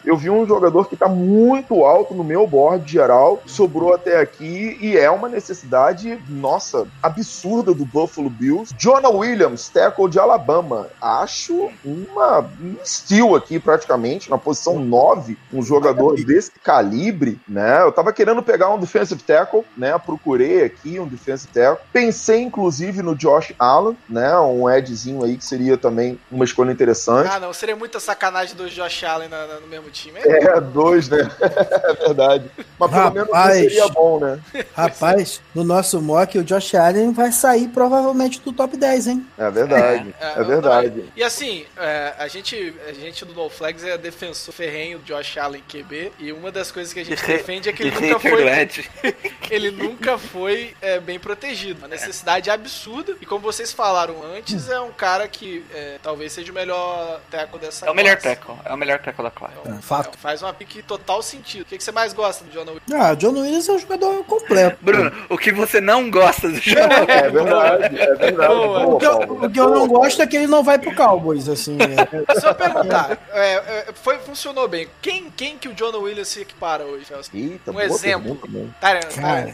Eu 0.05 0.17
vi 0.17 0.31
um 0.31 0.47
jogador 0.47 0.89
que 0.89 0.97
tá 0.97 1.09
muito 1.09 1.85
alto 1.85 2.15
no 2.15 2.25
meu 2.25 2.47
board 2.47 2.91
geral. 2.91 3.43
Sobrou 3.47 3.95
até 3.95 4.21
aqui 4.21 4.79
e 4.81 4.97
é 4.97 5.11
uma 5.11 5.29
necessidade, 5.29 6.19
nossa, 6.29 6.87
absurda 7.03 7.75
do 7.75 7.85
Buffalo 7.85 8.31
Bills. 8.31 8.75
Jonah 8.79 9.11
Williams, 9.11 9.69
tackle 9.69 10.09
de 10.09 10.19
Alabama. 10.19 10.89
Acho 11.01 11.71
uma 11.85 12.41
um 12.61 12.77
steal 12.85 13.35
aqui 13.35 13.59
praticamente, 13.59 14.31
na 14.31 14.39
posição 14.39 14.79
9, 14.79 15.37
um 15.53 15.63
jogador 15.63 16.17
desse 16.17 16.53
calibre, 16.63 17.41
né? 17.49 17.83
Eu 17.83 17.93
tava 17.93 18.13
querendo 18.13 18.43
pegar 18.43 18.71
um 18.71 18.79
defensive 18.79 19.23
tackle, 19.23 19.65
né? 19.77 19.97
Procurei 19.99 20.65
aqui 20.65 20.99
um 20.99 21.07
defensive 21.07 21.53
tackle. 21.53 21.85
Pensei 21.93 22.41
inclusive 22.43 23.03
no 23.03 23.15
Josh 23.15 23.53
Allen, 23.59 23.97
né? 24.09 24.39
Um 24.39 24.69
edzinho 24.69 25.25
aí 25.25 25.37
que 25.37 25.45
seria 25.45 25.77
também 25.77 26.19
uma 26.31 26.45
escolha 26.45 26.73
interessante. 26.73 27.29
Ah, 27.31 27.41
não. 27.41 27.53
Seria 27.53 27.77
muita 27.77 28.01
sacanagem 28.01 28.57
do 28.57 28.69
Josh 28.69 29.05
Allen 29.05 29.29
na- 29.33 29.47
na- 29.47 29.61
no 29.61 29.67
mesmo 29.67 29.91
time. 29.91 30.19
É, 30.21 30.45
É, 30.57 30.61
dois, 30.61 31.09
né? 31.09 31.19
é 31.41 31.95
verdade. 32.07 32.51
Mas 32.79 32.91
pelo 32.91 33.11
menos 33.13 33.29
Rapaz. 33.31 33.57
seria 33.59 33.89
bom, 33.89 34.21
né? 34.21 34.41
Rapaz, 34.75 35.41
no 35.55 35.65
nosso 35.65 36.01
mock, 36.01 36.39
o 36.39 36.45
Josh 36.45 36.75
Allen 36.75 37.13
vai 37.13 37.33
sair 37.33 37.69
provavelmente 37.69 38.41
do 38.41 38.53
top 38.53 38.77
10, 38.77 39.07
hein? 39.07 39.27
É 39.39 39.51
verdade. 39.51 40.15
É, 40.21 40.39
não, 40.39 40.47
verdade. 40.47 40.97
não, 41.03 41.05
E 41.17 41.23
assim, 41.23 41.65
é, 41.77 42.13
a, 42.19 42.29
gente, 42.29 42.75
a 42.89 42.93
gente 42.93 43.25
do 43.25 43.33
No 43.35 43.49
Flags 43.49 43.85
é 43.85 43.97
defensor 43.97 44.53
ferrenho 44.53 44.99
do 44.99 45.05
Josh 45.05 45.37
Allen 45.39 45.63
QB. 45.69 46.13
E 46.19 46.33
uma 46.33 46.51
das 46.53 46.71
coisas 46.71 46.93
que 46.93 47.01
a 47.01 47.05
gente 47.05 47.25
defende 47.25 47.69
é 47.69 47.73
que 47.73 47.83
ele 47.85 47.91
nunca 48.01 48.19
foi. 48.21 48.43
Ele 49.51 49.71
nunca 49.71 50.17
foi 50.19 50.75
é, 50.81 50.99
bem 50.99 51.19
protegido. 51.19 51.79
Uma 51.81 51.89
necessidade 51.89 52.49
absurda. 52.51 53.15
E 53.21 53.27
como 53.27 53.41
vocês 53.43 53.71
falaram 53.73 54.17
antes, 54.35 54.69
é 54.69 54.81
um 54.81 54.91
cara 54.93 55.29
que 55.29 55.65
é, 55.75 55.99
talvez 56.03 56.33
seja 56.33 56.51
o 56.51 56.55
melhor 56.55 57.21
tackle 57.31 57.59
dessa 57.59 57.87
É 57.87 57.91
o 57.91 57.95
melhor 57.95 58.17
classe. 58.17 58.37
tackle. 58.37 58.55
É 58.65 58.73
o 58.73 58.77
melhor 58.79 58.99
tackle 59.01 59.22
Então, 59.31 59.79
É, 59.79 59.83
fato. 59.83 60.15
é, 60.15 60.19
faz 60.19 60.43
uma 60.43 60.53
pique 60.53 60.83
total 60.83 61.23
sentido. 61.23 61.63
O 61.63 61.65
que, 61.65 61.77
que 61.79 61.85
você 61.85 61.93
mais 61.93 62.13
gosta 62.13 62.45
do 62.45 62.51
John 62.51 62.61
Williams? 62.61 62.83
Ah, 62.93 63.15
John 63.15 63.33
Williams 63.33 63.69
é 63.69 63.73
um 63.73 63.79
jogador 63.79 64.25
completo. 64.25 64.79
Bruno, 64.81 65.13
o 65.29 65.39
que 65.39 65.53
você 65.53 65.81
não 65.81 66.11
gosta 66.11 66.49
do 66.49 66.57
jogo? 66.61 66.81
É 67.09 67.29
verdade, 67.31 68.01
é 68.01 68.15
verdade. 68.15 68.55
Boa. 68.55 68.81
Boa, 68.81 68.95
O 68.95 68.99
que, 68.99 69.07
eu, 69.07 69.19
o 69.47 69.51
que 69.51 69.61
eu 69.61 69.69
não 69.71 69.87
gosto 69.89 70.23
é 70.23 70.27
que 70.27 70.37
ele 70.37 70.47
não 70.47 70.63
vai 70.63 70.79
pro 70.79 70.95
Cowboys, 70.95 71.49
assim. 71.49 71.77
é. 71.81 72.41
Se 72.41 72.47
eu 72.47 72.55
perguntar, 72.55 73.19
é, 73.33 73.53
é, 73.55 73.87
foi, 73.95 74.19
funcionou 74.19 74.67
bem. 74.69 74.89
Quem, 75.01 75.31
quem 75.31 75.59
que 75.59 75.69
o 75.69 75.75
John 75.75 75.97
Williams 75.99 76.29
se 76.29 76.41
equipara 76.41 76.85
hoje? 76.85 77.07
Eita, 77.35 77.73
Um 77.73 77.81
exemplo. 77.81 78.37
pergunta 78.37 78.77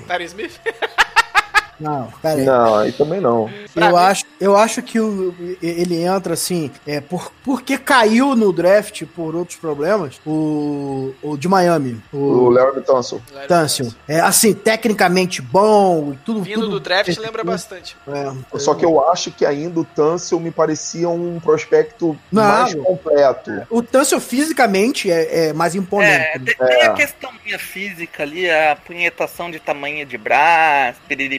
Tyron 0.07 0.25
Smith? 0.25 0.61
Não, 1.81 2.09
pera 2.21 2.39
aí. 2.41 2.45
Não, 2.45 2.75
aí 2.77 2.93
também 2.93 3.21
não. 3.21 3.49
Eu 3.77 3.97
acho, 3.97 4.25
eu 4.41 4.57
acho 4.57 4.83
que 4.83 4.99
o- 4.99 5.35
ele 5.63 6.03
entra 6.03 6.35
assim, 6.35 6.71
é, 6.87 7.01
por, 7.01 7.33
porque 7.45 7.79
caiu 7.79 8.35
no 8.35 8.53
draft 8.53 9.05
por 9.15 9.35
outros 9.37 9.57
problemas, 9.59 10.21
o, 10.27 11.13
o 11.23 11.37
de 11.37 11.49
Miami, 11.49 12.01
O 12.13 12.17
o 12.19 12.51
Larry 12.51 12.81
Tunsil. 12.83 13.21
Tâncio. 13.47 13.95
É 14.09 14.21
assim, 14.21 14.53
tecnicamente 14.55 15.41
bom 15.41 16.13
e 16.15 16.17
tudo. 16.25 16.43
Vindo 16.43 16.61
tudo 16.63 16.71
do 16.73 16.81
draft 16.81 17.17
lembra 17.19 17.45
bastante. 17.45 17.97
É, 18.09 18.59
Só 18.59 18.75
que 18.75 18.85
eu 18.85 19.09
acho 19.11 19.31
que 19.31 19.45
ainda 19.47 19.81
o 19.81 19.85
Tunsil 19.85 20.41
me 20.41 20.51
parecia 20.51 21.09
um 21.09 21.39
prospecto 21.41 22.19
Não. 22.33 22.43
mais 22.43 22.75
completo. 22.75 23.51
O 23.71 23.83
Tâncio 23.83 24.19
fisicamente 24.21 25.11
é, 25.11 25.49
é 25.49 25.53
mais 25.53 25.75
imponente. 25.75 26.09
É, 26.35 26.39
tem, 26.39 26.57
tem 26.57 26.81
É. 26.83 26.87
a 26.87 26.93
questão 26.95 27.31
minha 27.45 27.59
física 27.59 28.23
ali, 28.23 28.49
a 28.51 28.77
punhetação 28.77 29.51
de 29.51 29.59
tamanho 29.59 30.05
de 30.05 30.19
braço, 30.19 30.99
piriri 31.09 31.39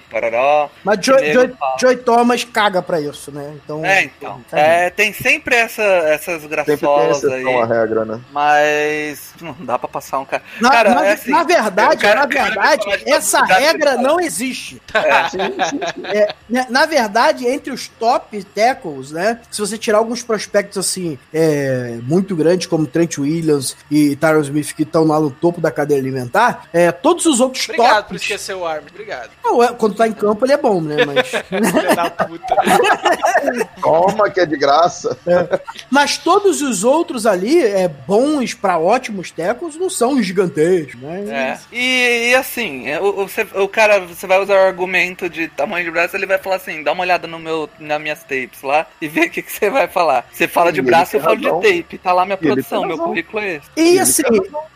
Mas 0.83 0.99
Joy, 1.05 1.33
Joy. 1.33 1.53
Joy 1.79 1.95
Thomas 1.97 2.43
caga 2.43 2.81
pra 2.81 2.99
isso, 3.01 3.31
né? 3.31 3.53
Então, 3.63 3.83
É, 3.85 4.03
então. 4.03 4.41
É, 4.51 4.89
tem 4.89 5.13
sempre 5.13 5.55
essa, 5.55 5.81
essas 5.81 6.41
Sempre 6.41 6.65
tem 6.65 6.77
graçolas 6.77 7.23
aí. 7.25 7.43
regra, 7.67 8.05
né? 8.05 8.19
Mas 8.31 9.33
não 9.41 9.55
dá 9.59 9.77
pra 9.79 9.87
passar 9.89 10.19
um 10.19 10.25
cara. 10.25 10.43
Na, 10.59 10.69
cara, 10.69 10.95
na- 10.95 11.05
é 11.05 11.13
assim, 11.13 11.31
na 11.31 11.43
verdade, 11.43 12.01
cara- 12.01 12.21
na 12.21 12.27
cara 12.27 12.49
verdade, 12.49 13.03
de 13.05 13.11
essa 13.11 13.43
regra 13.45 13.95
não 13.97 14.19
existe. 14.19 14.81
Sim, 15.29 15.37
sim, 15.39 15.79
sim. 15.95 16.05
É, 16.05 16.33
né, 16.49 16.65
na 16.69 16.85
verdade, 16.85 17.47
entre 17.47 17.71
os 17.71 17.87
top 17.87 18.43
tackles, 18.43 19.11
né? 19.11 19.39
Se 19.51 19.61
você 19.61 19.77
tirar 19.77 19.99
alguns 19.99 20.23
prospectos 20.23 20.77
assim, 20.77 21.17
é, 21.33 21.97
muito 22.03 22.35
grandes, 22.35 22.67
como 22.67 22.85
Trent 22.87 23.17
Williams 23.17 23.75
e 23.89 24.15
Tyron 24.15 24.41
Smith, 24.41 24.73
que 24.73 24.83
estão 24.83 25.03
lá 25.05 25.19
no 25.19 25.29
topo 25.29 25.61
da 25.61 25.71
cadeia 25.71 25.99
alimentar, 25.99 26.65
é, 26.73 26.91
todos 26.91 27.25
os 27.25 27.39
outros 27.39 27.63
Obrigado 27.65 28.03
por 28.05 28.13
tops. 28.13 28.21
esquecer 28.21 28.53
o 28.55 28.65
Armin. 28.65 28.89
Obrigado. 28.89 29.29
Não, 29.43 29.63
é, 29.63 29.67
quando 29.73 29.95
tá 29.95 30.07
em 30.07 30.13
campo, 30.19 30.45
ele 30.45 30.53
é 30.53 30.57
bom, 30.57 30.81
né? 30.81 31.05
Mas, 31.05 31.29
Filha 31.49 31.95
da 31.95 32.09
puta. 32.09 32.55
Toma 33.81 34.29
que 34.29 34.39
é 34.39 34.45
de 34.45 34.57
graça. 34.57 35.17
mas 35.89 36.17
todos 36.17 36.61
os 36.61 36.83
outros 36.83 37.25
ali, 37.25 37.61
é, 37.61 37.87
bons 37.87 38.53
pra 38.53 38.77
ótimos 38.77 39.31
tackles, 39.31 39.75
não 39.77 39.89
são 39.89 40.21
gigantescos, 40.21 40.99
né? 41.01 41.59
É. 41.71 41.75
E, 41.75 42.29
e 42.29 42.35
assim, 42.35 42.87
é, 42.87 42.99
o, 42.99 43.25
o, 43.25 43.63
o 43.63 43.67
cara, 43.67 43.99
você 44.01 44.27
vai 44.27 44.41
usar 44.41 44.55
o 44.55 44.67
argumento 44.67 45.29
de 45.29 45.47
tamanho 45.47 45.85
de 45.85 45.91
braço, 45.91 46.15
ele 46.15 46.25
vai 46.25 46.37
falar 46.37 46.57
assim, 46.57 46.83
dá 46.83 46.91
uma 46.91 47.03
olhada 47.03 47.27
no 47.27 47.39
meu, 47.39 47.69
nas 47.79 48.01
minhas 48.01 48.23
tapes 48.23 48.61
lá 48.61 48.85
e 49.01 49.07
vê 49.07 49.21
o 49.21 49.29
que, 49.29 49.41
que 49.41 49.51
você 49.51 49.69
vai 49.69 49.87
falar. 49.87 50.27
Você 50.31 50.47
fala 50.47 50.71
de 50.71 50.79
E 50.79 50.83
braço, 50.83 51.15
eu 51.15 51.21
falo 51.21 51.37
de 51.37 51.49
tape. 51.49 51.97
Tá 51.97 52.11
lá 52.11 52.25
minha 52.25 52.37
E 52.39 52.45
produção, 52.45 52.85
meu 52.85 52.97
currículo 52.97 53.41
é 53.41 53.55
esse. 53.55 53.67
E 53.75 53.81
Ele 53.81 53.99
assim, 53.99 54.23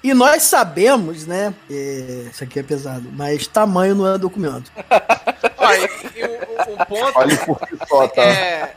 e 0.04 0.14
nós 0.14 0.44
sabemos, 0.44 1.26
né? 1.26 1.54
é, 1.70 2.30
isso 2.32 2.44
aqui 2.44 2.60
é 2.60 2.64
pesado, 2.64 3.10
mas 3.12 3.48
tamanho 3.48 3.96
não 3.96 4.14
é 4.14 4.18
documento. 4.18 4.72
E, 5.72 6.20
e 6.20 6.26
um, 6.26 6.74
um 6.74 6.78
ponto 6.86 7.20
Olhe 7.20 7.38
por 7.38 7.60
si 7.68 7.78
só, 7.88 8.08
tá? 8.08 8.24
é. 8.24 8.76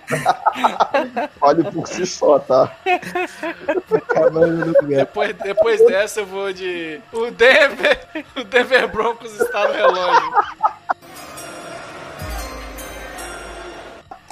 Olhe 1.40 1.64
por 1.70 1.88
si 1.88 2.06
só, 2.06 2.38
tá? 2.38 2.76
Depois, 4.86 5.34
depois 5.36 5.86
dessa 5.86 6.20
eu 6.20 6.26
vou 6.26 6.52
de. 6.52 7.00
O 7.12 7.30
Denver. 7.30 8.06
O 8.36 8.44
Denver 8.44 8.88
Broncos 8.88 9.32
está 9.40 9.68
no 9.68 9.74
relógio. 9.74 10.32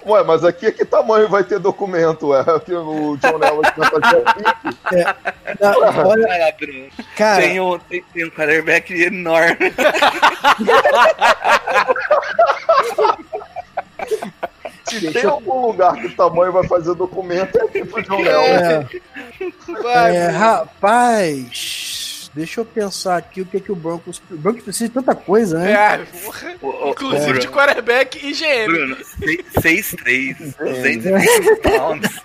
Ué, 0.07 0.23
mas 0.23 0.45
aqui 0.45 0.67
é 0.67 0.73
que 0.73 0.85
tamanho 0.85 1.29
vai 1.29 1.43
ter 1.45 1.59
documento? 1.59 2.29
Ué, 2.29 2.45
que 2.65 2.75
o 2.75 3.17
John 3.17 3.43
Elway 3.43 3.73
vai 3.77 3.91
fazer 3.91 4.23
aqui. 4.27 4.43
Não, 5.61 6.09
olha, 6.09 6.55
Bruno. 6.59 6.89
cara, 7.17 7.43
Tem 7.43 7.61
um, 7.61 7.79
tem, 7.79 8.05
tem 8.13 8.27
um 8.27 8.31
quarterback 8.31 8.93
enorme. 8.93 9.57
Se 14.85 15.13
tem 15.13 15.25
algum 15.25 15.67
lugar 15.67 15.95
que 15.95 16.07
o 16.07 16.15
tamanho 16.15 16.53
vai 16.53 16.67
fazer 16.69 16.95
documento, 16.95 17.59
é 17.59 17.63
aqui 17.65 17.85
pro 17.85 18.03
John 18.03 18.21
Elway. 18.21 18.87
é, 19.87 20.17
é, 20.17 20.27
rapaz, 20.29 22.04
deixa 22.35 22.61
eu 22.61 22.65
pensar 22.65 23.17
aqui 23.17 23.41
o 23.41 23.47
que, 23.47 23.61
que 23.61 23.71
o 23.73 23.77
Broncos. 23.77 24.21
O 24.31 24.37
Broncos 24.37 24.63
precisa 24.65 24.89
de 24.89 24.95
tanta 24.95 25.15
coisa, 25.15 25.59
né? 25.59 25.73
É, 25.73 25.99
porra. 26.25 26.55
O- 26.61 26.67
o- 26.67 26.87
o 26.87 26.91
Inclusive 26.91 27.25
Bruno. 27.27 27.41
de 27.41 27.49
quarterback 27.49 28.27
e 28.27 28.33
GM. 28.33 28.67
Bruno, 28.67 28.97
6'3", 29.61 30.55
220 30.59 31.57
pounds. 31.63 32.11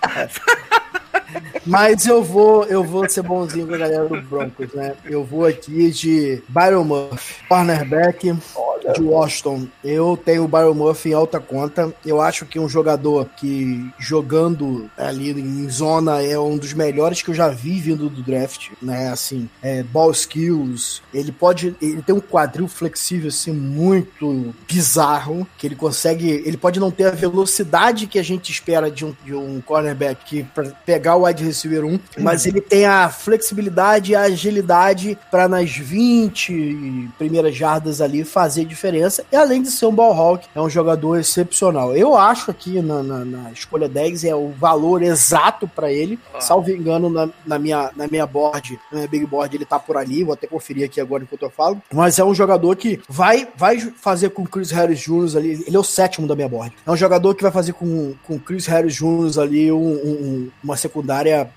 Mas 1.66 2.06
eu 2.06 2.22
vou, 2.22 2.64
eu 2.64 2.82
vou 2.82 3.08
ser 3.08 3.22
bonzinho 3.22 3.66
com 3.66 3.74
a 3.74 3.78
galera 3.78 4.08
do 4.08 4.20
Broncos, 4.22 4.72
né? 4.72 4.94
Eu 5.04 5.24
vou 5.24 5.46
aqui 5.46 5.90
de 5.90 6.42
Byron 6.48 6.84
Murphy, 6.84 7.44
cornerback 7.48 8.34
de 8.94 9.02
Washington. 9.02 9.68
Eu 9.84 10.16
tenho 10.16 10.44
o 10.44 10.48
Byron 10.48 10.74
Murphy 10.74 11.10
em 11.10 11.14
alta 11.14 11.38
conta. 11.38 11.92
Eu 12.04 12.20
acho 12.20 12.46
que 12.46 12.58
um 12.58 12.68
jogador 12.68 13.28
que 13.36 13.90
jogando 13.98 14.90
ali 14.96 15.30
em 15.30 15.68
zona 15.68 16.22
é 16.22 16.38
um 16.38 16.56
dos 16.56 16.72
melhores 16.72 17.22
que 17.22 17.30
eu 17.30 17.34
já 17.34 17.48
vi 17.48 17.78
vindo 17.78 18.08
do 18.08 18.22
draft, 18.22 18.70
né? 18.80 19.08
Assim, 19.10 19.48
é, 19.62 19.82
ball 19.82 20.10
skills. 20.10 21.02
Ele 21.12 21.32
pode, 21.32 21.74
ele 21.80 22.02
tem 22.02 22.14
um 22.14 22.20
quadril 22.20 22.68
flexível 22.68 23.28
assim 23.28 23.52
muito 23.52 24.54
bizarro, 24.68 25.46
que 25.58 25.66
ele 25.66 25.76
consegue, 25.76 26.28
ele 26.30 26.56
pode 26.56 26.80
não 26.80 26.90
ter 26.90 27.06
a 27.06 27.10
velocidade 27.10 28.06
que 28.06 28.18
a 28.18 28.22
gente 28.22 28.50
espera 28.50 28.90
de 28.90 29.04
um, 29.04 29.14
de 29.24 29.34
um 29.34 29.60
cornerback 29.60 30.24
que 30.24 30.42
pra 30.42 30.64
pegar 30.86 31.16
o 31.16 31.19
wide 31.24 31.44
receiver 31.44 31.84
1, 31.84 31.98
mas 32.18 32.46
ele 32.46 32.60
tem 32.60 32.86
a 32.86 33.08
flexibilidade 33.08 34.12
e 34.12 34.16
a 34.16 34.22
agilidade 34.22 35.18
para 35.30 35.48
nas 35.48 35.70
20 35.70 37.10
primeiras 37.18 37.54
jardas 37.54 38.00
ali 38.00 38.24
fazer 38.24 38.64
diferença. 38.64 39.24
E 39.30 39.36
além 39.36 39.62
de 39.62 39.70
ser 39.70 39.86
um 39.86 39.92
ball 39.94 40.12
hawk, 40.12 40.46
é 40.54 40.60
um 40.60 40.68
jogador 40.70 41.18
excepcional. 41.18 41.94
Eu 41.96 42.16
acho 42.16 42.50
aqui 42.50 42.80
na, 42.80 43.02
na, 43.02 43.24
na 43.24 43.50
escolha 43.52 43.88
10 43.88 44.24
é 44.24 44.34
o 44.34 44.50
valor 44.50 45.02
exato 45.02 45.66
para 45.68 45.92
ele. 45.92 46.18
Salvo 46.38 46.70
engano, 46.70 47.08
na, 47.10 47.28
na 47.46 47.58
minha, 47.58 47.90
na 47.96 48.06
minha 48.06 48.26
board, 48.26 48.78
na 48.90 48.98
minha 48.98 49.08
big 49.08 49.26
board, 49.26 49.54
ele 49.56 49.64
tá 49.64 49.78
por 49.78 49.96
ali. 49.96 50.24
Vou 50.24 50.34
até 50.34 50.46
conferir 50.46 50.84
aqui 50.84 51.00
agora 51.00 51.22
enquanto 51.22 51.42
eu 51.42 51.50
falo. 51.50 51.80
Mas 51.92 52.18
é 52.18 52.24
um 52.24 52.34
jogador 52.34 52.76
que 52.76 53.00
vai, 53.08 53.48
vai 53.56 53.78
fazer 53.80 54.30
com 54.30 54.42
o 54.42 54.48
Chris 54.48 54.70
Harris 54.70 55.00
Jr. 55.00 55.36
ali. 55.36 55.64
Ele 55.66 55.76
é 55.76 55.78
o 55.78 55.84
sétimo 55.84 56.26
da 56.26 56.34
minha 56.34 56.48
board. 56.48 56.72
É 56.86 56.90
um 56.90 56.96
jogador 56.96 57.34
que 57.34 57.42
vai 57.42 57.52
fazer 57.52 57.72
com 57.72 58.14
o 58.28 58.38
Chris 58.38 58.66
Harris 58.66 58.94
Jr. 58.94 59.40
ali 59.40 59.70
um- 59.72 59.78
um- 59.78 60.50
uma 60.62 60.76
secundária 60.76 61.09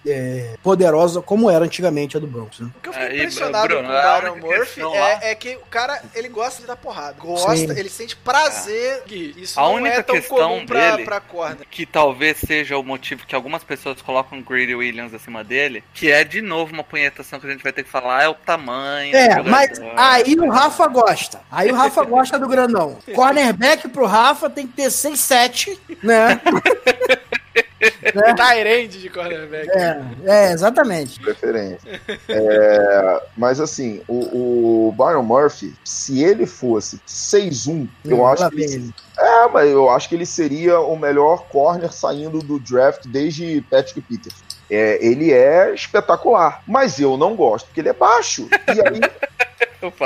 é, 0.06 0.56
poderosa, 0.64 1.22
como 1.22 1.50
era 1.50 1.66
antigamente 1.66 2.18
a 2.18 2.20
do 2.20 2.28
Broncos. 2.28 2.60
Né? 2.60 2.70
O 2.78 2.82
que 2.82 2.90
eu 2.90 2.94
fico 2.94 3.06
Aí, 3.06 3.18
impressionado 3.18 3.68
Bruno, 3.68 3.88
com 3.88 3.94
o 3.94 4.02
Byron 4.02 4.32
única 4.34 4.48
Murphy 4.48 4.82
é, 4.96 5.32
é 5.32 5.36
que 5.36 5.56
o 5.56 5.66
cara, 5.70 6.02
ele 6.16 6.30
gosta 6.30 6.62
de 6.62 6.68
dar 6.68 6.76
porrada. 6.76 7.16
Gosta, 7.20 7.56
Sim. 7.56 7.72
ele 7.78 7.90
sente 7.90 8.16
prazer. 8.16 9.04
Gui. 9.08 9.34
Isso 9.38 9.60
A 9.60 9.64
não 9.64 9.74
única 9.74 9.96
é 9.98 10.04
tão 10.04 10.16
questão 10.16 10.38
comum 10.38 10.66
pra, 10.66 10.92
dele- 10.92 11.06
pra 11.06 11.22
que 11.70 11.86
talvez 11.86 12.38
seja 12.38 12.78
o 12.78 12.84
motivo 12.84 13.26
que 13.26 13.36
algumas 13.36 13.64
pessoas 13.64 14.02
colocam 14.02 14.40
o 14.40 14.44
Grady 14.44 14.76
Williams 14.76 15.14
acima 15.14 15.44
dele, 15.44 15.84
que 15.94 16.12
é 16.12 16.24
de 16.24 16.42
novo 16.42 16.74
uma 16.74 16.84
punhetação 16.84 17.40
que 17.40 17.48
a 17.48 17.50
gente 17.50 17.64
vai 17.64 17.74
ter 17.74 17.84
que 17.84 17.90
falar, 17.90 18.24
é 18.24 18.30
o 18.30 18.34
tamanho. 18.34 19.12
do 19.12 19.18
É, 19.18 19.42
mas 19.44 19.80
aí 19.96 20.36
o 20.36 20.50
Rafa 20.50 20.88
gosta. 20.88 21.42
Aí 21.52 21.72
o 21.72 21.76
Rafa 21.76 22.04
gosta 22.06 22.40
do 22.40 22.48
grandão. 22.48 22.98
Cornerback 23.14 23.88
pro 23.90 24.06
Rafa 24.06 24.50
tem 24.50 24.68
que 24.68 24.74
ter 24.74 24.88
6-7, 24.88 25.78
né? 26.02 26.40
Tyrande 28.36 29.02
de 29.02 29.10
cornerback. 29.10 29.70
É, 29.70 30.02
é, 30.26 30.52
exatamente. 30.52 31.20
preferência. 31.20 32.02
É, 32.28 33.22
mas 33.38 33.60
assim, 33.60 34.02
o, 34.08 34.88
o 34.88 34.92
Byron 34.92 35.24
Murphy, 35.24 35.74
se 35.84 36.24
ele 36.24 36.46
fosse 36.46 37.00
6-1, 37.08 37.88
eu 38.06 38.26
acho 38.26 38.50
que 38.50 38.62
ele, 38.62 38.74
ele. 38.74 38.94
é, 39.18 39.48
mas 39.48 39.70
eu 39.70 39.90
acho 39.90 40.10
que 40.10 40.16
ele 40.16 40.26
seria 40.26 40.80
o 40.80 40.98
melhor 40.98 41.46
corner 41.48 41.92
saindo 41.92 42.40
do 42.40 42.60
draft 42.60 43.06
desde 43.08 43.62
Patrick 43.70 44.02
Peterson. 44.02 44.44
É, 44.70 45.06
ele 45.06 45.32
é 45.32 45.74
espetacular, 45.74 46.64
mas 46.68 47.00
eu 47.00 47.18
não 47.18 47.36
gosto 47.36 47.68
porque 47.68 47.82
ele 47.82 47.90
é 47.90 47.94
baixo. 47.94 48.48
E 48.68 48.72
aí 48.72 49.02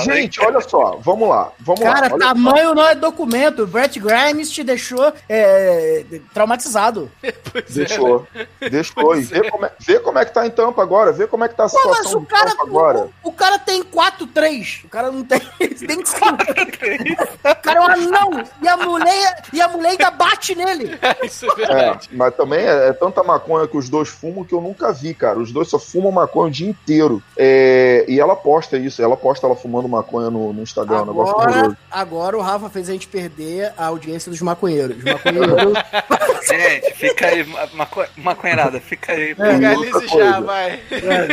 Gente, 0.01 0.39
olha 0.41 0.61
só, 0.61 0.97
vamos 1.01 1.27
lá. 1.29 1.51
Vamos 1.59 1.81
Cara, 1.81 2.09
lá. 2.11 2.17
tamanho 2.17 2.73
não 2.73 2.85
é 2.87 2.95
documento. 2.95 3.63
O 3.63 3.67
Brett 3.67 3.99
Grimes 3.99 4.49
te 4.51 4.63
deixou 4.63 5.11
é, 5.29 6.03
traumatizado. 6.33 7.11
Deixou. 7.69 8.25
Deixou. 8.59 9.15
E 9.15 9.21
vê 9.21 9.49
como, 9.49 9.65
é, 9.65 9.71
vê 9.79 9.99
como 9.99 10.19
é 10.19 10.25
que 10.25 10.33
tá 10.33 10.45
em 10.45 10.49
Tampa 10.49 10.81
agora. 10.81 11.11
Vê 11.11 11.27
como 11.27 11.43
é 11.43 11.47
que 11.49 11.55
tá 11.55 11.65
a 11.65 11.69
Pô, 11.69 11.75
mas 11.85 11.97
situação 11.97 12.19
o 12.19 12.21
de 12.21 12.27
cara, 12.27 12.49
Tampa 12.51 12.63
agora. 12.63 13.09
o, 13.23 13.29
o 13.29 13.33
cara 13.33 13.59
tem 13.59 13.83
4-3. 13.83 14.85
O 14.85 14.89
cara 14.89 15.11
não 15.11 15.23
tem. 15.23 15.39
tem 15.59 16.01
que 16.01 16.09
ser. 16.09 16.17
O 16.23 17.55
cara 17.61 17.79
é 17.79 17.81
um 17.81 17.85
anão. 18.07 18.43
E 18.61 18.67
a 18.67 18.77
mulher, 18.77 19.43
e 19.53 19.61
a 19.61 19.67
mulher 19.67 19.89
ainda 19.91 20.11
bate 20.11 20.55
nele. 20.55 20.97
Isso 21.23 21.45
é 21.45 21.49
É, 21.51 21.55
verdade. 21.55 22.09
mas 22.13 22.35
também 22.35 22.59
é, 22.59 22.89
é 22.89 22.93
tanta 22.93 23.23
maconha 23.23 23.67
que 23.67 23.77
os 23.77 23.89
dois 23.89 24.09
fumam 24.09 24.43
que 24.43 24.53
eu 24.53 24.61
nunca 24.61 24.91
vi, 24.91 25.13
cara. 25.13 25.39
Os 25.39 25.51
dois 25.51 25.67
só 25.69 25.79
fumam 25.79 26.11
maconha 26.11 26.47
o 26.47 26.51
dia 26.51 26.69
inteiro. 26.69 27.21
É, 27.35 28.05
e 28.07 28.19
ela 28.19 28.35
posta 28.35 28.77
isso, 28.77 29.01
ela 29.01 29.17
posta 29.17 29.45
ela 29.45 29.55
fumando 29.67 29.89
maconha 29.89 30.29
no, 30.29 30.53
no 30.53 30.63
Instagram, 30.63 30.99
é 30.99 31.01
um 31.01 31.05
negócio 31.07 31.33
Agora, 31.33 31.51
horroroso. 31.51 31.77
agora 31.91 32.37
o 32.37 32.41
Rafa 32.41 32.69
fez 32.69 32.89
a 32.89 32.93
gente 32.93 33.07
perder 33.07 33.73
a 33.77 33.87
audiência 33.87 34.31
dos 34.31 34.41
maconheiros. 34.41 34.97
Os 34.97 35.03
maconheiros. 35.03 35.73
Gente, 36.47 36.93
fica 36.93 37.27
aí, 37.27 37.45
maco... 37.73 38.05
maconheirada, 38.15 38.79
fica 38.79 39.11
aí. 39.11 39.35
Legalize 39.37 39.93
outra 39.93 40.07
já, 40.07 40.39
vai. 40.39 40.79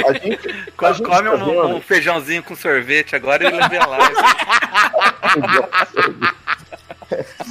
A 0.08 0.12
gente, 0.14 0.72
Co- 0.76 0.86
a 0.86 0.92
gente 0.92 1.06
Come 1.08 1.28
tá 1.30 1.44
um, 1.44 1.76
um 1.76 1.80
feijãozinho 1.80 2.42
com 2.42 2.56
sorvete 2.56 3.14
agora 3.14 3.46
e 3.46 3.50
leve 3.50 3.76
a 3.76 3.86
live. 3.86 4.16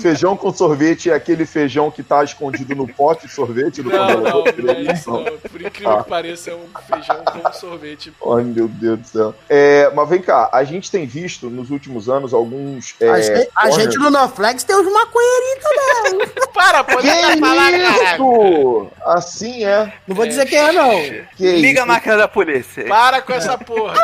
Feijão 0.04 0.36
com 0.36 0.52
sorvete 0.54 1.10
é 1.10 1.14
aquele 1.14 1.46
feijão 1.46 1.90
que 1.90 2.04
tá 2.04 2.22
escondido 2.26 2.76
no 2.76 2.86
pote 2.86 3.26
de 3.26 3.34
sorvete 3.34 3.82
do 3.82 3.90
Não, 3.90 4.08
não, 4.20 4.44
não 4.44 4.74
é 4.74 4.94
isso 4.94 5.10
não. 5.10 5.24
Por 5.24 5.62
incrível 5.62 5.92
Ah. 5.92 6.04
que 6.04 6.10
pareça, 6.10 6.52
é 6.52 6.56
um 6.56 6.66
feijão 6.86 7.24
com 7.24 7.54
sorvete. 7.54 8.14
Ai, 8.36 8.44
meu 8.44 8.68
Deus 8.68 9.00
do 9.00 9.08
céu. 9.08 9.36
É, 9.50 9.90
mas 9.96 10.10
vem 10.10 10.22
cá, 10.22 10.50
a 10.52 10.62
gente 10.66 10.92
tem 10.92 11.06
visto 11.06 11.50
nos 11.50 11.72
últimos 11.72 12.10
anos 12.10 12.34
alguns. 12.34 12.96
É, 13.00 13.10
a, 13.10 13.22
gente, 13.22 13.50
a 13.56 13.70
gente 13.72 13.98
no 13.98 14.10
Noflex 14.12 14.66
tem 14.66 14.76
os 14.76 14.92
maconheirinhos 14.92 15.64
também. 15.64 16.28
Para, 16.54 16.84
pode 16.84 17.02
Que 17.02 17.10
até 17.10 17.38
falar, 17.38 17.74
isso? 17.74 18.88
Assim 19.06 19.64
é. 19.66 19.94
Não 20.06 20.16
vou 20.16 20.28
dizer 20.28 20.46
quem 20.46 20.58
é, 20.60 20.72
não. 20.74 20.92
Que 21.38 21.56
Liga 21.58 21.80
a 21.80 21.84
isso? 21.84 21.88
máquina 21.88 22.18
da 22.18 22.28
polícia. 22.28 22.86
Para 22.88 23.22
com 23.22 23.32
essa 23.34 23.58
porra. 23.58 23.96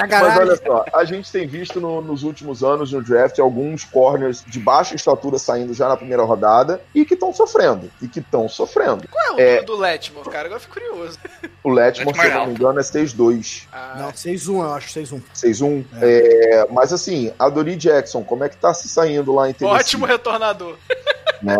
Mas 0.00 0.10
Sacanagem. 0.10 0.38
olha 0.42 0.56
só, 0.56 0.84
a 0.94 1.04
gente 1.04 1.30
tem 1.30 1.46
visto 1.46 1.80
no- 1.80 2.00
nos 2.00 2.22
últimos 2.22 2.62
anos 2.64 2.92
no 2.92 3.02
draft 3.02 3.38
alguns 3.38 3.84
corners 3.84 4.42
de 4.46 4.58
baixa 4.58 4.94
estatura 4.94 5.38
saindo 5.38 5.74
já 5.74 5.88
na 5.88 5.96
primeira 5.96 6.22
rodada 6.22 6.80
e 6.94 7.04
que 7.04 7.14
estão 7.14 7.32
sofrendo. 7.32 7.90
E 8.00 8.08
que 8.08 8.20
estão 8.20 8.48
sofrendo. 8.48 9.06
Qual 9.08 9.24
é 9.26 9.32
o 9.32 9.40
É. 9.40 9.62
do 9.62 9.76
Letmore, 9.76 10.28
cara? 10.30 10.46
Agora 10.46 10.56
eu 10.56 10.60
fico 10.60 10.74
curioso. 10.74 11.18
O 11.62 11.70
Letmore, 11.70 12.18
se 12.18 12.26
eu 12.26 12.34
não 12.34 12.46
me 12.46 12.52
engano, 12.54 12.80
é 12.80 12.82
6-2. 12.82 13.66
Ah, 13.72 13.94
Não, 13.98 14.12
6-1, 14.12 14.62
eu 14.62 14.72
acho 14.74 14.90
6-1. 14.90 15.20
6-1. 15.34 15.84
É, 16.00 16.66
mas 16.70 16.92
assim, 16.92 17.32
a 17.38 17.48
Dory 17.48 17.76
Jackson, 17.76 18.22
como 18.24 18.44
é 18.44 18.48
que 18.48 18.56
tá 18.56 18.72
se 18.74 18.88
saindo 18.88 19.34
lá 19.34 19.48
em 19.50 19.52
Tennessee? 19.52 19.78
ótimo 19.80 20.06
retornador. 20.06 20.76
né? 21.42 21.56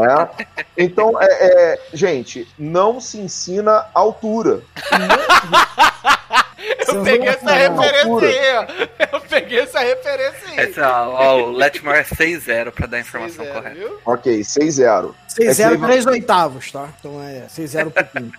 Então, 0.77 1.21
é, 1.21 1.27
é, 1.75 1.81
gente, 1.93 2.47
não 2.59 3.01
se 3.01 3.19
ensina 3.19 3.87
altura. 3.95 4.61
Eu 6.87 6.87
Você 6.87 7.11
peguei 7.11 7.29
essa 7.29 7.39
falar 7.41 7.57
referência 7.57 8.29
aí, 8.29 8.57
ó. 8.57 9.11
Eu 9.17 9.21
peguei 9.23 9.61
essa 9.61 9.79
referência 9.81 10.49
aí. 10.49 10.59
Essa, 10.59 11.09
ó, 11.09 11.37
o 11.43 11.51
Letmore 11.53 11.99
é 11.99 12.05
6-0 12.05 12.71
pra 12.73 12.87
dar 12.87 12.97
a 12.99 13.01
informação 13.01 13.45
6-0, 13.45 13.53
correta. 13.53 13.75
viu? 13.77 13.99
Ok, 14.05 14.41
6-0. 14.41 15.15
6-0, 15.29 15.73
É 15.75 15.77
que- 15.79 15.85
3 15.87 16.07
oitavos, 16.07 16.71
tá? 16.73 16.89
Então 16.99 17.23
é 17.23 17.47
6-0 17.49 17.87
um 17.87 17.91
pouquinho. 17.91 18.33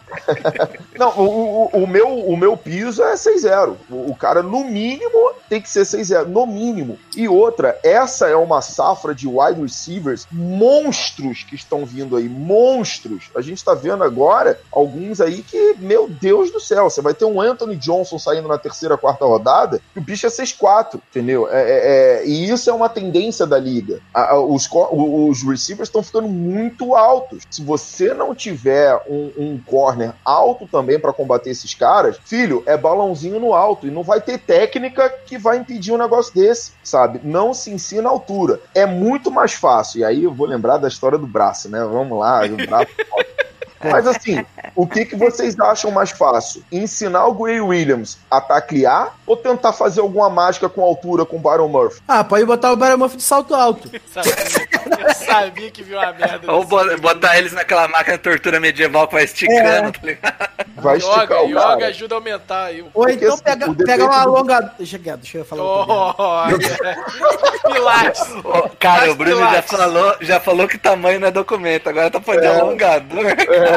Não, 0.97 1.09
o, 1.17 1.69
o, 1.73 1.83
o 1.83 1.87
meu, 1.87 2.07
o 2.09 2.37
meu 2.37 2.55
piso 2.57 3.01
é 3.03 3.13
6-0. 3.15 3.75
O, 3.89 4.11
o 4.11 4.15
cara, 4.15 4.43
no 4.43 4.63
mínimo, 4.65 5.33
tem 5.49 5.61
que 5.61 5.69
ser 5.69 5.81
6-0. 5.83 6.25
No 6.25 6.45
mínimo. 6.45 6.99
E 7.15 7.27
outra, 7.27 7.79
essa 7.83 8.27
é 8.27 8.35
uma 8.35 8.61
safra 8.61 9.15
de 9.15 9.27
wide 9.27 9.61
receivers 9.61 10.27
monstros 10.31 11.43
que 11.43 11.55
estão 11.55 11.85
vindo 11.85 12.15
aí. 12.15 12.27
Monstros. 12.29 13.29
A 13.35 13.41
gente 13.41 13.63
tá 13.63 13.73
vendo 13.73 14.03
agora 14.03 14.59
alguns 14.71 15.19
aí 15.21 15.41
que, 15.41 15.75
meu 15.79 16.07
Deus 16.07 16.51
do 16.51 16.59
céu, 16.59 16.89
você 16.89 17.01
vai 17.01 17.13
ter 17.13 17.25
um 17.25 17.41
Anthony 17.41 17.75
Johnson 17.75 18.10
saindo 18.19 18.47
na 18.47 18.57
terceira, 18.57 18.97
quarta 18.97 19.25
rodada, 19.25 19.81
o 19.95 20.01
bicho 20.01 20.25
é 20.25 20.29
6-4, 20.29 20.99
entendeu? 21.09 21.47
É, 21.51 21.61
é- 21.61 22.21
é- 22.21 22.25
e 22.25 22.49
isso 22.49 22.69
é 22.69 22.73
uma 22.73 22.89
tendência 22.89 23.45
da 23.45 23.57
liga. 23.59 23.99
A- 24.13 24.31
a- 24.31 24.39
os, 24.41 24.67
os 24.71 25.43
receivers 25.43 25.89
estão 25.89 26.03
ficando 26.03 26.27
muito 26.27 26.95
altos. 26.95 27.43
Se 27.49 27.63
você 27.63 28.13
não 28.13 28.33
tiver 28.35 28.95
um, 29.07 29.31
um 29.37 29.61
corner 29.65 30.13
alto 30.25 30.67
também 30.67 30.99
para 30.99 31.13
combater 31.13 31.49
esses 31.49 31.73
caras, 31.73 32.17
filho, 32.25 32.63
é 32.65 32.77
balãozinho 32.77 33.39
no 33.39 33.53
alto. 33.53 33.87
E 33.87 33.91
não 33.91 34.03
vai 34.03 34.21
ter 34.21 34.37
técnica 34.39 35.09
que 35.25 35.37
vai 35.37 35.57
impedir 35.57 35.91
um 35.91 35.97
negócio 35.97 36.33
desse, 36.33 36.73
sabe? 36.83 37.19
Não 37.23 37.53
se 37.53 37.71
ensina 37.71 38.09
a 38.09 38.11
altura. 38.11 38.59
É 38.73 38.85
muito 38.85 39.31
mais 39.31 39.53
fácil. 39.53 39.99
E 39.99 40.03
aí 40.03 40.23
eu 40.23 40.33
vou 40.33 40.47
lembrar 40.47 40.77
da 40.77 40.87
história 40.87 41.17
do 41.17 41.27
braço, 41.27 41.69
né? 41.69 41.79
Vamos 41.83 42.17
lá, 42.19 42.41
o 42.45 42.55
braço. 42.67 42.87
Mas 43.83 44.05
assim, 44.07 44.45
o 44.75 44.85
que, 44.87 45.05
que 45.05 45.15
vocês 45.15 45.59
acham 45.59 45.91
mais 45.91 46.11
fácil? 46.11 46.63
Ensinar 46.71 47.25
o 47.27 47.33
Gray 47.33 47.59
Williams 47.61 48.17
a 48.29 48.39
taclear 48.41 49.13
ou 49.25 49.35
tentar 49.37 49.73
fazer 49.73 50.01
alguma 50.01 50.29
mágica 50.29 50.67
com 50.69 50.81
altura 50.83 51.25
com 51.25 51.37
o 51.37 51.39
Byron 51.39 51.67
Murphy? 51.67 52.01
Ah, 52.07 52.23
pode 52.23 52.45
botar 52.45 52.71
o 52.71 52.75
Byron 52.75 52.97
Murphy 52.97 53.17
de 53.17 53.23
salto 53.23 53.53
alto. 53.55 53.89
Sabia, 54.11 55.07
eu 55.07 55.13
sabia 55.15 55.71
que 55.71 55.83
viu 55.83 55.97
uma 55.97 56.11
merda. 56.13 56.51
Ou 56.51 56.65
botar 56.65 57.37
eles 57.37 57.53
naquela 57.53 57.87
máquina 57.87 58.17
de 58.17 58.23
tortura 58.23 58.59
medieval 58.59 59.07
que 59.07 59.13
vai 59.13 59.23
esticando, 59.23 59.91
tá 59.91 59.99
ligado? 60.03 60.49
Vai 60.77 60.97
esticar 60.97 61.23
Yoga, 61.23 61.41
o 61.43 61.49
yoga 61.49 61.61
cara. 61.61 61.87
ajuda 61.87 62.15
a 62.15 62.17
aumentar 62.17 62.63
aí. 62.65 62.81
Ou 62.81 62.89
Porque 62.91 63.13
então 63.13 63.33
assim, 63.35 63.43
pega, 63.43 63.73
pega 63.85 64.05
uma 64.05 64.21
alongadora. 64.21 64.73
Deixa 64.77 64.99
quieto, 64.99 65.19
deixa 65.21 65.37
eu 65.39 65.45
falar. 65.45 65.63
Oh, 65.63 66.43
Pilates. 67.71 68.21
Ô, 68.43 68.69
cara, 68.79 69.11
o 69.11 69.15
Bruno 69.15 69.39
já 69.51 69.61
falou, 69.61 70.15
já 70.21 70.39
falou 70.39 70.67
que 70.67 70.77
tamanho 70.77 71.19
não 71.19 71.27
é 71.27 71.31
documento, 71.31 71.87
agora 71.89 72.09
tá 72.11 72.19
falando 72.21 72.41
de 72.41 72.47
É. 72.47 72.59
alongador. 72.59 73.25
É, 73.27 73.70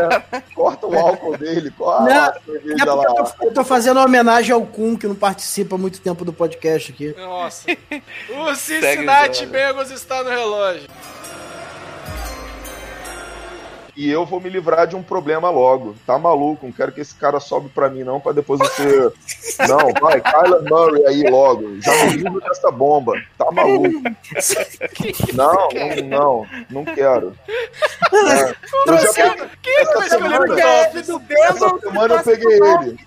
corta 0.55 0.87
o 0.87 0.99
álcool 0.99 1.37
dele, 1.39 1.71
corta 1.71 2.03
Não, 2.05 2.25
a 2.25 2.33
cerveja 2.45 2.83
É 2.83 2.85
lá. 2.85 3.03
eu 3.05 3.15
tô, 3.15 3.45
eu 3.47 3.55
tô 3.55 3.65
fazendo 3.65 3.97
uma 3.99 4.07
homenagem 4.07 4.53
ao 4.53 4.63
Kun, 4.67 4.97
que 4.97 5.07
não 5.07 5.15
participa 5.15 5.75
há 5.77 5.79
muito 5.79 6.01
tempo 6.01 6.25
do 6.25 6.33
podcast 6.33 6.93
aqui. 6.93 7.15
Nossa. 7.19 7.67
O 8.37 8.55
Cincinnati 8.55 9.47
Bengals 9.47 9.91
está 9.91 10.23
no 10.23 10.31
relógio. 10.31 10.89
E 13.97 14.11
eu 14.11 14.25
vou 14.27 14.41
me 14.41 14.49
livrar 14.51 14.87
de 14.89 14.97
um 14.97 15.03
problema 15.03 15.51
logo. 15.51 15.95
Tá 16.05 16.19
maluco, 16.19 16.67
não 16.67 16.73
quero 16.73 16.91
que 16.91 17.01
esse 17.01 17.15
cara 17.15 17.39
sobe 17.39 17.69
pra 17.69 17.89
mim 17.89 18.03
não, 18.03 18.21
pra 18.21 18.33
depois 18.33 18.61
ser... 18.73 19.13
Não, 19.69 19.93
vai, 20.01 20.21
Kyler 20.21 20.63
Murray 20.69 21.07
aí 21.07 21.31
logo. 21.31 21.81
Já 21.81 21.93
me 22.07 22.17
livro 22.17 22.41
dessa 22.41 22.71
bomba. 22.73 23.13
Tá 23.39 23.51
maluco. 23.53 24.03
Não, 25.33 25.69
não, 25.73 26.09
não, 26.09 26.47
não 26.71 26.85
quero. 26.85 27.35
É, 28.13 28.55
eu 28.87 28.99
já 28.99 29.13
peguei- 29.13 29.49
que 29.63 29.71
essa 29.71 30.09
semana, 30.09 30.61
essa 30.61 31.79
semana 31.79 32.15
eu 32.15 32.23
peguei 32.25 32.53
ele. 32.59 32.99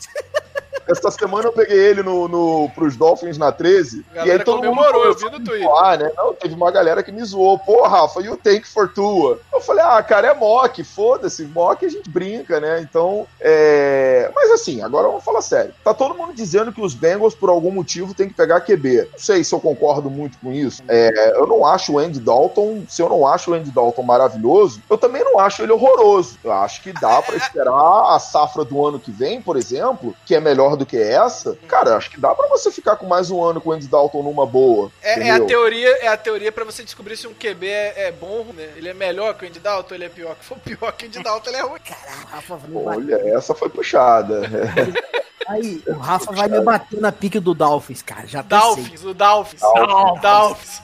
Essa 0.88 1.12
semana 1.12 1.48
eu 1.48 1.54
peguei 1.54 1.78
ele 1.78 2.04
no, 2.04 2.28
no, 2.28 2.70
pros 2.70 2.96
Dolphins 2.96 3.38
na 3.38 3.52
13. 3.52 4.06
A 4.12 4.16
galera 4.16 4.46
comemorou, 4.46 5.06
eu 5.06 5.16
vi 5.16 5.26
no 5.26 5.40
Twitter. 5.40 5.70
Ah, 5.78 5.98
né? 5.98 6.12
Não, 6.16 6.34
teve 6.34 6.54
uma 6.54 6.72
galera 6.72 7.04
que 7.04 7.12
me 7.12 7.24
zoou. 7.24 7.60
Pô, 7.60 7.84
Rafa, 7.88 8.22
you 8.22 8.38
take 8.38 8.68
for 8.68 8.92
tua. 8.92 9.40
Eu 9.54 9.62
falei, 9.62 9.84
ah, 9.84 10.02
cara, 10.02 10.28
é 10.28 10.34
mock, 10.34 10.84
foda-se. 10.84 11.44
Mock 11.46 11.86
a 11.86 11.90
gente 11.90 12.10
brinca, 12.10 12.60
né? 12.60 12.82
Então, 12.82 13.28
é... 13.40 14.32
Mas 14.34 14.52
assim, 14.52 14.82
agora 14.82 15.08
vamos 15.08 15.24
falar 15.24 15.42
sério. 15.42 15.74
Tá 15.84 15.94
todo 15.94 16.16
mundo 16.16 16.34
dizendo 16.34 16.72
que 16.72 16.82
os 16.82 16.94
Bengals, 16.94 17.36
por 17.36 17.50
algum 17.50 17.72
motivo, 17.72 18.14
tem 18.14 18.28
que 18.28 18.34
pegar 18.34 18.62
QB. 18.62 19.10
Não 19.12 19.20
sei 19.20 19.44
se 19.44 19.54
eu 19.54 19.60
concordo 19.60 20.10
muito 20.10 20.38
com 20.40 20.52
isso. 20.52 20.82
É, 20.88 21.34
eu 21.36 21.46
não 21.46 21.66
acho 21.66 21.94
o 21.94 22.00
Andy 22.00 22.20
Dalton, 22.20 22.84
se 22.88 23.02
eu 23.02 23.10
não 23.10 23.28
acho 23.28 23.52
o 23.52 23.54
Andy 23.54 23.72
Dalton 23.72 24.04
maravilhoso, 24.04 24.82
eu 24.90 24.98
também 24.98 25.24
não 25.24 25.40
acho 25.40 25.62
ele 25.64 25.72
horroroso. 25.72 26.38
Eu 26.44 26.52
acho 26.54 26.82
que 26.82 26.94
dá 26.94 27.22
pra 27.22 27.36
esperar 27.36 28.16
a 28.16 28.20
safra 28.20 28.64
do 28.64 28.86
ano 28.86 29.00
que 29.00 29.12
vem, 29.12 29.42
por 29.42 29.58
exemplo, 29.58 30.16
que 30.26 30.36
é 30.36 30.40
melhor 30.40 30.77
do 30.78 30.86
que 30.86 30.98
essa. 30.98 31.58
Cara, 31.68 31.96
acho 31.96 32.10
que 32.10 32.20
dá 32.20 32.34
pra 32.34 32.48
você 32.48 32.72
ficar 32.72 32.96
com 32.96 33.06
mais 33.06 33.30
um 33.30 33.44
ano 33.44 33.60
com 33.60 33.72
o 33.72 33.74
Andy 33.74 33.88
Dalton 33.88 34.24
numa 34.24 34.46
boa. 34.46 34.92
É, 35.02 35.28
é 35.28 35.32
a 35.32 35.40
teoria, 35.44 35.90
é 35.98 36.08
a 36.08 36.18
teoria 36.18 36.52
para 36.52 36.64
você 36.64 36.84
descobrir 36.84 37.18
se 37.18 37.28
um 37.28 37.34
QB 37.34 37.68
é, 37.68 38.08
é 38.08 38.12
bom, 38.12 38.46
né? 38.56 38.70
Ele 38.76 38.90
é 38.90 38.94
melhor 38.94 39.34
que 39.34 39.46
o 39.46 39.48
Andy 39.48 39.60
Dalton, 39.60 39.96
ele 39.96 40.06
é 40.06 40.10
pior. 40.10 40.36
Que 40.36 40.46
for 40.48 40.58
pior 40.60 40.92
que 40.94 41.06
o 41.06 41.08
Andy 41.08 41.24
Dalton, 41.24 41.50
ele 41.50 41.58
é 41.58 41.62
ruim. 41.62 41.80
Rafa 42.30 42.56
vai 42.56 42.70
me 42.70 42.84
bater. 42.84 42.98
Olha, 42.98 43.38
essa 43.38 43.54
foi 43.54 43.70
puxada. 43.70 44.42
Aí, 45.48 45.82
o 45.88 45.94
Rafa 45.94 46.34
vai 46.34 46.50
me 46.50 46.60
bater 46.60 47.00
na 47.00 47.10
pique 47.10 47.40
do 47.40 47.54
Dolphins, 47.54 48.02
cara. 48.02 48.28
Já 48.28 48.44
pensei. 48.44 48.60
Dolphins, 48.60 49.04
o 49.06 49.14
Dolphins. 49.14 49.62
Dolphins. 49.62 50.22
Dolphins. 50.22 50.82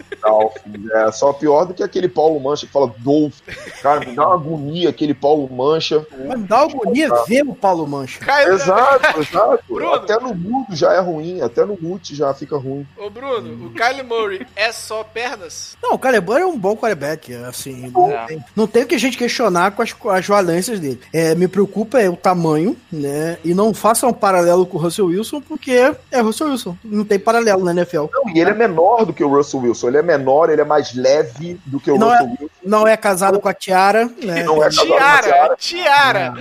É 0.93 1.11
só 1.11 1.33
pior 1.33 1.65
do 1.65 1.73
que 1.73 1.83
aquele 1.83 2.07
Paulo 2.07 2.39
Mancha 2.39 2.65
que 2.65 2.71
fala 2.71 2.93
Dolph. 2.99 3.39
Cara, 3.81 4.01
me 4.01 4.15
dá 4.15 4.27
uma 4.27 4.35
agonia 4.35 4.89
aquele 4.89 5.13
Paulo 5.13 5.49
Mancha. 5.51 6.05
Mas 6.27 6.39
me 6.39 6.47
dá 6.47 6.61
agonia 6.61 7.09
ver 7.27 7.43
o 7.43 7.55
Paulo 7.55 7.87
Mancha. 7.87 8.19
Exato, 8.47 9.19
exato. 9.21 9.63
Bruno. 9.67 9.93
Até 9.93 10.19
no 10.19 10.33
mudo 10.33 10.75
já 10.75 10.93
é 10.93 10.99
ruim, 10.99 11.41
até 11.41 11.65
no 11.65 11.77
mute 11.79 12.15
já 12.15 12.33
fica 12.33 12.57
ruim. 12.57 12.85
Ô, 12.97 13.09
Bruno, 13.09 13.67
o 13.67 13.71
Kyle 13.71 14.03
Murray 14.03 14.45
é 14.55 14.71
só 14.71 15.03
pernas? 15.03 15.77
Não, 15.81 15.93
o 15.93 15.99
Calebur 15.99 16.37
é 16.37 16.45
um 16.45 16.57
bom 16.57 16.75
quarterback, 16.75 17.33
assim, 17.35 17.91
não, 17.93 18.11
É. 18.11 18.25
tem, 18.25 18.43
não 18.55 18.67
tem 18.67 18.83
o 18.83 18.87
que 18.87 18.95
a 18.95 18.99
gente 18.99 19.17
questionar 19.17 19.71
com 19.71 19.81
as, 19.81 19.95
as 20.09 20.27
valências 20.27 20.79
dele. 20.79 20.99
É, 21.11 21.35
me 21.35 21.47
preocupa 21.47 21.99
é 21.99 22.09
o 22.09 22.15
tamanho, 22.15 22.75
né, 22.91 23.37
e 23.43 23.53
não 23.53 23.73
faça 23.73 24.07
um 24.07 24.13
paralelo 24.13 24.43
paralelo 24.43 24.65
com 24.65 24.77
o 24.77 24.81
Russell 24.81 25.05
Wilson, 25.07 25.41
porque 25.41 25.71
é 26.11 26.19
Russell 26.21 26.47
Wilson. 26.49 26.77
Não 26.83 27.05
tem 27.05 27.17
paralelo 27.19 27.63
na 27.63 27.71
NFL. 27.71 28.05
Não, 28.11 28.29
e 28.33 28.39
ele 28.39 28.51
é 28.51 28.53
menor 28.53 29.05
do 29.05 29.13
que 29.13 29.23
o 29.23 29.27
Russell 29.27 29.61
Wilson. 29.61 29.87
Ele 29.89 29.97
é 29.97 30.01
menor, 30.01 30.12
ele 30.53 30.61
é 30.61 30.65
mais 30.65 30.93
leve 30.93 31.59
do 31.65 31.79
que 31.79 31.91
o 31.91 31.97
Não 31.97 32.11
é- 32.13 32.17
Russell 32.17 32.29
Wilson. 32.41 32.49
Não 32.63 32.87
é 32.87 32.95
casado 32.97 33.39
com 33.39 33.49
a 33.49 33.53
Tiara, 33.53 34.09
né? 34.23 34.43
Não 34.43 34.61
é 34.63 34.65
casado 34.65 34.87
com 34.87 34.93
a 34.93 34.97
Tiara, 34.97 35.55
Tiara. 35.57 36.33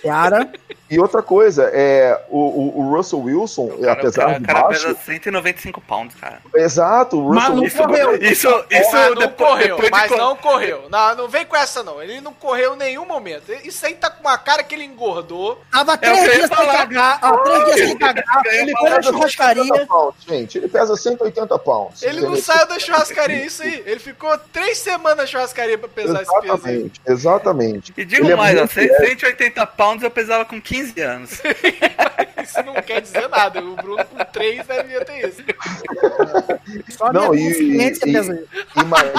tiara. 0.00 0.52
E 0.94 0.98
outra 1.00 1.22
coisa, 1.22 1.70
é, 1.72 2.20
o, 2.28 2.38
o, 2.38 2.80
o 2.80 2.96
Russell 2.96 3.20
Wilson, 3.20 3.64
O 3.66 3.78
cara, 3.80 3.88
o 3.88 3.92
apesar 3.92 4.22
cara, 4.26 4.38
de 4.38 4.44
o 4.44 4.46
cara 4.46 4.62
baixo... 4.62 4.86
pesa 4.86 4.98
195 5.04 5.80
pounds, 5.80 6.16
cara. 6.20 6.38
Exato, 6.54 7.18
o 7.20 7.34
Mas 7.34 7.44
Russell 7.48 7.54
não 7.56 7.62
Wilson... 7.62 7.84
correu. 7.86 8.14
Isso, 8.22 8.48
isso 8.70 8.92
Mas 8.92 9.08
não 9.10 9.14
depois, 9.16 9.50
correu, 9.50 9.76
depois 9.76 9.84
de 9.86 9.90
mas 9.90 10.10
co- 10.10 10.16
não 10.16 10.36
correu. 10.36 10.84
Não, 10.90 11.14
não 11.16 11.28
vem 11.28 11.44
com 11.46 11.56
essa 11.56 11.82
não. 11.82 12.02
Ele 12.02 12.20
não 12.20 12.32
correu 12.32 12.74
em 12.74 12.78
nenhum 12.78 13.04
momento. 13.06 13.52
Isso 13.64 13.84
aí 13.86 13.94
tá 13.94 14.08
com 14.10 14.20
uma 14.20 14.38
cara 14.38 14.62
que 14.62 14.74
ele 14.74 14.84
engordou. 14.84 15.60
Tava 15.70 15.92
É 15.92 15.96
o 15.96 15.98
três 15.98 16.18
eu 16.18 16.26
ia 16.26 16.34
dias 16.34 16.48
sem 16.58 16.66
cagar. 16.66 17.18
Ó, 17.22 17.36
três 17.38 17.64
dias 17.64 17.88
sem 17.88 17.98
cagar. 17.98 18.42
Ele 18.46 18.72
foi 18.76 18.90
na 18.90 18.96
pesa 18.96 19.12
180 19.12 19.22
churrascaria. 19.28 19.86
pounds, 19.86 20.24
gente, 20.26 20.58
ele 20.58 20.68
pesa 20.68 20.96
180 20.96 21.58
pounds. 21.58 22.02
Ele 22.02 22.20
não 22.20 22.36
saiu 22.36 22.66
da 22.68 22.78
churrascaria, 22.78 23.44
isso 23.44 23.62
aí. 23.62 23.82
Ele 23.86 24.00
ficou 24.00 24.36
três 24.52 24.78
semanas 24.78 25.16
na 25.18 25.26
churrascaria 25.26 25.78
pra 25.78 25.88
pesar 25.88 26.22
esse 26.22 26.30
peso 26.40 26.52
aí. 26.66 26.74
Exatamente, 26.74 27.00
exatamente. 27.06 27.94
E 27.96 28.04
digo 28.04 28.24
Ele 28.26 28.32
é 28.32 28.36
mais, 28.36 28.56
ó, 28.56 28.60
muito 28.60 28.72
180 28.74 29.66
pounds 29.66 30.02
eu 30.04 30.10
pesava 30.10 30.44
com 30.44 30.60
15 30.60 30.83
anos. 31.00 31.40
Isso 32.42 32.62
não 32.62 32.74
quer 32.74 33.00
dizer 33.00 33.28
nada. 33.28 33.60
O 33.62 33.74
Bruno 33.76 34.04
com 34.04 34.24
três 34.26 34.66
devia 34.66 35.04
ter 35.04 35.28
isso. 35.28 35.42
Só 36.90 37.10
Não, 37.12 37.30
minha 37.30 37.50
e- 37.50 37.54
consciência 37.54 38.06
e-. 38.76 38.80
Imagina. 38.80 39.12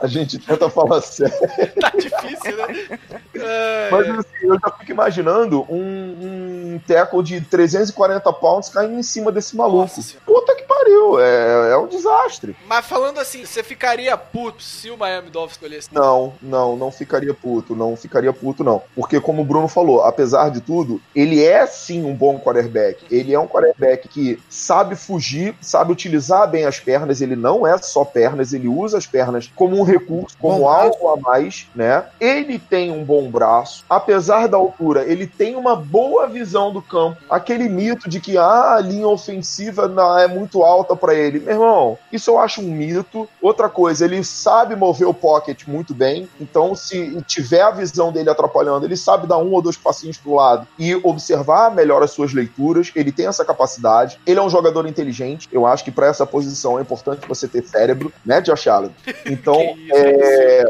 A 0.00 0.06
gente 0.06 0.38
tenta 0.38 0.68
falar 0.68 1.00
sério. 1.00 1.34
Tá 1.80 1.90
difícil, 1.90 2.56
né? 2.56 2.98
Ai, 3.36 3.90
Mas 3.90 4.10
assim, 4.18 4.28
eu 4.42 4.58
já 4.60 4.70
fico 4.78 4.90
imaginando 4.90 5.62
um, 5.72 6.74
um 6.74 6.80
tackle 6.86 7.22
de 7.22 7.40
340 7.40 8.32
pounds 8.34 8.68
caindo 8.68 8.98
em 8.98 9.02
cima 9.02 9.30
desse 9.32 9.56
maluco. 9.56 9.78
Nossa. 9.96 10.18
Puta 10.26 10.54
que 10.56 10.64
pariu, 10.64 11.20
é, 11.20 11.70
é 11.72 11.76
um 11.76 11.86
desastre. 11.86 12.56
Mas 12.66 12.84
falando 12.86 13.18
assim, 13.18 13.46
você 13.46 13.62
ficaria 13.62 14.16
puto 14.16 14.62
se 14.62 14.90
o 14.90 14.96
Miami 14.98 15.30
Dolphins 15.30 15.52
escolhesse? 15.56 15.88
Não, 15.94 16.34
não, 16.42 16.76
não 16.76 16.90
ficaria 16.90 17.32
puto, 17.32 17.74
não 17.76 17.96
ficaria 17.96 18.32
puto, 18.32 18.41
não. 18.64 18.82
Porque, 18.94 19.20
como 19.20 19.42
o 19.42 19.44
Bruno 19.44 19.68
falou, 19.68 20.02
apesar 20.02 20.50
de 20.50 20.60
tudo, 20.60 21.00
ele 21.14 21.42
é 21.42 21.66
sim 21.66 22.04
um 22.04 22.14
bom 22.14 22.38
quarterback. 22.38 23.04
Ele 23.10 23.34
é 23.34 23.38
um 23.38 23.46
quarterback 23.46 24.08
que 24.08 24.40
sabe 24.48 24.96
fugir, 24.96 25.54
sabe 25.60 25.92
utilizar 25.92 26.48
bem 26.48 26.64
as 26.64 26.78
pernas. 26.78 27.20
Ele 27.20 27.36
não 27.36 27.66
é 27.66 27.76
só 27.78 28.04
pernas, 28.04 28.52
ele 28.52 28.68
usa 28.68 28.98
as 28.98 29.06
pernas 29.06 29.50
como 29.54 29.78
um 29.78 29.82
recurso, 29.82 30.36
como 30.38 30.62
Bom 30.62 30.68
algo 30.68 31.08
a 31.08 31.16
mais, 31.16 31.68
né? 31.74 32.04
Ele 32.20 32.58
tem 32.58 32.90
um 32.90 33.04
bom 33.04 33.30
braço, 33.30 33.84
apesar 33.88 34.48
da 34.48 34.56
altura, 34.56 35.04
ele 35.04 35.26
tem 35.26 35.56
uma 35.56 35.74
boa 35.74 36.26
visão 36.26 36.72
do 36.72 36.82
campo. 36.82 37.22
Aquele 37.28 37.68
mito 37.68 38.08
de 38.08 38.20
que 38.20 38.36
ah, 38.36 38.74
a 38.74 38.80
linha 38.80 39.08
ofensiva 39.08 39.88
não, 39.88 40.18
é 40.18 40.28
muito 40.28 40.62
alta 40.62 40.94
pra 40.94 41.14
ele. 41.14 41.40
Meu 41.40 41.54
irmão, 41.54 41.98
isso 42.12 42.30
eu 42.30 42.38
acho 42.38 42.60
um 42.60 42.70
mito. 42.70 43.28
Outra 43.40 43.68
coisa, 43.68 44.04
ele 44.04 44.22
sabe 44.22 44.76
mover 44.76 45.08
o 45.08 45.14
pocket 45.14 45.66
muito 45.66 45.94
bem. 45.94 46.28
Então, 46.40 46.74
se 46.74 47.20
tiver 47.26 47.62
a 47.62 47.70
visão 47.70 48.12
dele 48.12 48.21
atrapalhando, 48.30 48.86
ele 48.86 48.96
sabe 48.96 49.26
dar 49.26 49.38
um 49.38 49.52
ou 49.52 49.62
dois 49.62 49.76
passinhos 49.76 50.16
pro 50.16 50.34
lado 50.34 50.66
e 50.78 50.94
observar 50.96 51.74
melhor 51.74 52.02
as 52.02 52.10
suas 52.10 52.32
leituras. 52.32 52.90
Ele 52.94 53.12
tem 53.12 53.26
essa 53.26 53.44
capacidade. 53.44 54.18
Ele 54.26 54.38
é 54.38 54.42
um 54.42 54.50
jogador 54.50 54.86
inteligente. 54.86 55.48
Eu 55.52 55.66
acho 55.66 55.84
que 55.84 55.90
pra 55.90 56.06
essa 56.06 56.26
posição 56.26 56.78
é 56.78 56.82
importante 56.82 57.26
você 57.26 57.46
ter 57.48 57.64
cérebro, 57.64 58.12
né, 58.24 58.40
Josh 58.40 58.66
Allen? 58.66 58.94
Então, 59.24 59.56
isso, 59.76 59.94
é. 59.94 60.62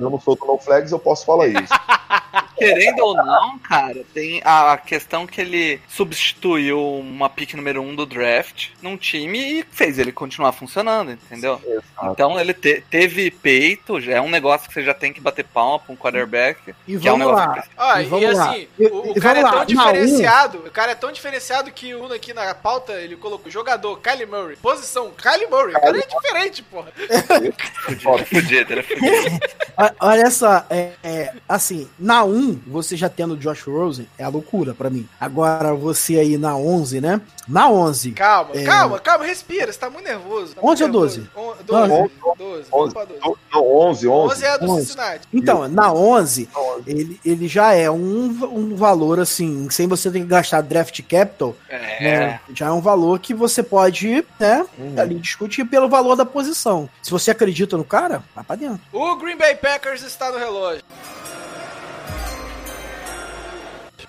Eu 0.00 0.10
não 0.10 0.18
sou 0.18 0.38
no 0.46 0.58
flags, 0.58 0.90
eu 0.90 0.98
posso 0.98 1.24
falar 1.24 1.46
isso. 1.46 1.72
Querendo 2.62 3.00
ou 3.00 3.14
não, 3.16 3.58
cara, 3.58 4.02
tem 4.14 4.40
a 4.44 4.76
questão 4.76 5.26
que 5.26 5.40
ele 5.40 5.80
substituiu 5.88 6.80
uma 6.98 7.28
pick 7.28 7.54
número 7.54 7.82
1 7.82 7.88
um 7.88 7.94
do 7.94 8.06
draft 8.06 8.68
num 8.80 8.96
time 8.96 9.38
e 9.60 9.64
fez 9.70 9.98
ele 9.98 10.12
continuar 10.12 10.52
funcionando, 10.52 11.12
entendeu? 11.12 11.60
Então 12.04 12.38
ele 12.38 12.54
te- 12.54 12.82
teve 12.90 13.30
peito, 13.30 14.00
já 14.00 14.12
é 14.16 14.20
um 14.20 14.30
negócio 14.30 14.68
que 14.68 14.74
você 14.74 14.82
já 14.82 14.94
tem 14.94 15.12
que 15.12 15.20
bater 15.20 15.44
palma 15.44 15.78
pra 15.78 15.92
um 15.92 15.96
quarterback. 15.96 16.74
E 16.86 16.98
que 16.98 17.08
é 17.08 17.12
um 17.12 17.18
vamos 17.18 17.36
negócio 17.36 17.48
lá. 17.50 17.62
que 17.62 17.68
Ah, 17.76 18.02
E 18.02 18.06
vamos 18.06 18.36
lá. 18.36 18.50
assim, 18.50 18.68
E- 18.78 18.86
o, 18.86 19.12
o 19.12 19.16
e 19.16 19.20
cara 19.20 19.38
é 19.38 19.42
vamos 19.42 19.50
tão 19.50 19.58
lá. 19.58 19.58
Na 19.58 19.62
um- 19.62 19.66
diferenciado, 19.92 20.58
o 20.58 20.70
cara 20.70 20.92
é 20.92 20.94
tão 20.94 21.12
diferenciado 21.12 21.70
que 21.72 21.94
o 21.94 22.04
Uno 22.04 22.14
aqui 22.14 22.32
na 22.32 22.54
pauta, 22.54 22.92
ele 22.94 23.16
colocou 23.16 23.50
jogador, 23.50 23.98
Kylie 24.00 24.26
Murray, 24.26 24.56
posição, 24.56 25.10
Kylie 25.10 25.46
Murray, 25.48 25.74
o 25.74 25.80
cara 25.80 25.98
é 25.98 26.06
diferente, 26.06 26.62
porra. 26.62 26.92
Ele 26.98 27.54
é 28.20 28.24
fudido, 28.24 28.72
ele 28.72 28.80
é 28.80 28.82
fudido. 28.82 29.40
Olha 30.00 30.30
só, 30.30 30.64
é, 30.70 30.92
é, 31.02 31.32
assim, 31.48 31.88
na 31.98 32.24
1, 32.24 32.51
você 32.66 32.96
já 32.96 33.08
tendo 33.08 33.34
o 33.34 33.36
Josh 33.36 33.62
Rosen, 33.66 34.06
é 34.18 34.24
a 34.24 34.28
loucura 34.28 34.74
pra 34.74 34.90
mim. 34.90 35.08
Agora, 35.20 35.74
você 35.74 36.18
aí 36.18 36.36
na 36.38 36.56
11, 36.56 37.00
né? 37.00 37.20
Na 37.48 37.68
11, 37.68 38.12
Calma, 38.12 38.50
É. 38.54 38.64
calma, 38.64 38.98
calma, 39.00 39.24
respira, 39.24 39.72
você 39.72 39.78
tá 39.78 39.90
muito 39.90 40.04
nervoso. 40.06 40.54
Tá 40.54 40.60
11 40.62 40.82
ou 40.84 40.88
muito 40.88 41.00
12? 41.00 41.20
nervoso. 41.20 41.32
On- 41.36 41.64
12, 41.64 41.88
Não, 41.88 42.08
12, 42.36 42.66
11, 42.72 42.90
opa, 42.92 43.04
12. 43.04 43.20
não, 43.52 43.66
11, 43.76 44.08
11. 44.08 44.32
11 44.34 44.44
é 44.44 44.48
a 44.50 44.56
do 44.56 44.70
11. 44.70 44.86
Cincinnati. 44.86 45.28
Então, 45.32 45.68
na 45.68 45.92
11, 45.92 46.48
11. 46.56 46.82
ele, 46.90 47.20
ele 47.24 47.48
já 47.48 47.72
é 47.74 47.90
um, 47.90 48.26
um 48.52 48.76
valor 48.76 49.18
assim, 49.18 49.68
sem 49.70 49.86
você 49.88 50.10
ter 50.10 50.20
que 50.20 50.26
gastar 50.26 50.60
draft 50.62 51.00
capital, 51.02 51.56
É. 51.68 51.78
né? 52.04 52.40
Já 52.54 52.66
é 52.66 52.70
um 52.70 52.80
valor 52.80 53.18
que 53.18 53.34
você 53.34 53.62
pode, 53.62 54.24
né, 54.38 54.64
Uhum. 54.78 54.94
ali 55.00 55.14
discutir 55.16 55.64
pelo 55.64 55.88
valor 55.88 56.14
da 56.16 56.24
posição. 56.24 56.88
Se 57.02 57.10
você 57.10 57.30
acredita 57.32 57.76
no 57.76 57.84
cara, 57.84 58.22
vai 58.34 58.44
pra 58.44 58.56
dentro. 58.56 58.80
O 58.92 59.16
Green 59.16 59.36
Bay 59.36 59.54
Packers 59.56 60.02
está 60.02 60.30
no 60.30 60.38
relógio. 60.38 60.82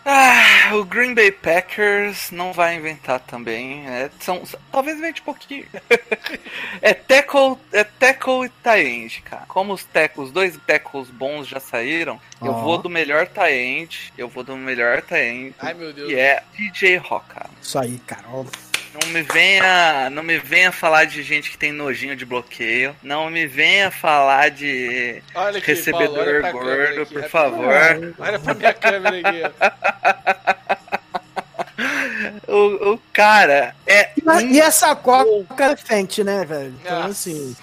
Ah, 0.05 0.75
o 0.75 0.83
Green 0.83 1.13
Bay 1.13 1.31
Packers 1.31 2.29
não 2.31 2.51
vai 2.51 2.75
inventar 2.75 3.19
também. 3.21 3.87
É, 3.87 4.09
são, 4.19 4.43
talvez 4.71 4.97
invente 4.97 5.21
um 5.21 5.25
pouquinho. 5.25 5.65
é 6.81 6.93
tackle, 6.93 7.57
é 7.71 7.83
tackle 7.83 8.45
e 8.45 8.49
tie 8.49 9.21
cara. 9.21 9.45
Como 9.47 9.73
os 9.73 9.83
tackles, 9.85 10.27
os 10.27 10.33
dois 10.33 10.57
tackles 10.67 11.09
bons 11.09 11.47
já 11.47 11.59
saíram, 11.59 12.19
eu 12.41 12.53
vou 12.53 12.77
do 12.77 12.89
melhor 12.89 13.27
tie 13.27 13.87
eu 14.17 14.27
vou 14.27 14.43
do 14.43 14.57
melhor 14.57 15.01
tie 15.01 15.53
Ai, 15.59 15.73
meu 15.73 15.93
Deus. 15.93 16.09
que 16.09 16.15
é 16.15 16.43
DJ 16.53 16.97
Rock, 16.97 17.27
cara. 17.29 17.49
Isso 17.61 17.79
aí, 17.79 17.97
cara. 17.99 18.27
Não 18.93 19.09
me 19.09 19.21
venha, 19.23 20.09
não 20.11 20.21
me 20.21 20.37
venha 20.37 20.71
falar 20.71 21.05
de 21.05 21.23
gente 21.23 21.49
que 21.49 21.57
tem 21.57 21.71
nojinho 21.71 22.15
de 22.15 22.25
bloqueio. 22.25 22.95
Não 23.01 23.29
me 23.29 23.47
venha 23.47 23.89
falar 23.89 24.49
de 24.49 25.21
Olha 25.33 25.57
aqui, 25.57 25.67
recebedor 25.67 26.41
Paulo, 26.41 26.59
gordo, 26.59 27.01
aqui, 27.01 27.13
por 27.13 27.29
favor. 27.29 27.73
Olha 28.19 28.39
pra 28.39 28.53
minha 28.53 28.73
câmera 28.73 29.29
aqui, 29.29 29.41
ó. 29.43 30.73
O, 32.47 32.93
o 32.93 33.01
cara 33.11 33.75
é 33.87 34.11
E 34.45 34.61
essa 34.61 34.95
coca 34.95 35.65
é 35.71 35.75
fente, 35.75 36.23
né, 36.23 36.45
velho? 36.45 36.73
Então, 36.81 37.03
assim, 37.03 37.55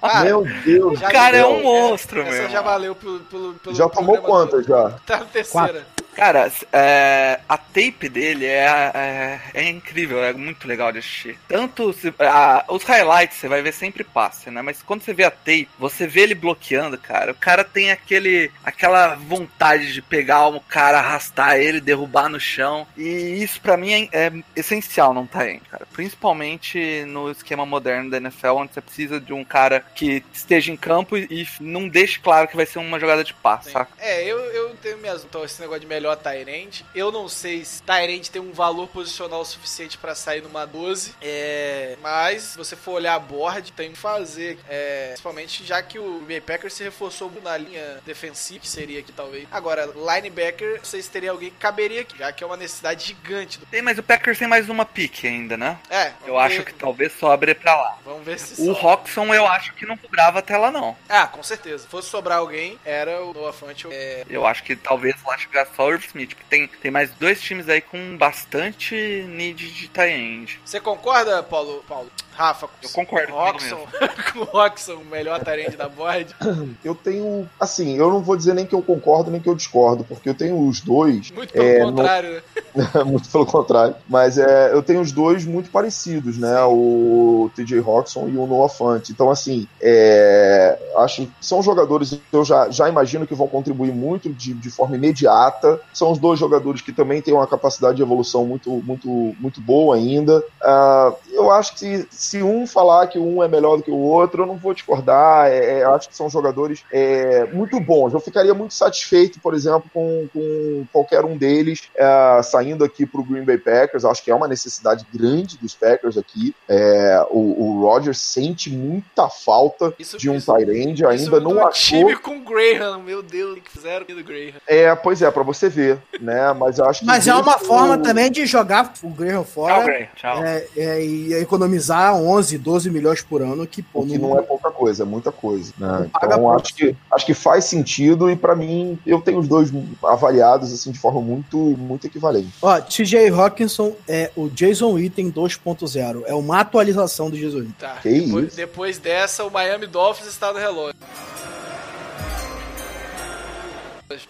Ah, 0.00 0.24
Meu 0.24 0.44
Deus. 0.64 1.00
O 1.00 1.02
cara 1.02 1.36
é 1.36 1.44
um 1.46 1.62
monstro, 1.62 2.22
Essa 2.22 2.42
meu 2.42 2.50
já 2.50 2.62
valeu 2.62 2.94
pelo, 2.94 3.20
pelo, 3.20 3.54
pelo 3.54 3.74
Já 3.74 3.88
tomou 3.88 4.18
quantas 4.18 4.64
já? 4.66 4.90
Tá 5.04 5.18
na 5.18 5.24
terceira. 5.26 5.84
Cara, 6.16 6.50
é, 6.72 7.40
a 7.46 7.58
tape 7.58 8.08
dele 8.08 8.46
é, 8.46 8.64
é, 8.94 9.40
é 9.52 9.68
incrível, 9.68 10.24
é 10.24 10.32
muito 10.32 10.66
legal 10.66 10.90
de 10.90 10.98
assistir. 10.98 11.38
Tanto 11.46 11.92
se- 11.92 12.14
a- 12.18 12.64
os 12.68 12.82
highlights 12.84 13.36
você 13.36 13.48
vai 13.48 13.60
ver 13.60 13.72
sempre 13.72 14.02
passe, 14.02 14.50
né? 14.50 14.62
Mas 14.62 14.82
quando 14.82 15.02
você 15.02 15.12
vê 15.12 15.24
a 15.24 15.30
tape, 15.30 15.68
você 15.78 16.06
vê 16.06 16.22
ele 16.22 16.34
bloqueando, 16.34 16.96
cara. 16.96 17.32
O 17.32 17.34
cara 17.34 17.62
tem 17.62 17.90
aquele, 17.90 18.50
aquela 18.64 19.14
vontade 19.14 19.92
de 19.92 20.00
pegar 20.00 20.46
o 20.48 20.58
cara, 20.58 21.00
arrastar 21.00 21.56
ele, 21.58 21.82
derrubar 21.82 22.30
no 22.30 22.40
chão. 22.40 22.86
E 22.96 23.42
isso 23.42 23.60
pra 23.60 23.76
mim 23.76 24.08
é, 24.10 24.26
é 24.26 24.32
essencial 24.56 25.12
não 25.12 25.26
tá 25.26 25.42
aí, 25.42 25.60
cara. 25.70 25.86
Principalmente 25.92 27.04
no 27.08 27.30
esquema 27.30 27.66
moderno 27.66 28.08
da 28.10 28.16
NFL, 28.16 28.52
onde 28.56 28.72
você 28.72 28.80
precisa 28.80 29.20
de 29.20 29.34
um 29.34 29.44
cara 29.44 29.84
que 29.94 30.24
esteja 30.32 30.72
em 30.72 30.76
campo 30.78 31.16
e, 31.16 31.26
e 31.30 31.46
não 31.60 31.86
deixe 31.88 32.18
claro 32.18 32.48
que 32.48 32.56
vai 32.56 32.64
ser 32.64 32.78
uma 32.78 32.98
jogada 32.98 33.22
de 33.22 33.34
passe, 33.34 33.70
saca? 33.70 33.90
É, 33.98 34.24
eu, 34.24 34.38
eu 34.38 34.74
tenho 34.76 34.96
minhas. 34.98 35.22
Então, 35.24 35.44
esse 35.44 35.60
negócio 35.60 35.80
de 35.80 35.86
melhor 35.86 36.05
Tyrant. 36.14 36.82
Eu 36.94 37.10
não 37.10 37.28
sei 37.28 37.64
se 37.64 37.82
Tyrant 37.82 38.28
tem 38.28 38.40
um 38.42 38.52
valor 38.52 38.86
posicional 38.88 39.44
suficiente 39.44 39.96
pra 39.98 40.14
sair 40.14 40.42
numa 40.42 40.66
12. 40.66 41.14
É, 41.22 41.96
mas, 42.02 42.42
se 42.42 42.58
você 42.58 42.76
for 42.76 42.92
olhar 42.92 43.14
a 43.14 43.18
board, 43.18 43.72
tem 43.72 43.92
que 43.92 43.98
fazer. 43.98 44.58
É, 44.68 45.08
principalmente 45.08 45.64
já 45.64 45.82
que 45.82 45.98
o 45.98 46.18
Green 46.20 46.26
Bay 46.26 46.40
Packers 46.42 46.74
se 46.74 46.84
reforçou 46.84 47.32
na 47.42 47.56
linha 47.56 47.98
defensiva, 48.04 48.60
que 48.60 48.68
seria 48.68 49.00
aqui 49.00 49.10
talvez. 49.12 49.48
Agora, 49.50 49.86
linebacker, 49.86 50.80
vocês 50.82 51.08
teriam 51.08 51.32
alguém 51.34 51.50
que 51.50 51.56
caberia 51.56 52.02
aqui, 52.02 52.18
já 52.18 52.30
que 52.32 52.44
é 52.44 52.46
uma 52.46 52.56
necessidade 52.56 53.06
gigante. 53.06 53.58
Do... 53.58 53.66
Tem, 53.66 53.80
mas 53.82 53.98
o 53.98 54.02
Packers 54.02 54.38
tem 54.38 54.48
mais 54.48 54.68
uma 54.68 54.84
pique 54.84 55.26
ainda, 55.26 55.56
né? 55.56 55.78
É, 55.88 56.08
Eu 56.26 56.34
vamos 56.34 56.42
acho 56.42 56.56
ver- 56.58 56.64
que 56.66 56.74
talvez 56.74 57.12
sobre 57.12 57.54
pra 57.54 57.74
lá. 57.76 57.98
Vamos 58.04 58.24
ver 58.24 58.38
se 58.38 58.52
O 58.60 58.66
sobra. 58.74 58.82
Roxon 58.82 59.34
eu 59.34 59.46
acho 59.46 59.72
que 59.74 59.86
não 59.86 59.96
cobrava 59.96 60.40
a 60.40 60.42
tela, 60.42 60.70
não. 60.70 60.96
Ah, 61.08 61.26
com 61.26 61.42
certeza. 61.42 61.84
Se 61.84 61.88
fosse 61.88 62.08
sobrar 62.10 62.38
alguém, 62.38 62.78
era 62.84 63.22
o 63.24 63.32
Noah 63.32 63.52
Fant. 63.52 63.84
É, 63.90 64.24
Eu 64.28 64.46
acho 64.46 64.62
que 64.62 64.76
talvez 64.76 65.14
lá 65.24 65.36
chegar 65.38 65.66
só 65.74 65.88
o 65.88 65.95
Irv 65.96 66.06
Smith, 66.06 66.30
porque 66.34 66.44
tem, 66.48 66.68
tem 66.80 66.90
mais 66.90 67.10
dois 67.18 67.40
times 67.40 67.68
aí 67.68 67.80
com 67.80 68.16
bastante 68.16 68.94
need 69.28 69.70
de 69.70 69.88
tie 69.88 70.10
end. 70.10 70.60
Você 70.64 70.80
concorda, 70.80 71.42
Paulo? 71.42 71.84
Paulo? 71.88 72.10
Rafa, 72.36 72.68
Eu 72.82 72.90
concordo 72.90 73.32
com 73.32 73.38
o 73.38 73.44
Roxon, 73.44 73.86
com 74.32 74.38
o 74.40 74.44
Roxon, 74.44 74.96
o 74.96 75.04
melhor 75.06 75.42
tarente 75.42 75.74
da 75.74 75.88
board. 75.88 76.36
Eu 76.84 76.94
tenho. 76.94 77.48
Assim, 77.58 77.96
eu 77.96 78.10
não 78.10 78.20
vou 78.20 78.36
dizer 78.36 78.52
nem 78.52 78.66
que 78.66 78.74
eu 78.74 78.82
concordo 78.82 79.30
nem 79.30 79.40
que 79.40 79.48
eu 79.48 79.54
discordo, 79.54 80.04
porque 80.04 80.28
eu 80.28 80.34
tenho 80.34 80.68
os 80.68 80.80
dois. 80.82 81.30
Muito 81.30 81.54
pelo 81.54 81.64
É, 81.64 81.80
contrário, 81.80 82.42
né? 82.74 82.90
muito 83.06 83.28
pelo 83.30 83.46
contrário. 83.46 83.96
Mas 84.06 84.36
é, 84.36 84.70
eu 84.70 84.82
tenho 84.82 85.00
os 85.00 85.12
dois 85.12 85.46
muito 85.46 85.70
parecidos, 85.70 86.36
né? 86.36 86.62
O 86.64 87.50
TJ 87.56 87.80
Roxon 87.80 88.28
e 88.28 88.36
o 88.36 88.46
Noah 88.46 88.68
Fant. 88.68 89.08
Então, 89.08 89.30
assim, 89.30 89.66
é, 89.80 90.78
acho 90.98 91.22
que 91.22 91.32
são 91.40 91.62
jogadores 91.62 92.10
que 92.10 92.20
eu 92.36 92.44
já, 92.44 92.68
já 92.68 92.86
imagino 92.86 93.26
que 93.26 93.34
vão 93.34 93.48
contribuir 93.48 93.92
muito 93.92 94.28
de, 94.28 94.52
de 94.52 94.70
forma 94.70 94.94
imediata. 94.96 95.80
São 95.92 96.12
os 96.12 96.18
dois 96.18 96.38
jogadores 96.38 96.80
que 96.82 96.92
também 96.92 97.22
têm 97.22 97.32
uma 97.34 97.46
capacidade 97.46 97.96
de 97.96 98.02
evolução 98.02 98.44
muito, 98.44 98.70
muito, 98.84 99.08
muito 99.40 99.60
boa 99.60 99.96
ainda. 99.96 100.42
Ah, 100.62 101.12
eu 101.30 101.50
acho 101.50 101.74
que 101.76 102.06
se 102.10 102.42
um 102.42 102.66
falar 102.66 103.06
que 103.06 103.18
um 103.18 103.42
é 103.42 103.48
melhor 103.48 103.76
do 103.78 103.82
que 103.82 103.90
o 103.90 103.96
outro, 103.96 104.42
eu 104.42 104.46
não 104.46 104.56
vou 104.56 104.74
discordar. 104.74 105.46
É, 105.48 105.78
é, 105.78 105.82
eu 105.84 105.94
acho 105.94 106.08
que 106.08 106.16
são 106.16 106.28
jogadores 106.28 106.84
é, 106.92 107.46
muito 107.46 107.80
bons. 107.80 108.12
Eu 108.12 108.20
ficaria 108.20 108.52
muito 108.52 108.74
satisfeito, 108.74 109.40
por 109.40 109.54
exemplo, 109.54 109.84
com, 109.92 110.28
com 110.32 110.84
qualquer 110.92 111.24
um 111.24 111.36
deles 111.36 111.84
é, 111.94 112.42
saindo 112.42 112.84
aqui 112.84 113.06
para 113.06 113.20
o 113.20 113.24
Green 113.24 113.44
Bay 113.44 113.58
Packers. 113.58 114.04
Acho 114.04 114.22
que 114.22 114.30
é 114.30 114.34
uma 114.34 114.48
necessidade 114.48 115.06
grande 115.14 115.56
dos 115.56 115.74
Packers 115.74 116.18
aqui. 116.18 116.54
É, 116.68 117.24
o, 117.30 117.38
o 117.38 117.82
Rodgers 117.82 118.18
sente 118.18 118.70
muita 118.70 119.28
falta 119.28 119.94
Isso- 119.98 120.18
de 120.18 120.28
um 120.28 120.38
tight 120.40 120.70
end, 120.70 121.00
Isso 121.02 121.06
ainda 121.08 121.40
não 121.40 121.52
do 121.54 121.60
achou. 121.60 121.98
time 121.98 122.16
com 122.16 122.36
o 122.38 122.40
Graham, 122.40 123.02
meu 123.02 123.22
Deus, 123.22 123.56
o 123.58 123.60
que 123.60 123.70
fizeram 123.70 124.04
com 124.04 124.12
o 124.12 124.24
Graham. 124.24 124.52
É, 124.66 124.94
pois 124.94 125.22
é, 125.22 125.30
para 125.30 125.42
você 125.42 125.68
ver, 125.68 125.75
né? 126.20 126.52
Mas 126.52 126.78
eu 126.78 126.84
acho 126.86 127.00
que 127.00 127.06
Mas 127.06 127.26
é 127.26 127.34
uma 127.34 127.58
forma 127.58 127.98
também 127.98 128.30
de 128.30 128.46
jogar 128.46 128.92
o 129.02 129.08
Graham 129.10 129.42
Tchau, 129.42 129.44
fora 129.44 129.84
Gray. 129.84 130.08
Tchau. 130.16 130.42
é, 130.44 130.66
é, 130.76 131.04
e 131.04 131.34
economizar 131.34 132.14
11, 132.14 132.58
12 132.58 132.90
milhões 132.90 133.20
por 133.22 133.42
ano, 133.42 133.66
que, 133.66 133.82
pô, 133.82 134.04
que 134.04 134.18
não- 134.18 134.30
não 134.30 134.38
é 134.38 134.42
pouca 134.42 134.70
coisa, 134.70 135.02
é 135.02 135.06
muita 135.06 135.30
coisa. 135.32 135.72
né? 135.78 136.10
Então 136.22 136.50
acho 136.52 136.74
que, 136.74 136.96
acho 137.12 137.26
que 137.26 137.34
faz 137.34 137.64
sentido 137.64 138.30
e 138.30 138.36
pra 138.36 138.54
mim 138.56 138.98
eu 139.06 139.20
tenho 139.20 139.38
os 139.38 139.48
dois 139.48 139.70
avaliados 140.04 140.72
assim 140.72 140.90
de 140.90 140.98
forma 140.98 141.20
muito, 141.20 141.56
muito 141.58 142.06
equivalente. 142.06 142.52
Ó, 142.62 142.80
TJ 142.80 143.28
Hawkinson 143.30 143.94
é 144.08 144.30
o 144.36 144.48
Jason 144.48 144.92
Witten 144.92 145.30
2.0. 145.30 146.22
É 146.26 146.34
uma 146.34 146.60
atualização 146.60 147.30
do 147.30 147.36
Jason 147.36 147.58
Witten. 147.58 147.74
Tá. 147.78 147.96
Depois, 148.02 148.54
depois 148.54 148.98
dessa, 148.98 149.44
o 149.44 149.50
Miami 149.50 149.86
Dolphins 149.86 150.28
está 150.28 150.52
no 150.52 150.58
relógio. 150.58 150.94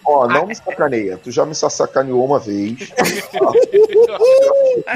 Ó, 0.03 0.27
não 0.27 0.47
me 0.47 0.55
sacaneia. 0.55 1.19
Tu 1.21 1.29
já 1.31 1.45
me 1.45 1.53
sacaneou 1.53 2.25
uma 2.25 2.39
vez. 2.39 2.91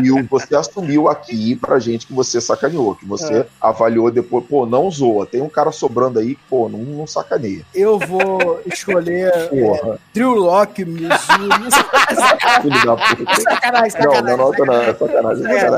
E 0.04 0.10
você 0.24 0.56
assumiu 0.56 1.08
aqui 1.10 1.56
pra 1.56 1.80
gente 1.80 2.06
que 2.08 2.14
você 2.14 2.40
sacaneou, 2.40 2.96
que 2.96 3.06
você 3.06 3.46
avaliou 3.60 4.10
depois. 4.12 4.46
Pô, 4.46 4.66
não 4.66 4.90
zoa. 4.92 5.26
Tem 5.26 5.42
um 5.42 5.50
cara 5.50 5.72
sobrando 5.72 6.20
aí 6.20 6.36
que, 6.36 6.42
pô, 6.50 6.70
não, 6.70 6.80
não 6.80 7.08
sacaneia. 7.08 7.66
Eu 7.74 7.98
vou 8.00 8.62
escolher 8.66 9.32
é, 9.34 9.48
Porra, 9.48 10.00
Drew 10.14 10.34
Locke, 10.36 10.86
da 10.86 11.18
puta. 11.18 11.72
sacanagem, 11.72 12.72
Não, 12.86 12.98
sacanagem. 14.14 14.24
não 14.26 14.38
nota 14.38 14.66
não, 14.66 14.82
é 14.82 14.94
sacanagem, 14.94 15.46
é 15.48 15.70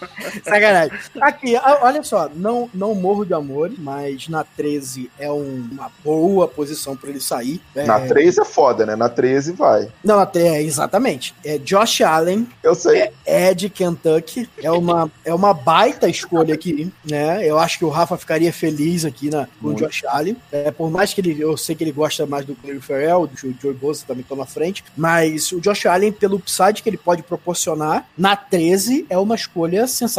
sacanagem. 0.44 0.98
Aqui, 1.20 1.54
olha 1.80 2.02
só, 2.02 2.30
não, 2.34 2.68
não 2.74 2.94
morro 2.94 3.24
de 3.24 3.34
amor, 3.34 3.72
mas 3.78 4.28
na 4.28 4.44
13 4.44 5.10
é 5.18 5.30
um- 5.30 5.68
uma 5.72 5.90
boa 6.04 6.46
posição 6.48 6.96
pra 6.96 7.10
ele 7.10 7.20
sair. 7.20 7.60
É, 7.74 7.84
Na 7.84 8.00
3 8.00 8.38
é 8.38 8.44
foda, 8.44 8.84
né? 8.86 8.94
Na 8.96 9.08
13 9.08 9.52
vai. 9.52 9.88
Não, 10.04 10.18
até 10.18 10.62
exatamente. 10.62 11.34
É 11.44 11.58
Josh 11.58 12.00
Allen, 12.02 12.46
Eu 12.62 12.74
sei. 12.74 13.10
é 13.24 13.52
de 13.54 13.68
Kentucky. 13.68 14.48
É 14.62 14.70
uma, 14.70 15.10
é 15.24 15.32
uma 15.34 15.52
baita 15.54 16.08
escolha 16.08 16.54
aqui, 16.54 16.92
né? 17.08 17.46
Eu 17.46 17.58
acho 17.58 17.78
que 17.78 17.84
o 17.84 17.88
Rafa 17.88 18.16
ficaria 18.16 18.52
feliz 18.52 19.04
aqui 19.04 19.30
na, 19.30 19.46
com 19.60 19.68
o. 19.68 19.74
Josh 19.74 20.04
Allen. 20.06 20.36
É, 20.52 20.70
por 20.70 20.90
mais 20.90 21.12
que 21.12 21.20
ele, 21.20 21.40
eu 21.40 21.56
sei 21.56 21.74
que 21.74 21.84
ele 21.84 21.92
gosta 21.92 22.26
mais 22.26 22.44
do 22.44 22.54
Clay 22.54 22.80
Farrell, 22.80 23.26
do 23.26 23.36
Joey 23.36 23.74
Bosa 23.74 24.04
também 24.06 24.24
na 24.36 24.44
frente, 24.46 24.84
mas 24.96 25.50
o 25.52 25.60
Josh 25.60 25.86
Allen, 25.86 26.12
pelo 26.12 26.36
upside 26.36 26.82
que 26.82 26.88
ele 26.90 26.96
pode 26.98 27.22
proporcionar, 27.22 28.06
na 28.18 28.36
13 28.36 29.06
é 29.08 29.16
uma 29.16 29.34
escolha 29.34 29.86
sensacional, 29.86 30.15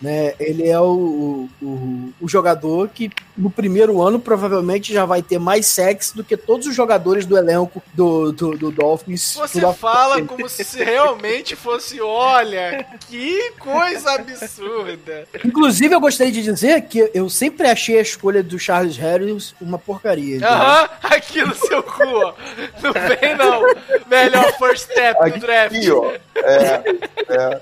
né? 0.00 0.34
Ele 0.38 0.68
é 0.68 0.78
o, 0.80 1.48
o, 1.62 2.12
o 2.20 2.28
jogador 2.28 2.88
que 2.88 3.10
no 3.36 3.50
primeiro 3.50 4.02
ano 4.02 4.18
provavelmente 4.20 4.92
já 4.92 5.04
vai 5.04 5.22
ter 5.22 5.38
mais 5.38 5.66
sexo 5.66 6.16
do 6.16 6.24
que 6.24 6.36
todos 6.36 6.66
os 6.66 6.74
jogadores 6.74 7.24
do 7.26 7.36
elenco 7.36 7.82
do, 7.94 8.30
do, 8.32 8.56
do 8.58 8.70
Dolphins. 8.70 9.34
Você 9.34 9.64
a- 9.64 9.72
fala 9.72 10.20
como 10.22 10.48
se 10.48 10.82
realmente 10.84 11.56
fosse, 11.56 12.00
olha, 12.00 12.86
que 13.08 13.52
coisa 13.58 14.12
absurda. 14.12 15.26
Inclusive, 15.44 15.94
eu 15.94 16.00
gostaria 16.00 16.32
de 16.32 16.42
dizer 16.42 16.82
que 16.82 17.10
eu 17.14 17.28
sempre 17.30 17.68
achei 17.68 17.98
a 17.98 18.02
escolha 18.02 18.42
do 18.42 18.58
Charles 18.58 18.96
Harris 18.96 19.54
uma 19.60 19.78
porcaria. 19.78 20.44
Aham, 20.46 20.88
aqui 21.02 21.42
no 21.42 21.54
seu 21.54 21.82
cu, 21.82 22.02
ó. 22.04 22.34
Não 22.82 22.92
vem 22.92 23.36
não. 23.36 23.62
Melhor 24.06 24.52
first 24.58 24.90
step 24.90 25.30
do 25.30 25.38
draft. 25.38 25.76
Aqui, 25.76 25.90
ó. 25.90 26.12
É, 26.36 26.82
é. 27.28 27.60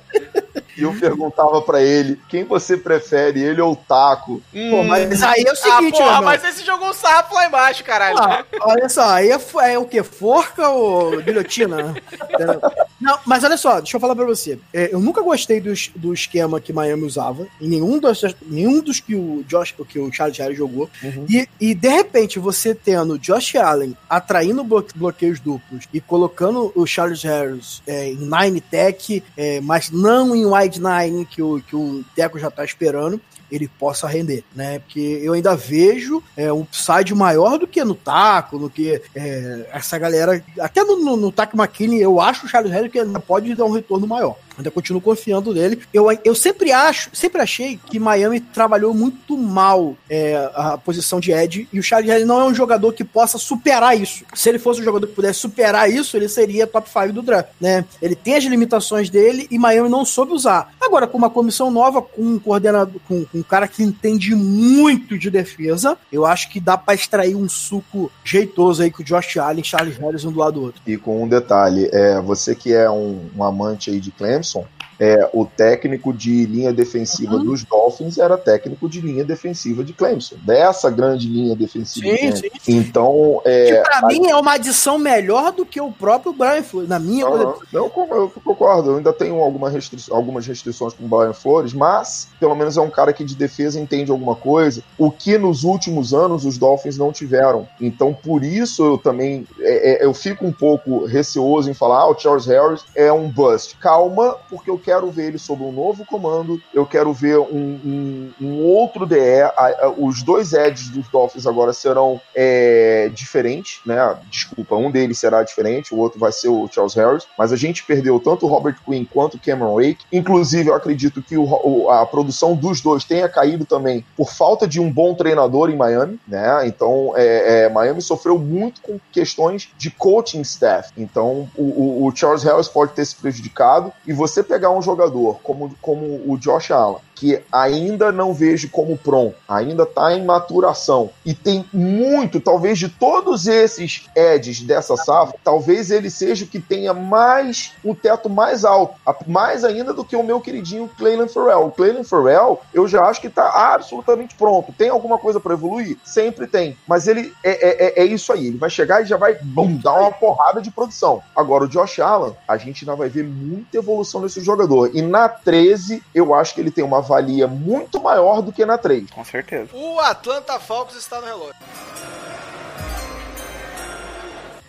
E 0.76 0.82
eu 0.82 0.92
perguntava 0.98 1.60
pra 1.62 1.82
ele, 1.82 2.18
quem 2.28 2.44
você 2.44 2.76
prefere, 2.76 3.40
ele 3.42 3.60
ou 3.60 3.72
o 3.72 3.76
Taco? 3.76 4.40
Pô, 4.70 4.82
mas 4.84 5.22
aí 5.22 5.42
é 5.46 5.50
o 5.50 5.52
Ah, 5.52 5.56
seguinte, 5.56 5.98
meu 5.98 6.06
porra, 6.06 6.22
mas 6.22 6.44
esse 6.44 6.64
jogou 6.64 6.88
um 6.88 6.92
sarrafo 6.92 7.34
lá 7.34 7.46
embaixo, 7.46 7.82
caralho. 7.84 8.18
Ah, 8.18 8.44
olha 8.62 8.88
só, 8.88 9.08
aí 9.10 9.30
é, 9.30 9.38
é 9.72 9.78
o 9.78 9.84
que? 9.84 10.02
Forca 10.02 10.68
ou 10.68 11.20
guilhotina? 11.22 11.94
Não, 13.00 13.18
mas 13.24 13.42
olha 13.44 13.56
só, 13.56 13.78
deixa 13.80 13.96
eu 13.96 14.00
falar 14.00 14.14
pra 14.14 14.24
você. 14.26 14.58
É, 14.74 14.92
eu 14.92 15.00
nunca 15.00 15.22
gostei 15.22 15.60
do, 15.60 15.72
do 15.96 16.12
esquema 16.12 16.60
que 16.60 16.72
Miami 16.72 17.04
usava, 17.04 17.46
em 17.60 17.68
nenhum 17.68 17.98
dos, 17.98 18.20
nenhum 18.46 18.80
dos 18.82 19.00
que 19.00 19.14
o 19.14 19.42
Josh, 19.48 19.74
que 19.88 19.98
o 19.98 20.12
Charles 20.12 20.36
Harris 20.38 20.58
jogou. 20.58 20.88
E, 21.28 21.48
e 21.60 21.74
de 21.74 21.88
repente, 21.88 22.38
você 22.38 22.74
tendo 22.74 23.18
Josh 23.18 23.56
Allen 23.56 23.96
atraindo 24.08 24.62
blo- 24.62 24.86
bloqueios 24.94 25.40
duplos 25.40 25.84
e 25.92 26.00
colocando 26.00 26.70
o 26.74 26.86
Charles 26.86 27.22
Harris 27.22 27.82
é, 27.86 28.08
em 28.08 28.16
nine 28.16 28.60
tech, 28.60 29.22
é, 29.36 29.60
mas 29.60 29.90
não 29.90 30.36
em 30.36 30.44
wide 30.44 30.59
nine, 30.68 31.24
que 31.24 31.42
o, 31.42 31.60
que 31.60 31.76
o 31.76 32.04
Teco 32.14 32.38
já 32.38 32.50
tá 32.50 32.64
esperando 32.64 33.20
ele 33.50 33.68
possa 33.68 34.06
render, 34.06 34.44
né? 34.54 34.78
Porque 34.78 35.00
eu 35.00 35.32
ainda 35.32 35.56
vejo 35.56 36.22
é, 36.36 36.52
um 36.52 36.60
upside 36.60 37.14
maior 37.14 37.58
do 37.58 37.66
que 37.66 37.82
no 37.82 37.94
taco, 37.94 38.58
do 38.58 38.70
que 38.70 39.02
é, 39.14 39.68
essa 39.72 39.98
galera. 39.98 40.42
Até 40.58 40.84
no, 40.84 40.96
no, 40.96 41.16
no 41.16 41.32
Taco 41.32 41.56
McKinney, 41.56 42.00
eu 42.00 42.20
acho 42.20 42.46
o 42.46 42.48
Charles 42.48 42.72
Harris 42.72 42.92
que 42.92 42.98
ainda 42.98 43.18
pode 43.18 43.54
dar 43.54 43.64
um 43.64 43.72
retorno 43.72 44.06
maior. 44.06 44.36
Ainda 44.60 44.70
continuo 44.70 45.00
confiando 45.00 45.52
nele. 45.52 45.80
Eu, 45.92 46.06
eu 46.24 46.34
sempre 46.34 46.70
acho, 46.70 47.10
sempre 47.12 47.40
achei 47.40 47.78
que 47.86 47.98
Miami 47.98 48.40
trabalhou 48.40 48.94
muito 48.94 49.36
mal 49.36 49.96
é, 50.08 50.50
a 50.54 50.78
posição 50.78 51.18
de 51.18 51.32
Ed 51.32 51.68
e 51.72 51.78
o 51.78 51.82
Charles 51.82 52.10
Harris 52.10 52.26
não 52.26 52.40
é 52.40 52.44
um 52.44 52.54
jogador 52.54 52.92
que 52.92 53.04
possa 53.04 53.38
superar 53.38 53.98
isso. 53.98 54.24
Se 54.34 54.48
ele 54.48 54.58
fosse 54.58 54.80
um 54.80 54.84
jogador 54.84 55.06
que 55.06 55.14
pudesse 55.14 55.40
superar 55.40 55.90
isso, 55.90 56.16
ele 56.16 56.28
seria 56.28 56.66
top 56.66 56.88
5 56.88 57.12
do 57.12 57.22
draft, 57.22 57.50
né? 57.60 57.84
Ele 58.00 58.14
tem 58.14 58.34
as 58.34 58.44
limitações 58.44 59.08
dele 59.08 59.46
e 59.50 59.58
Miami 59.58 59.88
não 59.88 60.04
soube 60.04 60.32
usar. 60.32 60.72
Agora, 60.80 61.06
com 61.06 61.16
uma 61.16 61.30
comissão 61.30 61.70
nova, 61.70 62.02
com 62.02 62.22
um 62.22 62.38
coordenador, 62.38 63.00
com, 63.06 63.24
com 63.24 63.38
um 63.38 63.42
cara 63.42 63.66
que 63.66 63.82
entende 63.82 64.34
muito 64.34 65.18
de 65.18 65.30
defesa, 65.30 65.96
eu 66.12 66.26
acho 66.26 66.50
que 66.50 66.60
dá 66.60 66.76
pra 66.76 66.94
extrair 66.94 67.34
um 67.34 67.48
suco 67.48 68.10
jeitoso 68.24 68.82
aí 68.82 68.90
com 68.90 69.02
o 69.02 69.04
Josh 69.04 69.36
Allen 69.36 69.60
e 69.60 69.64
Charles 69.64 69.96
Harris 69.96 70.24
um 70.24 70.32
do 70.32 70.38
lado 70.38 70.54
do 70.54 70.62
outro. 70.62 70.82
E 70.86 70.96
com 70.96 71.22
um 71.22 71.28
detalhe, 71.28 71.88
é, 71.92 72.20
você 72.20 72.54
que 72.54 72.72
é 72.72 72.90
um, 72.90 73.28
um 73.36 73.44
amante 73.44 73.90
aí 73.90 74.00
de 74.00 74.10
Clemson, 74.10 74.49
som 74.50 74.79
é, 75.00 75.30
o 75.32 75.46
técnico 75.46 76.12
de 76.12 76.44
linha 76.46 76.72
defensiva 76.72 77.36
Uhum. 77.36 77.44
dos 77.44 77.64
Dolphins 77.64 78.18
era 78.18 78.36
técnico 78.36 78.86
de 78.88 79.00
linha 79.00 79.24
defensiva 79.24 79.82
de 79.82 79.94
Clemson, 79.94 80.36
dessa 80.44 80.90
grande 80.90 81.26
linha 81.26 81.56
defensiva. 81.56 82.06
de 82.06 82.12
Sim, 82.16 82.18
Clemson. 82.30 82.42
sim. 82.60 82.76
Então, 82.76 83.40
Que 83.42 83.48
é, 83.48 83.82
pra 83.82 84.06
mim 84.06 84.28
é 84.28 84.36
uma 84.36 84.52
adição 84.52 84.98
melhor 84.98 85.52
do 85.52 85.64
que 85.64 85.80
o 85.80 85.90
próprio 85.90 86.32
Brian 86.34 86.62
Flores, 86.62 86.88
na 86.88 86.98
minha 86.98 87.26
Aham. 87.26 87.54
Não, 87.72 87.82
eu 87.82 87.90
eu 88.10 88.32
concordo. 88.44 88.90
Eu 88.90 88.96
ainda 88.98 89.12
tenho 89.12 89.40
alguma 89.40 89.70
restri 89.70 89.98
algumas 90.10 90.46
restrições 90.46 90.92
com 90.92 91.04
o 91.04 91.08
Brian 91.08 91.32
Flores, 91.32 91.72
mas 91.72 92.28
pelo 92.38 92.54
menos 92.54 92.76
é 92.76 92.80
um 92.82 92.90
cara 92.90 93.12
que 93.12 93.24
de 93.24 93.34
defesa 93.34 93.80
entende 93.80 94.10
alguma 94.10 94.34
coisa, 94.36 94.82
o 94.98 95.10
que 95.10 95.38
nos 95.38 95.64
últimos 95.64 96.12
anos 96.12 96.44
os 96.44 96.58
Dolphins 96.58 96.98
não 96.98 97.10
tiveram. 97.10 97.66
Então, 97.80 98.12
por 98.12 98.44
isso 98.44 98.84
eu 98.84 98.98
também 98.98 99.46
é, 99.60 100.02
é, 100.02 100.04
eu 100.04 100.12
fico 100.12 100.44
um 100.46 100.52
pouco 100.52 101.06
receoso 101.06 101.70
em 101.70 101.74
falar: 101.74 102.00
ah, 102.00 102.10
o 102.10 102.18
Charles 102.18 102.44
Harris 102.46 102.84
é 102.94 103.10
um 103.10 103.28
bust. 103.30 103.76
Calma, 103.78 104.36
porque 104.50 104.68
eu 104.70 104.76
quero 104.78 104.89
quero 104.90 105.08
ver 105.10 105.26
ele 105.28 105.38
sob 105.38 105.62
um 105.62 105.70
novo 105.70 106.04
comando, 106.04 106.60
eu 106.74 106.84
quero 106.84 107.12
ver 107.12 107.38
um, 107.38 107.78
um- 107.84 108.32
um 108.40 108.64
outro 108.64 109.06
DE. 109.06 109.40
A- 109.42 109.52
a- 109.56 109.94
os 109.96 110.20
dois 110.22 110.52
Eds 110.52 110.88
dos 110.88 111.08
Dolphins 111.08 111.46
agora 111.46 111.72
serão 111.72 112.20
é, 112.34 113.08
diferentes, 113.14 113.80
né? 113.86 114.16
Desculpa, 114.28 114.74
um 114.74 114.90
deles 114.90 115.18
será 115.18 115.42
diferente, 115.44 115.94
o 115.94 115.98
outro 115.98 116.18
vai 116.18 116.32
ser 116.32 116.48
o 116.48 116.68
Charles 116.72 116.94
Harris, 116.94 117.26
mas 117.38 117.52
a 117.52 117.56
gente 117.56 117.84
perdeu 117.84 118.18
tanto 118.18 118.46
o 118.46 118.48
Robert 118.48 118.76
Quinn 118.84 119.04
quanto 119.04 119.36
o 119.36 119.40
Cameron 119.40 119.74
Wake. 119.76 120.04
Inclusive, 120.12 120.70
eu 120.70 120.74
acredito 120.74 121.22
que 121.22 121.36
o- 121.38 121.88
a 121.90 122.04
produção 122.04 122.54
dos 122.56 122.80
dois 122.80 123.04
tenha 123.04 123.28
caído 123.28 123.64
também 123.64 124.04
por 124.16 124.32
falta 124.32 124.66
de 124.66 124.80
um 124.80 124.90
bom 124.92 125.14
treinador 125.14 125.70
em 125.70 125.76
Miami, 125.76 126.18
né? 126.26 126.66
Então, 126.66 127.12
é, 127.16 127.66
é, 127.66 127.68
Miami 127.68 128.02
sofreu 128.02 128.38
muito 128.38 128.80
com 128.80 128.98
questões 129.12 129.68
de 129.78 129.90
coaching 129.90 130.40
staff. 130.40 130.90
Então, 130.96 131.48
o, 131.56 131.62
o- 131.62 132.06
o 132.06 132.16
Charles 132.16 132.42
Harris 132.42 132.66
pode 132.68 132.92
ter 132.92 133.04
se 133.04 133.14
prejudicado. 133.14 133.92
E 134.06 134.12
você 134.12 134.42
pegar 134.42 134.70
um 134.70 134.79
jogador 134.82 135.38
como, 135.42 135.74
como 135.80 136.06
o 136.26 136.38
Josh 136.42 136.72
Allen, 136.72 137.02
que 137.20 137.38
ainda 137.52 138.10
não 138.10 138.32
vejo 138.32 138.70
como 138.70 138.96
pronto, 138.96 139.34
ainda 139.46 139.82
está 139.82 140.14
em 140.14 140.24
maturação 140.24 141.10
e 141.24 141.34
tem 141.34 141.66
muito, 141.70 142.40
talvez 142.40 142.78
de 142.78 142.88
todos 142.88 143.46
esses 143.46 144.08
edges 144.16 144.62
dessa 144.62 144.96
safra, 144.96 145.36
talvez 145.44 145.90
ele 145.90 146.08
seja 146.08 146.46
o 146.46 146.48
que 146.48 146.58
tenha 146.58 146.94
mais 146.94 147.72
um 147.84 147.94
teto 147.94 148.30
mais 148.30 148.64
alto, 148.64 148.94
mais 149.26 149.64
ainda 149.66 149.92
do 149.92 150.02
que 150.02 150.16
o 150.16 150.22
meu 150.22 150.40
queridinho 150.40 150.88
Clayton 150.96 151.28
Farrell. 151.28 151.66
O 151.66 152.04
Farrell, 152.04 152.58
eu 152.72 152.88
já 152.88 153.04
acho 153.04 153.20
que 153.20 153.26
está 153.26 153.74
absolutamente 153.74 154.34
pronto. 154.34 154.72
Tem 154.72 154.88
alguma 154.88 155.18
coisa 155.18 155.38
para 155.38 155.52
evoluir? 155.52 155.98
Sempre 156.02 156.46
tem, 156.46 156.74
mas 156.88 157.06
ele 157.06 157.34
é, 157.44 157.50
é, 157.50 157.86
é- 157.86 158.02
é 158.02 158.04
isso 158.06 158.32
aí. 158.32 158.46
Ele 158.46 158.56
vai 158.56 158.70
chegar 158.70 159.02
e 159.02 159.04
já 159.04 159.18
vai 159.18 159.34
bum, 159.34 159.76
dar 159.76 159.92
uma 159.92 160.10
porrada 160.12 160.62
de 160.62 160.70
produção. 160.70 161.22
Agora 161.36 161.64
o 161.64 161.68
Josh 161.68 161.98
Allen, 161.98 162.34
a 162.48 162.56
gente 162.56 162.84
ainda 162.84 162.96
vai 162.96 163.10
ver 163.10 163.24
muita 163.24 163.76
evolução 163.76 164.22
nesse 164.22 164.40
jogador. 164.40 164.90
E 164.94 165.02
na 165.02 165.28
13, 165.28 166.02
eu 166.14 166.32
acho 166.34 166.54
que 166.54 166.60
ele 166.62 166.70
tem 166.70 166.82
uma 166.82 167.02
valia 167.10 167.48
muito 167.48 168.00
maior 168.00 168.40
do 168.40 168.52
que 168.52 168.64
na 168.64 168.78
3. 168.78 169.10
Com 169.10 169.24
certeza. 169.24 169.70
O 169.74 169.98
Atlanta 169.98 170.60
Falcons 170.60 170.96
está 170.96 171.20
no 171.20 171.26
relógio. 171.26 171.54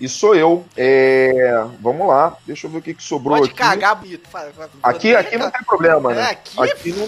E 0.01 0.09
sou 0.09 0.35
eu. 0.35 0.65
É, 0.75 1.63
Vamos 1.79 2.07
lá, 2.07 2.35
deixa 2.45 2.65
eu 2.67 2.71
ver 2.71 2.79
o 2.79 2.81
que, 2.81 2.93
que 2.93 3.03
sobrou 3.03 3.37
Pode 3.37 3.49
aqui. 3.49 3.57
cagar 3.57 3.95
bonito. 3.95 4.27
Fala- 4.29 4.51
fala- 4.51 4.69
Aqui, 4.83 5.15
aqui 5.15 5.37
não 5.37 5.49
tem 5.51 5.63
problema, 5.63 6.11
É, 6.11 6.15
né? 6.15 6.23
aqui, 6.31 6.59
Aqui 6.61 6.91
não 6.91 7.07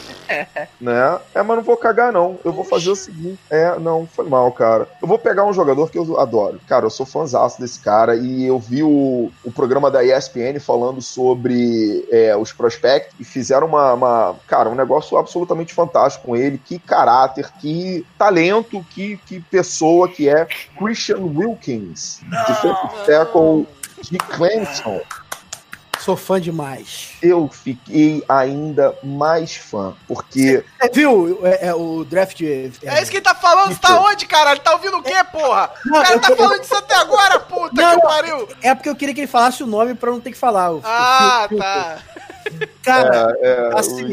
né? 0.80 1.20
É, 1.34 1.42
mas 1.42 1.58
não 1.58 1.64
vou 1.64 1.76
cagar, 1.76 2.12
não. 2.14 2.38
Eu 2.46 2.54
vou 2.54 2.64
fazer 2.64 2.90
o 2.92 2.96
seguinte. 2.96 3.40
É, 3.50 3.78
não, 3.80 4.06
foi 4.08 4.28
mal, 4.30 4.52
cara. 4.52 4.88
Eu 5.02 5.08
vou 5.08 5.18
pegar 5.18 5.44
um 5.46 5.54
jogador 5.54 5.90
que 5.90 5.98
eu 5.98 6.20
adoro. 6.20 6.60
Cara, 6.68 6.86
eu 6.86 6.90
sou 6.90 7.06
fãzaço 7.06 7.60
desse 7.60 7.80
cara 7.80 8.16
e 8.16 8.46
eu 8.46 8.60
vi 8.60 8.84
o, 8.84 9.32
o 9.44 9.52
programa 9.52 9.90
da 9.90 10.04
ESPN 10.04 10.60
falando 10.60 11.02
sobre 11.02 12.08
é, 12.12 12.36
os 12.38 12.54
prospectos 12.54 13.16
e 13.20 13.24
fizeram 13.24 13.68
uma, 13.68 13.94
uma- 13.94 14.36
Cara, 14.48 14.70
um 14.70 14.76
negócio 14.76 15.18
absolutamente 15.18 15.74
fantástico 15.74 16.28
com 16.28 16.36
ele. 16.36 16.58
Que 16.64 16.78
caráter, 16.78 17.50
que 17.60 18.06
talento, 18.18 18.86
que, 18.92 19.18
que 19.26 19.40
pessoa 19.40 20.08
que 20.08 20.30
é 20.30 20.46
Christian 20.78 21.20
Wilkins. 21.20 22.20
Defensive 22.48 22.83
tackle 23.06 23.68
de 24.02 24.18
Clemson. 24.18 25.02
Sou 26.00 26.18
fã 26.18 26.42
demais. 26.42 27.12
Eu 27.22 27.48
fiquei 27.48 28.22
ainda 28.28 28.94
mais 29.02 29.56
fã, 29.56 29.94
porque 30.06 30.62
É, 30.82 30.90
viu? 30.90 31.40
É, 31.44 31.68
é, 31.68 31.74
o 31.74 32.04
draft. 32.04 32.42
É, 32.42 32.70
É 32.84 33.02
isso 33.02 33.10
que 33.10 33.18
ele 33.18 33.24
tá 33.24 33.34
falando, 33.34 33.74
você 33.74 33.80
tá 33.80 33.98
onde, 34.02 34.26
caralho? 34.26 34.60
Tá 34.60 34.74
ouvindo 34.74 34.98
o 34.98 35.02
quê, 35.04 35.14
porra? 35.32 35.70
Não, 35.86 36.02
o 36.02 36.04
cara 36.04 36.20
tá 36.20 36.36
falando 36.36 36.60
disso 36.60 36.76
até 36.76 36.96
agora, 36.96 37.40
puta 37.40 37.82
Não, 37.82 37.96
que 37.96 38.02
pariu. 38.06 38.50
é 38.62 38.76
porque 38.76 38.90
eu 38.90 38.96
queria 38.98 39.16
que 39.16 39.22
ele 39.22 39.28
falasse 39.28 39.64
o 39.64 39.68
nome 39.68 39.94
pra 39.96 40.10
eu 40.10 40.16
não 40.16 40.20
ter 40.22 40.32
que 40.32 40.38
falar. 40.38 40.74
O, 40.74 40.82
Ah, 40.84 41.48
o- 41.50 41.56
o- 41.56 41.58
tá. 41.58 41.98
Cara, 42.84 43.36
É, 43.40 43.70
assim, 43.74 44.04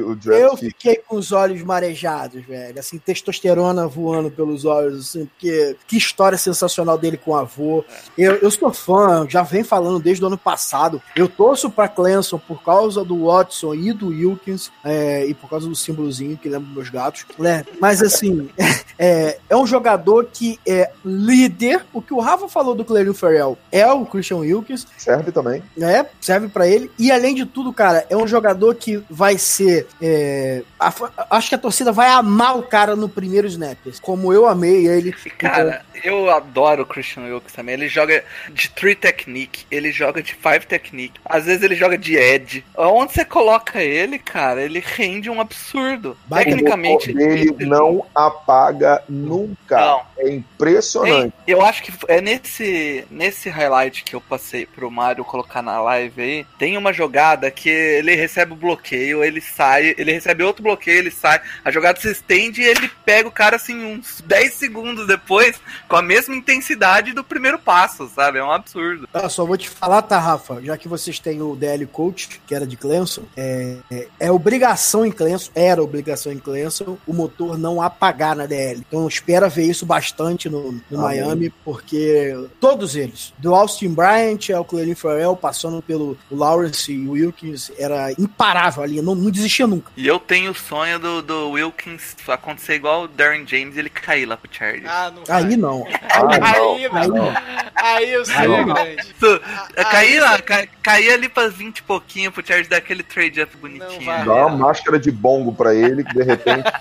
o 0.00 0.12
o 0.12 0.32
eu 0.32 0.56
fiquei 0.56 0.96
com 0.96 1.16
os 1.16 1.32
olhos 1.32 1.62
marejados, 1.62 2.44
velho. 2.44 2.78
Assim, 2.78 2.98
testosterona 2.98 3.86
voando 3.86 4.30
pelos 4.30 4.64
olhos, 4.64 5.08
assim, 5.08 5.26
porque 5.26 5.76
que 5.86 5.96
história 5.96 6.36
sensacional 6.36 6.98
dele 6.98 7.16
com 7.16 7.32
o 7.32 7.36
avô. 7.36 7.84
Eu, 8.16 8.36
eu 8.36 8.50
sou 8.50 8.72
fã, 8.72 9.26
já 9.28 9.42
vem 9.42 9.64
falando 9.64 9.98
desde 9.98 10.22
o 10.22 10.26
ano 10.26 10.38
passado. 10.38 11.00
Eu 11.16 11.28
torço 11.28 11.70
pra 11.70 11.88
Clemson 11.88 12.38
por 12.38 12.62
causa 12.62 13.04
do 13.04 13.24
Watson 13.26 13.74
e 13.74 13.92
do 13.92 14.08
Wilkins, 14.08 14.70
é, 14.84 15.26
e 15.26 15.34
por 15.34 15.48
causa 15.48 15.68
do 15.68 15.74
símbolozinho 15.74 16.36
que 16.36 16.48
lembra 16.48 16.68
meus 16.72 16.90
gatos, 16.90 17.24
né? 17.38 17.64
Mas 17.80 18.02
assim, 18.02 18.48
é, 18.98 19.38
é 19.48 19.56
um 19.56 19.66
jogador 19.66 20.28
que 20.32 20.58
é 20.66 20.90
líder. 21.04 21.84
O 21.92 22.02
que 22.02 22.12
o 22.12 22.20
Rafa 22.20 22.48
falou 22.48 22.74
do 22.74 22.84
Clerio 22.84 23.14
Farrell 23.14 23.56
é 23.72 23.86
o 23.90 24.04
Christian 24.04 24.38
Wilkins 24.38 24.86
Serve 24.96 25.32
também. 25.32 25.62
né? 25.76 26.06
Serve 26.20 26.48
pra 26.48 26.66
ele. 26.66 26.90
E 26.98 27.10
além 27.10 27.34
de 27.38 27.46
tudo, 27.46 27.72
cara, 27.72 28.06
é 28.10 28.16
um 28.16 28.26
jogador 28.26 28.74
que 28.74 29.02
vai 29.10 29.36
ser. 29.38 29.86
é, 30.00 30.62
a- 30.78 30.92
acho 31.30 31.48
que 31.48 31.54
a 31.54 31.58
torcida 31.58 31.90
vai 31.92 32.08
amar 32.08 32.56
o 32.58 32.62
cara 32.62 32.94
no 32.96 33.08
primeiro 33.08 33.46
snap. 33.46 33.78
Como 34.00 34.32
eu 34.32 34.46
amei 34.46 34.86
ele. 34.86 35.12
Cara, 35.38 35.82
eu 36.04 36.30
adoro 36.30 36.82
o 36.82 36.86
Christian 36.86 37.24
Wilkes 37.24 37.52
também. 37.52 37.74
Ele 37.74 37.88
joga 37.88 38.24
de 38.52 38.70
three 38.70 38.94
technique, 38.94 39.64
ele 39.70 39.90
joga 39.90 40.22
de 40.22 40.34
five 40.34 40.66
technique, 40.66 41.20
às 41.24 41.44
vezes 41.46 41.62
ele 41.62 41.74
joga 41.74 41.96
de 41.98 42.16
edge. 42.16 42.64
Onde 42.76 43.12
você 43.12 43.24
coloca 43.24 43.82
ele, 43.82 44.18
cara, 44.18 44.62
ele 44.62 44.82
rende 44.84 45.28
um 45.30 45.40
absurdo. 45.40 46.16
Vai- 46.28 46.44
Tecnicamente. 46.44 47.12
dele 47.12 47.54
não 47.66 48.04
apaga 48.14 49.02
nunca. 49.08 49.76
Não. 49.80 50.02
É 50.18 50.30
impressionante. 50.30 51.32
Eu 51.46 51.62
acho 51.62 51.82
que 51.82 51.92
é 52.08 52.20
nesse, 52.20 53.04
nesse 53.10 53.48
highlight 53.48 54.02
que 54.04 54.14
eu 54.14 54.20
passei 54.20 54.66
pro 54.66 54.90
Mário 54.90 55.24
colocar 55.24 55.62
na 55.62 55.80
live 55.80 56.20
aí. 56.22 56.46
Tem 56.58 56.76
uma 56.76 56.92
jogada 56.92 57.27
que 57.36 57.68
ele 57.68 58.14
recebe 58.14 58.52
o 58.52 58.56
bloqueio, 58.56 59.24
ele 59.24 59.40
sai, 59.40 59.94
ele 59.96 60.12
recebe 60.12 60.42
outro 60.42 60.62
bloqueio, 60.62 60.98
ele 60.98 61.10
sai, 61.10 61.40
a 61.64 61.70
jogada 61.70 62.00
se 62.00 62.10
estende 62.10 62.62
e 62.62 62.66
ele 62.66 62.90
pega 63.04 63.28
o 63.28 63.32
cara 63.32 63.56
assim 63.56 63.84
uns 63.84 64.22
10 64.22 64.54
segundos 64.54 65.06
depois 65.06 65.60
com 65.88 65.96
a 65.96 66.02
mesma 66.02 66.34
intensidade 66.34 67.12
do 67.12 67.24
primeiro 67.24 67.58
passo, 67.58 68.08
sabe? 68.08 68.38
É 68.38 68.44
um 68.44 68.52
absurdo. 68.52 69.08
Ah, 69.12 69.28
só 69.28 69.44
vou 69.44 69.56
te 69.56 69.68
falar, 69.68 70.02
tá, 70.02 70.18
Rafa? 70.18 70.62
Já 70.62 70.76
que 70.76 70.88
vocês 70.88 71.18
têm 71.18 71.42
o 71.42 71.56
DL 71.56 71.86
Coach, 71.86 72.40
que 72.46 72.54
era 72.54 72.66
de 72.66 72.76
Clemson, 72.76 73.24
é, 73.36 73.76
é, 73.90 74.08
é 74.20 74.32
obrigação 74.32 75.04
em 75.04 75.10
Clemson, 75.10 75.50
era 75.54 75.82
obrigação 75.82 76.32
em 76.32 76.38
Clemson, 76.38 76.98
o 77.06 77.12
motor 77.12 77.58
não 77.58 77.80
apagar 77.82 78.36
na 78.36 78.46
DL. 78.46 78.82
Então 78.86 79.06
espera 79.06 79.48
ver 79.48 79.64
isso 79.64 79.84
bastante 79.84 80.48
no, 80.48 80.72
no 80.90 81.04
Amém. 81.04 81.20
Miami, 81.20 81.50
porque 81.64 82.34
todos 82.60 82.96
eles, 82.96 83.32
do 83.38 83.54
Austin 83.54 83.92
Bryant 83.92 84.50
ao 84.54 84.64
Clelin 84.64 84.94
Farrell, 84.94 85.36
passando 85.36 85.82
pelo 85.82 86.16
Lawrence 86.30 86.92
e 86.92 87.17
Wilkins, 87.20 87.70
era 87.78 88.12
imparável 88.12 88.82
ali, 88.82 89.00
não, 89.02 89.14
não 89.14 89.30
desistia 89.30 89.66
nunca. 89.66 89.90
E 89.96 90.06
eu 90.06 90.18
tenho 90.18 90.50
o 90.50 90.54
sonho 90.54 90.98
do, 90.98 91.22
do 91.22 91.50
Wilkins 91.50 92.16
acontecer 92.28 92.74
igual 92.74 93.02
o 93.04 93.08
Darren 93.08 93.46
James 93.46 93.76
e 93.76 93.78
ele 93.78 93.90
cair 93.90 94.26
lá 94.26 94.36
pro 94.36 94.48
Chargers. 94.52 94.86
Ah, 94.88 95.10
não. 95.14 95.22
Aí 95.34 95.56
não. 95.56 95.86
Ah, 96.10 96.22
não. 96.22 96.74
Aí, 96.74 96.86
Aí 96.86 97.08
não. 97.08 97.16
não. 97.16 97.34
Aí 97.74 98.12
eu 98.12 98.24
sei, 98.24 98.36
Aí 98.36 98.64
grande. 98.64 99.14
Tu- 99.18 99.40
Ah, 99.76 99.84
cair 99.84 100.20
lá, 100.20 100.38
cair 100.82 101.10
ali 101.12 101.28
pra 101.28 101.48
20 101.48 101.78
e 101.78 101.82
pouquinho 101.82 102.30
pro 102.32 102.44
Chargers 102.46 102.68
dar 102.68 102.76
aquele 102.78 103.02
trade 103.02 103.40
up 103.42 103.56
bonitinho. 103.56 104.06
Dá 104.24 104.46
uma 104.46 104.50
máscara 104.50 104.98
de 104.98 105.10
bongo 105.10 105.52
pra 105.54 105.74
ele 105.74 106.04
que 106.04 106.14
de 106.14 106.22
repente. 106.22 106.64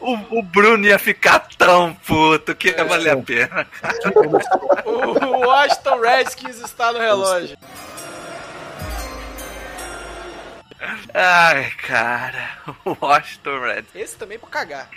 O, 0.00 0.38
o 0.38 0.42
Bruno 0.42 0.84
ia 0.86 0.98
ficar 0.98 1.40
tão 1.58 1.94
puto 2.06 2.54
que 2.54 2.68
ia 2.68 2.84
valer 2.84 3.10
a 3.10 3.16
pena. 3.18 3.66
O 4.86 5.46
Washington 5.46 6.00
Redskins 6.00 6.60
está 6.60 6.92
no 6.92 6.98
relógio. 6.98 7.56
Ai, 11.14 11.70
cara. 11.86 12.58
O 12.84 12.96
Washington 13.04 13.60
Red. 13.60 13.84
Esse 13.94 14.16
também 14.16 14.36
é 14.36 14.38
pra 14.38 14.48
cagar. 14.48 14.88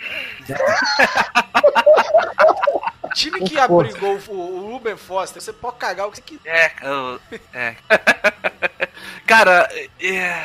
Time 3.14 3.40
que 3.42 3.58
abrigou 3.58 4.18
o, 4.28 4.32
o 4.32 4.72
Ruben 4.72 4.96
Foster, 4.96 5.40
você 5.40 5.52
pode 5.52 5.76
cagar 5.76 6.08
o 6.08 6.10
que 6.10 6.16
você 6.16 6.22
quiser. 6.22 6.74
É, 6.82 6.84
eu- 6.88 7.20
é. 7.52 7.76
Cara, 9.26 9.68
é. 10.00 10.42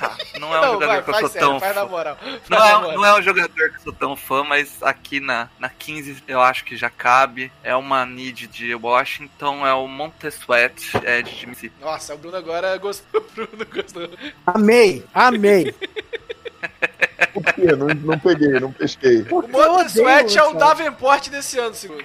Tá, 0.00 0.16
não 0.38 0.54
é 0.54 0.60
um 0.60 0.72
jogador 0.72 0.86
vai, 0.86 1.02
que 1.02 1.10
eu 1.10 1.14
sou 1.14 1.28
sério, 1.28 1.48
tão 1.48 1.60
faz 1.60 1.76
na 1.76 1.82
fã. 1.82 1.88
moral. 1.88 2.18
Não 2.48 2.58
é, 2.64 2.94
não 2.94 3.04
é 3.04 3.18
um 3.18 3.22
jogador 3.22 3.70
que 3.70 3.76
eu 3.76 3.80
sou 3.80 3.92
tão 3.92 4.16
fã, 4.16 4.42
mas 4.42 4.82
aqui 4.82 5.20
na, 5.20 5.50
na 5.58 5.68
15 5.68 6.24
eu 6.26 6.40
acho 6.40 6.64
que 6.64 6.74
já 6.74 6.88
cabe. 6.88 7.52
É 7.62 7.76
uma 7.76 8.06
need 8.06 8.46
de 8.46 8.74
Washington, 8.74 9.66
é 9.66 9.74
o 9.74 9.86
Montessuet, 9.86 10.96
é 11.04 11.20
de 11.20 11.46
Mississippi. 11.46 11.74
Nossa, 11.82 12.14
o 12.14 12.18
Bruno 12.18 12.38
agora 12.38 12.76
gostou. 12.78 13.20
O 13.20 13.46
Bruno 13.46 13.66
gostou. 13.66 14.08
Amei, 14.46 15.04
amei. 15.12 15.74
Por 17.26 17.42
quê? 17.44 17.66
Não, 17.76 17.86
não 17.88 18.18
peguei, 18.18 18.48
não 18.60 18.72
pesquei. 18.72 19.22
O 19.30 19.34
eu 19.34 19.38
odeio 19.38 19.72
Montessuet 19.72 20.38
é 20.38 20.42
o 20.44 20.54
Davenport 20.54 21.28
desse 21.28 21.58
ano, 21.58 21.74
segundo. 21.74 22.02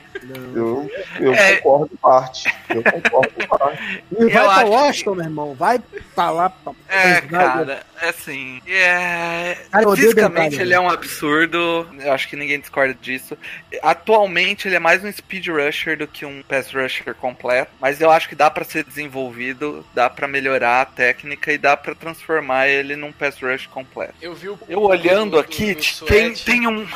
Eu, 0.55 0.89
eu 1.19 1.33
É. 1.33 1.55
concordo 1.57 1.89
em 1.93 1.97
parte. 1.97 2.53
Eu 2.69 2.83
concordo 2.83 3.31
em 3.39 3.47
parte. 3.47 4.03
E 4.11 4.15
vai 4.15 4.25
Eu 4.25 4.29
pra 4.29 4.41
acho 4.49 4.67
Washington, 4.71 5.15
meu 5.15 5.23
irmão. 5.25 5.53
Vai 5.55 5.79
pra 6.13 6.31
lá. 6.31 6.49
Pra... 6.49 6.73
É, 6.89 7.21
cara, 7.21 7.83
assim. 8.01 8.61
É... 8.67 9.57
Cara, 9.71 9.95
Fisicamente 9.95 10.59
ele 10.61 10.73
é 10.73 10.79
um 10.79 10.89
absurdo. 10.89 11.87
Eu 11.99 12.11
acho 12.11 12.27
que 12.27 12.35
ninguém 12.35 12.59
discorda 12.59 12.93
disso. 12.93 13.37
Atualmente 13.81 14.67
ele 14.67 14.75
é 14.75 14.79
mais 14.79 15.03
um 15.03 15.11
speed 15.11 15.47
rusher 15.47 15.97
do 15.97 16.07
que 16.07 16.25
um 16.25 16.41
pass 16.47 16.71
rusher 16.73 17.13
completo. 17.15 17.71
Mas 17.79 18.01
eu 18.01 18.09
acho 18.11 18.27
que 18.27 18.35
dá 18.35 18.49
pra 18.49 18.63
ser 18.65 18.83
desenvolvido, 18.83 19.85
dá 19.93 20.09
pra 20.09 20.27
melhorar 20.27 20.81
a 20.81 20.85
técnica 20.85 21.51
e 21.53 21.57
dá 21.57 21.77
pra 21.77 21.95
transformar 21.95 22.67
ele 22.67 22.95
num 22.95 23.11
pass 23.11 23.39
rush 23.41 23.67
completo. 23.67 24.13
Eu 24.21 24.33
vi 24.33 24.49
o. 24.49 24.59
Eu 24.67 24.91
olhando 25.09 25.31
do- 25.31 25.39
aqui, 25.39 25.73
tem, 25.75 26.31
Sweat. 26.31 26.45
tem 26.45 26.67
um. 26.67 26.87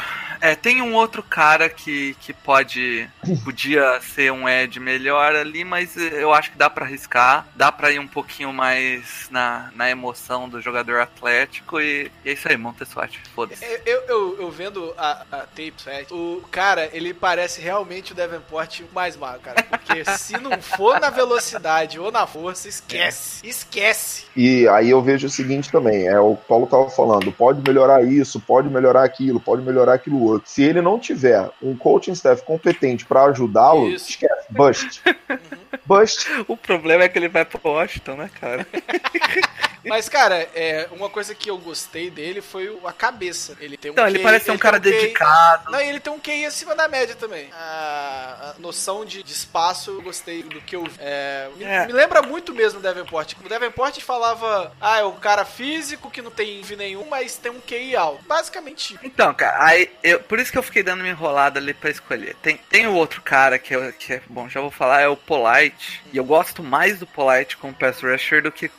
É, 0.41 0.55
tem 0.55 0.82
um 0.82 0.93
outro 0.93 1.22
cara 1.22 1.68
que, 1.68 2.16
que 2.22 2.32
pode. 2.32 3.05
Podia 3.43 3.99
ser 3.99 4.32
um 4.32 4.47
Ed 4.47 4.80
melhor 4.80 5.36
ali, 5.36 5.66
mas 5.66 5.97
eu 5.97 6.34
acho 6.34 6.51
que 6.51 6.57
dá 6.57 6.70
pra 6.70 6.86
arriscar. 6.86 7.45
Dá 7.57 7.70
pra 7.74 7.91
ir 7.91 7.99
um 7.99 8.07
pouquinho 8.07 8.53
mais 8.53 9.28
na, 9.30 9.70
na 9.76 9.89
emoção 9.89 10.47
do 10.47 10.62
jogador 10.62 11.01
atlético. 11.01 11.82
E, 11.82 12.10
e 12.24 12.30
é 12.30 12.32
isso 12.32 12.47
aí, 12.47 12.55
Montessuati. 12.55 13.20
Foda-se. 13.36 13.66
Eu, 13.66 13.80
eu, 13.86 14.01
eu- 14.07 14.38
eu 14.43 14.49
vendo 14.49 14.93
a, 14.97 15.26
a 15.30 15.38
tape, 15.39 15.74
Sweat, 15.78 16.14
o 16.14 16.41
cara, 16.49 16.89
ele 16.93 17.14
parece 17.14 17.60
realmente 17.60 18.14
o 18.14 18.16
Davenport 18.16 18.80
mais 18.93 19.18
magro, 19.18 19.41
cara. 19.41 19.62
Porque 19.64 20.05
se 20.18 20.38
não 20.38 20.62
for 20.62 21.01
na 21.01 21.10
velocidade 21.10 21.99
ou 21.99 22.14
na 22.14 22.26
força, 22.26 22.70
esquece. 22.70 23.45
Esquece. 23.45 24.24
E 24.38 24.66
aí 24.70 24.89
eu 24.89 25.01
vejo 25.01 25.28
o 25.28 25.30
seguinte 25.30 25.70
também, 25.70 26.07
é 26.07 26.18
o 26.18 26.38
Paulo 26.38 26.66
tava 26.66 26.89
falando, 26.89 27.30
pode 27.30 27.62
melhorar 27.62 27.99
isso, 28.04 28.39
pode 28.39 28.70
melhorar 28.70 29.04
aquilo, 29.04 29.39
pode 29.39 29.62
melhorar 29.62 29.93
aquilo 29.93 30.24
outro. 30.24 30.50
Se 30.50 30.64
ele 30.64 30.82
não 30.82 31.00
tiver 31.00 31.50
um 31.62 31.76
coaching 31.76 32.12
staff 32.12 32.43
competente 32.43 33.06
pra 33.06 33.26
ajudá-lo, 33.26 33.88
Isso. 33.89 34.10
esquece, 34.10 34.45
bust. 34.50 35.02
bust. 35.86 36.28
O 36.47 36.55
problema 36.57 37.03
é 37.03 37.09
que 37.09 37.17
ele 37.17 37.28
vai 37.30 37.45
pro 37.45 37.59
Washington, 37.63 38.15
né, 38.15 38.30
cara? 38.39 38.65
Mas, 39.86 40.09
cara, 40.09 40.36
é, 40.53 40.89
uma 40.91 41.09
coisa 41.09 41.34
que 41.34 41.49
eu 41.49 41.57
gostei 41.57 42.09
dele 42.09 42.41
foi 42.41 42.67
o- 42.70 42.86
a 42.86 42.91
cabeça. 42.91 43.55
Ele 43.61 43.78
tem 43.78 43.91
um 43.91 43.95
ele 44.07 44.17
QI 44.17 44.24
parece 44.24 44.45
ser 44.45 44.51
um 44.51 44.57
cara 44.57 44.78
QI 44.80 44.91
dedicado. 44.91 45.72
Não, 45.72 45.80
e 45.80 45.88
ele 45.88 45.99
tem 46.01 46.11
um 46.11 46.20
QI 46.20 46.45
acima 46.45 46.76
da 46.76 46.88
média 46.89 47.15
também. 47.15 47.49
A, 47.53 48.53
a 48.57 48.59
noção 48.59 49.05
de, 49.05 49.24
de 49.24 49.32
espaço, 49.32 49.91
eu 49.91 50.01
gostei 50.01 50.43
do 50.43 50.59
que 50.61 50.76
eu 50.76 50.84
vi. 50.84 50.91
É, 50.99 51.49
me, 51.55 51.63
É. 51.63 51.88
me 51.88 51.93
lembra 51.93 52.22
muito 52.22 52.53
mesmo 52.53 52.80
o 52.80 52.84
Davenport. 52.84 53.34
O 53.43 53.47
Davenport 53.47 53.99
falava, 54.01 54.74
ah, 54.82 54.99
é 54.99 55.03
um 55.05 55.15
cara 55.15 55.45
físico 55.45 56.11
que 56.11 56.22
não 56.22 56.30
tem 56.32 56.59
envio 56.59 56.76
nenhum, 56.78 57.05
mas 57.09 57.38
tem 57.38 57.51
um 57.51 57.61
QI 57.61 57.95
alto. 57.95 58.24
Basicamente. 58.28 58.99
Então, 59.01 59.34
cara, 59.34 59.63
aí, 59.63 59.89
eu, 60.03 60.20
por 60.20 60.39
isso 60.39 60.51
que 60.51 60.57
eu 60.57 60.63
fiquei 60.63 60.84
dando 60.84 60.99
uma 60.99 61.07
enrolada 61.09 61.57
ali 61.57 61.74
pra 61.74 61.89
escolher. 61.89 62.36
Tem, 62.41 62.57
tem 62.70 62.86
o 62.86 62.93
outro 62.95 63.22
cara 63.22 63.57
que, 63.57 63.74
é- 63.74 63.91
que 63.93 64.13
é, 64.13 64.22
bom, 64.28 64.49
já 64.49 64.59
vou 64.59 64.72
falar, 64.72 65.01
é 65.01 65.07
o 65.07 65.15
Polite. 65.60 66.01
E 66.14 66.18
eu 66.18 66.24
gosto 66.24 66.64
mais 66.64 66.99
do 66.99 67.05
Polite 67.07 67.57
com 67.57 67.70
o 67.70 67.74
Pass 67.74 68.01
Rusher 68.01 68.41
do 68.41 68.51
que, 68.51 68.70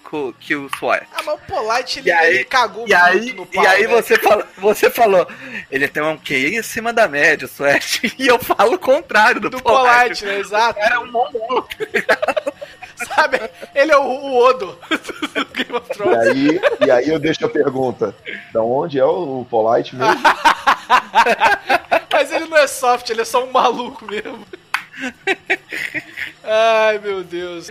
que 0.41 0.55
o 0.57 0.69
Swat. 0.79 1.05
Ah, 1.15 1.23
mas 1.25 1.35
o 1.35 1.39
Polite, 1.39 1.99
ele, 2.01 2.09
E 2.09 2.13
aí- 2.13 2.35
ele 2.37 2.45
cagou 2.45 2.89
E 2.89 2.95
aí, 2.95 3.21
muito 3.21 3.37
no 3.37 3.47
pau, 3.47 3.63
e 3.63 3.67
aí 3.67 3.83
né? 3.87 3.89
você, 3.89 4.17
falou, 4.19 4.45
você 4.59 4.91
falou, 4.91 5.27
ele 5.71 5.87
tem 5.89 6.03
um 6.03 6.17
QI 6.17 6.59
acima 6.59 6.93
da 6.93 7.07
média, 7.09 7.47
o 7.47 7.49
Sweat. 7.49 8.15
E 8.19 8.27
eu 8.27 8.39
falo 8.39 8.75
o 8.75 8.79
contrário 8.79 9.41
do, 9.41 9.51
Do 9.51 9.63
Polite. 9.63 9.91
Polite, 9.91 10.25
né? 10.27 10.39
Exato. 10.39 10.79
Era 10.79 11.01
um 11.01 11.11
monstro. 11.11 11.67
Sabe? 13.15 13.41
Ele 13.75 13.93
é 13.93 13.97
o, 13.97 14.03
o 14.03 14.37
Odo 14.45 14.79
do 15.35 15.45
Game 15.55 15.73
of 15.73 15.87
E 15.91 15.95
Thrones. 15.95 16.19
aí, 16.29 16.61
e 16.87 16.91
aí 16.91 17.09
eu 17.09 17.19
deixo 17.19 17.47
a 17.47 17.49
pergunta, 17.49 18.15
da 18.53 18.63
onde 18.63 18.99
é 18.99 19.05
o 19.05 19.47
Polite 19.49 19.97
mesmo? 19.97 20.21
Mas 22.13 22.31
ele 22.33 22.47
não 22.47 22.59
é 22.59 22.67
soft, 22.67 23.09
ele 23.09 23.23
é 23.23 23.25
só 23.25 23.43
um 23.45 23.51
maluco 23.51 24.05
mesmo. 24.05 24.45
Ai, 26.45 26.99
meu 26.99 27.23
Deus. 27.23 27.69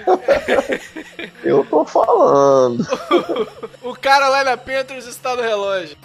Eu 1.44 1.66
tô 1.66 1.86
falando. 1.86 2.86
O 3.82 3.94
cara 3.96 4.28
lá 4.30 4.44
na 4.44 4.58
Panthers 4.58 5.06
está 5.08 5.36
no 5.36 5.42
relógio. 5.42 5.98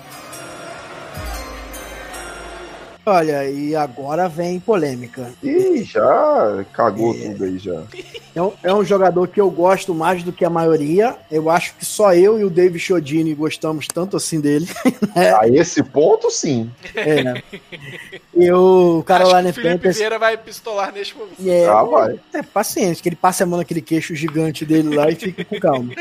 Olha, 3.07 3.49
e 3.51 3.77
agora 3.77 4.29
vem 4.29 4.59
polêmica. 4.59 5.31
Ih, 5.43 5.83
já 5.85 6.65
cagou 6.73 7.13
tudo 7.15 7.45
aí 7.45 7.59
já. 7.59 7.83
É 8.35 8.41
um, 8.43 8.53
é 8.63 8.75
um 8.75 8.83
jogador 8.85 9.29
que 9.29 9.41
eu 9.41 9.51
gosto 9.51 9.95
mais 9.95 10.23
do 10.23 10.33
que 10.33 10.45
a 10.45 10.49
maioria. 10.51 11.15
Eu 11.31 11.51
acho 11.51 11.75
que 11.75 11.85
só 11.85 12.15
eu 12.15 12.41
e 12.41 12.45
o 12.45 12.51
David 12.51 12.79
Chodini 12.79 13.35
gostamos 13.35 13.87
tanto 13.87 14.17
assim 14.17 14.41
dele. 14.41 14.67
A 15.39 15.47
esse 15.49 15.83
ponto, 15.83 16.31
sim. 16.31 16.71
É. 16.97 17.43
E 18.35 18.51
o 18.51 18.97
Acho 18.97 19.03
que 19.03 19.07
Carolina 19.07 19.51
o 19.51 19.53
Felipe 19.53 19.75
Panthers. 19.75 19.97
Vieira 19.99 20.19
vai 20.19 20.37
pistolar 20.39 20.93
neste 20.93 21.15
momento. 21.17 21.37
É, 21.47 21.67
Ah, 21.67 21.83
vai. 21.85 22.19
é 22.33 22.43
paciência, 22.43 23.03
que 23.03 23.09
ele 23.11 23.17
passe 23.17 23.43
a 23.43 23.47
mão 23.47 23.59
naquele 23.59 23.83
queixo 23.83 24.15
gigante 24.15 24.65
dele 24.65 24.97
lá 24.97 25.11
e 25.11 25.15
fique 25.15 25.45
com 25.45 25.61
calma. 25.61 25.93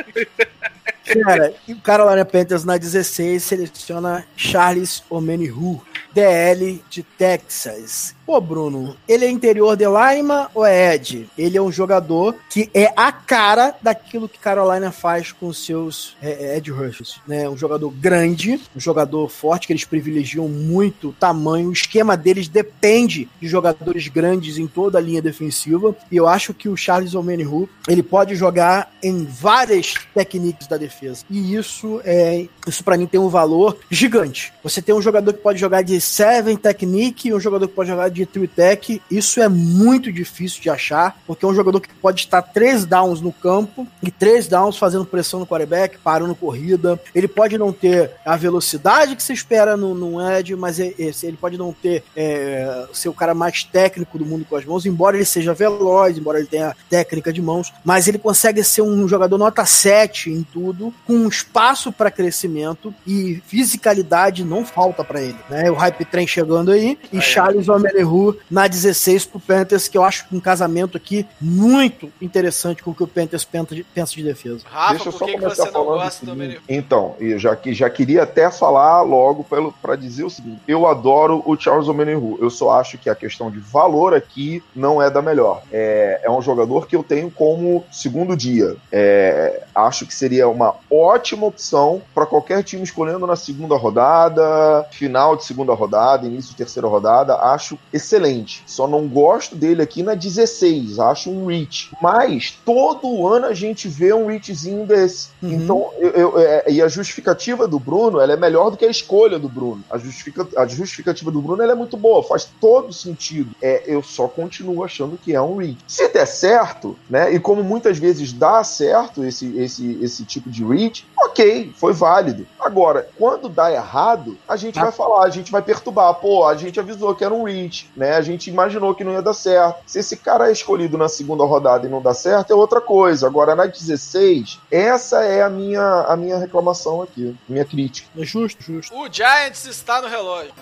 Cara, 1.06 1.54
e 1.68 1.74
o 1.74 1.82
Carolina 1.82 2.24
Panthers 2.24 2.64
na 2.64 2.78
16 2.78 3.44
seleciona 3.44 4.26
Charles 4.36 5.04
Omenihu, 5.10 5.84
DL 6.14 6.82
de 6.90 7.04
Texas. 7.04 8.16
Pô, 8.26 8.40
Bruno, 8.40 8.96
ele 9.06 9.26
é 9.26 9.30
interior 9.30 9.76
de 9.76 9.84
Lima 9.84 10.50
ou 10.54 10.66
é 10.66 10.96
Ed? 10.96 11.30
Ele 11.38 11.58
é 11.58 11.62
um 11.62 11.72
jogador 11.72 12.36
que 12.50 12.70
é 12.74 12.94
a 12.96 13.12
cara 13.12 13.76
daquilo 13.82 14.30
que 14.30 14.40
Carolina 14.40 14.94
faz 14.94 15.34
com 15.34 15.52
seus 15.52 16.16
é, 16.22 16.56
Ed 16.58 16.72
Rushers. 16.72 17.20
Né? 17.28 17.50
Um 17.50 17.58
jogador 17.58 17.90
grande, 17.90 18.62
um 18.74 18.80
jogador 18.80 19.28
forte, 19.28 19.68
que 19.68 19.74
eles 19.74 19.84
privilegiam 19.84 20.48
muito 20.48 21.10
o 21.10 21.14
tamanho. 21.14 21.70
O 21.70 21.74
esquema 21.74 22.16
deles 22.16 22.48
depende 22.48 23.28
de 23.42 23.48
jogadores 23.48 24.08
grandes 24.08 24.58
em 24.58 24.68
toda 24.68 24.98
a 24.98 25.02
linha 25.02 25.22
defensiva. 25.22 25.94
E 26.10 26.16
eu 26.16 26.26
acho 26.26 26.54
que 26.54 26.70
o 26.70 26.78
Charles 26.78 27.16
Omenihu, 27.16 27.68
ele 27.90 28.02
pode 28.02 28.36
jogar 28.36 28.90
em 29.04 29.26
várias 29.26 29.96
técnicas 30.14 30.66
da 30.68 30.78
defesa. 30.78 31.26
E 31.30 31.56
isso 31.56 32.00
é 32.06 32.48
isso 32.66 32.84
para 32.84 32.98
mim 32.98 33.06
tem 33.06 33.20
um 33.20 33.28
valor 33.28 33.78
gigante. 33.92 34.54
Você 34.64 34.82
tem 34.82 34.96
um 34.96 35.02
jogador 35.02 35.34
que 35.34 35.42
pode 35.42 35.60
jogar 35.60 35.82
de 35.82 36.00
seven 36.00 36.56
technique 36.56 37.28
e 37.28 37.34
um 37.34 37.40
jogador 37.40 37.68
que 37.68 37.74
pode 37.74 37.90
jogar 37.90 38.13
de 38.14 38.26
three 38.26 38.48
tech. 38.48 39.02
Isso 39.10 39.42
é 39.42 39.50
muito 39.50 40.12
difícil 40.12 40.62
de 40.62 40.70
achar, 40.70 41.18
porque 41.28 41.44
é 41.46 41.48
um 41.48 41.56
jogador 41.56 41.80
que 41.82 41.90
pode 41.96 42.22
estar 42.22 42.42
três 42.42 42.86
downs 42.86 43.20
no 43.22 43.32
campo 43.32 43.88
e 44.02 44.10
três 44.12 44.48
downs 44.48 44.78
fazendo 44.78 45.06
pressão 45.06 45.40
no 45.40 45.48
quarterback, 45.48 45.98
parando 45.98 46.36
corrida. 46.36 47.00
Ele 47.14 47.28
pode 47.28 47.58
não 47.58 47.72
ter 47.74 48.12
a 48.26 48.36
velocidade 48.38 49.16
que 49.16 49.24
se 49.24 49.34
espera 49.34 49.76
no, 49.76 49.94
no 49.94 50.22
edge, 50.32 50.56
mas 50.56 50.80
é- 50.80 50.94
esse- 50.98 51.26
ele 51.26 51.38
pode 51.38 51.58
não 51.58 51.74
ter 51.74 52.04
é, 52.16 52.86
ser 52.94 53.10
o 53.10 53.14
cara 53.14 53.34
mais 53.34 53.64
técnico 53.64 54.18
do 54.18 54.26
mundo 54.26 54.46
com 54.48 54.56
as 54.56 54.66
mãos, 54.66 54.86
embora 54.86 55.16
ele 55.18 55.26
seja 55.26 55.54
veloz, 55.54 56.18
embora 56.18 56.38
ele 56.40 56.48
tenha 56.48 56.76
técnica 56.90 57.34
de 57.34 57.42
mãos, 57.42 57.74
mas 57.84 58.08
ele 58.08 58.18
consegue 58.18 58.64
ser 58.64 58.82
um 58.82 59.08
jogador 59.08 59.38
nota 59.38 59.66
7 59.66 60.30
em 60.30 60.44
tudo, 60.44 60.94
com 61.06 61.28
espaço 61.28 61.92
para 61.92 62.12
crescimento 62.12 62.94
e 63.08 63.42
fisicalidade 63.48 64.44
não 64.44 64.66
falta 64.66 65.04
para 65.04 65.22
ele, 65.22 65.36
né? 65.50 65.70
O 65.72 65.76
hype 65.76 66.06
trem 66.06 66.28
chegando 66.28 66.72
aí 66.72 66.98
e 67.12 67.20
Charles 67.22 67.68
Omelehu 68.04 68.38
na 68.50 68.68
16 68.68 69.26
pro 69.26 69.40
Panthers, 69.40 69.88
que 69.88 69.98
eu 69.98 70.04
acho 70.04 70.26
um 70.32 70.40
casamento 70.40 70.98
aqui 70.98 71.26
muito 71.40 72.12
interessante 72.22 72.84
com 72.84 72.92
o 72.92 72.96
que 72.96 73.04
o 73.04 73.08
Panthers 73.08 73.46
pensa 73.46 73.74
de, 74.16 74.24
defesa. 74.24 74.64
Rafa, 74.66 74.94
Deixa 74.94 75.10
eu 75.10 75.12
por 75.14 75.20
só 75.20 75.26
que, 75.26 75.32
que 75.34 75.40
começar 75.40 75.66
você 75.66 75.72
não 75.72 75.86
falando. 75.86 76.32
Omenihu? 76.32 76.62
Então, 76.68 77.16
eu 77.20 77.40
já, 77.40 77.56
que, 77.56 77.74
já 77.74 77.90
queria 77.90 78.24
até 78.24 78.50
falar 78.52 79.02
logo 79.02 79.44
pelo- 79.44 79.72
pra 79.82 79.96
dizer 79.96 80.24
o 80.24 80.30
seguinte: 80.30 80.62
eu 80.68 80.88
adoro 80.88 81.42
o 81.46 81.60
Charles 81.60 81.88
Omenihu. 81.88 82.38
Eu 82.42 82.50
só 82.50 82.72
acho 82.80 82.98
que 82.98 83.10
a 83.10 83.16
questão 83.16 83.50
de 83.50 83.60
valor 83.60 84.14
aqui 84.14 84.64
não 84.76 85.02
é 85.02 85.10
da 85.10 85.22
melhor. 85.22 85.64
É, 85.72 86.22
é 86.24 86.32
um 86.32 86.42
jogador 86.42 86.88
que 86.88 86.96
eu 86.96 87.04
tenho 87.04 87.30
como 87.32 87.84
segundo 87.92 88.36
dia. 88.36 88.76
É, 88.92 89.64
acho 89.74 90.06
que 90.06 90.14
seria 90.14 90.48
uma 90.48 90.76
ótima 90.90 91.46
opção 91.46 92.02
para 92.14 92.26
qualquer 92.26 92.64
time 92.64 92.84
escolhendo 92.84 93.26
na 93.26 93.36
segunda 93.36 93.76
rodada, 93.76 94.86
final 94.92 95.36
de 95.36 95.46
segunda 95.46 95.74
rodada, 95.74 96.26
início 96.26 96.52
de 96.52 96.58
terceira 96.58 96.88
rodada. 96.88 97.36
Acho 97.36 97.78
excelente. 97.94 98.64
Só 98.66 98.88
não 98.88 99.08
gosto 99.08 99.56
dele 99.56 99.82
aqui 99.82 100.02
na 100.04 100.16
16. 100.16 101.00
Acho 101.00 101.30
um 101.30 101.46
reach. 101.46 101.92
Mas 102.02 102.52
todo 102.66 103.28
ano 103.28 103.46
a 103.46 103.54
gente 103.54 103.88
vê 103.88 104.14
um 104.14 104.28
reachzinho 104.28 104.86
desse. 104.86 105.30
Uhum. 105.42 105.52
Então, 105.52 105.90
eu, 106.00 106.10
eu- 106.12 106.40
é, 106.40 106.64
e 106.70 106.82
a 106.82 106.88
justificativa 106.88 107.68
do 107.68 107.80
Bruno 107.80 108.20
ela 108.20 108.34
é 108.34 108.38
melhor 108.38 108.70
do 108.72 108.78
que 108.78 108.86
a 108.86 108.90
escolha 108.90 109.38
do 109.40 109.48
Bruno. 109.48 109.84
A, 109.90 109.98
justifica- 109.98 110.48
a 110.58 110.66
justificativa 110.68 111.32
do 111.32 111.42
Bruno 111.42 111.62
é 111.64 111.76
muito 111.76 111.96
boa, 111.96 112.24
faz 112.24 112.50
todo 112.60 112.92
sentido. 112.92 113.52
É, 113.62 113.84
eu 113.86 114.02
só 114.02 114.28
continuo 114.28 114.84
achando 114.84 115.18
que 115.18 115.34
é 115.34 115.42
um 115.42 115.58
reach. 115.58 115.78
Se 115.88 116.08
der 116.10 116.26
certo, 116.26 116.98
né? 117.10 117.34
E 117.34 117.40
como 117.40 117.64
muitas 117.64 117.98
vezes 117.98 118.34
dá 118.34 118.64
certo 118.64 119.24
esse, 119.24 119.56
esse, 119.58 119.98
esse 120.02 120.24
tipo 120.26 120.50
de 120.50 120.64
reach, 120.64 121.06
ok, 121.22 121.72
foi 121.76 121.94
válido. 121.94 122.46
Agora, 122.60 123.08
quando 123.18 123.50
dá 123.50 123.72
errado, 123.72 124.38
a 124.48 124.56
gente 124.56 124.80
Ah. 124.80 124.84
vai 124.84 124.92
falar, 124.92 125.26
a 125.26 125.30
gente 125.30 125.52
vai 125.52 125.62
perturbar. 125.62 126.14
Pô, 126.16 126.46
a 126.46 126.56
gente 126.56 126.80
avisou 126.80 127.14
que 127.16 127.24
era 127.24 127.34
um 127.34 127.44
reach, 127.44 127.83
né? 127.96 128.16
A 128.16 128.22
gente 128.22 128.50
imaginou 128.50 128.96
que 128.96 129.04
não 129.04 129.14
ia 129.14 129.22
dar 129.22 129.34
certo. 129.34 129.84
Se 129.86 130.00
esse 130.00 130.18
cara 130.18 130.50
é 130.50 130.52
escolhido 130.52 130.98
na 130.98 131.08
segunda 131.08 131.44
rodada 131.44 131.88
e 131.88 131.90
não 131.90 132.02
dá 132.02 132.14
certo, 132.14 132.52
é 132.52 132.56
outra 132.56 132.82
coisa. 132.82 133.28
Agora, 133.28 133.56
na 133.56 133.66
16, 133.66 134.60
essa 134.72 135.24
é 135.24 135.42
a 135.42 135.50
minha, 135.50 136.06
a 136.08 136.16
minha 136.16 136.38
reclamação 136.38 137.02
aqui, 137.02 137.36
minha 137.48 137.66
crítica. 137.66 138.08
É 138.18 138.26
justo, 138.26 138.64
justo. 138.64 138.96
O 138.96 139.12
Giants 139.12 139.66
está 139.66 140.02
no 140.02 140.08
relógio. 140.08 140.54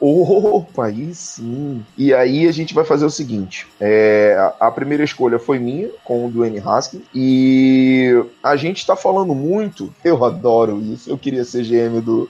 Opa, 0.00 0.86
aí 0.86 1.12
sim. 1.14 1.84
E 1.96 2.14
aí 2.14 2.46
a 2.46 2.52
gente 2.52 2.72
vai 2.72 2.84
fazer 2.84 3.04
o 3.04 3.10
seguinte: 3.10 3.66
é, 3.80 4.36
a 4.60 4.70
primeira 4.70 5.02
escolha 5.02 5.38
foi 5.38 5.58
minha, 5.58 5.88
com 6.04 6.24
o 6.26 6.30
Dwayne 6.30 6.62
Haskins, 6.64 7.02
e 7.14 8.24
a 8.42 8.54
gente 8.56 8.86
tá 8.86 8.94
falando 8.94 9.34
muito. 9.34 9.92
Eu 10.04 10.24
adoro 10.24 10.80
isso. 10.80 11.10
Eu 11.10 11.18
queria 11.18 11.44
ser 11.44 11.64
GM 11.64 12.00
do, 12.00 12.28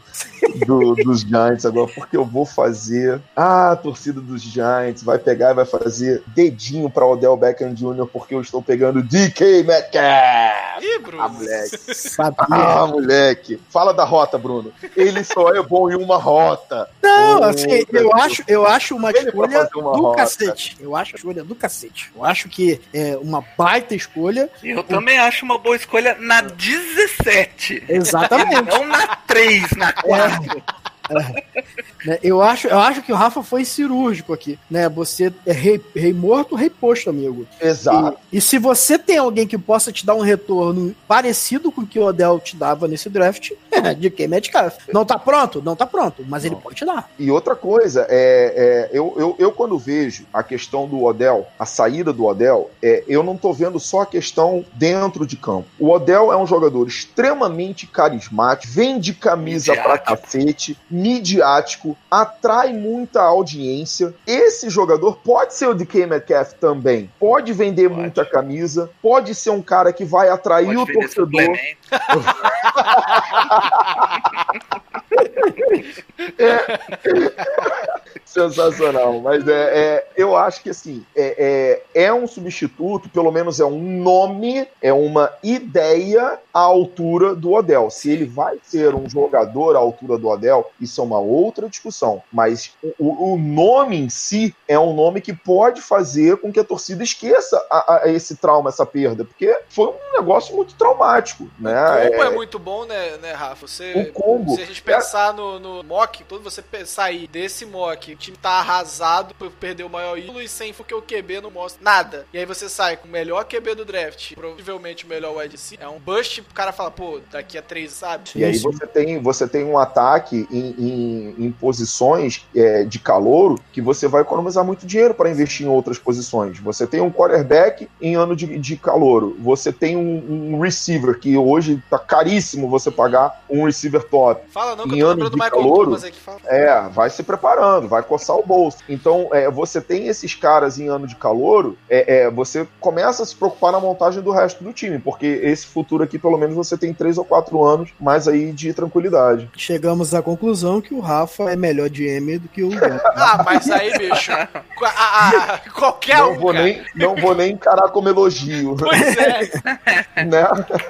do- 0.67 0.95
dos 0.95 1.21
Giants 1.21 1.67
agora, 1.67 1.91
porque 1.95 2.17
eu 2.17 2.25
vou 2.25 2.47
fazer. 2.47 3.21
Ah, 3.37 3.73
a 3.73 3.77
torcida 3.77 4.21
dos 4.21 4.41
Giants 4.41 5.03
vai 5.03 5.19
pegar 5.19 5.51
e 5.51 5.55
vai 5.55 5.67
fazer 5.67 6.23
dedinho 6.29 6.89
pra 6.89 7.07
Odell 7.07 7.37
Beckham 7.37 7.75
Jr., 7.75 8.07
porque 8.11 8.35
eu 8.35 8.41
estou 8.41 8.63
pegando 8.63 9.03
DK 9.03 9.63
Metcalf. 9.65 10.83
Ih, 10.83 10.99
Bruno. 11.01 11.23
Ah, 11.23 11.29
moleque. 11.29 11.79
Sabia. 11.95 12.47
Ah, 12.51 12.87
moleque. 12.87 13.61
Fala 13.69 13.93
da 13.93 14.05
rota, 14.05 14.39
Bruno. 14.39 14.73
Ele 14.97 15.23
só 15.23 15.55
é 15.55 15.63
bom 15.63 15.91
em 15.91 15.97
uma 15.97 16.17
rota. 16.17 16.89
Não, 17.03 17.19
Oh, 17.41 17.41
assim, 17.67 17.85
eu 17.93 18.15
acho, 18.15 18.45
eu 18.47 18.67
acho 18.67 18.97
uma 18.97 19.11
Ele 19.11 19.19
escolha 19.21 19.69
uma 19.75 19.93
do 19.93 20.03
rota. 20.03 20.17
cacete. 20.17 20.77
Eu 20.81 20.97
acho 20.97 21.15
a 21.15 21.17
escolha 21.17 21.45
do 21.45 21.55
cacete. 21.55 22.11
Eu 22.15 22.25
acho 22.25 22.49
que 22.49 22.81
é 22.93 23.17
uma 23.17 23.45
baita 23.57 23.95
escolha. 23.95 24.49
Eu 24.63 24.83
também 24.83 25.19
acho 25.19 25.45
uma 25.45 25.59
boa 25.59 25.77
escolha 25.77 26.17
na 26.19 26.41
17. 26.41 27.85
Exatamente. 27.89 28.63
Não 28.63 28.87
na 28.87 29.07
3, 29.27 29.71
na 29.77 29.93
4. 29.93 30.63
Né? 31.11 32.19
Eu, 32.23 32.43
acho, 32.43 32.69
eu 32.69 32.79
acho 32.79 33.03
que 33.03 33.13
o 33.13 33.17
Rafa 33.17 33.43
foi 33.43 33.65
cirúrgico 33.65 34.33
aqui. 34.33 34.59
Né? 34.71 34.89
Você 34.89 35.33
é 35.47 35.53
rei, 35.53 35.81
rei 35.95 36.13
morto, 36.13 36.55
rei 36.55 36.71
posto, 36.71 37.11
amigo. 37.11 37.47
Exato. 37.61 38.19
E, 38.33 38.39
e 38.39 38.41
se 38.41 38.59
você 38.59 38.99
tem 38.99 39.19
alguém 39.19 39.47
que 39.47 39.59
possa 39.59 39.93
te 39.93 40.05
dar 40.05 40.15
um 40.15 40.21
retorno 40.21 40.95
parecido 41.07 41.73
com 41.73 41.83
o 41.83 41.87
que 41.87 41.99
o 41.99 42.05
Odell 42.05 42.39
te 42.39 42.57
dava 42.57 42.87
nesse 42.89 43.09
draft, 43.09 43.53
é 43.71 43.95
de 43.95 44.11
quem 44.11 44.29
Metcalf. 44.29 44.77
Não 44.93 45.05
tá 45.05 45.19
pronto? 45.19 45.63
Não 45.63 45.75
tá 45.75 45.87
pronto, 45.87 46.25
mas 46.27 46.45
ele 46.45 46.57
pode 46.57 46.77
te 46.77 46.85
dar. 46.85 47.11
E 47.19 47.31
outra 47.31 47.55
coisa, 47.55 48.07
é, 48.09 48.89
é, 48.93 48.97
eu, 48.97 49.15
eu, 49.17 49.37
eu 49.39 49.53
quando 49.53 49.79
vejo 49.79 50.27
a 50.33 50.43
questão 50.43 50.87
do 50.87 51.05
Odell, 51.05 51.47
a 51.59 51.67
saída 51.67 52.13
do 52.13 52.27
Odell, 52.27 52.71
é, 52.83 53.05
eu 53.09 53.23
não 53.23 53.37
tô 53.37 53.53
vendo 53.53 53.79
só 53.79 54.03
a 54.03 54.07
questão 54.07 54.65
dentro 54.75 55.27
de 55.27 55.37
campo. 55.37 55.67
O 55.79 55.91
Odell 55.91 56.33
é 56.33 56.37
um 56.37 56.47
jogador 56.47 56.87
extremamente 56.87 57.87
carismático, 57.87 58.73
vende 58.73 59.15
camisa 59.15 59.73
pra 59.73 59.83
Midiático. 59.83 60.23
cacete, 60.23 60.79
midiático, 60.99 61.97
atrai 62.11 62.73
muita 62.73 63.23
audiência. 63.23 64.13
Esse 64.27 64.69
jogador 64.69 65.19
pode 65.19 65.55
ser 65.55 65.69
o 65.69 65.75
DK 65.75 66.07
Metcalf 66.07 66.55
também. 66.55 67.09
Pode 67.19 67.53
vender 67.53 67.89
Pode. 67.89 68.01
muita 68.01 68.25
camisa, 68.25 68.91
pode 69.01 69.35
ser 69.35 69.51
um 69.51 69.63
cara 69.63 69.93
que 69.93 70.05
vai 70.05 70.29
atrair 70.29 70.75
Pode 70.75 70.91
o 70.91 71.01
torcedor. 71.01 71.27
suplemento. 71.27 71.79
Sensacional, 78.39 79.21
mas 79.21 79.47
é, 79.47 79.53
é, 79.53 80.07
eu 80.17 80.37
acho 80.37 80.63
que 80.63 80.71
assim 80.71 81.05
é, 81.17 81.83
é, 81.95 82.05
é 82.07 82.13
um 82.13 82.27
substituto, 82.27 83.09
pelo 83.09 83.31
menos 83.33 83.61
é 83.61 83.65
um 83.65 84.01
nome, 84.03 84.67
é 84.81 84.93
uma 84.93 85.33
ideia 85.43 86.39
à 86.53 86.61
altura 86.61 87.35
do 87.35 87.53
Odell. 87.53 87.91
Se 87.91 88.11
ele 88.11 88.25
vai 88.25 88.59
ser 88.63 88.95
um 88.95 89.09
jogador 89.09 89.77
à 89.77 89.79
altura 89.79 90.19
do 90.19 90.29
Odell, 90.29 90.71
isso 90.81 91.01
é 91.01 91.05
uma 91.05 91.19
outra 91.19 91.69
discussão. 91.69 92.23
Mas 92.33 92.73
o, 92.99 93.33
o 93.35 93.39
nome 93.39 93.97
em 93.99 94.09
si 94.09 94.55
é 94.67 94.79
um 94.79 94.95
nome 94.95 95.21
que 95.21 95.33
pode 95.33 95.81
fazer 95.81 96.37
com 96.39 96.53
que 96.53 96.61
a 96.61 96.65
torcida 96.65 97.03
esqueça 97.03 97.65
a- 97.71 98.03
a- 98.05 98.09
esse 98.09 98.37
trauma, 98.37 98.71
essa 98.71 98.87
perda, 98.87 99.25
porque 99.25 99.57
foi 99.69 99.87
um 99.89 100.13
negócio 100.19 100.55
muito 100.57 100.75
traumático, 100.75 101.49
né? 101.59 101.73
O 102.07 102.11
combo 102.11 102.23
é, 102.23 102.27
É, 102.27 102.31
muito 102.31 102.59
bom, 102.59 102.85
né, 102.85 103.17
né 103.21 103.33
Rafa? 103.33 103.67
Você, 103.67 103.93
O 103.95 104.13
combo. 104.13 104.55
Se 104.55 104.63
a 104.63 104.67
gente 104.67 104.83
pensar 104.83 105.33
no, 105.35 105.59
no 105.59 105.83
mock, 105.83 106.25
quando 106.29 106.43
você 106.43 106.63
sair 106.85 107.27
desse 107.29 107.65
mock, 107.67 108.17
time 108.29 108.37
tá 108.39 108.51
arrasado 108.51 109.35
por 109.35 109.51
perder 109.51 109.85
o 109.85 109.91
maior 109.91 110.19
ídolo 110.19 110.41
e 110.41 110.49
sem 110.49 110.73
porque 110.73 110.95
o 110.95 111.03
QB 111.03 111.41
não 111.41 111.51
mostra 111.51 111.83
nada. 111.83 112.27
E 112.33 112.39
aí 112.39 112.45
você 112.45 112.69
sai 112.69 112.97
com 112.97 113.09
o 113.09 113.11
melhor 113.11 113.45
QB 113.45 113.75
do 113.75 113.85
draft, 113.85 114.35
provavelmente 114.35 115.05
o 115.05 115.09
melhor 115.09 115.37
wide 115.37 115.53
receiver. 115.53 115.85
É 115.85 115.89
um 115.89 115.99
bust, 115.99 116.41
o 116.41 116.55
cara 116.55 116.73
fala, 116.73 116.91
pô, 116.91 117.21
daqui 117.31 117.57
a 117.59 117.63
três, 117.63 117.93
sabe? 117.93 118.31
E 118.37 118.45
aí 118.45 118.59
você 118.59 118.87
tem, 118.87 119.21
você 119.21 119.49
tem 119.49 119.65
um 119.65 119.79
ataque 119.79 120.47
em, 120.51 120.75
em- 120.79 121.35
em 121.47 121.53
posições 121.53 122.47
é, 122.55 122.85
de 122.85 122.99
calouro 122.99 123.59
que 123.73 123.81
você 123.81 124.07
vai 124.07 124.23
economizar 124.23 124.65
muito 124.65 124.87
dinheiro 124.87 125.15
para 125.15 125.31
investir 125.31 125.67
em 125.67 125.69
outras 125.69 125.99
posições. 125.99 126.59
Você 126.61 126.87
tem 126.87 127.01
um 127.01 127.11
quarterback 127.11 127.89
em 128.01 128.15
ano 128.15 128.35
de, 128.37 128.59
de 128.59 128.77
calouro. 128.77 129.37
Você 129.41 129.73
tem 129.73 129.97
um, 129.97 130.55
um 130.55 130.61
receiver 130.61 131.19
que 131.19 131.37
hoje 131.37 131.83
tá 131.89 131.99
caríssimo 131.99 132.69
você 132.69 132.91
pagar 132.91 133.45
um 133.49 133.65
receiver 133.65 134.03
top. 134.05 134.43
Fala 134.51 134.77
não, 134.77 134.87
que 134.87 134.95
Em 134.97 134.99
eu 134.99 135.07
tô 135.07 135.13
ano 135.13 135.25
lembrando 135.25 135.31
do 135.31 135.37
de 135.37 135.43
Michael 135.45 135.63
calouro, 135.63 135.85
Thomas 135.87 136.05
aqui. 136.05 136.19
Fala. 136.21 136.41
É, 136.47 136.89
vai 136.89 137.11
se 137.11 137.23
preparando, 137.23 137.89
vai 137.89 138.03
coçar 138.09 138.37
o 138.37 138.43
bolso. 138.45 138.79
Então, 138.89 139.29
é, 139.33 139.51
você 139.51 139.81
tem 139.81 140.09
esses 140.09 140.35
caras 140.35 140.79
em 140.79 140.89
ano 140.89 141.07
de 141.07 141.15
calouro, 141.17 141.77
é, 141.89 142.23
é, 142.23 142.31
você 142.31 142.67
começa 142.81 143.23
a 143.23 143.27
se 143.27 143.37
preocupar 143.37 143.71
na 143.73 143.79
montagem 143.81 144.23
do 144.23 144.31
resto 144.33 144.65
do 144.65 144.73
time, 144.73 144.99
porque 144.99 145.27
esse 145.27 145.67
futuro 145.67 146.03
aqui, 146.03 146.19
pelo 146.19 146.39
menos, 146.39 146.57
você 146.57 146.77
tem 146.77 146.93
três 146.95 147.19
ou 147.19 147.25
quatro 147.25 147.63
anos 147.65 147.91
mais 148.01 148.27
aí 148.27 148.51
de 148.53 148.73
tranquilidade. 148.73 149.51
Chegamos 149.57 150.15
à 150.15 150.23
conclusão 150.23 150.81
que 150.81 150.95
o 150.95 151.01
Rafa 151.01 151.51
é 151.51 151.57
melhor 151.57 151.89
GM 151.91 152.39
do 152.39 152.49
que 152.49 152.63
o 152.63 152.69
Odell. 152.69 152.99
Ah, 153.29 153.43
mas 153.45 153.69
aí, 153.71 153.93
bicho, 153.99 154.33
a- 154.33 154.49
a- 154.85 155.55
a- 155.55 155.59
qualquer 155.75 156.17
não, 156.19 156.33
um, 156.33 156.39
vou 156.39 156.53
cara. 156.53 156.65
nem, 156.65 156.83
não 156.95 157.15
vou 157.17 157.35
nem 157.35 157.53
encarar 157.53 157.89
como 157.91 158.09
elogio, 158.09 158.75
Pois 158.79 159.17
é, 159.19 159.41
né? 160.25 160.47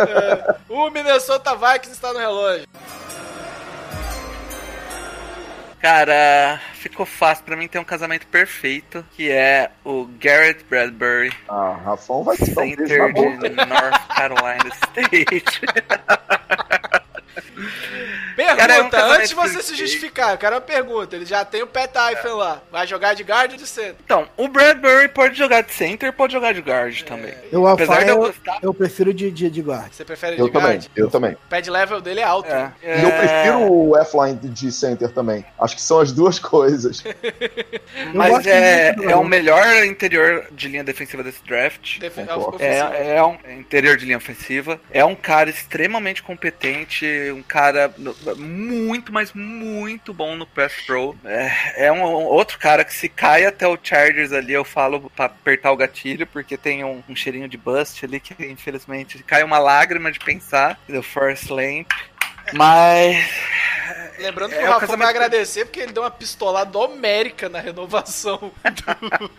o 0.69 0.91
Minnesota 0.91 1.55
Vikings 1.57 1.93
está 1.93 2.13
no 2.13 2.19
relógio. 2.19 2.67
Cara, 5.81 6.61
ficou 6.75 7.07
fácil. 7.07 7.45
Pra 7.45 7.57
mim 7.57 7.69
tem 7.69 7.81
um 7.81 7.85
casamento 7.85 8.27
perfeito, 8.27 9.05
que 9.13 9.31
é 9.31 9.71
o 9.85 10.07
Garrett 10.21 10.65
Bradbury, 10.69 11.33
Ah, 11.49 11.79
Rafão 11.85 12.25
vai 12.25 12.37
dar 12.37 12.51
um 12.51 12.55
beijo 12.55 12.77
center 12.87 13.13
boca. 13.13 13.49
de 13.51 13.57
North 13.57 14.07
Carolina 14.09 14.71
State. 14.75 15.45
Pergunta, 18.47 18.97
é 18.97 19.05
um 19.05 19.11
antes 19.13 19.29
de 19.31 19.35
você 19.35 19.63
se 19.63 19.75
justificar, 19.75 20.31
eu 20.33 20.39
quero 20.39 20.55
uma 20.55 20.61
pergunta. 20.61 21.17
Ele 21.17 21.27
já 21.27 21.45
tem 21.45 21.63
o 21.63 21.67
Pat 21.67 21.91
Eiffen 22.11 22.33
lá. 22.33 22.63
Vai 22.71 22.87
jogar 22.87 23.15
de 23.15 23.23
guard 23.25 23.51
ou 23.53 23.57
de 23.59 23.67
centro? 23.67 23.97
Então, 24.05 24.29
o 24.37 24.47
Bradbury 24.49 25.09
pode 25.09 25.37
jogar 25.37 25.63
de 25.63 25.73
center, 25.73 26.13
pode 26.13 26.33
jogar 26.33 26.55
de 26.55 26.61
guard 26.61 27.03
também. 27.03 27.35
Eu, 27.51 27.67
Apesar 27.67 28.05
de 28.05 28.11
eu 28.11 28.15
eu, 28.15 28.17
gostar. 28.19 28.59
eu 28.63 28.73
prefiro 28.73 29.13
de, 29.13 29.31
de, 29.31 29.51
de 29.51 29.63
guarda. 29.63 29.89
Você 29.91 30.05
prefere 30.05 30.39
Eu 30.39 30.47
de 30.47 30.53
também, 30.53 30.69
guard? 30.73 30.87
eu 30.97 31.11
também. 31.11 31.33
O 31.33 31.49
pad 31.51 31.69
level 31.71 32.01
dele 32.01 32.21
é 32.21 32.25
alto. 32.25 32.49
É, 32.49 32.73
E 32.83 33.03
eu 33.03 33.11
prefiro 33.11 33.73
o 33.73 33.97
F-line 33.99 34.37
de 34.49 34.71
center 34.71 35.11
também. 35.11 35.45
Acho 35.61 35.75
que 35.75 35.83
são 35.83 35.99
as 36.01 36.13
duas 36.13 36.39
coisas. 36.41 37.03
Mas 38.15 38.47
é, 38.47 38.95
é 39.11 39.17
o 39.17 39.25
melhor 39.25 39.85
interior 39.85 40.47
de 40.53 40.69
linha 40.69 40.85
defensiva 40.85 41.23
desse 41.23 41.43
draft. 41.45 41.99
Defe- 41.99 42.23
Concordo. 42.25 42.57
ofensivo. 42.57 42.93
É, 42.93 43.17
é 43.17 43.25
um 43.25 43.37
interior 43.59 43.97
de 43.97 44.05
linha 44.05 44.17
ofensiva. 44.19 44.81
É 44.91 45.05
um 45.05 45.15
cara 45.15 45.51
extremamente 45.51 46.23
competente, 46.23 47.07
um 47.35 47.43
cara 47.43 47.93
no- 47.99 48.15
muito, 48.35 49.13
mas 49.13 49.33
muito 49.33 50.13
bom 50.13 50.37
no 50.37 50.47
press 50.47 50.73
pro. 50.87 51.17
É, 51.25 51.87
é 51.87 51.93
um, 51.93 52.03
um 52.03 52.25
outro 52.27 52.59
cara 52.59 52.85
que 52.85 52.95
se 52.95 53.09
cai 53.09 53.45
até 53.47 53.67
o 53.67 53.79
Chargers 53.83 54.33
ali, 54.33 54.53
eu 54.53 54.65
falo 54.65 55.11
pra 55.15 55.27
apertar 55.27 55.73
o 55.73 55.77
gatilho, 55.77 56.27
porque 56.27 56.57
tem 56.57 56.85
um, 56.85 57.03
um 57.09 57.17
cheirinho 57.17 57.49
de 57.49 57.57
bust 57.57 58.05
ali 58.05 58.21
que 58.21 58.35
infelizmente 58.47 59.23
cai 59.23 59.43
uma 59.43 59.59
lágrima 59.59 60.11
de 60.13 60.19
pensar 60.19 60.79
do 60.89 61.03
Force 61.03 61.53
Lamp. 61.53 61.91
Mas 62.55 63.29
Lembrando 64.19 64.51
que 64.51 64.57
É, 64.57 64.61
o 64.63 64.65
o 64.65 64.67
Rafa 64.69 64.81
casamento- 64.81 64.99
vai 64.99 65.09
agradecer 65.15 65.65
porque 65.67 65.81
ele 65.81 65.93
deu 65.93 66.03
uma 66.03 66.11
pistolada 66.11 66.77
homérica 66.79 67.49
na 67.49 67.61
renovação 67.61 68.39
do, 68.39 69.31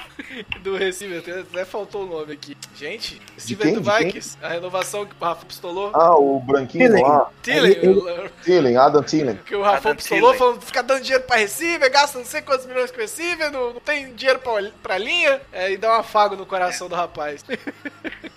do 0.62 0.76
receiver. 0.76 1.22
Até 1.50 1.64
faltou 1.64 2.04
o 2.04 2.06
nome 2.06 2.32
aqui. 2.32 2.56
Gente, 2.76 3.20
quem? 3.58 3.74
do? 3.74 3.80
Vikings. 3.82 4.36
A 4.42 4.48
renovação 4.48 5.04
que 5.06 5.12
o 5.20 5.24
Rafa 5.24 5.44
pistolou. 5.46 5.90
Ah, 5.94 6.16
o 6.16 6.40
branquinho 6.40 6.86
Thielen. 6.88 7.02
lá. 7.04 7.30
Tillen, 7.42 7.70
ele- 7.72 7.88
o- 7.88 8.30
Thielen, 8.44 8.76
Adam 8.76 9.02
Thielen. 9.02 9.38
que 9.44 9.54
o 9.54 9.62
Rafa 9.62 9.78
Adam 9.90 9.96
pistolou, 9.96 10.30
Thielen. 10.32 10.38
falando 10.38 10.60
fica 10.62 10.82
dando 10.82 11.02
dinheiro 11.02 11.24
pra 11.24 11.36
receiver, 11.36 11.90
gasta 11.92 12.18
não 12.18 12.24
sei 12.24 12.42
quantos 12.42 12.66
milhões 12.66 12.90
com 12.90 12.98
receiver, 13.00 13.50
não, 13.52 13.74
não 13.74 13.80
tem 13.80 14.12
dinheiro 14.14 14.38
pra, 14.40 14.52
pra 14.82 14.98
linha, 14.98 15.40
é, 15.52 15.72
e 15.72 15.76
dá 15.76 15.90
um 15.96 16.00
afago 16.00 16.36
no 16.36 16.46
coração 16.46 16.88
do 16.88 16.94
rapaz. 16.94 17.44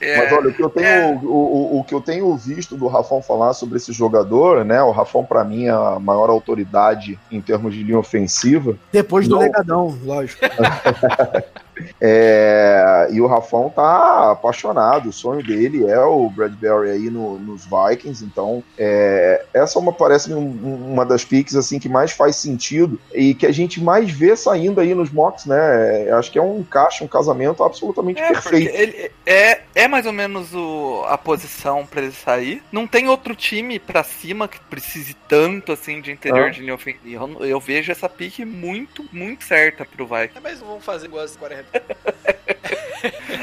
é, 0.01 0.17
Mas 0.17 0.31
olha, 0.33 0.49
o 0.49 0.53
que, 0.53 0.63
eu 0.63 0.69
tenho, 0.69 0.87
é. 0.87 1.19
o, 1.23 1.27
o, 1.27 1.79
o 1.79 1.83
que 1.83 1.93
eu 1.93 2.01
tenho 2.01 2.35
visto 2.35 2.75
do 2.75 2.87
Rafão 2.87 3.21
falar 3.21 3.53
sobre 3.53 3.77
esse 3.77 3.93
jogador, 3.93 4.65
né? 4.65 4.81
O 4.83 4.91
Rafão, 4.91 5.23
pra 5.23 5.43
mim, 5.43 5.65
é 5.67 5.71
a 5.71 5.97
maior 5.99 6.29
autoridade 6.29 7.17
em 7.31 7.39
termos 7.39 7.73
de 7.73 7.83
linha 7.83 7.99
ofensiva. 7.99 8.75
Depois 8.91 9.27
do 9.27 9.35
Não. 9.35 9.41
legadão, 9.41 9.97
lógico. 10.03 10.41
É, 11.99 13.07
e 13.11 13.19
o 13.21 13.27
Rafão 13.27 13.69
tá 13.69 14.31
apaixonado. 14.31 15.09
O 15.09 15.13
sonho 15.13 15.43
dele 15.43 15.85
é 15.89 15.99
o 15.99 16.29
Bradbury 16.29 16.89
aí 16.91 17.09
no- 17.09 17.39
nos 17.39 17.65
Vikings. 17.65 18.23
Então, 18.23 18.63
é, 18.77 19.43
essa 19.53 19.77
é 19.77 19.81
uma 19.81 19.91
parece 19.93 20.33
um- 20.33 20.91
uma 20.93 21.05
das 21.05 21.23
picks 21.25 21.55
assim 21.55 21.79
que 21.79 21.89
mais 21.89 22.11
faz 22.11 22.35
sentido 22.35 22.99
e 23.13 23.33
que 23.33 23.45
a 23.45 23.51
gente 23.51 23.81
mais 23.81 24.11
vê 24.11 24.35
saindo 24.35 24.79
aí 24.79 24.93
nos 24.93 25.11
mocks, 25.11 25.45
né? 25.45 26.07
É, 26.07 26.11
acho 26.11 26.31
que 26.31 26.37
é 26.37 26.41
um 26.41 26.59
encaixe, 26.59 27.03
um 27.03 27.07
casamento 27.07 27.63
absolutamente 27.63 28.21
É, 28.21 28.27
perfeito. 28.31 28.75
ele 28.75 29.11
é, 29.25 29.61
é 29.73 29.87
mais 29.87 30.05
ou 30.05 30.13
menos 30.13 30.53
o, 30.53 31.03
a 31.07 31.17
posição 31.17 31.85
pra 31.85 32.01
ele 32.01 32.11
sair. 32.11 32.61
Não 32.71 32.85
tem 32.85 33.07
outro 33.07 33.35
time 33.35 33.79
pra 33.79 34.03
cima 34.03 34.47
que 34.47 34.59
precise 34.59 35.13
tanto 35.27 35.71
assim 35.71 36.01
de 36.01 36.11
interior 36.11 36.47
Ah. 36.47 36.49
de 36.49 36.61
linha 36.61 36.75
ofensiva. 36.75 37.27
Eu, 37.39 37.45
eu 37.45 37.59
vejo 37.59 37.91
essa 37.91 38.09
pique 38.09 38.45
muito, 38.45 39.05
muito 39.11 39.43
certa 39.43 39.85
pro 39.85 40.05
Vikings. 40.05 40.37
É, 40.37 40.41
mas 40.41 40.59
não 40.59 40.67
vamos 40.67 40.85
fazer 40.85 41.05
igual 41.07 41.23
as 41.23 41.35
quarterback. 41.35 41.62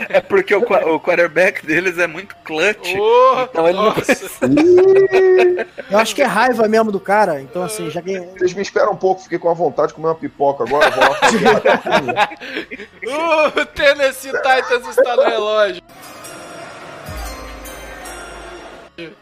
É 0.08 0.20
porque 0.20 0.54
o, 0.54 0.60
o 0.60 1.00
quarterback 1.00 1.64
deles 1.64 1.98
é 1.98 2.06
muito 2.06 2.34
clutch. 2.44 2.94
Oh, 2.98 3.42
Então 3.42 3.68
ele 3.68 3.76
não 3.78 3.84
nossa. 3.94 4.40
Eu 5.90 5.98
acho 5.98 6.14
que 6.14 6.22
é 6.22 6.26
raiva 6.26 6.66
mesmo 6.66 6.90
do 6.90 6.98
cara. 6.98 7.40
Então, 7.40 7.62
assim, 7.62 7.90
já 7.90 8.00
que. 8.02 8.18
Vocês 8.18 8.54
me 8.54 8.62
esperam 8.62 8.92
um 8.92 8.96
pouco, 8.96 9.22
fiquei 9.22 9.38
com 9.38 9.50
a 9.50 9.54
vontade 9.54 9.88
de 9.88 9.94
comer 9.94 10.08
uma 10.08 10.14
pipoca 10.14 10.64
agora. 10.64 10.86
eu 10.86 10.92
Vou 10.92 11.04
lá 11.04 11.14
fazer 11.20 11.48
uma 11.48 11.60
tapinha. 11.60 12.28
o 13.56 13.66
Tennessee 13.66 14.32
Titans 14.32 14.88
está 14.88 15.16
no 15.16 15.22
relógio. 15.22 15.82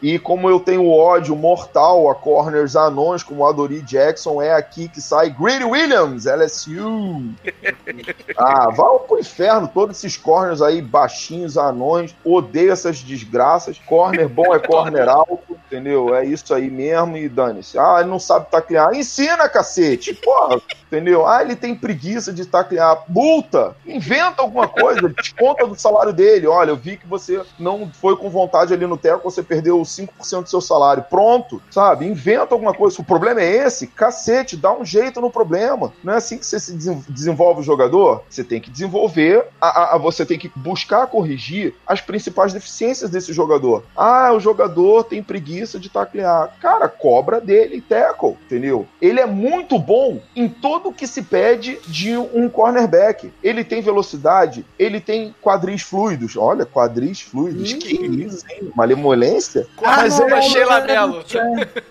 E 0.01 0.19
como 0.19 0.49
eu 0.49 0.59
tenho 0.59 0.89
ódio 0.89 1.35
mortal 1.35 2.09
a 2.09 2.15
corners 2.15 2.75
anões 2.75 3.23
como 3.23 3.45
a 3.45 3.51
Dory 3.51 3.81
Jackson, 3.81 4.41
é 4.41 4.53
aqui 4.53 4.87
que 4.87 5.01
sai 5.01 5.29
Greedy 5.29 5.63
Williams, 5.63 6.25
LSU. 6.25 7.33
ah, 8.37 8.69
vá 8.69 8.99
pro 8.99 9.19
inferno, 9.19 9.69
todos 9.71 9.97
esses 9.97 10.17
corners 10.17 10.61
aí 10.61 10.81
baixinhos, 10.81 11.57
anões, 11.57 12.15
odeio 12.23 12.71
essas 12.71 12.99
desgraças. 12.99 13.79
Corner 13.79 14.27
bom 14.27 14.53
é 14.53 14.59
corner 14.59 15.07
alto, 15.09 15.57
entendeu? 15.67 16.15
É 16.15 16.25
isso 16.25 16.53
aí 16.53 16.69
mesmo 16.69 17.17
e 17.17 17.29
dane-se. 17.29 17.77
Ah, 17.77 17.97
ele 17.99 18.09
não 18.09 18.19
sabe 18.19 18.47
taclear. 18.49 18.93
Ensina, 18.93 19.47
cacete! 19.47 20.13
Porra, 20.13 20.61
entendeu? 20.87 21.27
Ah, 21.27 21.41
ele 21.41 21.55
tem 21.55 21.75
preguiça 21.75 22.33
de 22.33 22.45
taclear. 22.45 23.03
Multa! 23.07 23.75
Inventa 23.85 24.41
alguma 24.41 24.67
coisa, 24.67 25.09
desconta 25.09 25.65
do 25.65 25.79
salário 25.79 26.13
dele. 26.13 26.47
Olha, 26.47 26.71
eu 26.71 26.75
vi 26.75 26.97
que 26.97 27.07
você 27.07 27.41
não 27.57 27.89
foi 27.91 28.15
com 28.15 28.29
vontade 28.29 28.73
ali 28.73 28.85
no 28.85 28.97
teco, 28.97 29.29
você 29.29 29.43
perdeu 29.43 29.68
5% 29.77 30.43
do 30.43 30.49
seu 30.49 30.61
salário. 30.61 31.03
Pronto, 31.09 31.61
sabe? 31.71 32.05
Inventa 32.05 32.53
alguma 32.53 32.73
coisa. 32.73 32.95
Se 32.95 33.01
o 33.01 33.05
problema 33.05 33.41
é 33.41 33.65
esse, 33.65 33.87
cacete, 33.87 34.55
dá 34.57 34.71
um 34.73 34.83
jeito 34.85 35.21
no 35.21 35.29
problema. 35.31 35.93
Não 36.03 36.13
é 36.13 36.17
assim 36.17 36.37
que 36.37 36.45
você 36.45 36.59
se 36.59 36.73
desen- 36.73 37.03
desenvolve 37.09 37.61
o 37.61 37.63
jogador? 37.63 38.23
Você 38.29 38.43
tem 38.43 38.59
que 38.61 38.69
desenvolver, 38.69 39.45
a, 39.59 39.67
a- 39.67 39.95
a- 39.95 39.97
você 39.97 40.25
tem 40.25 40.37
que 40.37 40.51
buscar 40.55 41.07
corrigir 41.07 41.73
as 41.87 42.01
principais 42.01 42.53
deficiências 42.53 43.09
desse 43.09 43.33
jogador. 43.33 43.83
Ah, 43.95 44.31
o 44.33 44.39
jogador 44.39 45.03
tem 45.03 45.21
preguiça 45.23 45.79
de 45.79 45.89
taclear. 45.89 46.53
Cara, 46.61 46.87
cobra 46.87 47.39
dele 47.41 47.81
tackle, 47.81 48.37
entendeu? 48.45 48.87
Ele 49.01 49.19
é 49.19 49.25
muito 49.25 49.77
bom 49.77 50.19
em 50.35 50.47
tudo 50.49 50.91
que 50.93 51.07
se 51.07 51.21
pede 51.23 51.79
de 51.87 52.15
um 52.17 52.49
cornerback. 52.49 53.31
Ele 53.43 53.63
tem 53.63 53.81
velocidade, 53.81 54.65
ele 54.77 54.99
tem 54.99 55.33
quadris 55.41 55.81
fluidos. 55.81 56.35
Olha, 56.37 56.65
quadris 56.65 57.21
fluidos. 57.21 57.73
Que 57.73 57.93
isso, 58.05 58.45
hein? 58.49 58.71
Malemolência? 58.75 59.58
Mas 59.81 60.19
não, 60.19 60.27
é 60.27 60.29
não, 60.31 60.41
Sheila 60.41 60.79
não, 60.79 60.87
Mello. 60.87 61.25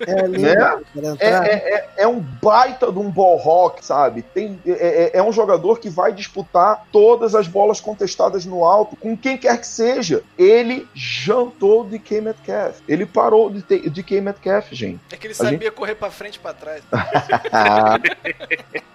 É, 0.01 0.23
pra 1.01 1.16
É, 1.20 1.28
é, 1.28 1.74
é, 1.74 1.89
é 1.99 2.07
um 2.09 2.20
baita 2.20 2.90
de 2.93 2.99
um 2.99 3.11
ball 3.11 3.36
rock, 3.36 3.85
sabe? 3.85 4.23
Tem, 4.23 4.59
é, 4.66 4.70
é- 4.73 5.11
é 5.19 5.23
um 5.23 5.32
jogador 5.32 5.78
que 5.78 5.89
vai 5.89 6.12
disputar 6.12 6.86
todas 6.93 7.35
as 7.35 7.47
bolas 7.49 7.81
contestadas 7.81 8.45
no 8.45 8.65
alto, 8.65 8.97
com 8.97 9.16
quem 9.16 9.36
quer 9.36 9.59
que 9.59 9.66
seja. 9.66 10.23
Ele 10.39 10.86
jantou 10.95 11.85
de 11.85 11.99
K. 11.99 12.20
Metcalf. 12.20 12.78
Ele 12.89 13.07
parou 13.07 13.51
de, 13.51 13.62
ter- 13.62 13.89
de 13.89 14.03
K. 14.03 14.20
Metcalf, 14.20 14.69
gente. 14.73 15.01
É 15.12 15.16
que 15.16 15.27
ele 15.27 15.35
A 15.35 15.36
sabia 15.36 15.70
correr 15.70 15.95
pra 15.95 16.11
frente 16.11 16.36
e 16.36 16.39
pra 16.39 16.53
trás. 16.53 16.82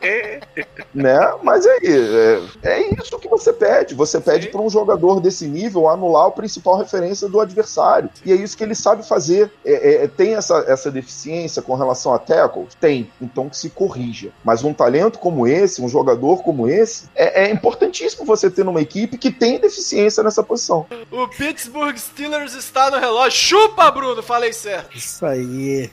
né? 0.94 1.34
Mas 1.42 1.66
aí, 1.66 1.80
é, 1.84 2.70
é 2.70 2.82
isso 3.02 3.18
que 3.20 3.28
você 3.28 3.54
pede. 3.54 3.96
Você 3.96 4.20
pede 4.20 4.48
para 4.48 4.62
um 4.62 4.70
jogador 4.70 5.20
desse 5.20 5.48
nível 5.48 5.88
anular 5.88 6.28
o 6.28 6.32
principal 6.32 6.78
referência 6.78 7.28
do 7.28 7.40
adversário. 7.40 8.10
E 8.26 8.32
é 8.32 8.36
isso 8.36 8.58
que 8.58 8.63
ele 8.64 8.76
sabe 8.76 9.08
fazer. 9.08 9.52
É, 9.66 10.04
é, 10.04 10.08
tem 10.08 10.36
essa, 10.36 10.66
essa 10.68 10.92
deficiência 10.92 11.62
com 11.62 11.76
relação 11.76 12.14
a 12.14 12.20
tackle? 12.20 12.68
Tem. 12.80 13.12
Então 13.22 13.50
que 13.50 13.58
se 13.58 13.70
corrija. 13.70 14.32
Mas 14.44 14.64
um 14.64 14.74
talento 14.74 15.20
como 15.20 15.48
esse, 15.48 15.82
um 15.82 15.90
jogador 15.90 16.44
como 16.44 16.68
esse, 16.68 17.10
é, 17.16 17.46
é 17.46 17.52
importantíssimo 17.52 18.26
você 18.26 18.50
ter 18.50 18.64
numa 18.64 18.82
equipe 18.82 19.18
que 19.18 19.32
tem 19.32 19.60
deficiência 19.60 20.24
nessa 20.24 20.44
posição. 20.44 20.86
O 21.12 21.28
Pittsburgh 21.28 21.98
Steelers 21.98 22.54
está 22.54 22.90
no 22.92 23.00
relógio. 23.00 23.40
Chupa, 23.40 23.92
Bruno! 23.92 24.22
Falei 24.24 24.54
certo. 24.54 24.98
Isso 24.98 25.26
aí. 25.26 25.90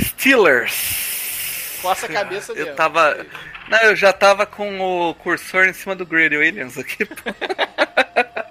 Steelers. 0.00 1.78
Coça 1.82 2.06
a 2.06 2.08
cabeça 2.08 2.54
mesmo. 2.54 2.70
Eu 2.70 2.76
tava. 2.76 3.26
Não, 3.68 3.78
eu 3.80 3.96
já 3.96 4.12
tava 4.12 4.46
com 4.46 4.80
o 4.80 5.14
cursor 5.14 5.64
em 5.64 5.72
cima 5.72 5.94
do 5.94 6.06
Grady 6.06 6.36
Williams 6.36 6.78
aqui. 6.78 7.08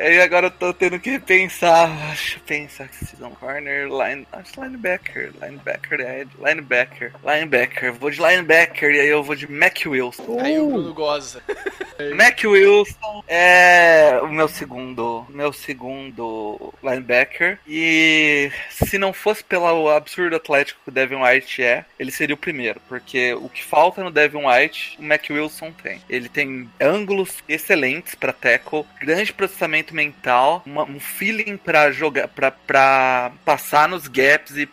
aí 0.00 0.20
agora 0.20 0.46
eu 0.46 0.50
tô 0.50 0.72
tendo 0.72 0.98
que 0.98 1.18
pensar. 1.18 1.88
Deixa 2.08 2.38
eu 2.38 2.42
pensar 2.42 2.88
que 2.88 3.04
season 3.04 3.30
corner, 3.30 3.88
line. 3.88 4.26
Acho 4.32 4.60
linebacker. 4.62 5.32
Linebacker, 5.40 6.00
é, 6.00 6.26
linebacker. 6.38 7.12
Linebacker. 7.24 7.92
Vou 7.92 8.10
de 8.10 8.20
linebacker 8.20 8.90
e 8.90 9.00
aí 9.00 9.08
eu 9.08 9.22
vou 9.22 9.34
de 9.34 9.50
Mac 9.50 9.78
Wilson. 9.86 10.40
Aí 10.40 10.58
o 10.58 10.68
Bruno 10.68 10.94
goza. 10.94 11.42
Mac 12.14 12.38
Wilson 12.44 13.24
é 13.26 14.20
o 14.22 14.28
meu 14.28 14.48
segundo, 14.48 15.26
meu 15.30 15.52
segundo 15.52 16.74
linebacker. 16.82 17.58
E 17.66 18.50
se 18.70 18.98
não 18.98 19.12
fosse 19.12 19.42
pelo 19.42 19.88
absurdo 19.88 20.36
atlético 20.36 20.80
que 20.84 20.90
o 20.90 20.92
Devin 20.92 21.16
White 21.16 21.62
é, 21.62 21.84
ele 21.98 22.10
seria 22.10 22.34
o 22.34 22.38
primeiro. 22.38 22.80
Porque 22.88 23.34
o 23.34 23.48
que 23.48 23.64
falta 23.64 24.02
no 24.02 24.10
Devin 24.10 24.44
White, 24.46 24.96
o 24.98 25.02
Mac 25.02 25.24
Wilson 25.30 25.72
tem. 25.72 26.00
Ele 26.08 26.28
tem 26.28 26.68
ângulos 26.80 27.42
excelentes 27.48 28.14
para 28.14 28.32
tackle, 28.32 28.84
grande 29.00 29.32
processamento 29.32 29.85
mental, 29.94 30.62
uma- 30.66 30.84
um 30.84 30.98
feeling 31.00 31.56
para 31.56 31.90
jogar, 31.92 32.28
para 32.28 33.32
passar 33.44 33.88
nos 33.88 34.06
gaps 34.08 34.56
e, 34.56 34.68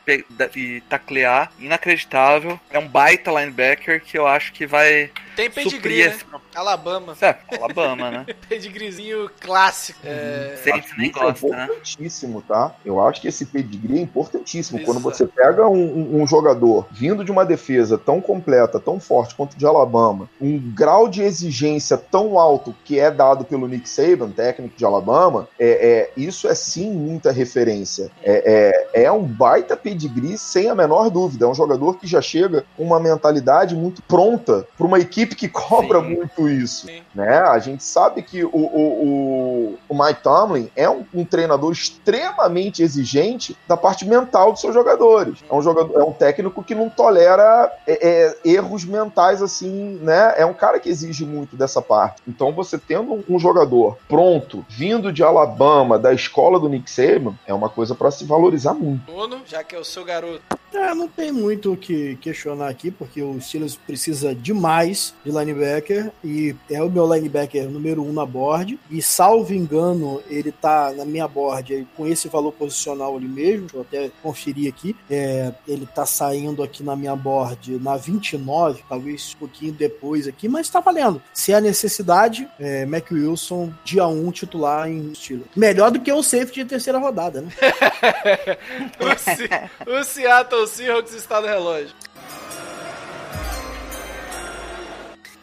e 0.56 0.81
taclear, 0.90 1.52
inacreditável. 1.60 2.60
É 2.72 2.80
um 2.80 2.88
baita 2.88 3.31
linebacker 3.31 4.02
que 4.02 4.18
eu 4.18 4.26
acho 4.27 4.53
que 4.53 4.65
vai 4.65 5.10
Tem 5.36 5.50
pedigree, 5.50 6.00
né? 6.06 6.08
esse 6.16 6.26
Alabama. 6.56 7.16
é, 7.22 7.36
Alabama, 7.58 8.12
né? 8.12 8.26
Pedigreezinho 8.48 9.30
clássico. 9.40 10.00
É... 10.04 10.56
Saints 10.64 10.92
nem 10.98 11.10
Isso 11.10 11.20
é 11.20 11.24
gosta, 11.24 11.48
né? 11.48 11.64
importantíssimo, 11.66 12.42
tá? 12.48 12.76
Eu 12.86 13.02
acho 13.06 13.22
que 13.22 13.28
esse 13.28 13.46
pedigree 13.46 13.98
é 14.00 14.02
importantíssimo. 14.02 14.78
Isso. 14.80 14.86
Quando 14.86 15.00
você 15.00 15.26
pega 15.26 15.68
um, 15.68 15.74
um- 16.18 16.22
um 16.22 16.28
jogador 16.28 16.88
vindo 16.92 17.24
de 17.24 17.32
uma 17.32 17.46
defesa 17.46 17.98
tão 17.98 18.22
completa, 18.22 18.80
tão 18.80 19.00
forte 19.00 19.34
quanto 19.36 19.58
de 19.58 19.66
Alabama, 19.66 20.30
um 20.40 20.60
grau 20.60 21.08
de 21.08 21.22
exigência 21.22 21.98
tão 21.98 22.38
alto 22.38 22.76
que 22.86 23.00
é 23.00 23.10
dado 23.10 23.44
pelo 23.46 23.68
Nick 23.68 23.90
Saban, 23.90 24.30
técnico 24.30 24.78
de 24.78 24.86
Alabama, 24.86 25.48
é, 25.60 25.68
é- 25.70 26.12
isso 26.16 26.48
é 26.48 26.54
sim 26.56 26.92
muita 26.92 27.32
referência. 27.32 28.12
É, 28.24 28.84
é, 28.94 29.04
é 29.06 29.12
um 29.12 29.24
baita 29.24 29.76
pedigree 29.76 30.38
sem 30.38 30.70
a 30.70 30.76
menor 30.76 31.10
dúvida. 31.10 31.46
É 31.46 31.48
um 31.48 31.56
jogador 31.56 31.98
que 31.98 32.06
já 32.08 32.22
chega 32.22 32.66
com 32.78 32.84
uma 32.84 33.00
mentalidade 33.00 33.76
muito 33.76 34.02
pronta 34.04 34.68
para 34.78 34.86
uma 34.86 35.00
equipe 35.00 35.23
que 35.28 35.48
cobra 35.48 36.02
Sim. 36.02 36.16
muito 36.16 36.50
isso. 36.50 36.88
Sim. 36.88 37.02
Né? 37.14 37.38
A 37.38 37.60
gente 37.60 37.84
sabe 37.84 38.22
que 38.22 38.44
o, 38.44 38.50
o, 38.54 39.78
o, 39.78 39.80
o 39.90 40.04
Mike 40.04 40.22
Tomlin 40.22 40.70
é 40.76 40.90
um, 40.90 41.06
um 41.14 41.26
treinador 41.26 41.72
extremamente 41.72 42.84
exigente 42.84 43.58
da 43.68 43.78
parte 43.78 44.06
mental 44.06 44.52
dos 44.52 44.62
seus 44.62 44.74
jogadores. 44.74 45.40
É 45.50 45.54
um, 45.54 45.62
jogador, 45.62 46.00
é 46.00 46.04
um 46.04 46.14
técnico 46.14 46.64
que 46.64 46.76
não 46.76 46.90
tolera 46.90 47.72
é, 47.88 48.08
é, 48.08 48.38
erros 48.45 48.86
mentais 48.86 49.41
assim, 49.41 50.00
né? 50.02 50.34
É 50.38 50.45
um 50.45 50.54
cara 50.54 50.80
que 50.80 50.90
exige 50.90 51.26
muito 51.26 51.56
dessa 51.56 51.82
parte. 51.82 52.22
Então 52.28 52.52
você 52.52 52.78
tendo 52.78 53.24
um, 53.30 53.40
jogador 53.40 53.98
pronto, 54.08 54.66
vindo 54.70 55.12
de 55.12 55.24
Alabama, 55.24 56.00
da 56.00 56.14
escola 56.14 56.60
do 56.60 56.70
Nick 56.70 56.90
Saban, 56.90 57.36
é 57.45 57.54
uma 57.54 57.70
coisa 57.70 57.95
para 57.95 58.12
se 58.12 58.26
valorizar 58.26 58.74
muito. 58.74 59.12
Bruno, 59.12 59.41
já 59.45 59.64
que 59.64 59.76
é 59.76 59.80
o 59.80 59.86
seu 59.86 60.04
garoto. 60.04 60.41
É, 60.74 60.94
não 60.94 61.08
tem 61.08 61.32
muito 61.32 61.74
o 61.74 61.78
que 61.78 62.16
questionar 62.18 62.68
aqui, 62.68 62.90
porque 62.90 63.22
o 63.22 63.40
Steelers 63.40 63.76
precisa 63.76 64.34
demais 64.34 65.14
de 65.24 65.32
linebacker 65.32 66.12
e 66.24 66.56
é 66.70 66.82
o 66.82 66.90
meu 66.90 67.12
linebacker 67.14 67.70
número 67.70 68.04
um 68.04 68.12
na 68.12 68.26
board. 68.26 68.80
E 68.90 69.02
salvo 69.02 69.54
engano, 69.54 70.22
ele 70.28 70.52
tá 70.52 70.91
na 70.91 71.06
minha 71.06 71.28
board 71.28 71.88
com 71.95 72.08
esse 72.08 72.28
valor 72.28 72.52
posicional 72.52 73.16
ali 73.16 73.28
mesmo. 73.28 73.68
Deixa 73.68 73.78
eu 73.78 73.82
até 73.82 74.12
conferir 74.22 74.68
aqui. 74.70 74.95
É, 75.10 75.54
ele 75.68 75.86
tá 75.86 76.06
saindo 76.06 76.64
aqui 76.64 76.84
na 76.84 76.95
minha 76.95 77.16
board 77.16 77.80
na 77.80 77.95
29, 77.95 78.84
talvez 78.90 79.36
um 79.36 79.40
pouquinho 79.40 79.74
depois 79.74 80.28
aqui, 80.28 80.48
mas 80.48 80.70
tá 80.70 80.80
valendo. 80.80 81.22
Se 81.34 81.54
há 81.54 81.62
necessidade, 81.62 82.48
é, 82.60 82.86
Mac 82.86 83.12
Wilson, 83.12 83.72
dia 83.84 84.08
1 84.08 84.32
titular 84.32 84.90
em 84.90 85.14
Steelers. 85.14 85.50
Melhor 85.56 85.91
do 85.91 86.00
que 86.00 86.12
o 86.12 86.24
safety 86.24 86.64
de 86.64 86.70
terceira 86.70 86.98
rodada, 86.98 87.41
né? 87.41 87.52
O, 89.00 90.00
o 90.00 90.04
Seattle 90.04 90.62
Seattle 90.64 90.68
Seahawks 90.68 91.14
está 91.14 91.41
no 91.41 91.48
relógio. 91.48 91.94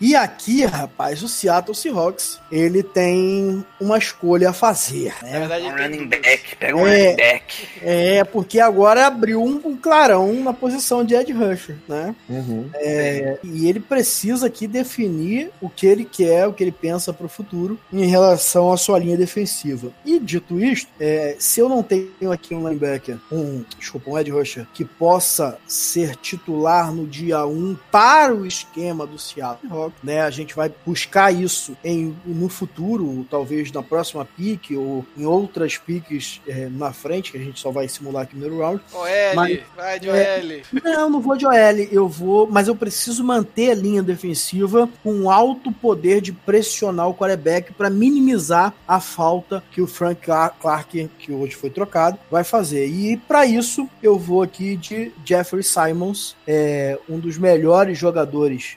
E 0.00 0.16
aqui, 0.16 0.64
rapaz, 0.64 1.22
o 1.22 1.28
Seattle 1.28 1.74
Seahawks, 1.74 2.40
ele 2.50 2.82
tem 2.82 3.64
uma 3.78 3.98
escolha 3.98 4.48
a 4.48 4.52
fazer. 4.52 5.14
Né? 5.22 5.32
Na 5.32 5.38
verdade, 5.40 5.66
um 5.66 5.76
running 5.76 6.06
back. 6.06 6.56
Pega 6.56 6.74
um 6.74 6.86
é, 6.86 7.04
running 7.04 7.16
back. 7.16 7.49
É, 7.82 8.24
porque 8.24 8.60
agora 8.60 9.06
abriu 9.06 9.42
um, 9.42 9.60
um 9.64 9.76
clarão 9.76 10.32
na 10.42 10.52
posição 10.52 11.04
de 11.04 11.14
Ed 11.14 11.32
Rusher, 11.32 11.76
né? 11.88 12.14
Uhum. 12.28 12.68
É, 12.74 13.38
e 13.42 13.68
ele 13.68 13.80
precisa 13.80 14.46
aqui 14.46 14.66
definir 14.66 15.50
o 15.60 15.68
que 15.68 15.86
ele 15.86 16.04
quer, 16.04 16.46
o 16.46 16.52
que 16.52 16.62
ele 16.62 16.72
pensa 16.72 17.12
para 17.12 17.26
o 17.26 17.28
futuro 17.28 17.78
em 17.92 18.06
relação 18.06 18.72
à 18.72 18.76
sua 18.76 18.98
linha 18.98 19.16
defensiva. 19.16 19.92
E 20.04 20.18
dito 20.18 20.60
isto, 20.60 20.90
é, 20.98 21.36
se 21.38 21.60
eu 21.60 21.68
não 21.68 21.82
tenho 21.82 22.32
aqui 22.32 22.54
um 22.54 22.66
linebacker, 22.68 23.18
um, 23.30 23.64
desculpa, 23.78 24.10
um 24.10 24.18
Ed 24.18 24.30
Rusher, 24.30 24.66
que 24.72 24.84
possa 24.84 25.58
ser 25.66 26.16
titular 26.16 26.92
no 26.92 27.06
dia 27.06 27.44
1 27.46 27.76
para 27.90 28.34
o 28.34 28.46
esquema 28.46 29.06
do 29.06 29.18
Seattle 29.18 29.70
Rock, 29.70 29.94
né? 30.02 30.20
A 30.22 30.30
gente 30.30 30.54
vai 30.54 30.72
buscar 30.84 31.32
isso 31.32 31.76
em, 31.84 32.16
no 32.24 32.48
futuro, 32.48 33.26
talvez 33.30 33.72
na 33.72 33.82
próxima 33.82 34.24
pick 34.24 34.70
ou 34.72 35.04
em 35.16 35.24
outras 35.24 35.76
piques 35.76 36.40
é, 36.46 36.68
na 36.68 36.92
frente, 36.92 37.32
que 37.32 37.38
a 37.38 37.40
gente 37.40 37.49
só 37.58 37.70
vai 37.70 37.88
simular 37.88 38.22
aqui 38.24 38.34
no 38.36 38.40
primeiro 38.42 38.62
round. 38.64 38.82
OL, 38.92 39.34
Mas- 39.34 39.60
vai 39.76 39.98
de 40.00 40.08
é. 40.08 40.40
OL. 40.72 40.80
Não, 40.82 41.10
não 41.10 41.20
vou 41.20 41.36
de 41.36 41.46
OL, 41.46 41.52
eu 41.90 42.08
vou, 42.08 42.46
mas 42.46 42.68
eu 42.68 42.76
preciso 42.76 43.24
manter 43.24 43.70
a 43.70 43.74
linha 43.74 44.02
defensiva 44.02 44.88
com 45.02 45.30
alto 45.30 45.72
poder 45.72 46.20
de 46.20 46.32
pressionar 46.32 47.08
o 47.08 47.14
quarterback 47.14 47.72
para 47.72 47.90
minimizar 47.90 48.72
a 48.86 49.00
falta 49.00 49.62
que 49.70 49.80
o 49.80 49.86
Frank 49.86 50.20
Cla- 50.22 50.50
Clark, 50.50 51.08
que 51.18 51.32
hoje 51.32 51.54
foi 51.54 51.70
trocado, 51.70 52.18
vai 52.30 52.44
fazer. 52.44 52.86
E 52.86 53.16
para 53.16 53.46
isso 53.46 53.88
eu 54.02 54.18
vou 54.18 54.42
aqui 54.42 54.76
de 54.76 55.12
Jeffrey 55.24 55.62
Simons, 55.62 56.36
é, 56.46 56.98
um 57.08 57.18
dos 57.18 57.38
melhores 57.38 57.98
jogadores 57.98 58.76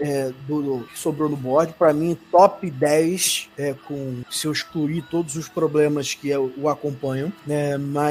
é, 0.00 0.32
do, 0.46 0.62
do- 0.62 0.84
que 0.84 0.98
sobrou 0.98 1.28
no 1.28 1.36
board. 1.36 1.74
Para 1.78 1.92
mim, 1.92 2.16
top 2.30 2.70
10, 2.70 3.48
é, 3.58 3.74
com, 3.86 4.22
se 4.30 4.46
eu 4.46 4.52
excluir 4.52 5.02
todos 5.10 5.36
os 5.36 5.48
problemas 5.48 6.14
que 6.14 6.30
é, 6.32 6.38
o 6.38 6.68
acompanham, 6.68 7.32
né? 7.46 7.76
Mas 7.76 8.07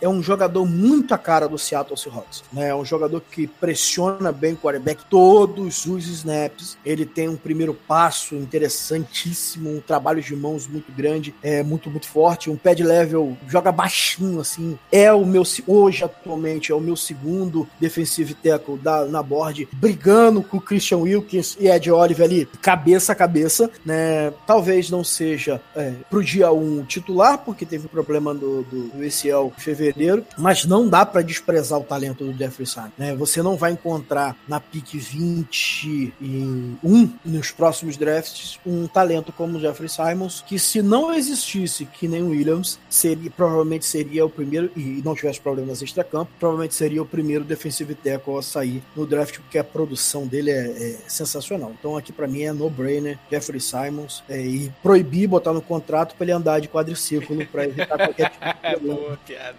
é 0.00 0.08
um 0.08 0.22
jogador 0.22 0.66
muito 0.66 1.14
a 1.14 1.18
cara 1.18 1.48
do 1.48 1.58
Seattle 1.58 1.96
Seahawks. 1.96 2.42
Né? 2.52 2.68
É 2.68 2.74
um 2.74 2.84
jogador 2.84 3.20
que 3.20 3.46
pressiona 3.46 4.32
bem 4.32 4.54
o 4.54 4.56
quarterback 4.56 5.04
todos 5.08 5.86
os 5.86 6.06
snaps. 6.06 6.76
Ele 6.84 7.04
tem 7.06 7.28
um 7.28 7.36
primeiro 7.36 7.74
passo 7.74 8.34
interessantíssimo, 8.34 9.70
um 9.70 9.80
trabalho 9.80 10.22
de 10.22 10.34
mãos 10.34 10.66
muito 10.66 10.92
grande, 10.92 11.34
é 11.42 11.62
muito, 11.62 11.90
muito 11.90 12.06
forte. 12.06 12.50
Um 12.50 12.56
pad 12.56 12.82
level 12.82 13.36
joga 13.48 13.72
baixinho, 13.72 14.40
assim. 14.40 14.78
É 14.90 15.12
o 15.12 15.24
meu, 15.24 15.42
hoje, 15.66 16.04
atualmente, 16.04 16.72
é 16.72 16.74
o 16.74 16.80
meu 16.80 16.96
segundo 16.96 17.68
defensive 17.80 18.34
tackle 18.34 18.78
da, 18.78 19.04
na 19.04 19.22
board, 19.22 19.68
brigando 19.72 20.42
com 20.42 20.56
o 20.56 20.60
Christian 20.60 20.98
Wilkins 20.98 21.56
e 21.58 21.68
Ed 21.68 21.90
Oliver 21.90 22.24
ali, 22.24 22.46
cabeça 22.60 23.12
a 23.12 23.14
cabeça, 23.14 23.70
né? 23.84 24.32
Talvez 24.46 24.90
não 24.90 25.02
seja 25.02 25.60
é, 25.74 25.92
pro 26.10 26.22
dia 26.22 26.52
1 26.52 26.84
titular, 26.84 27.38
porque 27.38 27.64
teve 27.64 27.86
um 27.86 27.88
problema 27.88 28.34
do, 28.34 28.62
do, 28.62 28.88
do 28.88 29.04
ACL 29.24 29.52
em 29.56 29.60
fevereiro, 29.60 30.26
mas 30.36 30.64
não 30.64 30.88
dá 30.88 31.06
para 31.06 31.22
desprezar 31.22 31.78
o 31.78 31.84
talento 31.84 32.24
do 32.24 32.36
Jeffrey 32.36 32.66
Simon, 32.66 32.90
né? 32.98 33.14
Você 33.14 33.40
não 33.42 33.56
vai 33.56 33.70
encontrar 33.72 34.36
na 34.46 34.60
pick 34.60 34.94
21 34.94 37.12
nos 37.24 37.50
próximos 37.50 37.96
drafts 37.96 38.60
um 38.66 38.86
talento 38.86 39.32
como 39.32 39.56
o 39.56 39.60
Jeffrey 39.60 39.88
Simons, 39.88 40.44
que 40.46 40.58
se 40.58 40.82
não 40.82 41.14
existisse 41.14 41.86
que 41.86 42.06
nem 42.08 42.22
o 42.22 42.28
Williams, 42.30 42.78
seria, 42.88 43.30
provavelmente 43.30 43.86
seria 43.86 44.26
o 44.26 44.30
primeiro, 44.30 44.70
e 44.76 45.00
não 45.04 45.14
tivesse 45.14 45.40
problemas 45.40 45.80
extra-campo, 45.82 46.30
provavelmente 46.38 46.74
seria 46.74 47.02
o 47.02 47.06
primeiro 47.06 47.44
defensive 47.44 47.94
tackle 47.94 48.38
a 48.38 48.42
sair 48.42 48.82
no 48.94 49.06
draft, 49.06 49.38
porque 49.38 49.58
a 49.58 49.64
produção 49.64 50.26
dele 50.26 50.50
é, 50.50 50.70
é 50.70 50.98
sensacional. 51.06 51.72
Então 51.78 51.96
aqui 51.96 52.12
para 52.12 52.26
mim 52.26 52.42
é 52.42 52.52
no-brainer, 52.52 53.18
Jeffrey 53.30 53.60
Simons, 53.60 54.24
é, 54.28 54.40
e 54.40 54.72
proibir 54.82 55.28
botar 55.28 55.52
no 55.52 55.62
contrato 55.62 56.14
para 56.14 56.24
ele 56.24 56.32
andar 56.32 56.60
de 56.60 56.68
quadriciclo 56.68 57.46
para 57.46 57.64
evitar 57.64 57.96
qualquer 57.96 58.30
tipo 58.30 58.44
de 58.44 58.54
problema. 58.74 59.13
Boa 59.14 59.18
piada. 59.24 59.56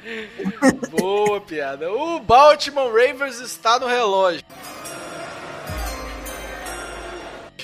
boa 0.92 1.42
piada. 1.42 1.92
O 1.92 2.20
Baltimore 2.20 2.90
Ravens 2.90 3.40
está 3.40 3.80
no 3.80 3.88
relógio. 3.88 4.44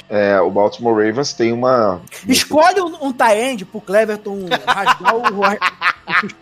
É, 0.10 0.40
o 0.42 0.50
Baltimore 0.50 0.94
Ravens 1.06 1.34
tem 1.34 1.52
uma. 1.54 2.02
Escolhe 2.28 2.82
um, 2.82 3.08
um 3.08 3.14
tie-end 3.14 3.66
pro 3.66 3.80
Cleverton 3.82 4.40
rasgar 4.66 5.16
o, 5.16 5.22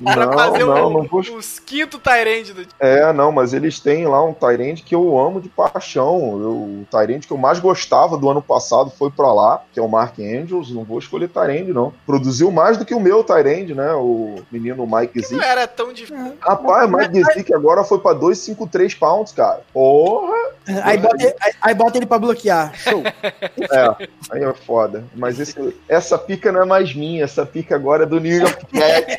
Não, 0.00 0.32
fazer 0.32 0.64
não, 0.64 0.88
um- 0.88 0.92
não 0.92 1.02
vou. 1.04 1.20
os 1.20 1.58
quinto 1.58 1.98
Tyrande 1.98 2.52
do 2.52 2.66
É, 2.78 3.12
não, 3.12 3.32
mas 3.32 3.52
eles 3.54 3.80
têm 3.80 4.06
lá 4.06 4.22
um 4.22 4.32
Tyrande 4.34 4.82
que 4.82 4.94
eu 4.94 5.18
amo 5.18 5.40
de 5.40 5.48
paixão. 5.48 6.18
Eu, 6.40 6.50
o 6.52 6.86
Tyrande 6.90 7.26
que 7.26 7.32
eu 7.32 7.38
mais 7.38 7.58
gostava 7.58 8.16
do 8.18 8.28
ano 8.28 8.42
passado 8.42 8.90
foi 8.90 9.10
pra 9.10 9.32
lá, 9.32 9.62
que 9.72 9.80
é 9.80 9.82
o 9.82 9.88
Mark 9.88 10.18
Andrews. 10.18 10.70
Não 10.70 10.84
vou 10.84 10.98
escolher 10.98 11.28
Tyrande, 11.28 11.72
não. 11.72 11.92
Produziu 12.04 12.50
mais 12.50 12.76
do 12.76 12.84
que 12.84 12.94
o 12.94 13.00
meu 13.00 13.24
Tyrande, 13.24 13.74
né? 13.74 13.92
O 13.94 14.36
menino 14.52 14.86
Mike 14.86 15.20
Não 15.22 15.28
Z. 15.40 15.44
era 15.44 15.66
tão 15.66 15.92
difícil. 15.92 16.34
Rapaz, 16.40 16.88
o 16.88 16.96
Mike 16.96 17.24
Z 17.24 17.44
que 17.44 17.54
agora 17.54 17.82
foi 17.84 17.98
pra 17.98 18.12
253 18.12 18.94
pounds, 18.94 19.32
cara. 19.32 19.62
Porra! 19.72 20.36
aí, 20.84 20.98
bota, 20.98 21.16
ele- 21.24 21.34
aí, 21.40 21.52
aí 21.62 21.74
bota 21.74 21.96
ele 21.96 22.06
pra 22.06 22.18
bloquear. 22.18 22.55
Show. 22.74 23.02
É, 23.04 24.06
aí 24.30 24.42
é 24.44 24.54
foda. 24.54 25.04
Mas 25.14 25.38
esse- 25.40 25.76
essa 25.88 26.18
pica 26.18 26.50
não 26.52 26.62
é 26.62 26.64
mais 26.64 26.94
minha, 26.94 27.24
essa 27.24 27.44
pica 27.46 27.74
agora 27.74 28.02
é 28.04 28.06
do 28.06 28.20
New 28.20 28.38
York 28.38 28.66
Jets. 28.72 29.16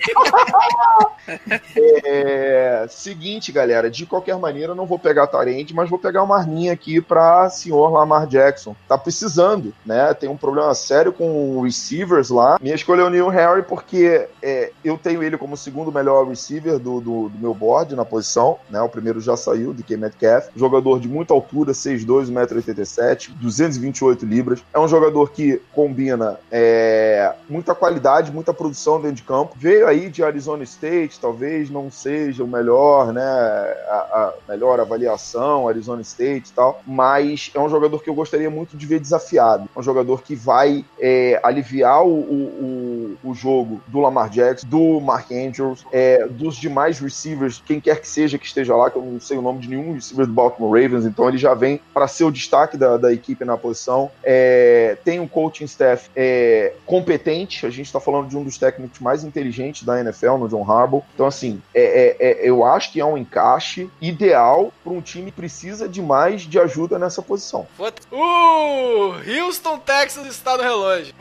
É, 2.05 2.85
seguinte, 2.89 3.51
galera, 3.51 3.89
de 3.89 4.05
qualquer 4.05 4.38
maneira, 4.38 4.72
eu 4.72 4.76
não 4.76 4.85
vou 4.85 4.97
pegar 4.97 5.27
Tarente, 5.27 5.73
mas 5.73 5.89
vou 5.89 5.99
pegar 5.99 6.23
uma 6.23 6.38
arminha 6.38 6.72
aqui 6.72 7.01
pra 7.01 7.49
senhor 7.49 7.89
Lamar 7.91 8.26
Jackson. 8.27 8.76
Tá 8.88 8.97
precisando, 8.97 9.73
né? 9.85 10.14
Tem 10.14 10.30
um 10.30 10.38
problema 10.38 10.73
sério 10.73 11.11
com 11.11 11.61
receivers 11.61 12.30
lá. 12.30 12.57
Minha 12.61 12.76
escolha 12.76 13.01
é 13.01 13.03
o 13.03 13.09
Neil 13.09 13.27
Harry 13.27 13.64
porque 13.64 14.27
é, 14.41 14.72
eu 14.84 14.97
tenho 14.97 15.22
ele 15.22 15.38
como 15.38 15.57
segundo 15.57 15.91
melhor 15.91 16.27
receiver 16.27 16.80
do, 16.80 16.99
do, 17.01 17.30
do 17.30 17.38
meu 17.39 17.53
board 17.53 17.95
na 17.95 18.05
posição, 18.05 18.57
né? 18.69 18.81
O 18.81 18.89
primeiro 18.89 19.19
já 19.19 19.35
saiu, 19.35 19.73
de 19.73 19.84
K. 19.84 19.97
Metcalf. 19.97 20.47
Jogador 20.55 20.99
de 20.99 21.07
muita 21.07 21.34
altura, 21.34 21.73
6'2", 21.73 22.31
1,87m, 22.31 23.16
228 23.18 24.26
libras. 24.26 24.64
É 24.73 24.80
um 24.80 24.88
jogador 24.88 25.31
que 25.31 25.61
combina 25.73 26.39
é, 26.52 27.34
muita 27.49 27.73
qualidade, 27.73 28.31
muita 28.31 28.53
produção 28.53 29.02
dentro 29.02 29.18
de 29.18 29.23
campo. 29.23 29.56
Veio 29.56 29.88
aí 29.88 30.10
de 30.10 30.23
Arizona 30.23 30.64
State, 30.64 31.19
talvez 31.19 31.69
não 31.69 31.89
seja 31.91 32.44
o 32.44 32.48
melhor, 32.48 33.11
né? 33.14 33.22
A, 33.22 33.95
a 33.95 34.34
melhor 34.49 34.80
avaliação, 34.80 35.68
Arizona 35.68 36.02
State 36.02 36.49
e 36.52 36.53
tal. 36.53 36.81
Mas 36.85 37.52
é 37.53 37.60
um 37.60 37.69
jogador 37.69 38.02
que 38.02 38.10
eu 38.10 38.15
gostaria 38.15 38.49
muito 38.49 38.77
de 38.77 38.85
ver 38.85 38.99
desafiado. 38.99 39.69
É 39.76 39.80
um 39.80 39.84
jogador 39.84 40.22
que 40.22 40.35
vai 40.35 40.85
é, 40.99 41.39
aliviar 41.44 42.03
o, 42.03 42.10
o, 42.10 43.18
o, 43.23 43.30
o 43.31 43.34
jogo 43.34 43.81
do 43.88 43.99
Lamar 43.99 44.30
Jackson, 44.30 44.68
do 44.68 44.99
Mark 44.99 45.31
Andrews, 45.31 45.85
é, 45.91 46.27
dos 46.27 46.56
demais 46.56 46.99
receivers, 46.99 47.61
quem 47.65 47.80
quer 47.80 48.02
que 48.02 48.07
seja 48.07 48.38
que 48.38 48.45
esteja 48.45 48.76
lá, 48.76 48.89
que 48.89 48.98
eu 48.98 49.02
não 49.02 49.19
sei 49.19 49.38
o 49.38 49.41
nome 49.41 49.60
de 49.60 49.69
nenhum 49.69 49.94
receiver 49.94 50.26
do 50.26 50.34
Baltimore 50.34 50.81
Ravens, 50.81 51.06
então 51.06 51.27
ele 51.27 51.38
já 51.38 51.53
vem 51.53 51.80
para 51.94 52.07
ser 52.07 52.23
o 52.23 52.31
destaque 52.31 52.77
da, 52.77 52.98
da 52.98 53.06
equipe 53.13 53.43
na 53.45 53.57
posição. 53.57 54.11
É, 54.23 54.97
tem 55.03 55.19
um 55.19 55.27
coaching 55.27 55.65
staff 55.65 56.09
é, 56.15 56.73
competente, 56.85 57.65
a 57.65 57.69
gente 57.69 57.85
está 57.85 57.99
falando 57.99 58.27
de 58.27 58.38
um 58.38 58.43
dos 58.43 58.57
técnicos 58.57 58.99
mais 58.99 59.23
inteligentes 59.23 59.84
da 59.84 59.99
NFL, 59.99 60.38
no 60.38 60.47
John 60.47 60.69
Harbaugh. 60.69 61.03
Então, 61.13 61.25
assim, 61.25 61.61
é, 61.73 61.81
é, 61.81 62.31
é, 62.31 62.49
eu 62.49 62.65
acho 62.65 62.91
que 62.91 62.99
é 62.99 63.05
um 63.05 63.17
encaixe 63.17 63.89
ideal 64.01 64.71
para 64.84 64.93
um 64.93 65.01
time 65.01 65.31
que 65.31 65.38
precisa 65.38 65.88
de 65.88 66.01
mais 66.01 66.41
de 66.41 66.59
ajuda 66.59 66.97
nessa 66.97 67.21
posição. 67.21 67.67
O 68.11 69.13
Houston 69.27 69.79
Texans 69.79 70.27
está 70.27 70.57
no 70.57 70.63
relógio. 70.63 71.13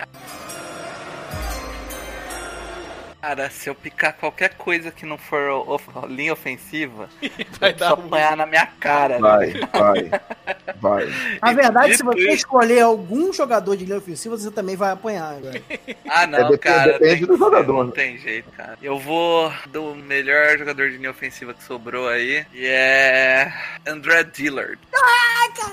Cara, 3.26 3.50
se 3.50 3.68
eu 3.68 3.74
picar 3.74 4.12
qualquer 4.12 4.50
coisa 4.54 4.92
que 4.92 5.04
não 5.04 5.18
for 5.18 5.50
of- 5.68 5.90
linha 6.08 6.32
ofensiva, 6.32 7.08
Vai 7.58 7.72
dar 7.72 7.90
ruim. 7.94 8.06
apanhar 8.06 8.36
na 8.36 8.46
minha 8.46 8.66
cara. 8.78 9.18
Vai, 9.18 9.46
né? 9.48 9.68
vai, 9.72 10.10
vai. 10.80 11.38
Na 11.42 11.52
verdade, 11.52 11.96
se 11.96 12.04
você 12.04 12.30
escolher 12.30 12.82
algum 12.82 13.32
jogador 13.32 13.76
de 13.76 13.84
linha 13.84 13.98
ofensiva, 13.98 14.38
você 14.38 14.48
também 14.52 14.76
vai 14.76 14.92
apanhar. 14.92 15.40
velho. 15.40 15.64
Ah, 16.08 16.22
É, 16.22 16.26
não, 16.28 16.38
depende- 16.50 16.58
cara. 16.58 16.92
depende 16.92 17.16
tem 17.16 17.26
do 17.26 17.36
jogador, 17.36 17.72
Não 17.78 17.84
né? 17.86 17.92
tem 17.96 18.16
jeito, 18.18 18.48
cara. 18.52 18.78
Eu 18.80 18.96
vou 18.96 19.52
do 19.66 19.92
melhor 19.96 20.56
jogador 20.56 20.88
de 20.88 20.96
linha 20.96 21.10
ofensiva 21.10 21.52
que 21.52 21.64
sobrou 21.64 22.08
aí. 22.08 22.46
E 22.54 22.64
é. 22.64 23.52
André 23.84 24.22
Dillard. 24.22 24.78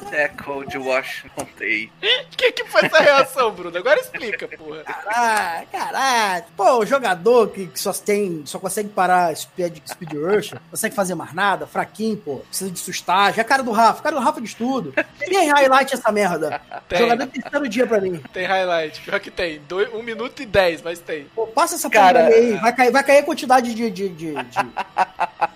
Tackle 0.09 0.65
de 0.67 0.77
Washington 0.77 1.47
State. 1.53 1.91
O 2.01 2.37
que, 2.37 2.51
que 2.51 2.65
foi 2.65 2.85
essa 2.85 2.99
reação, 3.01 3.51
Bruno? 3.51 3.77
Agora 3.77 3.99
explica, 3.99 4.47
porra. 4.47 4.83
Caralho, 4.83 5.67
caralho. 5.71 6.43
Pô, 6.55 6.79
o 6.79 6.85
jogador 6.85 7.42
que, 7.47 7.67
que 7.67 7.79
só 7.79 7.91
tem, 7.93 8.41
só 8.45 8.59
consegue 8.59 8.89
parar 8.89 9.35
speed, 9.35 9.77
speed 9.87 10.13
rush, 10.13 10.53
consegue 10.71 10.95
fazer 10.95 11.15
mais 11.15 11.33
nada, 11.33 11.65
fraquinho, 11.67 12.17
pô, 12.17 12.37
precisa 12.47 12.69
de 12.71 12.79
sustagem. 12.79 13.39
É 13.39 13.41
a 13.41 13.45
cara 13.45 13.63
do 13.63 13.71
Rafa, 13.71 13.99
a 13.99 14.03
cara 14.03 14.15
do 14.15 14.21
Rafa 14.21 14.39
de 14.41 14.47
estudo. 14.47 14.93
Tem 15.19 15.49
highlight 15.49 15.93
essa 15.93 16.11
merda. 16.11 16.61
Tem. 16.87 16.99
Jogador 16.99 17.25
de 17.27 17.41
terceiro 17.41 17.69
dia 17.69 17.87
pra 17.87 17.99
mim. 18.01 18.21
Tem 18.33 18.45
highlight. 18.45 19.01
Pior 19.01 19.19
que 19.19 19.31
tem. 19.31 19.61
Dois, 19.67 19.93
um 19.93 20.03
minuto 20.03 20.41
e 20.41 20.45
dez, 20.45 20.81
mas 20.81 20.99
tem. 20.99 21.25
Pô, 21.35 21.47
passa 21.47 21.75
essa 21.75 21.89
Cara- 21.89 22.25
porra 22.25 22.35
aí. 22.35 22.53
Vai 22.57 22.73
cair, 22.75 22.91
vai 22.91 23.03
cair 23.03 23.17
a 23.19 23.23
quantidade 23.23 23.73
de. 23.73 23.89
de, 23.89 24.09
de, 24.09 24.33
de- 24.33 24.33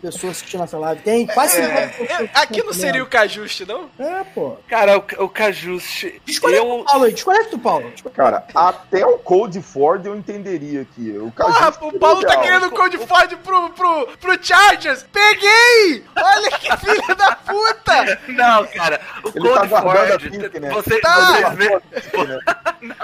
pessoas 0.00 0.32
assistindo 0.38 0.64
essa 0.64 0.78
live. 0.78 1.02
Tem 1.02 1.26
quase 1.26 1.56
50 1.56 1.72
É, 1.80 1.86
pessoas 1.88 2.10
é, 2.20 2.30
aqui 2.34 2.62
não 2.62 2.72
seria 2.72 3.02
o. 3.02 3.06
Cajuste, 3.06 3.66
não? 3.66 3.90
É, 3.98 4.24
pô. 4.34 4.56
Cara, 4.68 4.98
o, 4.98 5.24
o 5.24 5.28
Cajuste. 5.28 6.20
Desconecta 6.24 6.64
Eu. 6.64 6.80
o 6.80 6.84
Paulo 6.84 7.04
aí, 7.04 7.12
desconecta 7.12 7.56
o 7.56 7.58
Paulo. 7.58 7.92
Cara, 8.14 8.44
até 8.54 9.04
o 9.04 9.18
Code 9.18 9.60
Ford 9.60 10.06
eu 10.06 10.16
entenderia 10.16 10.82
aqui. 10.82 11.10
O 11.18 11.30
Porra, 11.32 11.68
o 11.82 11.98
Paulo 11.98 12.22
tá 12.22 12.36
querendo 12.38 12.66
o 12.66 12.70
Code 12.70 12.98
Ford 12.98 13.36
pro, 13.38 13.70
pro, 13.70 14.06
pro 14.20 14.38
Chargers. 14.44 15.04
Peguei! 15.12 16.04
Olha 16.16 16.50
que 16.52 16.74
filha 16.78 17.14
da 17.16 17.36
puta! 17.36 18.18
Não, 18.28 18.66
cara. 18.68 19.00
O 19.24 19.28
Ele 19.34 19.48
tá 19.48 19.60
Code 19.60 19.74
a 19.74 19.80
Ford. 19.82 20.30
pique, 20.30 20.60
né? 20.60 20.70
Você, 20.70 21.00
Tá. 21.00 21.50
Vocês 21.50 21.54
veem. 21.56 21.80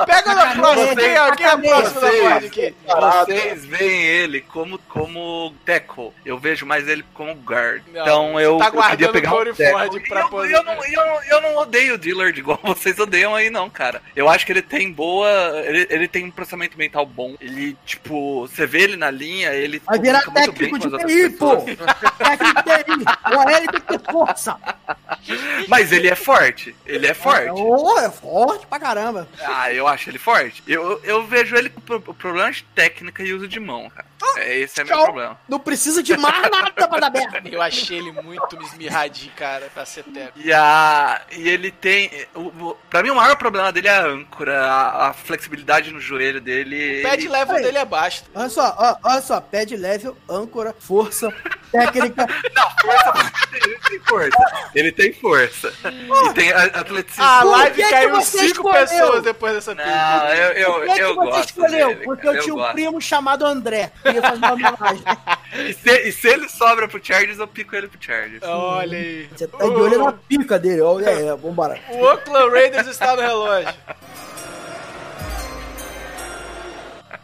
Pega 0.06 0.35
na 0.35 0.55
próxima. 0.55 0.97
Quem 0.97 1.09
é, 1.16 1.31
quem 1.36 1.47
é 1.47 1.51
a 1.51 1.59
próxima 1.59 2.01
da 2.01 2.06
Vocês- 2.09 2.23
Ford 2.28 2.44
aqui? 2.44 2.74
Vocês 2.86 3.64
veem 3.64 4.05
ele 4.05 4.40
como, 4.40 4.78
como 4.89 5.55
tackle. 5.64 6.12
Eu 6.24 6.39
vejo 6.39 6.64
mais 6.66 6.86
ele 6.87 7.05
como 7.15 7.35
guard. 7.35 7.83
Não, 7.93 8.03
então 8.03 8.41
eu, 8.41 8.59
tá 8.59 8.67
eu 8.75 8.83
queria 8.91 9.13
pegar 9.13 9.31
o 9.31 9.35
um 9.35 9.39
Corey 9.39 9.55
tackle. 9.55 9.89
Ford 9.89 10.09
pra 10.09 10.21
eu, 10.21 10.29
poder- 10.29 10.55
eu, 10.55 10.63
não, 10.65 10.85
eu, 10.85 11.07
não, 11.07 11.25
eu 11.25 11.41
não 11.43 11.57
odeio 11.57 11.95
o 11.95 11.99
Dillard 11.99 12.39
igual 12.39 12.59
vocês 12.65 12.99
odeiam 12.99 13.35
aí, 13.35 13.51
não, 13.51 13.69
cara. 13.71 14.03
Eu 14.15 14.29
acho 14.29 14.45
que 14.47 14.53
ele 14.53 14.63
tem 14.63 14.93
boa. 14.93 15.29
Ele, 15.65 15.87
ele 15.91 16.09
tem 16.09 16.25
um 16.25 16.31
processamento 16.31 16.77
mental 16.79 17.05
bom. 17.07 17.35
Ele, 17.41 17.77
tipo, 17.85 18.43
você 18.47 18.67
vê 18.67 18.83
ele 18.83 18.97
na 18.97 19.11
linha, 19.11 19.53
ele 19.53 19.81
Vai 19.85 19.99
virar 19.99 20.23
técnico 20.33 20.79
de 20.79 20.89
TI, 21.05 21.31
pô. 21.31 21.57
técnico 21.57 22.63
de 22.63 22.85
TI. 22.85 23.05
O 23.37 23.71
tem 23.71 23.81
que 23.81 23.99
ter 23.99 24.13
força. 24.13 24.57
Mas 25.69 25.93
ele 25.93 26.09
é 26.09 26.15
forte. 26.15 26.75
Ele 26.87 27.07
é 27.07 27.15
forte. 27.15 27.51
Oh, 27.51 27.99
é 27.99 28.11
forte 28.11 28.67
pra 28.67 28.79
caramba. 28.79 29.29
Ah, 29.41 29.73
eu 29.73 29.87
acho 29.87 30.09
ele 30.11 30.19
forte. 30.19 30.63
Eu, 30.67 31.01
eu 31.03 31.27
vejo 31.27 31.57
ele 31.57 31.69
com 31.71 31.81
pro- 31.81 32.15
problema 32.15 32.51
de 32.53 32.63
técnica 32.75 33.23
e 33.23 33.33
uso 33.33 33.49
de 33.49 33.59
mão, 33.59 33.89
cara. 33.91 34.07
É, 34.37 34.59
esse 34.59 34.81
é 34.81 34.85
meu 34.85 34.95
Tchau. 34.95 35.05
problema. 35.05 35.39
Não 35.49 35.59
precisa 35.59 36.03
de 36.03 36.17
mais 36.17 36.51
nada 36.51 36.71
merda. 36.77 37.48
Eu 37.51 37.62
achei 37.62 37.98
ele 37.98 38.12
muito 38.12 38.61
esmirradinho, 38.62 39.32
cara, 39.36 39.69
pra 39.73 39.85
ser 39.85 40.05
teco. 40.05 40.32
E, 40.36 40.53
a, 40.53 41.20
e 41.32 41.48
ele 41.48 41.70
tem. 41.70 42.11
O, 42.35 42.40
o, 42.40 42.77
pra 42.90 43.03
mim, 43.03 43.11
o 43.11 43.15
maior 43.16 43.36
problema 43.36 43.73
dele 43.73 43.89
é 43.89 43.97
a 43.97 44.05
âncora, 44.07 44.61
a, 44.65 45.09
a 45.09 45.12
flexibilidade 45.12 45.90
no 45.93 46.01
joelho 46.01 46.40
dele. 46.40 47.01
O 47.01 47.03
pad 47.09 47.20
Ele- 47.23 47.28
level 47.28 47.57
Aí. 47.57 47.62
dele 47.62 47.78
é 47.78 47.85
baixo. 47.85 48.24
Olha 48.35 48.48
só, 48.48 48.74
ó, 48.78 48.97
olha 49.11 49.20
só, 49.23 49.40
pad 49.40 49.77
level, 49.77 50.16
âncora, 50.28 50.74
força, 50.78 51.32
técnica. 51.73 52.27
Não, 52.55 52.70
força. 52.81 53.32
ele 53.55 53.78
tem 53.89 54.01
força. 54.01 54.70
Ele 54.74 54.93
tem 54.93 55.12
força. 55.12 55.73
E 55.85 56.32
tem 56.35 56.53
a- 56.53 56.65
atleticismo. 56.65 57.24
A 57.24 57.40
Por 57.40 57.51
live 57.53 57.74
que 57.77 57.82
que 57.85 57.90
caiu 57.90 58.20
cinco 58.23 58.44
escolheu? 58.44 58.73
pessoas 58.86 59.23
depois 59.23 59.55
dessa 59.55 59.74
Não, 59.74 59.85
pergunta. 59.85 60.35
eu, 60.35 60.53
eu, 60.53 60.73
Por 60.74 60.86
que, 60.86 60.94
que 60.94 61.01
eu 61.01 61.15
você 61.15 61.24
gosto 61.31 61.48
escolheu? 61.48 61.89
dele, 61.89 62.05
Porque 62.05 62.23
cara, 62.27 62.36
eu 62.36 62.43
tinha 62.43 62.55
um 62.55 62.59
gosto. 62.59 62.73
primo 62.73 63.01
chamado 63.01 63.47
André. 63.47 63.90
Queria 64.03 64.23
fazer 64.23 64.36
uma 64.36 64.53
homenagem. 64.53 65.03
E 65.57 65.73
se, 65.73 65.90
e 66.09 66.12
se 66.12 66.28
ele 66.28 66.48
sobra 66.69 66.89
pro 66.89 67.01
Chargers, 67.05 67.39
eu 67.39 67.47
pico 67.47 67.77
ele 67.77 67.87
pro 67.87 67.99
Chargers. 68.03 68.43
Olha 68.43 68.99
aí. 68.99 69.29
Você 69.37 69.47
tá 69.47 69.59
de 69.59 69.65
olho 69.71 69.99
na 70.05 70.13
pica 70.13 70.59
dele. 70.59 70.81
Ó, 70.81 70.99
É, 71.01 71.27
é, 71.27 71.37
vambora. 71.37 71.79
O 71.91 72.03
Oakland 72.05 72.51
Raiders 72.51 72.87
está 72.89 73.15
no 73.15 73.23
relógio. 73.23 73.73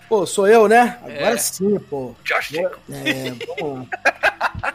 Pô, 0.09 0.27
sou 0.27 0.47
eu, 0.47 0.69
né? 0.69 0.99
Agora 1.03 1.35
É. 1.35 1.37
sim, 1.39 1.79
pô. 1.79 2.15
Josh 2.23 2.51
Jacobs. 2.51 2.79
É, 2.91 3.31
vamos 3.59 3.89
lá. 3.91 4.75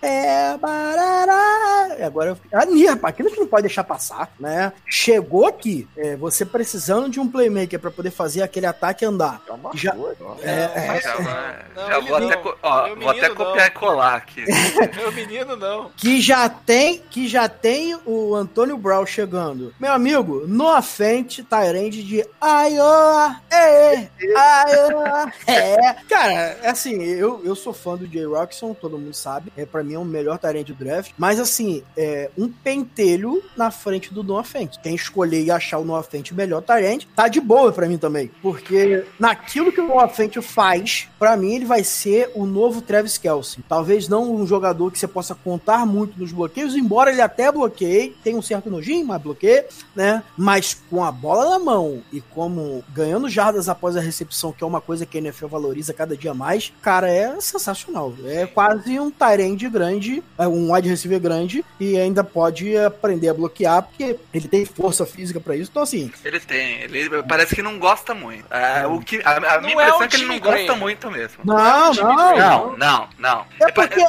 É, 0.00 0.56
barará. 0.58 1.96
E 1.98 2.02
Agora 2.02 2.30
eu. 2.30 2.58
Ali, 2.58 2.86
rapaz, 2.86 3.12
aquilo 3.14 3.30
que 3.30 3.40
não 3.40 3.46
pode 3.46 3.62
deixar 3.62 3.84
passar, 3.84 4.30
né? 4.38 4.72
Chegou 4.86 5.46
aqui, 5.46 5.88
é, 5.96 6.16
você 6.16 6.44
precisando 6.44 7.08
de 7.08 7.20
um 7.20 7.28
playmaker 7.28 7.78
pra 7.80 7.90
poder 7.90 8.10
fazer 8.10 8.42
aquele 8.42 8.66
ataque 8.66 9.04
andar. 9.04 9.40
Já 9.74 9.92
Já- 9.92 9.96
ó. 10.20 10.36
É, 10.42 10.70
é, 10.96 11.00
Já, 11.00 11.16
vai- 11.16 11.64
Não, 11.74 11.86
já 11.88 11.98
vou 12.00 12.20
não. 12.20 12.30
até, 12.30 12.54
ó, 12.62 12.94
vou 12.94 13.10
até 13.10 13.28
copiar 13.30 13.56
não. 13.56 13.66
e 13.66 13.70
colar 13.70 14.14
aqui. 14.16 14.44
Meu 14.96 15.12
menino, 15.12 15.56
não. 15.56 15.90
que 15.96 16.20
já 16.20 16.48
tem 16.48 16.98
que 17.10 17.28
já 17.28 17.48
tem 17.48 17.96
o 18.06 18.34
Antônio 18.34 18.76
Brown 18.76 19.04
chegando. 19.06 19.74
Meu 19.78 19.92
amigo, 19.92 20.44
no 20.46 20.80
frente, 20.82 21.42
Tyrande 21.44 22.02
de 22.02 22.24
Iowa, 22.42 23.36
é, 23.50 24.08
Iowa, 24.20 25.32
é. 25.46 25.92
Cara, 26.08 26.58
assim, 26.64 27.02
eu, 27.02 27.40
eu 27.44 27.54
sou 27.54 27.72
fã 27.72 27.96
do 27.96 28.06
Jay 28.06 28.24
Rockson, 28.24 28.74
todo 28.92 29.00
mundo 29.00 29.14
sabe. 29.14 29.52
É 29.56 29.64
para 29.64 29.82
mim 29.82 29.94
é 29.94 29.98
o 29.98 30.04
melhor 30.04 30.38
Tyrande 30.38 30.72
do 30.72 30.84
draft, 30.84 31.12
mas 31.16 31.40
assim, 31.40 31.82
é 31.96 32.30
um 32.36 32.48
pentelho 32.48 33.42
na 33.56 33.70
frente 33.70 34.12
do 34.12 34.22
Noah 34.22 34.44
Fent. 34.44 34.76
Quem 34.82 34.94
escolher 34.94 35.42
e 35.42 35.50
achar 35.50 35.78
o 35.78 35.84
Noah 35.84 36.02
Fent 36.02 36.32
melhor 36.32 36.62
Tyrande, 36.62 37.08
tá 37.16 37.28
de 37.28 37.40
boa 37.40 37.72
pra 37.72 37.88
mim 37.88 37.98
também, 37.98 38.30
porque 38.42 39.04
naquilo 39.18 39.72
que 39.72 39.80
o 39.80 39.88
Noah 39.88 40.08
Fent 40.08 40.36
faz, 40.42 41.08
pra 41.18 41.36
mim 41.36 41.54
ele 41.54 41.64
vai 41.64 41.82
ser 41.82 42.30
o 42.34 42.44
novo 42.44 42.82
Travis 42.82 43.16
Kelsey. 43.16 43.64
Talvez 43.68 44.08
não 44.08 44.34
um 44.34 44.46
jogador 44.46 44.90
que 44.90 44.98
você 44.98 45.08
possa 45.08 45.34
contar 45.34 45.86
muito 45.86 46.18
nos 46.18 46.32
bloqueios, 46.32 46.76
embora 46.76 47.10
ele 47.10 47.22
até 47.22 47.50
bloqueie, 47.50 48.14
tem 48.22 48.36
um 48.36 48.42
certo 48.42 48.70
nojinho, 48.70 49.06
mas 49.06 49.22
bloqueia, 49.22 49.66
né? 49.94 50.22
Mas 50.36 50.74
com 50.90 51.02
a 51.02 51.10
bola 51.10 51.50
na 51.50 51.58
mão 51.58 52.02
e 52.12 52.20
como 52.20 52.84
ganhando 52.92 53.28
jardas 53.28 53.68
após 53.68 53.96
a 53.96 54.00
recepção, 54.00 54.52
que 54.52 54.62
é 54.62 54.66
uma 54.66 54.80
coisa 54.80 55.06
que 55.06 55.16
a 55.16 55.20
NFL 55.20 55.46
valoriza 55.46 55.94
cada 55.94 56.16
dia 56.16 56.34
mais, 56.34 56.72
cara, 56.82 57.08
é 57.08 57.40
sensacional. 57.40 58.12
É 58.24 58.46
quase 58.46 58.81
um 58.88 59.10
Tyrande 59.10 59.68
grande, 59.68 60.22
é 60.38 60.46
um 60.48 60.72
wide 60.72 60.88
receiver 60.88 61.20
grande 61.20 61.64
e 61.78 61.96
ainda 61.98 62.22
pode 62.24 62.76
aprender 62.76 63.28
a 63.28 63.34
bloquear, 63.34 63.82
porque 63.82 64.16
ele 64.32 64.48
tem 64.48 64.64
força 64.64 65.04
física 65.06 65.40
pra 65.40 65.56
isso. 65.56 65.70
Então, 65.70 65.82
assim, 65.82 66.10
Ele 66.24 66.40
tem, 66.40 66.80
ele 66.82 67.22
parece 67.22 67.54
que 67.54 67.62
não 67.62 67.78
gosta 67.78 68.14
muito. 68.14 68.44
É, 68.52 68.86
o 68.86 69.00
que, 69.00 69.20
a, 69.24 69.36
a 69.56 69.60
Não 69.60 69.68
minha 69.68 69.72
é 69.82 69.88
impressão 69.88 69.98
um 69.98 70.02
é 70.02 70.08
que 70.08 70.16
ele 70.16 70.24
não 70.26 70.38
gosta 70.40 70.62
Graham. 70.64 70.78
muito 70.78 71.10
mesmo. 71.10 71.36
não, 71.44 71.92
time 71.92 72.04
não, 72.16 72.36
Não, 72.36 72.76
não, 72.76 73.08
não. 73.18 73.46
É 73.60 73.70
porque 73.72 74.00
a, 74.00 74.06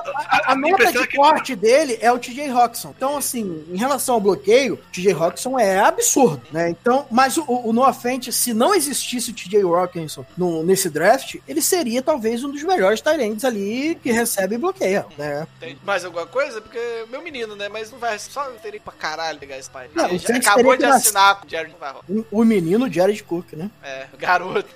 a 0.49 0.53
a 0.53 0.55
impressão 0.55 0.91
de 0.93 0.97
é 0.99 1.07
que- 1.07 1.17
corte 1.17 1.55
dele 1.55 1.97
é 2.01 2.11
o 2.11 2.17
TJ 2.19 2.47
Roxon. 2.49 2.93
Então, 2.95 3.17
assim, 3.17 3.63
em 3.71 3.77
relação 3.77 4.15
ao 4.15 4.21
bloqueio, 4.21 4.75
o 4.75 4.77
TJ 4.91 5.11
Roxon 5.13 5.59
é 5.59 5.79
absurdo, 5.79 6.41
né? 6.51 6.69
Então, 6.69 7.05
mas 7.11 7.37
o, 7.37 7.43
o 7.47 7.73
Noah 7.73 7.93
Fent, 7.93 8.29
se 8.31 8.53
não 8.53 8.73
existisse 8.73 9.31
o 9.31 9.33
TJ 9.33 9.61
Rockson 9.63 10.25
no, 10.37 10.63
nesse 10.63 10.89
draft, 10.89 11.35
ele 11.47 11.61
seria 11.61 12.01
talvez 12.01 12.43
um 12.43 12.51
dos 12.51 12.63
melhores 12.63 13.01
Tyrands 13.01 13.43
ali 13.43 13.95
que 14.01 14.11
recebe 14.11 14.55
e 14.55 14.57
bloqueia, 14.63 15.05
né? 15.17 15.45
Tem 15.59 15.77
mais 15.83 16.05
alguma 16.05 16.25
coisa? 16.25 16.61
Porque 16.61 16.79
meu 17.09 17.21
menino, 17.21 17.55
né? 17.55 17.67
Mas 17.67 17.91
não 17.91 17.99
vai 17.99 18.17
só 18.17 18.45
teria 18.61 18.79
pra 18.79 18.93
caralho 18.93 19.39
ligar 19.39 19.59
esse 19.59 19.69
pai. 19.69 19.89
Não, 19.93 20.17
já 20.17 20.37
acabou 20.37 20.77
de 20.77 20.85
assinar 20.85 21.35
com 21.35 21.45
o 21.45 21.49
Jared 21.49 21.75
Farrell. 21.77 22.25
O, 22.31 22.45
menino 22.45 22.91
Jared 22.91 23.21
Cook, 23.23 23.53
né? 23.53 23.69
É, 23.83 24.07
garoto. 24.17 24.69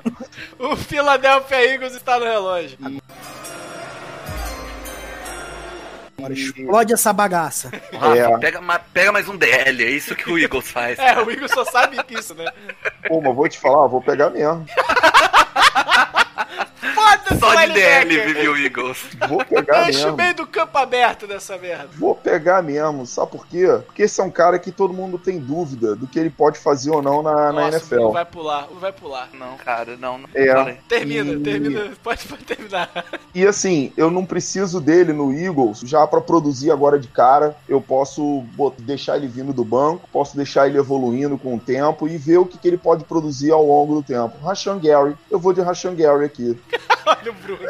o 0.58 0.76
Philadelphia 0.76 1.72
Eagles 1.72 1.94
está 1.94 2.18
no 2.18 2.26
relógio. 2.26 2.78
Agora 6.18 6.34
explode 6.34 6.92
essa 6.92 7.12
bagaça. 7.12 7.70
Rafa, 7.92 8.16
É. 8.16 8.38
pega, 8.38 8.60
pega 8.92 9.12
mais 9.12 9.28
um 9.28 9.36
DL, 9.36 9.82
é 9.82 9.90
isso 9.90 10.14
que 10.14 10.30
o 10.30 10.38
Eagles 10.38 10.70
faz. 10.70 10.98
É, 10.98 11.18
o 11.20 11.28
Eagles 11.30 11.50
só 11.50 11.64
sabe 11.64 11.96
disso, 12.04 12.34
né? 12.34 12.52
Pô, 13.08 13.20
mas 13.20 13.34
vou 13.34 13.48
te 13.48 13.58
falar, 13.58 13.88
vou 13.88 14.00
pegar 14.00 14.30
mesmo. 14.30 14.64
Foda-se, 17.02 17.40
Só 17.40 17.54
de. 17.66 17.72
DL 17.72 18.20
vive 18.20 18.48
o 18.48 18.56
Eagles. 18.56 18.98
Vou 19.28 19.44
pegar 19.44 19.84
Deixa 19.84 20.00
o 20.00 20.02
mesmo. 20.04 20.16
meio 20.16 20.34
do 20.34 20.46
campo 20.46 20.78
aberto 20.78 21.26
dessa 21.26 21.56
merda. 21.58 21.88
Vou 21.98 22.14
pegar 22.14 22.62
mesmo. 22.62 23.04
Sabe 23.06 23.30
por 23.32 23.46
quê? 23.46 23.66
Porque 23.86 24.02
esse 24.02 24.20
é 24.20 24.24
um 24.24 24.30
cara 24.30 24.58
que 24.58 24.70
todo 24.70 24.92
mundo 24.94 25.18
tem 25.18 25.38
dúvida 25.38 25.94
do 25.96 26.06
que 26.06 26.18
ele 26.18 26.30
pode 26.30 26.58
fazer 26.58 26.90
ou 26.90 27.02
não 27.02 27.22
na, 27.22 27.52
na 27.52 27.52
Nossa, 27.52 27.66
o 27.66 27.68
NFL. 27.98 28.08
Vai 28.12 28.24
pular, 28.24 28.68
o 28.70 28.78
vai 28.78 28.92
pular. 28.92 29.28
Não, 29.32 29.56
cara, 29.56 29.96
não. 29.96 30.18
não 30.18 30.28
É. 30.34 30.46
falei. 30.54 30.76
Termina, 30.88 31.32
E- 31.32 31.40
termina. 31.40 31.92
Pode, 32.02 32.26
pode 32.26 32.44
terminar. 32.44 32.90
E 33.34 33.46
assim, 33.46 33.92
eu 33.96 34.10
não 34.10 34.24
preciso 34.24 34.80
dele 34.80 35.12
no 35.12 35.32
Eagles 35.32 35.80
já 35.84 36.06
pra 36.06 36.20
produzir 36.20 36.70
agora 36.70 36.98
de 36.98 37.08
cara. 37.08 37.56
Eu 37.68 37.80
posso 37.80 38.44
deixar 38.78 39.16
ele 39.16 39.26
vindo 39.26 39.52
do 39.52 39.64
banco, 39.64 40.08
posso 40.12 40.36
deixar 40.36 40.66
ele 40.68 40.78
evoluindo 40.78 41.36
com 41.38 41.54
o 41.56 41.60
tempo 41.60 42.06
e 42.08 42.16
ver 42.16 42.38
o 42.38 42.46
que, 42.46 42.58
que 42.58 42.68
ele 42.68 42.78
pode 42.78 43.04
produzir 43.04 43.50
ao 43.50 43.64
longo 43.64 43.94
do 43.96 44.02
tempo. 44.02 44.36
Rashan 44.44 44.78
Gary, 44.78 45.16
eu 45.30 45.38
vou 45.38 45.52
de 45.52 45.60
Rashan 45.60 45.94
Gary 45.94 46.24
aqui. 46.24 46.58
Olha 47.06 47.30
o 47.30 47.34
Bruno. 47.34 47.62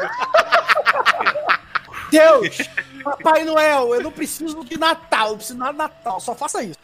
Deus! 2.11 2.57
Papai 3.03 3.43
Noel, 3.43 3.95
eu 3.95 4.01
não 4.01 4.11
preciso 4.11 4.63
de 4.63 4.77
Natal, 4.77 5.29
eu 5.29 5.35
preciso 5.35 5.59
de 5.59 5.73
Natal, 5.73 6.19
só 6.19 6.33
faça 6.35 6.63
isso. 6.63 6.77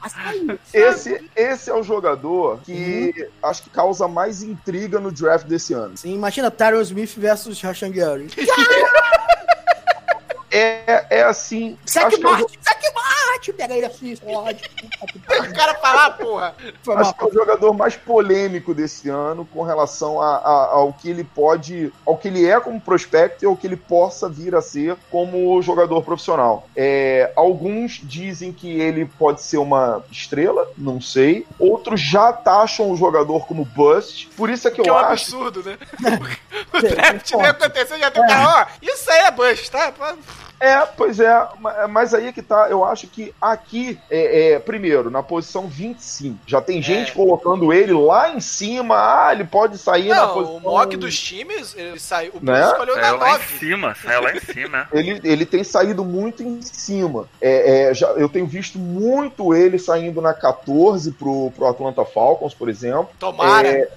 Faça 0.00 0.34
isso. 0.36 0.58
Esse, 0.72 1.30
esse 1.34 1.70
é 1.70 1.74
o 1.74 1.82
jogador 1.82 2.60
que 2.62 3.28
acho 3.42 3.62
que 3.62 3.70
causa 3.70 4.06
mais 4.06 4.42
intriga 4.42 5.00
no 5.00 5.10
draft 5.10 5.46
desse 5.46 5.72
ano. 5.72 5.96
Sim, 5.96 6.14
imagina 6.14 6.50
Tyron 6.50 6.82
Smith 6.82 7.14
versus 7.16 7.60
Rashan 7.60 7.90
Gary. 7.90 8.28
É, 10.56 11.06
é 11.10 11.22
assim. 11.24 11.76
Zack 11.88 12.14
é 12.14 12.18
Martin, 12.18 12.58
Zack 12.62 12.94
Martin! 12.94 13.52
Pega 13.52 13.74
ele 13.74 13.86
assim, 13.86 14.12
explode. 14.12 14.62
O 15.34 15.52
cara 15.54 15.74
falar, 15.76 16.10
porra. 16.12 16.54
Foi 16.82 16.94
Acho 16.94 17.04
mal. 17.04 17.14
que 17.14 17.24
é 17.24 17.26
o 17.28 17.32
jogador 17.32 17.72
mais 17.72 17.96
polêmico 17.96 18.74
desse 18.74 19.08
ano 19.08 19.44
com 19.52 19.62
relação 19.62 20.20
a- 20.20 20.36
a- 20.36 20.68
ao 20.72 20.92
que 20.92 21.08
ele 21.10 21.24
pode, 21.24 21.92
ao 22.06 22.16
que 22.16 22.28
ele 22.28 22.48
é 22.48 22.58
como 22.60 22.80
prospecto 22.80 23.44
e 23.44 23.46
ao 23.46 23.56
que 23.56 23.66
ele 23.66 23.76
possa 23.76 24.28
vir 24.28 24.54
a 24.54 24.60
ser 24.62 24.96
como 25.10 25.60
jogador 25.62 26.02
profissional. 26.02 26.68
É, 26.76 27.32
alguns 27.36 28.00
dizem 28.02 28.52
que 28.52 28.80
ele 28.80 29.06
pode 29.18 29.42
ser 29.42 29.58
uma 29.58 30.04
estrela, 30.10 30.68
não 30.76 31.00
sei. 31.00 31.46
Outros 31.58 32.00
já 32.00 32.32
taxam 32.32 32.90
o 32.90 32.96
jogador 32.96 33.46
como 33.46 33.64
bust. 33.64 34.28
Por 34.36 34.50
isso 34.50 34.68
é 34.68 34.70
que 34.70 34.82
Que 34.82 34.90
eu 34.90 34.94
é 34.98 35.02
um 35.02 35.06
acho 35.06 35.34
absurdo, 35.36 35.62
né? 35.62 35.78
O 36.72 36.80
draft 36.80 37.32
nem 37.32 37.46
aconteceu, 37.46 37.98
já 37.98 38.10
tem 38.10 38.22
o 38.22 38.26
cara, 38.26 38.62
ó, 38.62 38.66
isso 38.82 39.10
aí 39.10 39.20
é 39.22 39.30
bust, 39.30 39.70
tá? 39.70 39.92
É, 40.64 40.86
pois 40.96 41.20
é, 41.20 41.46
ma- 41.58 41.86
mas 41.88 42.14
aí 42.14 42.28
é 42.28 42.32
que 42.32 42.40
tá. 42.42 42.68
Eu 42.70 42.84
acho 42.84 43.06
que 43.06 43.34
aqui, 43.40 43.98
é, 44.10 44.52
é, 44.52 44.58
primeiro, 44.58 45.10
na 45.10 45.22
posição 45.22 45.66
25, 45.66 46.38
já 46.46 46.60
tem 46.60 46.80
gente 46.80 47.12
colocando 47.12 47.72
ele 47.72 47.92
lá 47.92 48.30
em 48.30 48.40
cima. 48.40 48.94
Ah, 48.96 49.32
ele 49.32 49.44
pode 49.44 49.76
sair 49.76 50.08
na 50.08 50.26
Não, 50.26 50.34
posição. 50.34 50.56
o 50.56 50.60
mock 50.60 50.96
dos 50.96 51.18
times, 51.18 51.74
ele 51.76 51.98
saiu, 52.00 52.32
o 52.40 52.44
Né? 52.44 52.64
escolheu 52.64 52.96
na 52.96 53.02
Saiu 53.02 53.16
lá 53.18 53.28
em 53.28 53.32
9. 53.32 53.58
cima, 53.58 53.94
saiu 54.02 54.22
lá 54.22 54.32
em 54.34 54.40
cima. 54.40 54.88
Ele, 54.94 55.20
ele 55.24 55.44
tem 55.46 55.62
saído 55.64 56.04
muito 56.04 56.42
em 56.42 56.62
cima. 56.62 57.28
É, 57.40 57.90
é, 57.90 57.94
já, 57.94 58.08
eu 58.12 58.28
tenho 58.28 58.46
visto 58.46 58.78
muito 58.78 59.54
ele 59.54 59.78
saindo 59.78 60.20
na 60.22 60.32
14 60.32 61.12
pro, 61.12 61.50
pro 61.54 61.66
Atlanta 61.66 62.04
Falcons, 62.04 62.54
por 62.54 62.68
exemplo. 62.68 63.08
Tomara. 63.18 63.68
É, 63.68 63.88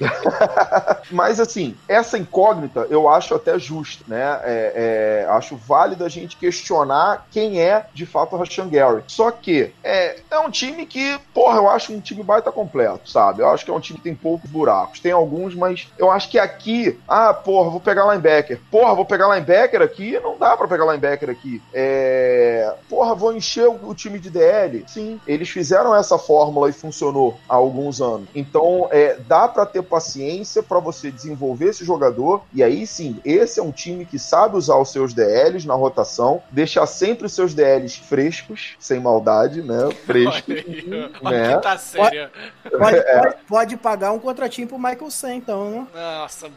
Mas 1.10 1.40
assim, 1.40 1.76
essa 1.88 2.18
incógnita 2.18 2.86
eu 2.90 3.08
acho 3.08 3.34
até 3.34 3.58
justa, 3.58 4.04
né? 4.06 4.40
É, 4.44 5.24
é, 5.24 5.30
acho 5.30 5.56
válido 5.56 6.03
a 6.04 6.08
gente 6.08 6.36
questionar 6.36 7.26
quem 7.30 7.60
é 7.60 7.86
de 7.92 8.06
fato 8.06 8.34
o 8.34 8.38
Rashan 8.38 8.68
Gary. 8.68 9.02
Só 9.06 9.30
que 9.30 9.72
é, 9.82 10.16
é 10.30 10.38
um 10.38 10.50
time 10.50 10.86
que, 10.86 11.18
porra, 11.32 11.58
eu 11.58 11.68
acho 11.68 11.92
um 11.92 12.00
time 12.00 12.22
baita 12.22 12.52
completo, 12.52 13.10
sabe? 13.10 13.42
Eu 13.42 13.48
acho 13.48 13.64
que 13.64 13.70
é 13.70 13.74
um 13.74 13.80
time 13.80 13.98
que 13.98 14.04
tem 14.04 14.14
poucos 14.14 14.50
buracos. 14.50 15.00
Tem 15.00 15.12
alguns, 15.12 15.54
mas 15.54 15.88
eu 15.98 16.10
acho 16.10 16.28
que 16.28 16.38
aqui, 16.38 16.98
ah, 17.08 17.32
porra, 17.32 17.70
vou 17.70 17.80
pegar 17.80 18.06
linebacker. 18.06 18.60
Porra, 18.70 18.94
vou 18.94 19.04
pegar 19.04 19.28
linebacker 19.28 19.82
aqui? 19.82 20.18
Não 20.20 20.38
dá 20.38 20.56
pra 20.56 20.68
pegar 20.68 20.84
linebacker 20.86 21.30
aqui. 21.30 21.62
É, 21.72 22.74
porra, 22.88 23.14
vou 23.14 23.34
encher 23.34 23.68
o, 23.68 23.90
o 23.90 23.94
time 23.94 24.18
de 24.18 24.30
DL. 24.30 24.84
Sim, 24.86 25.20
eles 25.26 25.48
fizeram 25.48 25.94
essa 25.94 26.18
fórmula 26.18 26.68
e 26.68 26.72
funcionou 26.72 27.38
há 27.48 27.54
alguns 27.54 28.00
anos. 28.00 28.28
Então, 28.34 28.88
é, 28.90 29.16
dá 29.26 29.48
pra 29.48 29.66
ter 29.66 29.82
paciência 29.82 30.62
pra 30.62 30.78
você 30.78 31.10
desenvolver 31.10 31.70
esse 31.70 31.84
jogador. 31.84 32.42
E 32.52 32.62
aí 32.62 32.86
sim, 32.86 33.20
esse 33.24 33.60
é 33.60 33.62
um 33.62 33.72
time 33.72 34.04
que 34.04 34.18
sabe 34.18 34.56
usar 34.56 34.76
os 34.76 34.90
seus 34.90 35.12
DLs 35.12 35.66
na 35.66 35.74
rotação, 35.84 36.42
deixar 36.50 36.86
sempre 36.86 37.26
os 37.26 37.32
seus 37.32 37.54
DLs 37.54 37.98
frescos, 38.00 38.74
sem 38.78 39.00
maldade, 39.00 39.62
né? 39.62 39.90
Frescos. 40.06 40.54
Olha. 40.54 41.10
Olha 41.22 41.38
né? 41.48 41.56
que 41.56 41.62
tá 41.62 41.78
sério. 41.78 42.30
Pode, 42.78 42.96
É. 42.96 43.20
pode, 43.20 43.36
pode 43.48 43.76
pagar 43.76 44.12
um 44.12 44.18
contratinho 44.18 44.66
pro 44.68 44.78
Michael 44.78 45.10
Sam, 45.10 45.34
então, 45.34 45.70
né? 45.70 45.86
Nossa. 45.94 46.48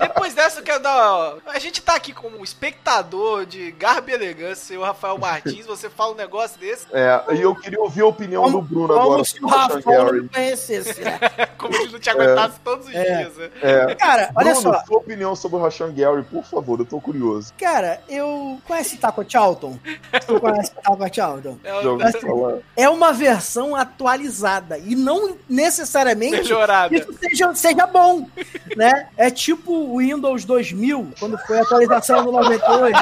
Depois 0.00 0.34
dessa, 0.34 0.60
eu 0.60 0.64
quero 0.64 0.80
dar. 0.82 1.34
A 1.46 1.58
gente 1.58 1.80
tá 1.82 1.94
aqui 1.94 2.12
como 2.12 2.38
um 2.38 2.44
espectador 2.44 3.46
de 3.46 3.70
garbo 3.72 4.10
e 4.10 4.12
elegância, 4.12 4.78
o 4.78 4.82
Rafael 4.82 5.18
Martins. 5.18 5.66
Você 5.66 5.88
fala 5.90 6.12
um 6.12 6.16
negócio 6.16 6.58
desse, 6.58 6.86
É, 6.92 7.22
e 7.34 7.40
eu 7.42 7.54
queria 7.54 7.80
ouvir 7.80 8.02
a 8.02 8.06
opinião 8.06 8.50
do 8.50 8.60
Bruno 8.60 8.92
agora 8.94 9.04
Como 9.14 9.24
se 9.24 9.42
o 9.44 9.46
Rafael 9.48 9.82
Gary. 10.04 10.20
não 10.22 10.28
conhecesse, 10.28 11.00
né? 11.00 11.18
como 11.58 11.74
ele 11.74 11.92
não 11.92 11.98
te 11.98 12.10
aguentasse 12.10 12.60
todos 12.60 12.86
os 12.88 12.94
É. 12.94 13.16
dias. 13.18 13.36
né? 13.36 13.50
É. 13.62 13.94
Cara, 13.94 14.30
olha 14.34 14.52
Bruno, 14.54 14.60
só. 14.74 14.84
sua 14.84 14.96
opinião 14.98 15.34
sobre 15.36 15.58
o 15.58 15.62
Rashan 15.62 15.92
Gary, 15.94 16.22
por 16.24 16.44
favor, 16.44 16.78
eu 16.80 16.84
tô 16.86 17.00
curioso. 17.00 17.52
Cara, 17.58 18.00
eu. 18.14 18.58
Conhece 18.66 18.96
Taco 18.96 19.24
Charlton? 19.28 19.78
Tu 20.26 20.40
conhece 20.40 20.72
Taco 20.74 21.14
Charlton? 21.14 21.58
É, 21.64 22.12
falar. 22.20 22.58
É 22.76 22.88
uma 22.88 23.12
versão 23.12 23.74
atualizada 23.76 24.78
e 24.78 24.94
não 24.94 25.36
necessariamente 25.48 26.32
Melhorada. 26.42 26.94
isso 26.94 27.12
seja, 27.18 27.54
seja 27.54 27.86
bom, 27.86 28.26
né? 28.76 29.08
É 29.16 29.30
tipo 29.30 29.72
o 29.72 29.98
Windows 29.98 30.44
2000, 30.44 31.12
quando 31.18 31.38
foi 31.46 31.58
a 31.58 31.62
atualização 31.62 32.24
do 32.24 32.32
98. 32.32 32.96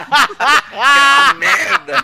Ah, 0.74 1.34
merda! 1.34 2.02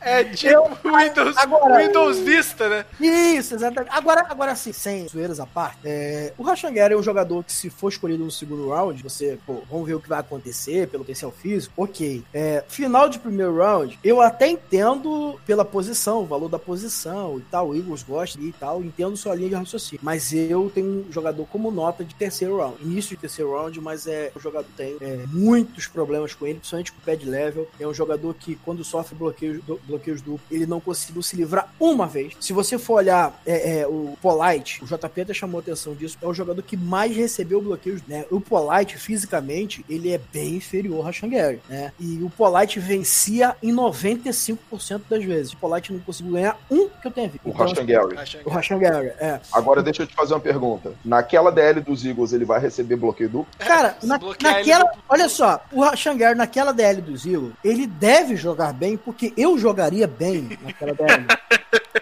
É 0.00 0.22
tipo 0.24 0.68
Windows, 0.84 1.36
agora- 1.38 1.78
Windows 1.78 2.18
Vista, 2.18 2.68
né? 2.68 2.84
Isso, 3.00 3.54
exatamente. 3.54 3.90
Agora, 3.94 4.26
agora 4.28 4.54
sim, 4.54 4.72
sem 4.72 5.08
zoeiras 5.08 5.40
à 5.40 5.46
parte, 5.46 5.78
é, 5.84 6.32
o 6.36 6.42
Rashan 6.42 6.72
Gary 6.74 6.92
é 6.92 6.96
um 6.96 7.02
jogador 7.02 7.42
que, 7.42 7.52
se 7.52 7.70
for 7.70 7.88
escolhido 7.88 8.22
no 8.22 8.30
segundo 8.30 8.68
round, 8.68 9.02
você, 9.02 9.38
pô, 9.46 9.62
vamos 9.70 9.83
ver 9.84 9.94
o 9.94 10.00
que 10.00 10.08
vai 10.08 10.18
acontecer 10.20 10.88
pelo 10.88 11.04
potencial 11.04 11.30
físico, 11.30 11.72
ok. 11.76 12.22
É, 12.32 12.64
final 12.68 13.08
de 13.08 13.18
primeiro 13.18 13.56
round, 13.56 13.98
eu 14.02 14.20
até 14.20 14.48
entendo 14.48 15.38
pela 15.46 15.64
posição, 15.64 16.22
o 16.22 16.26
valor 16.26 16.48
da 16.48 16.58
posição 16.58 17.38
e 17.38 17.42
tal, 17.42 17.68
o 17.68 17.76
Eagles 17.76 18.02
gosta 18.02 18.40
e 18.40 18.52
tal, 18.52 18.82
entendo 18.82 19.16
sua 19.16 19.34
linha 19.34 19.48
de 19.50 19.54
raciocínio. 19.54 20.00
Mas 20.02 20.32
eu 20.32 20.70
tenho 20.74 21.04
um 21.08 21.12
jogador 21.12 21.46
como 21.46 21.70
nota 21.70 22.04
de 22.04 22.14
terceiro 22.14 22.56
round, 22.58 22.76
início 22.82 23.10
de 23.10 23.20
terceiro 23.20 23.52
round, 23.52 23.80
mas 23.80 24.06
é 24.06 24.30
o 24.34 24.40
jogador 24.40 24.66
tem 24.76 24.96
é, 25.00 25.24
muitos 25.28 25.86
problemas 25.86 26.34
com 26.34 26.46
ele, 26.46 26.58
principalmente 26.58 26.92
com 26.92 26.98
o 26.98 27.02
pad 27.02 27.24
level. 27.24 27.68
É 27.78 27.86
um 27.86 27.94
jogador 27.94 28.34
que, 28.34 28.56
quando 28.64 28.82
sofre 28.84 29.14
bloqueios, 29.14 29.62
do- 29.64 29.80
bloqueios 29.86 30.20
duplos, 30.20 30.42
ele 30.50 30.66
não 30.66 30.80
conseguiu 30.80 31.22
se 31.22 31.36
livrar 31.36 31.72
uma 31.78 32.06
vez. 32.06 32.34
Se 32.40 32.52
você 32.52 32.78
for 32.78 32.94
olhar 32.94 33.40
é, 33.46 33.80
é, 33.80 33.86
o 33.86 34.16
Polite, 34.20 34.82
o 34.82 34.86
JP 34.86 35.20
até 35.20 35.34
chamou 35.34 35.60
atenção 35.60 35.94
disso, 35.94 36.16
é 36.20 36.26
o 36.26 36.34
jogador 36.34 36.62
que 36.62 36.76
mais 36.76 37.14
recebeu 37.14 37.60
bloqueios, 37.60 38.00
né? 38.06 38.24
O 38.30 38.40
Polite, 38.40 38.96
fisicamente, 38.98 39.73
ele 39.88 40.12
é 40.12 40.20
bem 40.32 40.56
inferior 40.56 40.96
ao 40.98 41.02
Rashan 41.02 41.28
Gary, 41.28 41.60
né? 41.68 41.92
E 41.98 42.22
o 42.22 42.28
Polite 42.30 42.78
vencia 42.78 43.56
em 43.62 43.72
95% 43.72 45.02
das 45.08 45.24
vezes. 45.24 45.52
O 45.52 45.56
Polite 45.56 45.92
não 45.92 46.00
conseguiu 46.00 46.32
ganhar 46.34 46.56
um 46.70 46.88
que 46.88 47.06
eu 47.06 47.10
tenha 47.10 47.28
visto. 47.28 47.44
O 47.44 47.50
Então, 47.50 47.66
Rashan 47.66 47.86
Gary. 47.86 48.18
Achando 48.18 48.40
o 48.40 48.44
que- 48.44 48.50
Rashan 48.50 48.78
Gary, 48.78 49.06
é. 49.18 49.40
Agora 49.52 49.82
deixa 49.82 50.02
eu 50.02 50.06
te 50.06 50.14
fazer 50.14 50.34
uma 50.34 50.40
pergunta. 50.40 50.92
Naquela 51.04 51.50
DL 51.50 51.80
dos 51.80 52.04
Eagles, 52.04 52.32
ele 52.32 52.44
vai 52.44 52.60
receber 52.60 52.96
bloqueio 52.96 53.28
duplo? 53.28 53.46
Cara, 53.58 53.96
Se 54.00 54.06
na- 54.06 54.16
ele 54.16 54.36
naquela. 54.42 54.84
no- 54.84 54.90
Olha 55.08 55.28
só, 55.28 55.60
o 55.72 55.80
Rashan 55.82 56.16
Gary 56.16 56.36
naquela 56.36 56.72
DL 56.72 57.00
do 57.00 57.16
Zilo, 57.16 57.52
ele 57.64 57.86
deve 57.86 58.36
jogar 58.36 58.72
bem, 58.72 58.96
porque 58.96 59.32
eu 59.36 59.56
jogaria 59.58 60.06
bem 60.06 60.58
naquela 60.62 60.92
DL. 60.92 61.26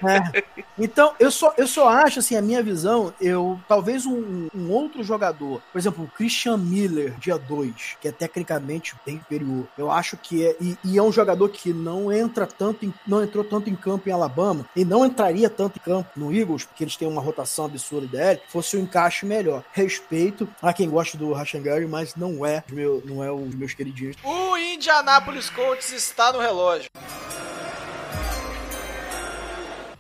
É. 0.05 0.43
Então, 0.79 1.13
eu 1.21 1.31
só, 1.31 1.55
eu 1.57 1.67
só 1.67 1.89
acho, 1.89 2.19
assim, 2.19 2.35
a 2.35 2.43
minha 2.43 2.61
visão, 2.63 3.13
eu 3.21 3.59
talvez 3.69 4.05
um, 4.05 4.49
um 4.55 4.69
outro 4.71 5.05
jogador, 5.05 5.63
por 5.73 5.79
exemplo, 5.79 6.05
o 6.05 6.09
Christian 6.09 6.57
Miller, 6.57 7.15
dia 7.21 7.39
2, 7.39 7.62
que 8.01 8.09
é 8.09 8.13
tecnicamente 8.13 8.95
bem 9.05 9.19
superior. 9.19 9.67
Eu 9.77 9.91
acho 9.91 10.17
que 10.17 10.47
é. 10.47 10.57
E, 10.61 10.77
e 10.85 10.99
é 10.99 11.03
um 11.03 11.13
jogador 11.13 11.49
que 11.49 11.73
não 11.73 12.13
entra 12.13 12.47
tanto 12.47 12.85
em, 12.85 12.95
não 13.07 13.23
entrou 13.23 13.45
tanto 13.45 13.69
em 13.69 13.77
campo 13.77 14.09
em 14.09 14.13
Alabama 14.13 14.67
e 14.75 14.85
não 14.85 15.05
entraria 15.05 15.49
tanto 15.51 15.79
em 15.79 15.83
campo 15.83 16.11
no 16.17 16.35
Eagles, 16.35 16.65
porque 16.65 16.85
eles 16.85 16.97
têm 16.97 17.09
uma 17.09 17.21
rotação 17.21 17.67
absurda 17.67 18.07
dele, 18.07 18.41
fosse 18.49 18.77
um 18.77 18.81
encaixe 18.81 19.27
melhor. 19.27 19.65
Respeito 19.73 20.49
a 20.61 20.73
quem 20.73 20.89
gosta 20.89 21.17
do 21.17 21.33
Rashan 21.33 21.63
Gary, 21.63 21.87
mas 21.87 22.15
não 22.17 22.45
é, 22.45 22.63
meu, 22.71 23.03
não 23.05 23.23
é 23.23 23.31
os 23.31 23.55
meus 23.55 23.75
queridinhos. 23.75 24.17
O 24.25 24.57
Indianapolis 24.57 25.51
Colts 25.51 25.93
está 25.93 26.33
no 26.33 26.41
relógio. 26.41 26.91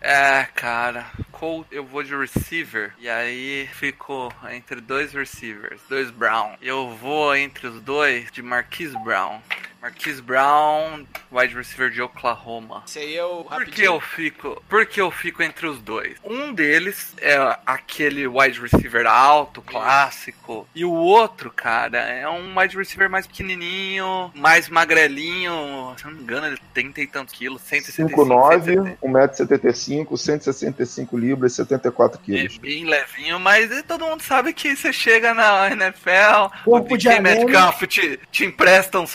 É, 0.04 0.48
cara. 0.56 1.06
Colt, 1.30 1.64
eu 1.70 1.84
vou 1.84 2.02
de 2.02 2.14
receiver. 2.16 2.92
E 2.98 3.08
aí 3.08 3.68
fico 3.72 4.34
entre 4.50 4.80
dois 4.80 5.12
receivers, 5.12 5.80
dois 5.88 6.10
Brown. 6.10 6.56
Eu 6.60 6.90
vou 6.96 7.34
entre 7.36 7.68
os 7.68 7.80
dois 7.80 8.30
de 8.32 8.42
Marquise 8.42 8.98
Brown. 9.04 9.40
Marquise 9.82 10.22
Brown, 10.22 11.04
wide 11.32 11.56
receiver 11.56 11.90
de 11.90 12.00
Oklahoma. 12.00 12.84
Esse 12.86 13.00
aí 13.00 13.16
é 13.16 13.24
o 13.24 13.42
Por 13.42 13.64
que 13.64 13.82
eu 13.82 14.00
fico? 14.00 14.62
Por 14.68 14.86
que 14.86 15.00
eu 15.00 15.10
fico 15.10 15.42
entre 15.42 15.66
os 15.66 15.80
dois? 15.80 16.16
Um 16.22 16.52
deles 16.52 17.12
é 17.20 17.36
aquele 17.66 18.28
wide 18.28 18.60
receiver 18.60 19.06
alto, 19.08 19.60
clássico, 19.60 20.68
e 20.72 20.84
o 20.84 20.92
outro, 20.92 21.50
cara, 21.50 21.98
é 21.98 22.28
um 22.28 22.56
wide 22.56 22.76
receiver 22.76 23.10
mais 23.10 23.26
pequenininho, 23.26 24.30
mais 24.36 24.68
magrelinho. 24.68 25.94
Se 25.96 26.04
eu 26.04 26.10
não 26.12 26.18
me 26.18 26.22
engano, 26.22 26.46
ele 26.46 26.58
tem 26.72 26.92
trinta 26.92 27.00
e 27.00 27.06
tantos 27.06 27.34
quilos, 27.34 27.62
165, 27.62 28.24
5'9", 28.24 28.96
1,75m, 29.02 30.16
165 30.16 31.16
libras, 31.18 31.54
74 31.54 32.20
É 32.20 32.24
quilos. 32.24 32.58
bem 32.58 32.84
levinho, 32.84 33.40
mas 33.40 33.82
todo 33.82 34.04
mundo 34.04 34.22
sabe 34.22 34.52
que 34.52 34.76
você 34.76 34.92
chega 34.92 35.34
na 35.34 35.70
NFL, 35.72 36.46
o 36.66 36.70
Corpo 36.70 36.96
de 36.96 37.08
DK. 37.08 37.20
Metcalf 37.20 37.82
te, 37.86 38.20
te 38.30 38.44
empresta 38.44 39.00
uns 39.00 39.10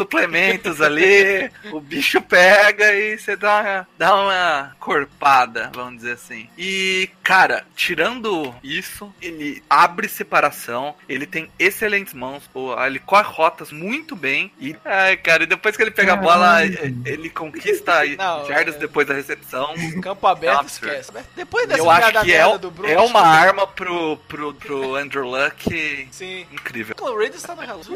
ali, 0.82 1.50
o 1.72 1.80
bicho 1.80 2.22
pega 2.22 2.94
e 2.94 3.18
você 3.18 3.36
dá 3.36 3.60
uma, 3.62 3.88
dá 3.98 4.16
uma 4.16 4.76
corpada, 4.80 5.72
vamos 5.74 5.98
dizer 5.98 6.14
assim. 6.14 6.50
E, 6.58 7.10
cara, 7.24 7.66
tirando 7.76 8.54
isso, 8.64 9.14
ele 9.22 9.64
abre 9.70 10.08
separação, 10.08 10.96
ele 11.08 11.26
tem 11.26 11.50
excelentes 11.60 12.14
mãos, 12.14 12.50
ele 12.86 13.00
corre 13.00 13.24
rotas 13.28 13.72
muito 13.72 14.16
bem 14.16 14.52
e, 14.60 14.76
ai, 14.86 15.18
cara, 15.18 15.44
e 15.44 15.46
depois 15.46 15.76
que 15.76 15.84
ele 15.84 15.92
pega 15.92 16.14
a 16.14 16.16
bola, 16.16 16.64
ele 16.64 17.30
conquista 17.30 18.04
Não, 18.18 18.46
jardas 18.48 18.76
é- 18.76 18.80
depois 18.80 19.08
da 19.08 19.14
recepção. 19.14 19.74
Campo 20.02 20.28
aberto, 20.28 20.68
esquece. 20.68 21.12
Depois 21.36 21.68
dessa 21.68 21.82
Eu 21.82 21.90
acho 21.90 22.12
que 22.24 22.34
é, 22.34 22.58
do 22.58 22.72
Bruno, 22.72 22.92
é 22.92 23.00
uma 23.00 23.22
arma 23.22 23.68
pro, 23.68 24.18
pro, 24.28 24.54
pro 24.54 24.96
Andrew 24.96 25.26
Luck 25.28 26.08
Sim. 26.12 26.46
incrível. 26.52 26.96
O 27.00 27.16
Raiders 27.18 27.36
está 27.42 27.56
no 27.56 27.62
relógio. 27.62 27.94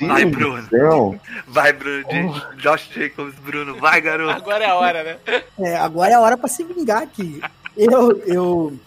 Vai, 0.00 0.24
Bruno. 0.24 0.68
céu. 0.68 1.20
Vai, 1.46 1.72
Bruno. 1.72 2.04
J- 2.08 2.56
Josh 2.56 2.88
Jacobs, 2.94 3.34
Bruno. 3.36 3.76
Vai, 3.78 4.00
garoto. 4.00 4.30
Agora 4.36 4.64
é 4.64 4.68
a 4.68 4.74
hora, 4.74 5.02
né? 5.02 5.42
É, 5.58 5.76
agora 5.76 6.12
é 6.12 6.14
a 6.14 6.20
hora 6.20 6.36
pra 6.36 6.48
se 6.48 6.62
vingar 6.64 7.02
aqui. 7.02 7.40
Eu, 7.76 8.18
eu, 8.26 8.78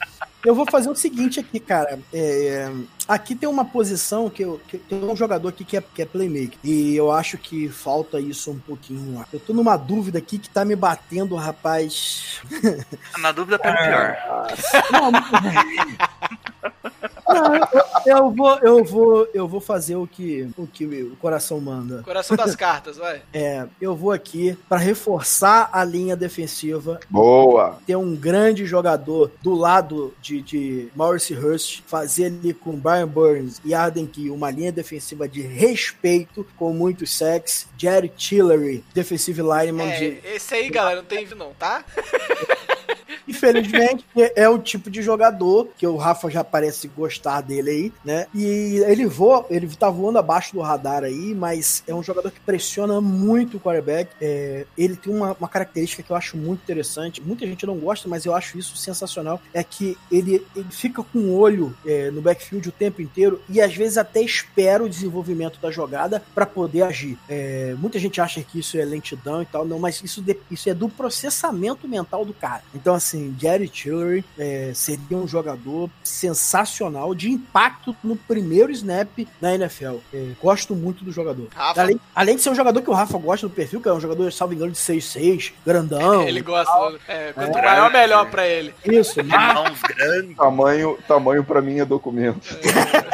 Eu 0.46 0.56
vou 0.56 0.66
fazer 0.70 0.90
o 0.90 0.96
seguinte 0.96 1.40
aqui, 1.42 1.60
cara. 1.60 2.00
É, 2.14 2.72
aqui 3.08 3.36
tem 3.36 3.50
uma 3.50 3.66
posição 3.66 4.30
que, 4.30 4.44
eu, 4.44 4.62
que 4.68 4.78
tem 4.78 5.04
um 5.04 5.16
jogador 5.16 5.50
aqui 5.50 5.66
que 5.66 5.76
é, 5.76 5.82
que 5.94 6.02
é 6.02 6.06
playmaker. 6.06 6.58
E 6.64 6.96
eu 6.96 7.12
acho 7.12 7.38
que 7.38 7.68
falta 7.68 8.18
isso 8.20 8.50
um 8.52 8.60
pouquinho. 8.60 9.26
Eu 9.34 9.40
tô 9.42 9.52
numa 9.54 9.76
dúvida 9.76 10.20
aqui 10.20 10.38
que 10.38 10.50
tá 10.50 10.64
me 10.64 10.76
batendo, 10.76 11.36
rapaz. 11.36 12.40
Na 13.18 13.32
dúvida, 13.34 13.58
o 13.58 13.60
pior. 13.60 14.18
Não, 14.92 15.12
não, 17.28 17.54
eu, 18.06 18.32
vou, 18.32 18.60
eu 18.60 18.84
vou, 18.84 19.28
eu 19.34 19.48
vou 19.48 19.60
fazer 19.60 19.95
o 19.95 20.08
que, 20.08 20.49
o 20.58 20.66
que 20.66 20.86
o 20.86 21.16
coração 21.18 21.60
manda. 21.60 22.02
Coração 22.04 22.36
das 22.38 22.56
cartas, 22.56 22.98
vai. 22.98 23.22
É, 23.34 23.68
eu 23.80 23.95
vou 23.95 24.12
aqui 24.12 24.58
para 24.68 24.78
reforçar 24.78 25.70
a 25.72 25.84
linha 25.84 26.16
defensiva 26.16 26.99
Boa. 27.10 27.78
ter 27.86 27.95
um 27.95 28.16
grande 28.16 28.66
jogador 28.66 29.32
do 29.41 29.54
lado 29.54 30.14
de, 30.22 30.41
de 30.41 30.88
Maurice 30.95 31.34
Hurst, 31.34 31.82
fazer 31.86 32.26
ali 32.26 32.54
com 32.54 32.72
Brian 32.72 33.08
Burns 33.08 33.62
e 33.64 33.74
Arden 33.74 34.08
Key 34.08 34.30
uma 34.30 34.49
linha 34.49 34.72
defensiva 34.72 35.28
de 35.28 35.41
respeito, 35.41 36.45
com 36.58 36.74
muitos 36.74 37.16
sacks. 37.16 37.68
Jerry 37.78 38.10
Tillery, 38.10 38.84
defensive 38.94 39.41
lineman 39.41 39.90
de 39.98 40.20
É, 40.24 40.36
esse 40.36 40.54
aí, 40.56 40.70
galera, 40.70 40.98
não 40.98 41.06
tem 41.06 41.20
vídeo 41.20 41.38
não, 41.38 41.54
tá? 41.54 41.84
Infelizmente, 43.28 44.06
é 44.36 44.48
o 44.48 44.58
tipo 44.58 44.90
de 44.90 45.02
jogador 45.02 45.70
que 45.78 45.86
o 45.86 45.95
Rafa 45.95 46.30
já 46.30 46.44
parece 46.44 46.88
gostar 46.88 47.41
dele 47.41 47.70
aí, 47.70 47.94
né? 48.04 48.28
E 48.34 48.82
ele 48.88 49.06
voa, 49.06 49.45
ele 49.49 49.68
tá 49.76 49.90
voando 49.90 50.20
abaixo 50.20 50.54
do 50.54 50.62
radar 50.62 51.04
aí, 51.04 51.34
mas 51.36 51.84
é 51.88 51.94
um 51.94 52.04
jogador 52.04 52.32
que 52.32 52.40
pressiona 52.40 53.02
muito 53.02 53.58
o 53.58 53.60
quarterback. 53.60 54.12
É, 54.22 54.66
ele 54.78 54.95
tem 54.95 55.14
uma, 55.14 55.36
uma 55.40 55.48
característica 55.48 56.04
que 56.04 56.12
eu 56.12 56.16
acho 56.16 56.38
muito 56.38 56.62
interessante. 56.62 57.22
Muita 57.22 57.45
gente 57.45 57.66
não 57.66 57.78
gosta, 57.78 58.08
mas 58.08 58.26
eu 58.26 58.34
acho 58.34 58.58
isso 58.58 58.78
sensacional. 58.78 59.41
É 59.54 59.64
que 59.64 59.98
ele, 60.12 60.45
ele 60.56 60.72
fica 60.72 61.04
com 61.04 61.20
o 61.20 61.38
olho 61.38 61.76
é, 61.86 62.12
no 62.12 62.22
backfield 62.22 62.70
o 62.70 62.72
tempo 62.72 63.02
inteiro 63.02 63.41
e 63.49 63.62
às 63.62 63.76
vezes 63.76 63.98
até 63.98 64.22
espera 64.22 64.84
o 64.84 64.90
desenvolvimento 64.90 65.60
da 65.60 65.72
jogada 65.72 66.24
para 66.34 66.45
poder 66.45 66.84
agir. 66.84 67.18
É, 67.28 67.76
muita 67.78 67.99
gente 67.99 68.22
acha 68.22 68.41
que 68.41 68.60
isso 68.60 68.78
é 68.78 68.86
lentidão 68.86 69.41
e 69.41 69.45
tal, 69.45 69.66
não, 69.66 69.80
mas 69.80 70.02
isso, 70.04 70.24
isso 70.49 70.70
é 70.70 70.74
do 70.74 70.90
processamento 70.90 71.88
mental 71.88 72.26
do 72.26 72.34
cara. 72.34 72.64
Então, 72.74 72.94
assim, 72.95 73.16
Jerry 73.39 73.68
Tillery 73.68 74.26
é, 74.38 74.72
seria 74.73 75.18
um 75.18 75.27
jogador 75.27 75.89
sensacional 76.03 77.14
de 77.14 77.31
impacto 77.31 77.95
no 78.03 78.15
primeiro 78.15 78.72
snap 78.72 79.10
na 79.41 79.56
NFL. 79.56 79.98
É, 80.14 80.31
gosto 80.41 80.76
muito 80.76 81.03
do 81.03 81.11
jogador. 81.11 81.48
Além, 81.56 81.99
além 82.15 82.35
de 82.35 82.41
ser 82.41 82.49
um 82.49 82.56
jogador 82.56 82.81
que 82.81 82.89
o 82.89 82.94
Rafa 82.94 83.18
gosta 83.18 83.48
do 83.48 83.53
perfil, 83.53 83.81
que 83.81 83.89
é 83.89 83.94
um 83.94 83.99
jogador, 83.99 84.31
salvo 84.31 84.53
engano, 84.53 84.72
de 84.72 84.77
6'6, 84.77 85.53
grandão. 85.65 86.27
Ele 86.27 86.41
gosta. 86.41 86.72
É, 87.07 87.31
quanto 87.34 87.53
maior, 87.53 87.91
melhor 87.91 88.30
pra 88.30 88.48
ele. 88.48 88.73
Isso, 88.85 89.23
mas 89.23 89.53
Mãos 89.53 89.81
grandes. 89.81 90.38
Tamanho, 90.38 90.98
tamanho 91.07 91.44
para 91.44 91.61
mim 91.61 91.80
é 91.80 91.85
documento. 91.85 92.39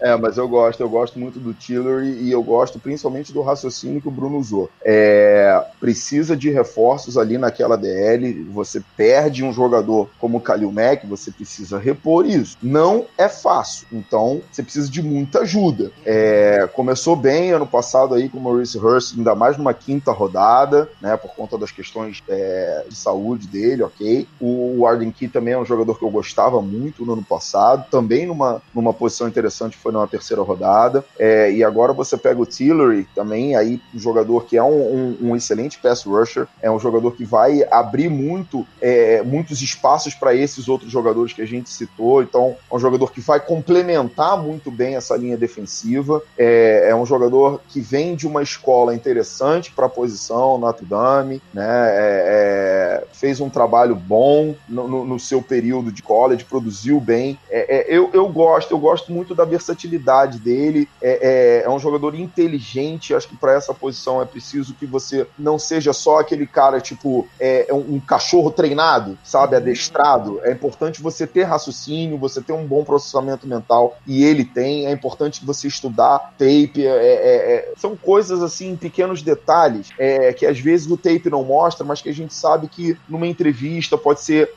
É, 0.00 0.16
mas 0.16 0.36
eu 0.36 0.48
gosto, 0.48 0.80
eu 0.80 0.88
gosto 0.88 1.18
muito 1.18 1.38
do 1.38 1.54
Tillery 1.54 2.22
e 2.22 2.32
eu 2.32 2.42
gosto 2.42 2.78
principalmente 2.78 3.32
do 3.32 3.42
raciocínio 3.42 4.00
que 4.00 4.08
o 4.08 4.10
Bruno 4.10 4.38
usou. 4.38 4.68
É, 4.84 5.64
precisa 5.78 6.36
de 6.36 6.50
reforços 6.50 7.16
ali 7.16 7.38
naquela 7.38 7.76
DL, 7.76 8.44
você 8.52 8.82
perde 8.96 9.44
um 9.44 9.52
jogador 9.52 10.08
como 10.18 10.38
o 10.38 10.40
Kalil 10.40 10.72
Mack, 10.72 11.06
você 11.06 11.30
precisa 11.30 11.78
repor 11.78 12.26
isso. 12.26 12.56
Não 12.62 13.06
é 13.16 13.28
fácil, 13.28 13.86
então 13.92 14.42
você 14.50 14.62
precisa 14.62 14.90
de 14.90 15.02
muita 15.02 15.40
ajuda. 15.40 15.92
É, 16.04 16.68
começou 16.72 17.14
bem 17.14 17.52
ano 17.52 17.66
passado 17.66 18.14
aí 18.14 18.28
com 18.28 18.38
o 18.38 18.42
Maurice 18.42 18.78
Hurst, 18.78 19.16
ainda 19.16 19.34
mais 19.34 19.56
numa 19.56 19.74
quinta 19.74 20.10
rodada, 20.10 20.88
né, 21.00 21.16
por 21.16 21.32
conta 21.34 21.56
das 21.56 21.70
questões 21.70 22.22
é, 22.28 22.84
de 22.88 22.96
saúde 22.96 23.46
dele, 23.46 23.82
ok. 23.82 24.26
O 24.40 24.84
Arden 24.86 25.12
Key 25.12 25.28
também 25.28 25.54
é 25.54 25.58
um 25.58 25.64
jogador 25.64 25.96
que 25.96 26.04
eu 26.04 26.10
gostava 26.10 26.60
muito 26.60 27.04
no 27.04 27.12
ano 27.12 27.22
passado, 27.22 27.86
também 27.92 28.24
numa, 28.26 28.62
numa 28.74 28.94
posição 28.94 29.28
interessante 29.28 29.76
foi 29.76 29.92
numa 29.92 30.08
terceira 30.08 30.42
rodada. 30.42 31.04
É, 31.18 31.52
e 31.52 31.62
agora 31.62 31.92
você 31.92 32.16
pega 32.16 32.40
o 32.40 32.46
Tillery, 32.46 33.06
também 33.14 33.54
aí 33.54 33.78
um 33.94 33.98
jogador 33.98 34.46
que 34.46 34.56
é 34.56 34.62
um, 34.62 34.94
um- 34.94 35.16
um 35.20 35.36
excelente 35.36 35.78
pass 35.78 36.02
rusher, 36.04 36.48
é 36.62 36.70
um 36.70 36.78
jogador 36.80 37.12
que 37.12 37.24
vai 37.24 37.62
abrir 37.70 38.08
muito, 38.08 38.66
é, 38.80 39.20
muitos 39.22 39.60
espaços 39.60 40.14
para 40.14 40.34
esses 40.34 40.68
outros 40.68 40.90
jogadores 40.90 41.34
que 41.34 41.42
a 41.42 41.46
gente 41.46 41.68
citou. 41.68 42.22
Então, 42.22 42.56
é 42.70 42.74
um 42.74 42.78
jogador 42.78 43.12
que 43.12 43.20
vai 43.20 43.38
complementar 43.38 44.42
muito 44.42 44.70
bem 44.70 44.96
essa 44.96 45.14
linha 45.16 45.36
defensiva. 45.36 46.22
É, 46.38 46.88
é 46.88 46.96
um 46.96 47.04
jogador 47.04 47.60
que 47.68 47.80
vem 47.80 48.16
de 48.16 48.26
uma 48.26 48.42
escola 48.42 48.94
interessante 48.94 49.70
para 49.72 49.84
a 49.86 49.90
posição, 49.90 50.56
Notre 50.56 50.86
Dame, 50.86 51.42
né? 51.52 51.68
É, 51.94 53.02
é, 53.02 53.04
fez 53.12 53.38
um 53.40 53.50
trabalho 53.50 53.94
bom 53.94 54.54
no, 54.68 54.88
no- 54.88 55.04
no 55.04 55.18
seu 55.20 55.42
período 55.42 55.92
de 55.92 56.02
college, 56.02 56.44
produziu 56.44 56.98
bem. 57.00 57.38
É, 57.50 57.71
é, 57.72 57.86
eu, 57.88 58.10
eu 58.12 58.28
gosto, 58.28 58.70
eu 58.72 58.78
gosto 58.78 59.10
muito 59.10 59.34
da 59.34 59.46
versatilidade 59.46 60.38
dele. 60.38 60.86
É, 61.00 61.62
é- 61.62 61.62
é 61.64 61.70
um 61.70 61.78
jogador 61.78 62.14
inteligente. 62.14 63.14
Acho 63.14 63.28
que 63.28 63.36
para 63.36 63.54
essa 63.54 63.72
posição 63.72 64.20
é 64.20 64.26
preciso 64.26 64.74
que 64.74 64.84
você 64.84 65.26
não 65.38 65.58
seja 65.58 65.94
só 65.94 66.18
aquele 66.20 66.46
cara 66.46 66.82
tipo 66.82 67.26
é, 67.40 67.70
é 67.70 67.72
um, 67.72 67.94
um 67.94 68.00
cachorro 68.00 68.50
treinado, 68.50 69.16
sabe, 69.24 69.56
adestrado. 69.56 70.38
É 70.44 70.52
importante 70.52 71.00
você 71.00 71.26
ter 71.26 71.44
raciocínio, 71.44 72.18
você 72.18 72.42
ter 72.42 72.52
um 72.52 72.66
bom 72.66 72.84
processamento 72.84 73.46
mental 73.46 73.96
e 74.06 74.22
ele 74.22 74.44
tem. 74.44 74.86
É 74.86 74.92
importante 74.92 75.44
você 75.44 75.66
estudar 75.66 76.18
tape. 76.38 76.86
é- 76.86 76.90
é- 76.90 77.72
são 77.76 77.96
coisas 77.96 78.42
assim, 78.42 78.76
pequenos 78.76 79.22
detalhes 79.22 79.88
que 80.36 80.44
às 80.46 80.58
vezes 80.58 80.90
o 80.90 80.96
tape 80.96 81.30
não 81.30 81.44
mostra, 81.44 81.84
mas 81.86 82.02
que 82.02 82.08
a 82.08 82.14
gente 82.14 82.34
sabe 82.34 82.68
que 82.68 82.96
numa 83.08 83.26
entrevista 83.26 83.96
pode 83.96 84.20
ser 84.22 84.50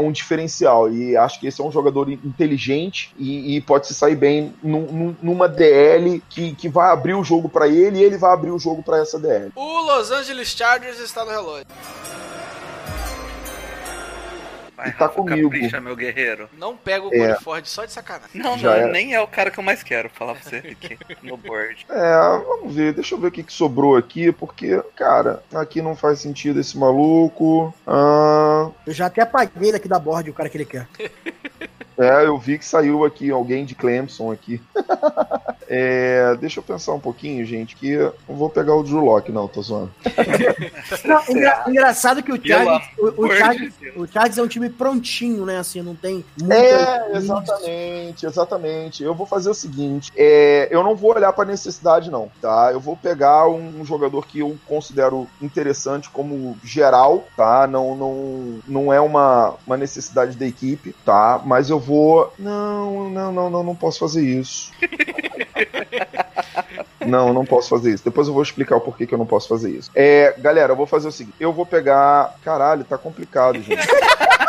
um 0.00 0.12
diferencial. 0.12 0.92
E 0.92 1.16
acho 1.16 1.40
que 1.40 1.46
esse 1.46 1.60
é 1.60 1.64
um 1.64 1.72
jogador 1.72 2.10
inteligente 2.10 2.51
e, 3.18 3.56
e 3.56 3.60
pode 3.60 3.86
se 3.86 3.94
sair 3.94 4.16
bem 4.16 4.54
num- 4.62 4.86
num- 4.92 5.16
numa 5.22 5.48
DL 5.48 6.22
que, 6.28 6.54
que 6.54 6.68
vai 6.68 6.90
abrir 6.92 7.14
o 7.14 7.24
jogo 7.24 7.48
para 7.48 7.68
ele 7.68 7.98
e 7.98 8.02
ele 8.02 8.18
vai 8.18 8.32
abrir 8.32 8.50
o 8.50 8.58
jogo 8.58 8.82
para 8.82 8.98
essa 8.98 9.18
DL. 9.18 9.50
O 9.54 9.80
Los 9.82 10.10
Angeles 10.10 10.48
Chargers 10.48 10.98
está 10.98 11.24
no 11.24 11.30
relógio. 11.30 11.66
Vai, 14.74 14.88
E 14.88 14.92
tá 14.92 15.04
Rafa, 15.06 15.14
comigo. 15.16 15.50
Capricha, 15.50 15.80
meu 15.80 15.94
guerreiro. 15.94 16.48
Não 16.58 16.76
pega 16.76 17.04
o 17.06 17.12
É. 17.14 17.38
Ford 17.40 17.64
só 17.66 17.84
de 17.84 17.92
sacanagem. 17.92 18.40
Não, 18.40 18.56
Já 18.58 18.70
não, 18.70 18.76
era. 18.78 18.88
nem 18.90 19.14
é 19.14 19.20
o 19.20 19.26
cara 19.26 19.50
que 19.50 19.58
eu 19.60 19.62
mais 19.64 19.82
quero 19.82 20.08
falar 20.10 20.34
pra 20.34 20.42
você 20.42 20.56
aqui 20.56 20.98
no 21.22 21.36
board. 21.36 21.86
É, 21.90 22.38
vamos 22.44 22.74
ver, 22.74 22.92
deixa 22.94 23.14
eu 23.14 23.18
ver 23.20 23.26
o 23.28 23.30
que, 23.30 23.42
que 23.42 23.52
sobrou 23.52 23.96
aqui, 23.96 24.32
porque, 24.32 24.82
cara, 24.96 25.42
aqui 25.54 25.82
não 25.82 25.94
faz 25.94 26.20
sentido 26.20 26.58
esse 26.58 26.76
maluco. 26.78 27.72
Ah, 27.86 28.70
eu 28.86 28.92
já 28.94 29.06
até 29.06 29.22
apaguei 29.22 29.72
daqui 29.72 29.86
da 29.88 29.98
board 29.98 30.30
o 30.30 30.34
cara 30.34 30.48
que 30.48 30.56
ele 30.56 30.64
quer. 30.64 30.88
É, 32.02 32.26
eu 32.26 32.36
vi 32.38 32.58
que 32.58 32.64
saiu 32.64 33.04
aqui 33.04 33.30
alguém 33.30 33.64
de 33.64 33.74
Clemson 33.74 34.30
aqui. 34.32 34.60
É, 35.74 36.36
deixa 36.36 36.58
eu 36.58 36.62
pensar 36.62 36.92
um 36.92 37.00
pouquinho, 37.00 37.46
gente, 37.46 37.74
que 37.76 37.92
eu 37.92 38.14
não 38.28 38.36
vou 38.36 38.50
pegar 38.50 38.74
o 38.74 38.82
Drew 38.82 38.98
Locke, 39.02 39.32
não, 39.32 39.48
tô 39.48 39.62
zoando. 39.62 39.90
Não, 41.02 41.22
engra- 41.30 41.64
engraçado 41.66 42.22
que 42.22 42.30
o 42.30 42.36
Chargers, 42.46 42.84
o, 42.98 43.24
o, 43.24 43.34
Chargers, 43.34 43.74
o 43.96 44.06
Chargers 44.06 44.36
é 44.38 44.42
um 44.42 44.48
time 44.48 44.68
prontinho, 44.68 45.46
né? 45.46 45.58
Assim, 45.58 45.80
não 45.80 45.94
tem 45.94 46.22
muita- 46.38 46.54
É, 46.54 47.16
exatamente, 47.16 48.26
exatamente. 48.26 49.02
Eu 49.02 49.14
vou 49.14 49.26
fazer 49.26 49.48
o 49.48 49.54
seguinte: 49.54 50.12
é, 50.14 50.68
eu 50.70 50.82
não 50.82 50.94
vou 50.94 51.14
olhar 51.14 51.32
pra 51.32 51.46
necessidade, 51.46 52.10
não, 52.10 52.30
tá? 52.42 52.68
Eu 52.70 52.80
vou 52.80 52.94
pegar 52.96 53.48
um, 53.48 53.80
um 53.80 53.84
jogador 53.84 54.26
que 54.26 54.40
eu 54.40 54.56
considero 54.68 55.26
interessante 55.40 56.10
como 56.10 56.54
geral, 56.62 57.26
tá? 57.34 57.66
Não, 57.66 57.96
não, 57.96 58.60
não 58.68 58.92
é 58.92 59.00
uma, 59.00 59.54
uma 59.66 59.76
necessidade 59.78 60.36
da 60.36 60.46
equipe, 60.46 60.94
tá? 61.04 61.40
Mas 61.46 61.70
eu 61.70 61.78
vou. 61.80 61.91
Não, 62.38 63.10
não, 63.10 63.32
não, 63.32 63.50
não, 63.50 63.62
não 63.62 63.74
posso 63.74 63.98
fazer 63.98 64.22
isso. 64.22 64.72
Não, 67.04 67.32
não 67.32 67.44
posso 67.44 67.68
fazer 67.68 67.92
isso. 67.94 68.04
Depois 68.04 68.28
eu 68.28 68.34
vou 68.34 68.42
explicar 68.42 68.76
o 68.76 68.80
porquê 68.80 69.06
que 69.06 69.14
eu 69.14 69.18
não 69.18 69.26
posso 69.26 69.48
fazer 69.48 69.70
isso. 69.70 69.90
É, 69.92 70.34
galera, 70.38 70.72
eu 70.72 70.76
vou 70.76 70.86
fazer 70.86 71.08
o 71.08 71.12
seguinte: 71.12 71.34
eu 71.40 71.52
vou 71.52 71.66
pegar. 71.66 72.36
Caralho, 72.44 72.84
tá 72.84 72.96
complicado, 72.96 73.60
gente. 73.60 73.76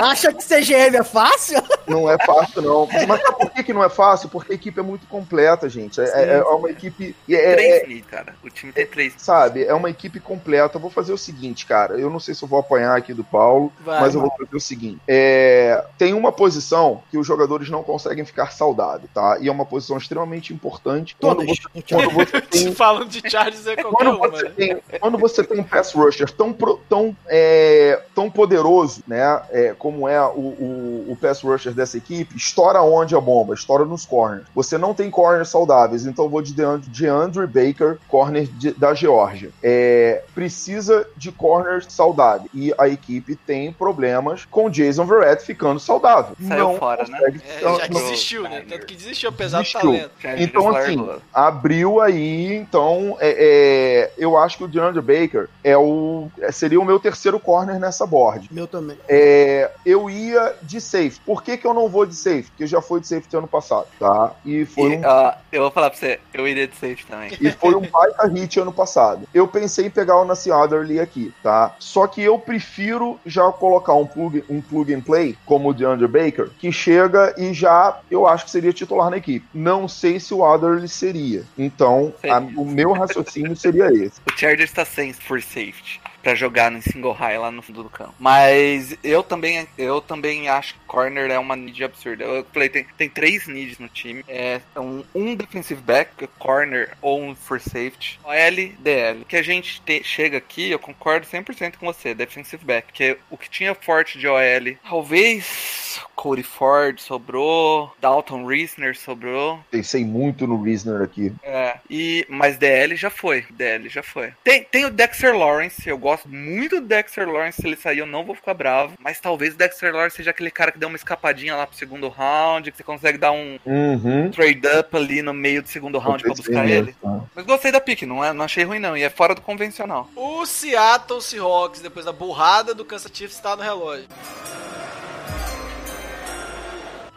Acha 0.00 0.32
que 0.32 0.42
CGM 0.42 0.96
é 0.96 1.04
fácil? 1.04 1.62
Não 1.86 2.10
é 2.10 2.16
fácil, 2.24 2.62
não. 2.62 2.88
Mas 3.06 3.20
sabe 3.20 3.38
por 3.38 3.50
que, 3.50 3.62
que 3.62 3.72
não 3.72 3.84
é 3.84 3.88
fácil? 3.88 4.28
Porque 4.28 4.52
a 4.52 4.54
equipe 4.54 4.78
é 4.80 4.82
muito 4.82 5.06
completa, 5.06 5.68
gente. 5.68 6.00
É, 6.00 6.04
é- 6.04 6.36
é 6.38 6.42
uma 6.42 6.70
equipe. 6.70 7.14
é- 7.28 7.34
é- 7.34 7.54
Três 7.54 7.88
mil, 7.88 8.04
cara. 8.04 8.34
O 8.42 8.48
time 8.48 8.72
tem 8.72 8.86
três. 8.86 9.14
sabe, 9.18 9.64
é 9.64 9.74
uma 9.74 9.90
equipe 9.90 10.18
completa. 10.20 10.76
Eu 10.76 10.80
vou 10.80 10.90
fazer 10.90 11.12
o 11.12 11.18
seguinte, 11.18 11.66
cara. 11.66 11.98
Eu 11.98 12.08
não 12.10 12.20
sei 12.20 12.34
se 12.34 12.42
eu 12.42 12.48
vou 12.48 12.58
apanhar 12.60 12.96
aqui 12.96 13.12
do 13.12 13.24
Paulo, 13.24 13.72
Vai, 13.80 14.00
mas 14.00 14.14
eu 14.14 14.20
vou 14.20 14.30
fazer 14.30 14.56
o 14.56 14.60
seguinte. 14.60 15.00
É, 15.06 15.84
tem 15.98 16.14
uma 16.14 16.32
posição 16.32 17.02
que 17.10 17.18
os 17.18 17.26
jogadores 17.26 17.68
não 17.68 17.82
conseguem 17.82 18.24
ficar 18.24 18.52
saudáveis, 18.52 19.10
tá? 19.12 19.38
E 19.40 19.48
é 19.48 19.52
uma 19.52 19.66
posição 19.66 19.96
extremamente 19.98 20.52
importante. 20.54 21.16
Quando 21.20 21.44
você, 21.44 21.62
quando 21.88 22.10
você 22.10 22.40
tem 22.42 22.72
Falando 22.74 23.08
de 23.08 23.28
Chargers 23.28 23.66
é 23.66 23.76
qualquer 23.76 23.90
quando 24.04 24.16
uma, 24.16 24.28
você, 24.28 24.44
né? 24.44 24.50
tem, 24.56 24.82
quando 25.00 25.18
você 25.18 25.44
tem 25.44 25.58
um 25.60 25.64
pass 25.64 25.92
rusher 25.92 26.30
tão, 26.30 26.52
tão, 26.88 27.16
é, 27.26 28.00
tão 28.14 28.30
poderoso, 28.30 29.02
né, 29.06 29.42
é, 29.50 29.74
como 29.78 29.89
como 29.90 30.08
é 30.08 30.20
o, 30.22 30.30
o, 30.38 31.06
o 31.10 31.16
pass 31.20 31.42
rusher 31.42 31.72
dessa 31.72 31.96
equipe, 31.98 32.36
estoura 32.36 32.80
onde 32.80 33.14
a 33.16 33.20
bomba? 33.20 33.54
Estoura 33.54 33.84
nos 33.84 34.06
corners. 34.06 34.44
Você 34.54 34.78
não 34.78 34.94
tem 34.94 35.10
corners 35.10 35.48
saudáveis, 35.48 36.06
então 36.06 36.26
eu 36.26 36.30
vou 36.30 36.40
de 36.40 36.52
DeAndre, 36.54 36.88
DeAndre 36.90 37.46
Baker, 37.46 37.98
corner 38.08 38.44
de- 38.46 38.72
da 38.72 38.94
Geórgia. 38.94 39.50
É, 39.62 40.22
precisa 40.34 41.06
de 41.16 41.32
corners 41.32 41.86
saudáveis. 41.88 42.48
E 42.54 42.72
a 42.78 42.88
equipe 42.88 43.34
tem 43.34 43.72
problemas 43.72 44.44
com 44.48 44.70
Jason 44.70 45.04
Verrett 45.04 45.42
ficando 45.44 45.80
saudável. 45.80 46.36
Saiu 46.46 46.68
não 46.68 46.76
fora, 46.76 47.04
né? 47.08 47.18
É, 47.48 47.60
já 47.60 47.86
desistiu, 47.88 48.42
né? 48.44 48.64
Tanto 48.68 48.86
que 48.86 48.94
desistiu, 48.94 49.28
apesar 49.30 49.58
do 49.58 49.62
Desistiu. 49.64 49.80
talento. 49.80 50.10
Já 50.20 50.38
Então, 50.40 50.76
assim, 50.76 51.08
abriu 51.32 52.00
aí, 52.00 52.54
então, 52.54 53.16
é, 53.20 53.30
é, 53.38 54.12
eu 54.16 54.36
acho 54.38 54.56
que 54.58 54.64
o 54.64 54.68
DeAndre 54.68 55.00
Baker 55.02 55.48
é 55.64 55.76
o, 55.76 56.28
seria 56.52 56.80
o 56.80 56.84
meu 56.84 57.00
terceiro 57.00 57.40
corner 57.40 57.78
nessa 57.80 58.06
board. 58.06 58.48
Meu 58.52 58.66
também. 58.66 58.96
É, 59.08 59.69
eu 59.84 60.08
ia 60.10 60.54
de 60.62 60.80
safe. 60.80 61.20
Por 61.24 61.42
que, 61.42 61.56
que 61.56 61.66
eu 61.66 61.74
não 61.74 61.88
vou 61.88 62.04
de 62.06 62.14
safe? 62.14 62.44
Porque 62.50 62.66
já 62.66 62.80
fui 62.80 63.00
de 63.00 63.06
safety 63.06 63.36
ano 63.36 63.48
passado, 63.48 63.86
tá? 63.98 64.32
E 64.44 64.64
foi 64.64 64.92
E, 64.92 64.96
um 64.98 65.02
ó, 65.04 65.32
eu 65.52 65.62
vou 65.62 65.70
falar 65.70 65.90
pra 65.90 65.98
você, 65.98 66.20
eu 66.34 66.46
iria 66.46 66.66
de 66.66 66.74
safe 66.76 67.04
também. 67.06 67.30
e 67.40 67.50
foi 67.52 67.74
um 67.74 67.80
baita 67.80 68.26
hit 68.28 68.58
ano 68.60 68.72
passado. 68.72 69.26
Eu 69.34 69.46
pensei 69.48 69.86
em 69.86 69.90
pegar 69.90 70.16
o 70.20 70.24
Nassi 70.24 70.50
Adderley 70.52 71.00
aqui, 71.00 71.32
tá? 71.42 71.74
Só 71.78 72.06
que 72.06 72.22
eu 72.22 72.38
prefiro 72.38 73.18
já 73.26 73.50
colocar 73.52 73.94
um 73.94 74.06
plug, 74.06 74.44
um 74.48 74.60
plug 74.60 74.92
and 74.94 75.00
play, 75.00 75.36
como 75.46 75.70
o 75.70 75.74
DeAndre 75.74 76.06
Baker, 76.08 76.50
que 76.58 76.70
chega 76.72 77.34
e 77.38 77.52
já, 77.52 78.00
eu 78.10 78.26
acho 78.26 78.44
que 78.44 78.50
seria 78.50 78.72
titular 78.72 79.10
na 79.10 79.16
equipe. 79.16 79.46
Não 79.54 79.86
sei 79.88 80.20
se 80.20 80.32
o 80.34 80.44
Adderley 80.44 80.88
seria. 80.88 81.44
Então, 81.58 82.12
a- 82.28 82.38
o 82.56 82.64
meu 82.64 82.92
raciocínio 82.92 83.56
seria 83.56 83.86
esse. 83.92 84.20
O 84.30 84.38
Chargers 84.38 84.70
está 84.70 84.84
sem 84.84 85.12
for 85.12 85.42
safety 85.42 86.00
pra 86.22 86.34
jogar 86.34 86.70
no 86.70 86.80
single 86.82 87.12
high 87.12 87.38
lá 87.38 87.50
no 87.50 87.62
fundo 87.62 87.82
do 87.82 87.88
campo. 87.90 88.14
Mas 88.18 88.96
eu 89.02 89.22
também, 89.22 89.66
eu 89.78 90.00
também 90.00 90.48
acho 90.48 90.74
que 90.74 90.80
corner 90.86 91.30
é 91.30 91.38
uma 91.38 91.56
need 91.56 91.82
absurda. 91.84 92.24
Eu 92.24 92.46
falei, 92.52 92.68
tem, 92.68 92.86
tem 92.96 93.08
três 93.08 93.46
needs 93.46 93.78
no 93.78 93.88
time. 93.88 94.24
É 94.28 94.60
um, 94.76 95.04
um 95.14 95.34
defensive 95.34 95.80
back, 95.80 96.26
corner 96.38 96.96
ou 97.00 97.22
um 97.22 97.34
for 97.34 97.60
safety. 97.60 98.18
OL, 98.24 98.72
DL. 98.78 99.24
Que 99.26 99.36
a 99.36 99.42
gente 99.42 99.80
te- 99.82 100.02
chega 100.04 100.38
aqui, 100.38 100.70
eu 100.70 100.78
concordo 100.78 101.26
100% 101.26 101.76
com 101.78 101.86
você, 101.86 102.14
defensive 102.14 102.64
back. 102.64 102.92
Que 102.92 103.16
o 103.30 103.36
que 103.36 103.48
tinha 103.48 103.74
forte 103.74 104.18
de 104.18 104.26
OL, 104.28 104.76
talvez 104.88 106.00
Cody 106.14 106.42
Ford 106.42 106.98
sobrou, 107.00 107.92
Dalton 108.00 108.44
Reisner 108.44 108.96
sobrou. 108.96 109.58
Pensei 109.70 110.04
muito 110.04 110.46
no 110.46 110.62
Reasoner 110.62 111.02
aqui. 111.02 111.32
É, 111.42 111.78
e, 111.88 112.26
mas 112.28 112.56
DL 112.58 112.94
já 112.96 113.10
foi. 113.10 113.44
DL 113.50 113.88
já 113.88 114.02
foi. 114.02 114.32
Tem, 114.44 114.64
tem 114.64 114.84
o 114.84 114.90
Dexter 114.90 115.34
Lawrence, 115.36 115.88
eu 115.88 115.96
gosto 115.98 116.09
muito 116.26 116.80
do 116.80 116.86
Dexter 116.86 117.28
Lawrence. 117.28 117.60
Se 117.60 117.66
ele 117.66 117.76
sair, 117.76 117.98
eu 117.98 118.06
não 118.06 118.24
vou 118.24 118.34
ficar 118.34 118.54
bravo. 118.54 118.94
Mas 119.00 119.20
talvez 119.20 119.54
o 119.54 119.56
Dexter 119.56 119.92
Lawrence 119.94 120.16
seja 120.16 120.30
aquele 120.30 120.50
cara 120.50 120.72
que 120.72 120.78
deu 120.78 120.88
uma 120.88 120.96
escapadinha 120.96 121.56
lá 121.56 121.66
pro 121.66 121.76
segundo 121.76 122.08
round, 122.08 122.70
que 122.70 122.76
você 122.76 122.82
consegue 122.84 123.18
dar 123.18 123.32
um 123.32 123.58
Uhum. 123.66 124.30
trade 124.30 124.62
up 124.78 124.96
ali 124.96 125.22
no 125.22 125.32
meio 125.34 125.62
do 125.62 125.68
segundo 125.68 125.98
round 125.98 126.22
pra 126.22 126.34
buscar 126.34 126.62
Pensei 126.62 126.76
ele. 126.76 126.86
mesmo, 126.86 127.00
tá? 127.02 127.24
Mas 127.34 127.44
gostei 127.46 127.72
da 127.72 127.80
pick, 127.80 128.02
não, 128.02 128.24
é, 128.24 128.32
não 128.32 128.44
achei 128.44 128.64
ruim 128.64 128.78
não. 128.78 128.96
E 128.96 129.02
é 129.02 129.10
fora 129.10 129.34
do 129.34 129.40
convencional. 129.40 130.08
O 130.16 130.44
Seattle 130.46 131.20
Seahawks, 131.22 131.80
depois 131.80 132.04
da 132.06 132.12
burrada 132.12 132.74
do 132.74 132.84
Kansas 132.84 133.10
Chiefs, 133.14 133.36
está 133.36 133.54
no 133.56 133.62
relógio. 133.62 134.06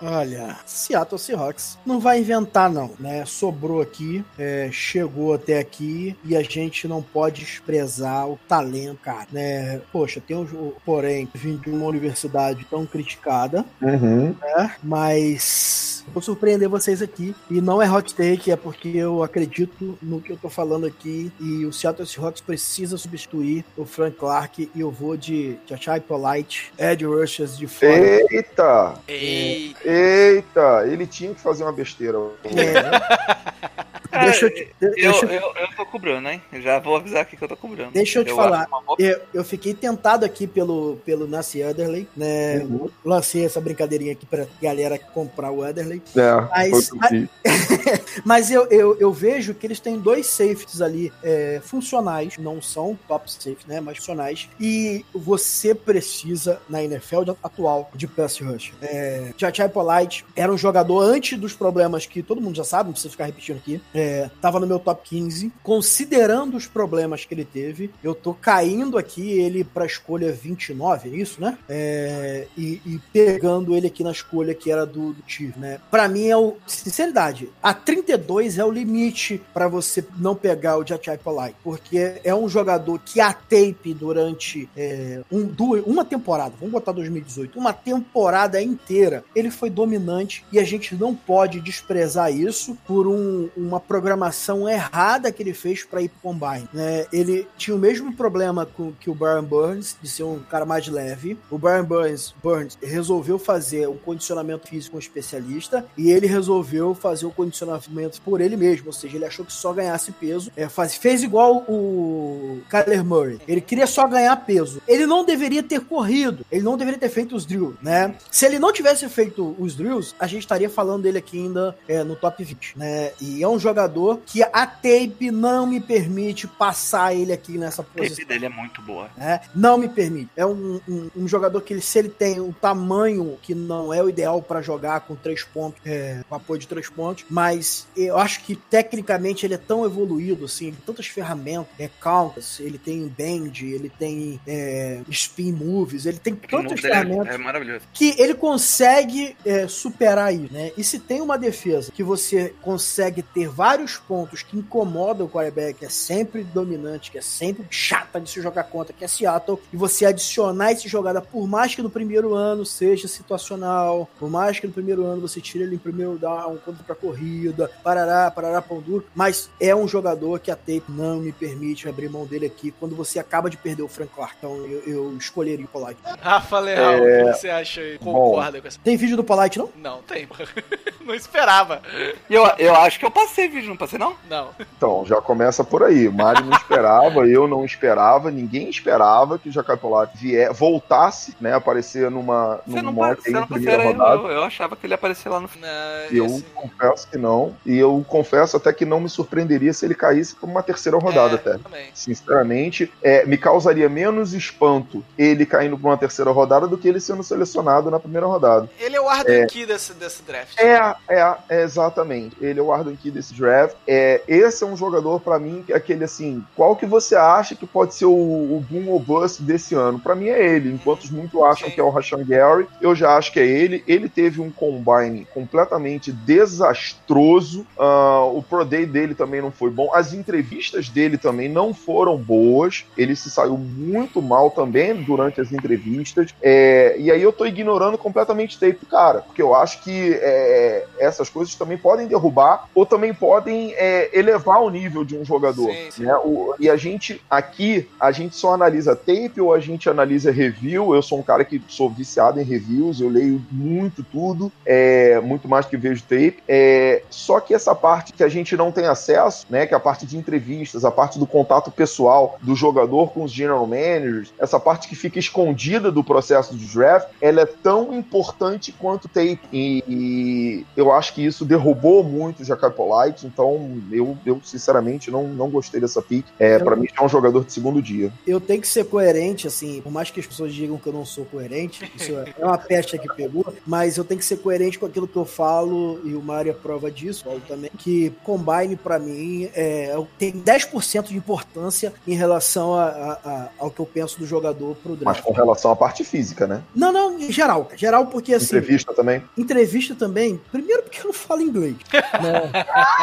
Olha, 0.05 0.57
Seattle 0.65 1.17
Seahawks 1.17 1.77
não 1.85 1.99
vai 1.99 2.19
inventar, 2.19 2.69
não, 2.69 2.91
né? 2.99 3.23
Sobrou 3.25 3.81
aqui, 3.81 4.23
é, 4.37 4.69
chegou 4.71 5.33
até 5.33 5.57
aqui 5.59 6.15
e 6.25 6.35
a 6.35 6.43
gente 6.43 6.87
não 6.87 7.01
pode 7.01 7.41
desprezar 7.41 8.27
o 8.27 8.37
talento, 8.47 8.99
cara, 9.01 9.27
né? 9.31 9.81
Poxa, 9.91 10.21
tem 10.25 10.35
um, 10.35 10.73
porém, 10.85 11.29
vim 11.33 11.55
de 11.57 11.69
uma 11.69 11.85
universidade 11.85 12.65
tão 12.69 12.85
criticada, 12.85 13.63
Uhum. 13.81 14.35
né? 14.41 14.75
Mas 14.83 16.03
vou 16.13 16.21
surpreender 16.21 16.67
vocês 16.67 17.01
aqui. 17.01 17.33
E 17.49 17.61
não 17.61 17.81
é 17.81 17.89
hot 17.89 18.13
take, 18.13 18.51
é 18.51 18.55
porque 18.55 18.89
eu 18.89 19.23
acredito 19.23 19.97
no 20.01 20.19
que 20.19 20.31
eu 20.31 20.37
tô 20.37 20.49
falando 20.49 20.85
aqui. 20.85 21.31
E 21.39 21.65
o 21.65 21.71
Seattle 21.71 22.05
Seahawks 22.05 22.41
precisa 22.41 22.97
substituir 22.97 23.63
o 23.77 23.85
Frank 23.85 24.17
Clark. 24.17 24.69
E 24.75 24.79
eu 24.79 24.91
vou 24.91 25.15
de 25.15 25.57
Chachai 25.67 25.99
Polite, 25.99 26.71
Ed 26.77 27.05
Rushers 27.05 27.57
de 27.57 27.67
fora. 27.67 27.93
Eita! 28.31 28.95
Ei, 29.07 29.75
Eita! 29.93 30.87
Ele 30.87 31.05
tinha 31.05 31.33
que 31.33 31.39
fazer 31.39 31.63
uma 31.63 31.71
besteira. 31.71 32.17
É, 34.11 34.25
deixa 34.25 34.45
eu, 34.45 34.53
te, 34.53 34.67
Eu, 34.81 34.91
deixa, 34.91 35.25
eu, 35.25 35.53
eu 35.55 35.67
tô 35.75 35.85
cobrando, 35.85 36.29
hein? 36.29 36.41
Eu 36.51 36.61
já 36.61 36.79
vou 36.79 36.95
avisar 36.95 37.21
aqui 37.21 37.37
que 37.37 37.43
eu 37.43 37.47
tô 37.47 37.55
cobrando. 37.55 37.91
Deixa 37.91 38.19
eu 38.19 38.25
te 38.25 38.33
falar. 38.33 38.67
eu, 38.99 39.21
eu 39.33 39.43
fiquei 39.43 39.73
tentado 39.73 40.25
aqui 40.25 40.47
pelo, 40.47 40.97
pelo 41.05 41.27
Nassi 41.27 41.61
Ederley, 41.61 42.07
né? 42.15 42.59
Uhum. 42.59 42.89
Lancei 43.03 43.45
essa 43.45 43.59
brincadeirinha 43.61 44.13
aqui 44.13 44.25
pra 44.25 44.45
galera 44.61 44.97
comprar 44.97 45.51
o 45.51 45.65
Ederley. 45.65 46.01
É, 46.15 46.41
Mas- 46.49 46.89
eu 46.89 46.99
fiz. 47.09 47.29
Mas 48.25 48.51
eu, 48.51 48.67
eu, 48.69 48.97
eu 48.99 49.11
vejo 49.11 49.53
que 49.53 49.65
eles 49.65 49.79
têm 49.79 49.99
dois 49.99 50.27
safeties 50.27 50.81
ali 50.81 51.11
é, 51.23 51.61
funcionais, 51.63 52.37
não 52.37 52.61
são 52.61 52.97
top 53.07 53.31
safety, 53.31 53.67
né? 53.67 53.79
Mas 53.79 53.97
funcionais. 53.97 54.49
E 54.59 55.05
você 55.13 55.73
precisa, 55.73 56.61
na 56.69 56.83
NFL 56.83 57.31
atual, 57.43 57.89
de 57.95 58.07
pass 58.07 58.39
rush. 58.39 58.73
É, 58.81 59.33
Jachai 59.37 59.69
Polite 59.69 60.25
era 60.35 60.51
um 60.51 60.57
jogador 60.57 61.01
antes 61.01 61.37
dos 61.37 61.53
problemas 61.53 62.05
que 62.05 62.21
todo 62.21 62.41
mundo 62.41 62.55
já 62.55 62.63
sabe, 62.63 62.87
não 62.87 62.93
precisa 62.93 63.11
ficar 63.11 63.25
repetindo 63.25 63.57
aqui. 63.57 63.81
É, 63.93 64.29
tava 64.41 64.59
no 64.59 64.67
meu 64.67 64.79
top 64.79 65.01
15. 65.07 65.51
Considerando 65.61 66.57
os 66.57 66.67
problemas 66.67 67.25
que 67.25 67.33
ele 67.33 67.45
teve, 67.45 67.91
eu 68.03 68.15
tô 68.15 68.33
caindo 68.33 68.97
aqui 68.97 69.31
ele 69.31 69.63
pra 69.63 69.85
escolha 69.85 70.31
29, 70.31 71.09
é 71.09 71.15
isso, 71.15 71.41
né? 71.41 71.57
É, 71.69 72.47
e, 72.57 72.81
e 72.85 72.99
pegando 73.11 73.75
ele 73.75 73.87
aqui 73.87 74.03
na 74.03 74.11
escolha 74.11 74.53
que 74.53 74.71
era 74.71 74.85
do, 74.85 75.13
do 75.13 75.23
né? 75.57 75.79
Pra 75.91 76.07
mim 76.07 76.27
é 76.27 76.37
o. 76.37 76.55
Sinceridade, 76.67 77.49
a 77.61 77.73
32 77.73 78.57
é 78.57 78.65
o 78.65 78.71
limite 78.71 79.41
pra 79.53 79.67
você 79.67 80.03
não 80.17 80.35
pegar 80.35 80.77
o 80.77 80.85
Jachai 80.85 81.17
Polite, 81.17 81.55
porque 81.63 82.19
é 82.23 82.33
um 82.33 82.47
jogador 82.47 82.99
que 83.03 83.19
a 83.19 83.33
tape 83.33 83.93
durante 83.93 84.69
é, 84.75 85.21
um, 85.31 85.43
duas, 85.45 85.83
uma 85.85 86.05
temporada, 86.05 86.53
vamos 86.59 86.71
botar 86.73 86.91
2018, 86.91 87.57
uma 87.57 87.73
temporada 87.73 88.61
inteira, 88.61 89.23
ele 89.35 89.49
foi 89.51 89.69
dominante 89.69 90.45
e 90.51 90.59
a 90.59 90.63
gente 90.63 90.95
não 90.95 91.15
pode 91.15 91.59
desprezar 91.59 92.31
isso 92.31 92.77
por 92.85 93.07
um- 93.07 93.49
uma 93.55 93.79
programação 93.87 94.67
errada 94.67 95.31
que 95.31 95.43
ele 95.43 95.53
fez 95.53 95.83
pra 95.83 96.01
ir 96.01 96.09
pro 96.09 96.31
combine. 96.31 96.67
né? 96.73 97.05
ele 97.11 97.47
tinha 97.57 97.75
o 97.75 97.79
mesmo 97.79 98.13
problema 98.13 98.65
com, 98.65 98.91
que 98.91 99.09
o 99.09 99.15
Brian 99.15 99.43
Burns, 99.43 99.95
de 100.01 100.09
ser 100.09 100.23
um 100.23 100.39
cara 100.39 100.65
mais 100.65 100.87
leve. 100.87 101.37
O 101.49 101.57
Brian 101.57 101.83
Burns, 101.83 102.33
Burns 102.41 102.77
resolveu 102.81 103.37
fazer 103.37 103.87
um 103.87 103.97
condicionamento 103.97 104.67
físico 104.67 104.91
com 104.91 104.97
um 104.97 104.99
especialista 104.99 105.85
e 105.97 106.11
ele 106.11 106.27
resolveu 106.27 106.93
fazer 106.93 107.25
o 107.25 107.31
condicionamento 107.31 108.21
por 108.21 108.41
ele 108.41 108.55
mesmo, 108.55 108.87
ou 108.87 108.93
seja, 108.93 109.15
ele 109.15 109.25
achou 109.25 109.45
que 109.45 109.53
só 109.53 109.73
ganhasse 109.73 110.11
peso. 110.11 110.51
É, 110.55 110.67
faz, 110.67 110.95
fez 110.95 111.23
igual 111.23 111.57
o 111.67 112.61
Kyler 112.69 113.03
Murray. 113.03 113.39
Ele 113.47 113.61
queria 113.61 113.87
só 113.87 114.07
ganhar 114.07 114.35
peso. 114.45 114.81
Ele 114.87 115.05
não 115.05 115.25
deveria 115.25 115.63
ter 115.63 115.81
corrido, 115.81 116.45
ele 116.51 116.63
não 116.63 116.77
deveria 116.77 116.99
ter 116.99 117.09
feito 117.09 117.35
os 117.35 117.45
drills, 117.45 117.75
né? 117.81 118.15
Se 118.29 118.45
ele 118.45 118.59
não 118.59 118.71
tivesse 118.71 119.07
feito 119.09 119.55
os 119.57 119.75
drills, 119.75 120.15
a 120.19 120.27
gente 120.27 120.41
estaria 120.41 120.69
falando 120.69 121.03
dele 121.03 121.17
aqui 121.17 121.37
ainda 121.37 121.75
é, 121.87 122.03
no 122.03 122.15
top 122.15 122.43
20, 122.43 122.77
né? 122.77 123.11
E 123.19 123.43
é 123.43 123.47
um 123.47 123.59
jogador 123.73 124.21
que 124.25 124.43
a 124.43 124.67
tape 124.67 125.31
não 125.31 125.65
me 125.65 125.79
permite 125.79 126.47
passar 126.47 127.13
ele 127.13 127.33
aqui 127.33 127.57
nessa 127.57 127.81
A 127.81 127.85
posição 127.85 128.17
tape 128.17 128.27
dele 128.27 128.45
é 128.45 128.49
muito 128.49 128.81
boa. 128.81 129.09
né? 129.17 129.41
Não 129.55 129.77
me 129.77 129.89
permite. 129.89 130.29
É 130.35 130.45
um, 130.45 130.79
um, 130.87 131.09
um 131.15 131.27
jogador 131.27 131.59
que, 131.61 131.73
ele, 131.73 131.81
se 131.81 131.97
ele 131.99 132.09
tem 132.09 132.39
um 132.39 132.51
tamanho 132.51 133.37
que 133.41 133.55
não 133.55 133.93
é 133.93 134.01
o 134.01 134.09
ideal 134.09 134.41
para 134.41 134.61
jogar 134.61 135.01
com 135.01 135.15
três 135.15 135.43
pontos, 135.43 135.81
é, 135.85 136.21
com 136.29 136.35
apoio 136.35 136.59
de 136.59 136.67
três 136.67 136.89
pontos, 136.89 137.25
mas 137.29 137.87
eu 137.97 138.17
acho 138.17 138.43
que 138.43 138.55
tecnicamente 138.55 139.45
ele 139.45 139.55
é 139.55 139.57
tão 139.57 139.85
evoluído, 139.85 140.45
assim, 140.45 140.67
ele 140.67 140.75
tem 140.75 140.85
tantas 140.85 141.07
ferramentas, 141.07 141.73
é 141.79 141.89
counters, 141.99 142.59
ele 142.59 142.77
tem 142.77 143.07
bend, 143.07 143.65
ele 143.65 143.89
tem 143.89 144.39
é, 144.45 145.01
spin 145.09 145.51
moves, 145.51 146.05
ele 146.05 146.19
tem 146.19 146.35
tantas 146.35 146.81
dele 146.81 146.93
ferramentas 146.93 147.27
é, 147.27 147.35
é 147.35 147.37
maravilhoso. 147.37 147.85
que 147.93 148.15
ele 148.19 148.35
consegue 148.35 149.35
é, 149.45 149.67
superar 149.67 150.33
isso, 150.33 150.53
né? 150.53 150.71
E 150.77 150.83
se 150.83 150.99
tem 150.99 151.21
uma 151.21 151.37
defesa 151.37 151.91
que 151.91 152.03
você 152.03 152.53
consegue 152.61 153.21
ter 153.21 153.49
vários 153.53 153.97
pontos 153.97 154.41
que 154.41 154.57
incomodam 154.57 155.25
o 155.25 155.29
quarterback, 155.29 155.79
que 155.79 155.85
é 155.85 155.89
sempre 155.89 156.43
dominante, 156.43 157.11
que 157.11 157.17
é 157.17 157.21
sempre 157.21 157.65
chata 157.69 158.19
de 158.19 158.29
se 158.29 158.41
jogar 158.41 158.63
contra, 158.63 158.93
que 158.93 159.03
é 159.03 159.07
Seattle, 159.07 159.59
e 159.71 159.77
você 159.77 160.05
adicionar 160.05 160.71
essa 160.71 160.87
jogada, 160.87 161.21
por 161.21 161.47
mais 161.47 161.75
que 161.75 161.81
no 161.81 161.89
primeiro 161.89 162.33
ano 162.33 162.65
seja 162.65 163.07
situacional, 163.07 164.09
por 164.19 164.29
mais 164.29 164.59
que 164.59 164.67
no 164.67 164.73
primeiro 164.73 165.05
ano 165.05 165.21
você 165.21 165.39
tire 165.39 165.63
ele 165.63 165.75
em 165.75 165.79
primeiro 165.79 166.17
down, 166.17 166.57
contra 166.57 166.83
pra 166.83 166.95
corrida, 166.95 167.69
parará, 167.83 168.29
parará, 168.31 168.61
pão 168.61 168.81
duro, 168.81 169.05
mas 169.15 169.49
é 169.59 169.75
um 169.75 169.87
jogador 169.87 170.39
que 170.39 170.51
a 170.51 170.55
tape 170.55 170.85
não 170.89 171.17
me 171.17 171.31
permite 171.31 171.87
abrir 171.87 172.09
mão 172.09 172.25
dele 172.25 172.45
aqui 172.45 172.71
quando 172.71 172.95
você 172.95 173.19
acaba 173.19 173.49
de 173.49 173.57
perder 173.57 173.83
o 173.83 173.87
Frank 173.87 174.11
Clark. 174.13 174.35
Então 174.37 174.55
eu, 174.65 174.83
eu 174.85 175.17
escolheria 175.17 175.65
o 175.65 175.67
Polite. 175.67 175.99
Rafa 176.21 176.59
Leal, 176.59 176.95
o 176.95 177.31
que 177.31 177.37
você 177.37 177.49
acha 177.49 177.81
aí? 177.81 177.97
Concorda 177.97 178.61
com 178.61 178.67
essa? 178.67 178.79
Tem 178.83 178.97
vídeo 178.97 179.17
do 179.17 179.23
Polite, 179.23 179.59
não? 179.59 179.69
Não, 179.75 180.01
tem. 180.01 180.27
Não 181.03 181.13
esperava. 181.13 181.81
Eu, 182.29 182.45
eu 182.57 182.73
acho 182.75 182.97
que 182.97 183.05
eu 183.05 183.11
passei 183.11 183.42
vídeo 183.49 183.69
não 183.69 183.77
passei, 183.77 183.97
não? 183.99 184.15
Não. 184.29 184.49
Então, 184.77 185.03
já 185.05 185.21
começa 185.21 185.63
por 185.63 185.83
aí. 185.83 186.07
O 186.07 186.13
Mário 186.13 186.45
não 186.45 186.55
esperava, 186.57 187.25
eu 187.27 187.47
não 187.47 187.65
esperava, 187.65 188.31
ninguém 188.31 188.69
esperava 188.69 189.37
que 189.37 189.49
o 189.49 189.51
Jacaí 189.51 189.77
Polatti 189.77 190.17
vier, 190.17 190.51
voltasse, 190.53 191.35
né? 191.39 191.53
Aparecer 191.53 192.09
numa, 192.11 192.59
Você 192.65 192.77
num 192.77 192.83
não, 192.83 192.93
mock 192.93 193.19
em 193.19 193.23
primeira 193.23 193.47
parceiro, 193.47 193.83
rodada. 193.83 194.15
eu, 194.23 194.27
eu 194.31 194.43
achava 194.43 194.75
que 194.75 194.85
ele 194.85 194.93
ia 194.93 194.95
aparecer 194.95 195.29
lá 195.29 195.39
no 195.39 195.47
final. 195.47 195.69
Eu 196.11 196.25
esse- 196.25 196.43
confesso 196.53 197.07
que 197.09 197.17
não. 197.17 197.55
E 197.65 197.77
eu 197.77 198.03
confesso 198.07 198.57
até 198.57 198.71
que 198.73 198.85
não 198.85 198.99
me 198.99 199.09
surpreenderia 199.09 199.73
se 199.73 199.85
ele 199.85 199.95
caísse 199.95 200.35
por 200.35 200.49
uma 200.49 200.63
terceira 200.63 200.97
rodada 200.97 201.33
é, 201.33 201.35
até. 201.35 201.57
Também. 201.57 201.87
Sinceramente, 201.93 202.91
é, 203.01 203.25
me 203.25 203.37
causaria 203.37 203.89
menos 203.89 204.33
espanto 204.33 205.03
ele 205.17 205.45
caindo 205.45 205.77
por 205.77 205.87
uma 205.87 205.97
terceira 205.97 206.31
rodada 206.31 206.67
do 206.67 206.77
que 206.77 206.87
ele 206.87 206.99
sendo 206.99 207.23
selecionado 207.23 207.89
na 207.91 207.99
primeira 207.99 208.25
rodada. 208.27 208.69
Ele 208.79 208.95
é 208.95 209.01
o 209.01 209.07
Arden 209.09 209.47
Key 209.47 209.65
desse, 209.65 209.93
desse 209.93 210.21
draft. 210.23 210.57
É, 210.59 210.95
é, 211.09 211.35
é, 211.49 211.63
exatamente. 211.63 212.35
Ele 212.41 212.59
é 212.59 212.63
o 212.63 212.71
Arden 212.71 212.95
Key 212.95 213.11
desse 213.11 213.32
draft. 213.33 213.75
É, 213.87 214.21
esse 214.27 214.63
é 214.63 214.67
um 214.67 214.77
jogador, 214.77 215.19
pra 215.19 215.39
mim, 215.39 215.63
que 215.65 215.73
é 215.73 215.75
aquele 215.75 216.03
assim, 216.03 216.43
qual 216.55 216.75
que 216.75 216.85
você 216.85 217.15
acha 217.15 217.55
que 217.55 217.65
pode 217.65 217.95
ser 217.95 218.05
o, 218.05 218.11
o 218.11 218.65
boom 218.69 218.89
ou 218.89 218.99
bust 218.99 219.41
desse 219.41 219.75
ano? 219.75 219.99
Pra 219.99 220.15
mim 220.15 220.27
é 220.27 220.55
ele. 220.55 220.71
Enquanto 220.71 221.11
muitos 221.11 221.41
acham 221.43 221.69
Sim. 221.69 221.75
que 221.75 221.79
é 221.79 221.83
o 221.83 221.89
Rashan 221.89 222.23
Gary, 222.23 222.67
eu 222.81 222.95
já 222.95 223.17
acho 223.17 223.31
que 223.31 223.39
é 223.39 223.45
ele. 223.45 223.83
Ele 223.87 224.09
teve 224.09 224.41
um 224.41 224.51
combine 224.51 225.27
completamente 225.33 226.11
desastroso. 226.11 227.65
Ah, 227.77 228.25
o 228.25 228.41
Pro 228.41 228.65
Day 228.65 228.85
dele 228.85 229.15
também 229.15 229.41
não 229.41 229.51
foi 229.51 229.69
bom. 229.69 229.91
As 229.93 230.13
entrevistas 230.13 230.89
dele 230.89 231.17
também 231.17 231.49
não 231.49 231.73
foram 231.73 232.17
boas. 232.17 232.85
Ele 232.97 233.15
se 233.15 233.29
saiu 233.29 233.57
muito 233.57 234.21
mal 234.21 234.51
também 234.51 234.93
durante 234.95 235.41
as 235.41 235.51
entrevistas. 235.51 236.33
É, 236.41 236.95
e 236.97 237.11
aí 237.11 237.21
eu 237.21 237.31
tô 237.31 237.45
ignorando 237.45 237.97
completamente 237.97 238.57
o 238.57 238.59
tape, 238.59 238.85
cara, 238.85 239.21
porque 239.21 239.41
eu 239.41 239.55
acho 239.55 239.81
que 239.83 240.13
é, 240.21 240.85
essas 240.99 241.29
coisas 241.29 241.55
também 241.55 241.77
podem 241.77 242.07
derrubar 242.07 242.67
ou 242.73 242.85
também 242.85 243.13
podem 243.23 243.73
é, 243.77 244.09
elevar 244.11 244.61
o 244.61 244.69
nível 244.69 245.05
de 245.05 245.15
um 245.15 245.23
jogador. 245.23 245.71
Sim, 245.71 245.91
sim. 245.91 246.03
né? 246.03 246.13
O- 246.17 246.53
e 246.59 246.69
a 246.69 246.75
gente 246.75 247.21
aqui, 247.29 247.87
a 247.97 248.11
gente 248.11 248.35
só 248.35 248.53
analisa 248.53 248.97
tape 248.97 249.39
ou 249.39 249.53
a 249.53 249.61
gente 249.61 249.89
analisa 249.89 250.29
review. 250.29 250.93
Eu 250.93 251.01
sou 251.01 251.19
um 251.19 251.23
cara 251.23 251.45
que 251.45 251.61
sou 251.69 251.89
viciado 251.89 252.41
em 252.41 252.43
reviews, 252.43 252.99
eu 252.99 253.07
leio 253.07 253.41
muito 253.49 254.03
tudo, 254.03 254.51
é, 254.65 255.21
muito 255.21 255.47
mais 255.47 255.65
que 255.65 255.77
vejo 255.77 256.03
tape. 256.03 256.43
É, 256.49 257.01
só 257.09 257.39
que 257.39 257.53
essa 257.53 257.73
parte 257.73 258.11
que 258.11 258.25
a 258.25 258.27
gente 258.27 258.57
não 258.57 258.73
tem 258.73 258.87
acesso, 258.87 259.45
né, 259.49 259.65
que 259.65 259.73
é 259.73 259.77
a 259.77 259.79
parte 259.79 260.05
de 260.05 260.17
entrevistas, 260.17 260.83
a 260.83 260.91
parte 260.91 261.17
do 261.17 261.25
contato 261.25 261.71
pessoal 261.71 262.37
do 262.41 262.57
jogador 262.57 263.13
com 263.13 263.23
os 263.23 263.31
general 263.31 263.65
managers, 263.65 264.33
essa 264.37 264.59
parte 264.59 264.89
que 264.89 264.95
fica 264.97 265.17
escondida 265.17 265.89
do 265.89 266.03
processo 266.03 266.53
de 266.57 266.65
draft, 266.65 267.07
ela 267.21 267.39
é 267.39 267.45
tão 267.45 267.93
importante 267.93 268.73
quanto 268.73 269.07
tape. 269.07 269.39
E, 269.53 269.81
e 269.87 270.65
eu 270.75 270.91
acho 270.91 271.13
que 271.13 271.25
isso 271.25 271.45
derrubou 271.45 272.03
muito 272.03 272.41
o 272.41 272.45
Jacob 272.45 272.73
Polite, 272.73 273.12
então 273.23 273.81
eu, 273.91 274.17
eu 274.25 274.41
sinceramente 274.43 275.11
não, 275.11 275.27
não 275.27 275.49
gostei 275.49 275.79
dessa 275.79 276.01
pick. 276.01 276.25
É, 276.39 276.57
para 276.59 276.75
mim 276.75 276.87
é 276.97 277.03
um 277.03 277.09
jogador 277.09 277.43
de 277.45 277.53
segundo 277.53 277.81
dia. 277.81 278.11
Eu 278.25 278.39
tenho 278.39 278.61
que 278.61 278.67
ser 278.67 278.85
coerente, 278.85 279.47
assim, 279.47 279.81
por 279.81 279.91
mais 279.91 280.09
que 280.09 280.19
as 280.19 280.25
pessoas 280.27 280.53
digam 280.53 280.77
que 280.77 280.87
eu 280.87 280.93
não 280.93 281.05
sou 281.05 281.25
coerente, 281.25 281.91
isso 281.95 282.11
é 282.17 282.33
é 282.39 282.45
uma 282.45 282.57
peste 282.57 282.97
que 282.97 283.07
pegou, 283.13 283.53
mas 283.65 283.97
eu 283.97 284.03
tenho 284.03 284.19
que 284.19 284.25
ser 284.25 284.37
coerente 284.37 284.79
com 284.79 284.85
aquilo 284.85 285.07
que 285.07 285.15
eu 285.15 285.25
falo, 285.25 285.99
e 286.03 286.13
o 286.13 286.21
Mário 286.21 286.49
é 286.51 286.53
prova 286.53 286.89
disso, 286.89 287.23
Paulo 287.25 287.41
também, 287.47 287.69
que 287.77 288.11
Combine, 288.23 288.75
pra 288.75 288.97
mim, 288.99 289.49
é, 289.53 289.95
tem 290.17 290.31
10% 290.31 291.07
de 291.09 291.17
importância 291.17 291.93
em 292.07 292.15
relação 292.15 292.73
a- 292.73 292.85
a- 292.85 293.19
a- 293.29 293.49
ao 293.59 293.69
que 293.71 293.79
eu 293.79 293.85
penso 293.85 294.17
do 294.19 294.25
jogador 294.25 294.75
pro 294.77 294.91
Mas 294.91 294.99
draft. 294.99 295.23
com 295.23 295.33
relação 295.33 295.71
à 295.71 295.75
parte 295.75 296.03
física, 296.03 296.47
né? 296.47 296.63
Não, 296.75 296.91
não, 296.91 297.19
em 297.19 297.31
geral. 297.31 297.69
Geral, 297.75 298.07
porque 298.07 298.33
assim. 298.33 298.45
Entrevista 298.57 298.93
também. 298.93 299.21
Entrevista 299.37 299.95
também, 299.95 300.39
primeiro 300.51 300.83
porque 300.83 300.99
eu 301.01 301.05
não 301.05 301.13
falo 301.13 301.41
inglês. 301.41 301.75
né? 301.93 302.51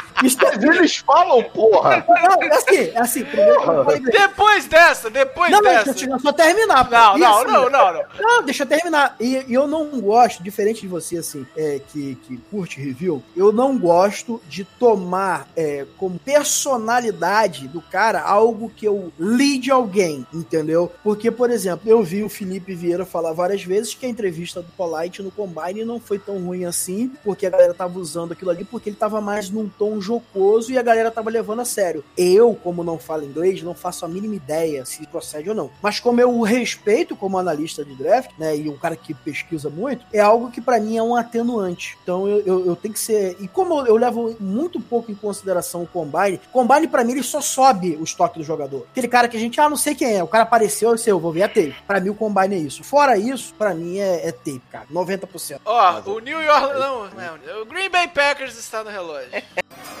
É- 0.23 0.65
Eles 0.75 0.97
falam, 0.97 1.43
porra! 1.43 2.05
não, 2.07 2.43
é 2.43 2.53
assim, 2.55 2.77
é 2.93 2.99
assim, 2.99 3.23
primeiro. 3.25 3.85
Depois 4.11 4.65
dessa, 4.65 5.09
depois 5.09 5.51
Não, 5.51 5.61
não, 5.61 5.71
dessa. 5.71 5.93
deixa 5.93 6.09
eu 6.09 6.19
só 6.19 6.31
terminar. 6.31 6.89
Não, 6.89 7.17
não, 7.17 7.37
assim, 7.41 7.51
não, 7.51 7.69
não, 7.69 7.93
não. 7.93 8.03
Não, 8.19 8.43
deixa 8.43 8.63
eu 8.63 8.67
terminar. 8.67 9.15
E, 9.19 9.45
e 9.47 9.53
eu 9.53 9.67
não 9.67 9.99
gosto, 9.99 10.43
diferente 10.43 10.81
de 10.81 10.87
você, 10.87 11.17
assim, 11.17 11.45
é, 11.55 11.79
que, 11.91 12.15
que 12.15 12.37
curte 12.49 12.79
review, 12.79 13.23
eu 13.35 13.51
não 13.51 13.77
gosto 13.77 14.41
de 14.47 14.63
tomar 14.63 15.47
é, 15.55 15.85
como 15.97 16.19
personalidade 16.19 17.67
do 17.67 17.81
cara 17.81 18.21
algo 18.21 18.69
que 18.75 18.87
eu 18.87 19.11
li 19.19 19.57
de 19.57 19.71
alguém, 19.71 20.25
entendeu? 20.33 20.91
Porque, 21.03 21.29
por 21.31 21.49
exemplo, 21.49 21.89
eu 21.89 22.01
vi 22.03 22.23
o 22.23 22.29
Felipe 22.29 22.73
Vieira 22.73 23.05
falar 23.05 23.33
várias 23.33 23.63
vezes 23.63 23.93
que 23.93 24.05
a 24.05 24.09
entrevista 24.09 24.61
do 24.61 24.71
Polite 24.71 25.21
no 25.21 25.31
Combine 25.31 25.83
não 25.83 25.99
foi 25.99 26.17
tão 26.19 26.37
ruim 26.39 26.65
assim, 26.65 27.11
porque 27.23 27.45
a 27.45 27.49
galera 27.49 27.73
tava 27.73 27.99
usando 27.99 28.31
aquilo 28.33 28.51
ali, 28.51 28.63
porque 28.63 28.89
ele 28.89 28.95
tava 28.95 29.19
mais 29.21 29.49
num 29.49 29.67
tom 29.69 29.99
jocoso 30.11 30.71
e 30.71 30.77
a 30.77 30.81
galera 30.81 31.09
tava 31.09 31.29
levando 31.29 31.61
a 31.61 31.65
sério. 31.65 32.03
Eu, 32.17 32.53
como 32.53 32.83
não 32.83 32.99
falo 32.99 33.23
inglês, 33.23 33.61
não 33.61 33.73
faço 33.73 34.05
a 34.05 34.07
mínima 34.07 34.35
ideia 34.35 34.85
se 34.85 35.05
procede 35.07 35.49
ou 35.49 35.55
não. 35.55 35.71
Mas 35.81 35.99
como 35.99 36.19
eu 36.19 36.31
o 36.31 36.43
respeito 36.43 37.15
como 37.15 37.37
analista 37.37 37.83
de 37.85 37.95
draft, 37.95 38.31
né, 38.37 38.55
e 38.55 38.69
um 38.69 38.77
cara 38.77 38.95
que 38.95 39.13
pesquisa 39.13 39.69
muito, 39.69 40.05
é 40.11 40.19
algo 40.19 40.51
que 40.51 40.61
pra 40.61 40.79
mim 40.79 40.97
é 40.97 41.03
um 41.03 41.15
atenuante. 41.15 41.97
Então 42.03 42.27
eu, 42.27 42.39
eu, 42.45 42.65
eu 42.65 42.75
tenho 42.75 42.93
que 42.93 42.99
ser. 42.99 43.37
E 43.39 43.47
como 43.47 43.79
eu, 43.81 43.87
eu 43.87 43.97
levo 43.97 44.35
muito 44.39 44.79
pouco 44.79 45.11
em 45.11 45.15
consideração 45.15 45.83
o 45.83 45.87
combine, 45.87 46.41
combine 46.51 46.87
pra 46.87 47.03
mim 47.03 47.13
ele 47.13 47.23
só 47.23 47.41
sobe 47.41 47.97
o 47.99 48.03
estoque 48.03 48.39
do 48.39 48.43
jogador. 48.43 48.85
Aquele 48.91 49.07
cara 49.07 49.27
que 49.27 49.37
a 49.37 49.39
gente, 49.39 49.59
ah, 49.59 49.69
não 49.69 49.77
sei 49.77 49.95
quem 49.95 50.15
é, 50.15 50.23
o 50.23 50.27
cara 50.27 50.43
apareceu, 50.43 50.91
eu 50.91 50.97
sei, 50.97 51.11
eu 51.11 51.19
vou 51.19 51.31
ver 51.31 51.43
a 51.43 51.47
tape. 51.47 51.75
Pra 51.87 51.99
mim 51.99 52.09
o 52.09 52.15
combine 52.15 52.55
é 52.55 52.59
isso. 52.59 52.83
Fora 52.83 53.17
isso, 53.17 53.53
pra 53.57 53.73
mim 53.73 53.97
é, 53.97 54.27
é 54.27 54.31
tape, 54.31 54.61
cara. 54.71 54.85
90%. 54.91 55.61
Ó, 55.65 56.01
o 56.05 56.19
New 56.19 56.41
York. 56.41 56.79
Não, 56.79 57.09
não, 57.09 57.61
o 57.61 57.65
Green 57.65 57.89
Bay 57.89 58.07
Packers 58.07 58.57
está 58.57 58.83
no 58.83 58.89
relógio. 58.89 59.29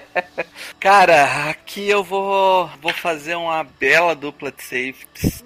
Cara, 0.80 1.48
aqui 1.50 1.88
eu 1.88 2.02
vou, 2.04 2.68
vou 2.80 2.92
fazer 2.92 3.34
uma 3.34 3.64
bela 3.64 4.14
dupla 4.14 4.52
de 4.52 4.62
safeties. 4.62 5.44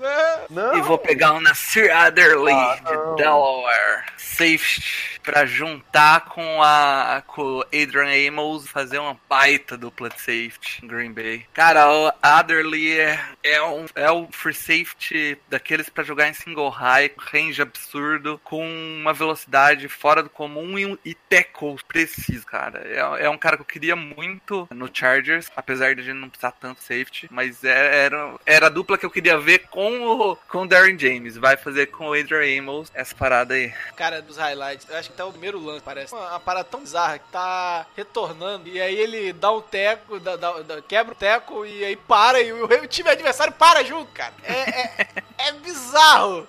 Não, 0.50 0.76
E 0.76 0.80
vou 0.82 0.98
pegar 0.98 1.32
um 1.32 1.40
Nasir 1.40 1.90
Adderley 1.94 2.54
Ah, 2.54 2.76
de 2.76 3.16
Delaware. 3.16 4.04
Safety. 4.16 5.20
Pra 5.22 5.44
juntar 5.44 6.22
com 6.26 6.62
a 6.62 7.22
com 7.26 7.60
Adrian 7.66 8.28
Amos 8.28 8.66
fazer 8.66 8.98
uma 8.98 9.16
baita 9.28 9.76
dupla 9.76 10.08
de 10.08 10.18
safety 10.18 10.80
em 10.82 10.86
Green 10.88 11.12
Bay. 11.12 11.46
Cara, 11.52 11.90
o 11.92 12.10
Adderley 12.22 12.98
é, 12.98 13.20
é, 13.42 13.62
um, 13.62 13.84
é 13.94 14.10
o 14.10 14.26
free 14.32 14.54
safety 14.54 15.38
daqueles 15.48 15.90
pra 15.90 16.02
jogar 16.02 16.28
em 16.28 16.32
single 16.32 16.70
high, 16.70 17.10
range 17.18 17.60
absurdo, 17.60 18.40
com 18.42 18.66
uma 18.66 19.12
velocidade 19.12 19.88
fora 19.88 20.22
do 20.22 20.30
comum 20.30 20.78
e, 20.78 20.86
um- 20.86 20.98
e 21.04 21.14
tackles 21.14 21.82
preciso, 21.82 22.46
cara. 22.46 22.80
É, 22.86 23.26
é 23.26 23.30
um 23.30 23.36
cara 23.38 23.56
que 23.56 23.62
eu 23.62 23.66
queria 23.66 23.94
muito 23.94 24.39
no 24.70 24.88
Chargers, 24.92 25.46
apesar 25.56 25.94
de 25.94 26.00
a 26.00 26.04
gente 26.04 26.16
não 26.18 26.28
precisar 26.28 26.52
tanto 26.52 26.80
safety, 26.80 27.28
mas 27.30 27.62
é- 27.64 28.04
era, 28.04 28.34
era 28.44 28.66
a 28.66 28.70
dupla 28.70 28.98
que 28.98 29.06
eu 29.06 29.10
queria 29.10 29.38
ver 29.38 29.60
com 29.68 30.00
o, 30.06 30.36
com 30.36 30.62
o 30.62 30.66
Darren 30.68 30.98
James. 30.98 31.36
Vai 31.36 31.56
fazer 31.56 31.86
com 31.86 32.08
o 32.08 32.12
Adrian 32.14 32.60
Amos 32.60 32.90
essa 32.94 33.14
parada 33.14 33.54
aí. 33.54 33.72
Cara, 33.96 34.20
dos 34.22 34.36
highlights, 34.36 34.86
eu 34.88 34.96
acho 34.96 35.10
que 35.10 35.16
tá 35.16 35.24
o 35.26 35.30
primeiro 35.32 35.58
lance, 35.62 35.82
parece. 35.84 36.12
Uma, 36.14 36.30
uma 36.30 36.40
parada 36.40 36.64
tão 36.64 36.80
bizarra 36.80 37.18
que 37.18 37.28
tá 37.30 37.86
retornando. 37.96 38.68
E 38.68 38.80
aí 38.80 38.94
ele 38.96 39.32
dá 39.32 39.52
um 39.52 39.60
teco, 39.60 40.18
dá- 40.20 40.36
dá- 40.36 40.60
dá- 40.62 40.82
quebra 40.82 41.12
o 41.12 41.16
teco 41.16 41.64
e 41.66 41.84
aí 41.84 41.96
para. 41.96 42.40
E 42.40 42.52
o, 42.52 42.64
o 42.64 42.86
time 42.86 43.08
adversário 43.10 43.52
para 43.52 43.84
junto, 43.84 44.10
cara. 44.12 44.34
É, 44.42 44.52
é, 44.52 45.06
é 45.48 45.52
bizarro. 45.52 46.46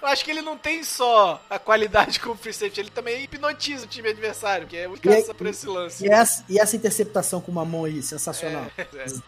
Eu 0.00 0.08
acho 0.08 0.24
que 0.24 0.30
ele 0.30 0.42
não 0.42 0.56
tem 0.56 0.82
só 0.82 1.40
a 1.48 1.58
qualidade 1.58 2.18
como 2.20 2.36
free 2.36 2.52
safety, 2.52 2.80
ele 2.80 2.90
também 2.90 3.22
hipnotiza 3.22 3.84
o 3.84 3.88
time 3.88 4.08
adversário, 4.08 4.66
que 4.66 4.76
é 4.76 4.88
o 4.88 4.92
aí- 4.94 4.98
caça 4.98 5.34
por 5.34 5.46
esse 5.46 5.66
lance. 5.66 6.04
E 6.04 6.10
essa, 6.10 6.44
e 6.48 6.58
essa 6.58 6.74
interceptação 6.76 7.21
com 7.40 7.50
uma 7.52 7.64
mão 7.64 7.84
aí, 7.84 8.02
sensacional. 8.02 8.66
É, 8.76 8.82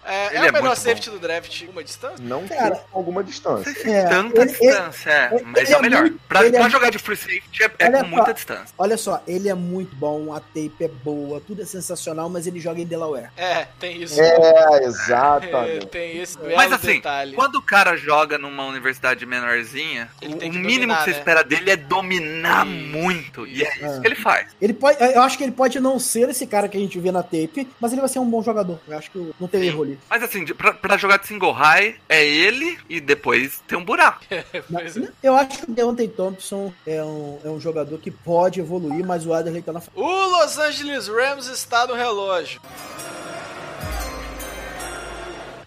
é, 0.05 0.27
Ele 0.37 0.45
é 0.45 0.47
é 0.47 0.51
o 0.51 0.53
melhor 0.53 0.77
safety 0.77 1.11
do 1.11 1.19
draft, 1.19 1.63
uma 1.69 1.83
distância? 1.85 2.17
não 2.21 2.47
Cara, 2.47 2.77
tem 2.77 2.85
alguma 2.93 3.23
distância. 3.25 3.71
É, 3.91 4.05
Tanta 4.07 4.43
ele- 4.43 4.51
distância, 4.51 5.11
é, 5.11 5.43
mas 5.45 5.65
ele 5.65 5.73
é 5.73 5.77
o 5.77 5.79
é 5.79 5.83
melhor. 5.83 6.01
muito- 6.03 6.21
pra 6.29 6.47
é 6.47 6.51
pra 6.51 6.69
jogar 6.69 6.91
de 6.91 6.99
free 6.99 7.17
safety 7.17 7.63
é, 7.63 7.71
é 7.79 7.91
com 7.91 7.99
só. 8.01 8.07
muita 8.07 8.35
distância. 8.35 8.75
Olha 8.79 8.97
só, 8.97 9.23
ele 9.27 9.49
é 9.49 9.55
muito 9.55 9.95
bom, 9.97 10.33
a 10.33 10.41
tape 10.41 10.75
é 10.81 10.89
boa, 10.89 11.41
tudo 11.41 11.63
é 11.63 11.65
sensacional, 11.65 12.29
mas 12.29 12.47
ele 12.47 12.61
joga 12.61 12.81
em 12.81 12.87
Delaware. 12.87 13.31
É, 13.37 13.67
tem 13.79 14.03
isso. 14.03 14.21
É, 14.21 14.35
É, 14.35 14.85
exatamente. 14.85 15.87
tem 15.95 16.19
esse 16.19 16.39
Mas 16.57 16.73
assim, 16.73 16.95
detalhe. 16.97 17.35
quando 17.35 17.57
o 17.57 17.63
cara 17.63 17.97
joga 17.97 18.39
numa 18.39 18.65
universidade 18.67 19.25
menorzinha, 19.27 20.09
Ele 20.21 20.35
o, 20.35 20.39
tem 20.39 20.51
o 20.51 20.55
mínimo 20.55 20.75
dominar, 20.93 20.99
que 20.99 21.05
você 21.05 21.11
né? 21.13 21.19
espera 21.19 21.45
dele 21.45 21.71
é 21.71 21.77
dominar 21.77 22.67
Isso, 22.67 22.77
muito. 22.89 23.47
E 23.47 23.63
é 23.65 23.69
isso. 23.77 23.87
isso 23.87 24.01
que 24.01 24.07
ele 24.07 24.15
faz. 24.17 24.49
Ele 24.61 24.73
pode, 24.73 25.03
eu 25.03 25.23
acho 25.23 25.37
que 25.39 25.45
ele 25.45 25.53
pode 25.53 25.79
não 25.81 25.99
ser 25.99 26.29
esse 26.29 26.47
cara 26.47 26.69
que 26.69 26.77
a 26.77 26.81
gente 26.81 26.99
vê 26.99 27.11
na 27.13 27.23
tape, 27.23 27.69
mas 27.85 27.93
ele 27.93 28.01
vai 28.01 28.09
ser 28.09 28.19
um 28.19 28.31
bom 28.31 28.43
jogador. 28.43 28.81
Eu 28.89 28.97
acho 28.97 29.11
que 29.11 29.35
não 29.39 29.47
tem 29.47 29.67
erro 29.67 29.83
ali. 29.83 29.99
Mas 30.09 30.23
assim, 30.23 30.47
pra, 30.47 30.73
pra 30.73 30.97
jogar 30.97 31.19
de 31.19 31.27
single 31.27 31.53
high, 31.53 31.97
é 32.09 32.27
ele 32.27 32.79
e 32.89 32.99
depois 32.99 33.63
tem 33.69 33.77
um 33.77 33.85
buraco. 33.85 34.25
Pois 34.73 34.97
é. 34.97 35.09
Eu 35.23 35.37
acho 35.37 35.59
que 35.59 35.71
o 35.71 35.75
Deontay 35.75 36.09
Thompson 36.09 36.73
é 36.87 37.03
um, 37.03 37.39
é 37.45 37.49
um 37.51 37.61
jogador 37.61 37.99
que 37.99 38.11
pode 38.11 38.61
evoluir, 38.61 39.05
mas 39.05 39.27
o 39.27 39.35
Adderley 39.35 39.61
tá 39.61 39.73
na 39.73 39.81
frente. 39.81 39.99
O 39.99 40.27
Los 40.29 40.59
Angeles 40.59 41.09
Rams 41.09 41.47
está 41.47 41.87
no 41.87 41.93
relógio. 41.95 42.59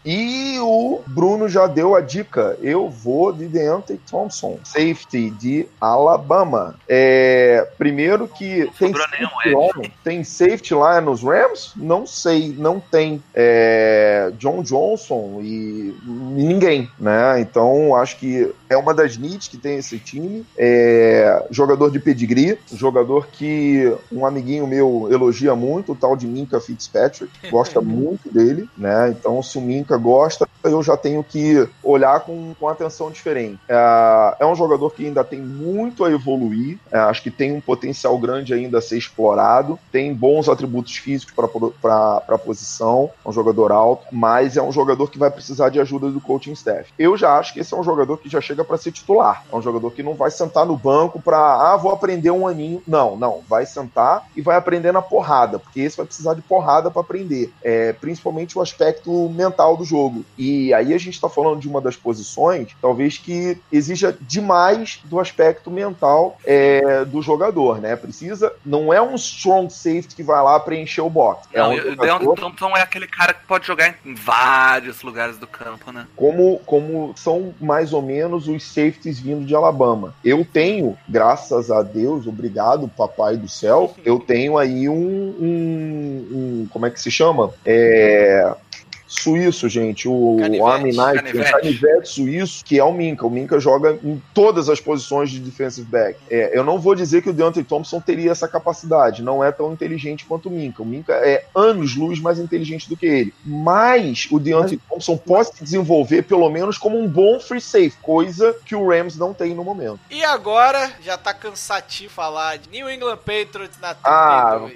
E 0.10 0.58
o 0.62 1.02
Bruno 1.06 1.50
já 1.50 1.68
deu 1.68 1.94
a 1.94 2.00
dica. 2.00 2.58
Eu 2.62 2.90
vou 2.90 3.34
de 3.34 3.46
Deontay 3.46 4.00
Thompson, 4.10 4.58
safety 4.64 5.32
de 5.32 5.68
Alabama. 5.82 6.76
É, 6.88 7.68
primeiro 7.78 8.26
que 8.26 8.72
tem 8.80 8.94
safety, 8.94 9.50
lá, 9.54 9.70
tem 10.06 10.24
safety 10.24 10.74
lá 10.74 11.02
nos 11.02 11.22
Rams? 11.22 11.74
Não 11.76 12.08
sei, 12.08 12.56
não 12.58 12.80
tem. 12.80 13.22
É, 13.36 14.32
John 14.38 14.64
Johnson 14.64 15.42
e 15.42 15.94
ninguém, 16.06 16.90
né? 16.98 17.42
Então 17.42 17.94
acho 17.94 18.16
que 18.16 18.50
é 18.70 18.78
uma 18.78 18.94
das 18.94 19.18
needs 19.18 19.48
que 19.48 19.58
tem 19.58 19.78
esse 19.78 19.98
time. 20.00 20.46
É, 20.58 21.46
jogador 21.50 21.92
de 21.92 22.00
pedigree, 22.00 22.58
jogador 22.74 23.28
que 23.28 23.94
um 24.12 24.26
amiguinho 24.26 24.68
meu 24.68 25.08
elogia 25.12 25.56
muito, 25.56 25.92
o 25.92 25.96
tal 25.96 26.16
de 26.16 26.28
Minka 26.28 26.60
Fitzpatrick, 26.60 27.32
gosta 27.50 27.82
muito 27.82 28.32
dele, 28.32 28.70
né? 28.78 29.10
Então 29.10 29.42
se 29.42 29.58
o 29.58 29.62
Minka 29.62 29.98
gosta, 29.98 30.48
eu 30.64 30.82
já 30.84 30.98
tenho 30.98 31.24
que 31.24 31.68
olhar 31.84 32.22
com, 32.22 32.54
com 32.60 32.68
atenção 32.68 33.10
diferente. 33.12 33.60
É, 33.68 34.36
é 34.40 34.46
um 34.46 34.56
jogador 34.56 34.92
que 34.92 35.06
ainda 35.06 35.24
tem 35.24 35.40
muito 35.40 36.04
a 36.04 36.12
evoluir, 36.12 36.78
é, 36.92 36.98
acho 36.98 37.24
que 37.24 37.32
tem 37.32 37.54
um 37.54 37.62
potencial 37.62 38.18
grande 38.18 38.54
ainda 38.54 38.80
a 38.80 38.82
ser 38.82 38.98
explorado, 38.98 39.80
tem 39.92 40.14
bons 40.14 40.50
atributos 40.50 40.96
físicos 40.98 41.34
para 41.34 42.24
a 42.28 42.38
posição, 42.38 43.10
é 43.26 43.30
um 43.30 43.32
jogador 43.32 43.72
alto, 43.72 44.06
mas 44.12 44.58
é 44.58 44.62
um 44.62 44.72
jogador 44.72 45.10
que 45.10 45.18
vai 45.18 45.32
precisar 45.32 45.70
de 45.70 45.80
ajuda 45.80 46.10
do 46.10 46.22
coaching 46.22 46.54
staff. 46.54 46.92
Eu 46.98 47.18
já 47.18 47.38
acho 47.38 47.54
que 47.54 47.60
esse 47.60 47.74
é 47.74 47.78
um 47.78 47.84
jogador 47.84 48.18
que 48.18 48.30
já 48.30 48.42
chega 48.42 48.57
para 48.64 48.78
ser 48.78 48.92
titular, 48.92 49.44
é 49.52 49.56
um 49.56 49.62
jogador 49.62 49.92
que 49.92 50.04
não 50.04 50.14
vai 50.14 50.32
sentar 50.32 50.66
no 50.66 50.76
banco 50.76 51.22
para, 51.22 51.38
ah, 51.38 51.78
vou 51.78 51.92
aprender 51.92 52.32
um 52.32 52.48
aninho. 52.48 52.82
Não, 52.88 53.16
não, 53.16 53.42
vai 53.48 53.66
sentar 53.66 54.28
e 54.36 54.42
vai 54.42 54.56
aprender 54.56 54.92
na 54.92 55.02
porrada, 55.02 55.60
porque 55.60 55.82
esse 55.82 55.98
vai 55.98 56.06
precisar 56.06 56.34
de 56.34 56.42
porrada 56.42 56.90
para 56.92 57.02
aprender, 57.02 57.52
é, 57.64 57.94
principalmente 57.94 58.58
o 58.58 58.62
aspecto 58.62 59.30
mental 59.30 59.78
do 59.78 59.86
jogo. 59.86 60.26
E 60.38 60.74
aí 60.74 60.94
a 60.94 60.98
gente 60.98 61.16
está 61.16 61.30
falando 61.30 61.60
de 61.60 61.68
uma 61.68 61.82
das 61.82 61.96
posições, 61.96 62.76
talvez 62.82 63.18
que 63.18 63.60
exija 63.72 64.18
demais 64.22 65.00
do 65.06 65.20
aspecto 65.20 65.70
mental 65.72 66.38
é, 66.46 67.06
do 67.06 67.22
jogador, 67.22 67.80
né? 67.80 67.96
Precisa, 67.96 68.54
não 68.66 68.94
é 68.94 69.02
um 69.02 69.16
strong 69.16 69.72
safety 69.72 70.16
que 70.16 70.24
vai 70.24 70.42
lá 70.42 70.60
preencher 70.60 71.02
o 71.02 71.10
box. 71.10 71.48
É 71.54 71.60
Não, 71.60 71.72
um 71.72 72.30
o 72.30 72.36
Thompson 72.36 72.76
é 72.76 72.82
aquele 72.82 73.08
cara 73.08 73.34
que 73.34 73.46
pode 73.46 73.66
jogar 73.66 73.96
em 74.06 74.14
vários 74.14 75.02
lugares 75.02 75.38
do 75.38 75.48
campo, 75.48 75.92
né? 75.92 76.08
como, 76.16 76.60
como 76.66 77.14
são 77.16 77.54
mais 77.60 77.94
ou 77.94 78.02
menos 78.02 78.47
os 78.48 78.64
safeties 78.64 79.20
vindo 79.20 79.46
de 79.46 79.56
Alabama. 79.56 80.14
Eu 80.24 80.46
tenho, 80.46 80.98
graças 81.08 81.70
a 81.72 81.82
Deus, 81.84 82.28
obrigado, 82.28 82.88
papai 82.88 83.38
do 83.38 83.48
céu, 83.48 83.94
eu 84.06 84.20
tenho 84.20 84.58
aí 84.58 84.88
um, 84.90 84.96
um- 84.96 86.28
um- 86.32 86.68
como 86.72 86.86
é 86.86 86.90
que 86.92 87.00
se 87.02 87.12
chama? 87.12 87.52
É, 87.66 88.54
suíço, 89.08 89.70
gente, 89.70 90.08
o 90.08 90.38
Army 90.66 90.92
Knight, 90.92 91.38
um 91.38 91.44
canivete 91.44 92.10
suíço, 92.10 92.64
que 92.64 92.78
é 92.78 92.84
o 92.84 92.92
Minka. 92.92 93.26
O 93.26 93.30
Minka 93.30 93.60
joga 93.60 93.98
em 94.04 94.22
todas 94.34 94.70
as 94.70 94.80
posições 94.80 95.30
de 95.30 95.40
defensive 95.40 95.88
back. 95.90 96.20
É, 96.30 96.58
eu 96.58 96.64
não 96.64 96.80
vou 96.80 96.94
dizer 96.94 97.22
que 97.22 97.30
o 97.30 97.34
Deontay 97.34 97.64
Thompson 97.64 98.00
teria 98.00 98.32
essa 98.32 98.48
capacidade, 98.48 99.24
não 99.24 99.44
é 99.44 99.52
tão 99.52 99.72
inteligente 99.72 100.26
quanto 100.26 100.50
o 100.50 100.52
Minka. 100.52 100.84
O 100.84 100.86
Minka 100.86 101.14
é 101.14 101.46
anos-luz 101.56 102.20
mais 102.20 102.40
inteligente 102.40 102.90
do 102.90 102.98
que 102.98 103.06
ele. 103.06 103.34
Mas 103.46 104.28
o 104.30 104.40
Deontay 104.40 104.80
Thompson 104.90 105.18
pode 105.18 105.56
se 105.56 105.64
desenvolver 105.64 106.24
pelo 106.24 106.50
menos 106.50 106.78
como 106.78 107.00
um 107.00 107.08
bom 107.08 107.40
free 107.40 107.62
safe, 107.62 107.94
coisa 108.02 108.56
que 108.66 108.76
o 108.76 108.90
Rams 108.90 109.18
não 109.18 109.34
tem 109.34 109.54
no 109.54 109.64
momento. 109.64 110.00
E 110.10 110.24
agora, 110.24 110.92
já 111.02 111.18
tá 111.18 111.34
cansativo 111.34 112.14
falar 112.14 112.58
de 112.58 112.70
New 112.70 112.90
England 112.90 113.18
Patriots 113.18 113.80
na 113.80 113.96
Ah, 114.04 114.68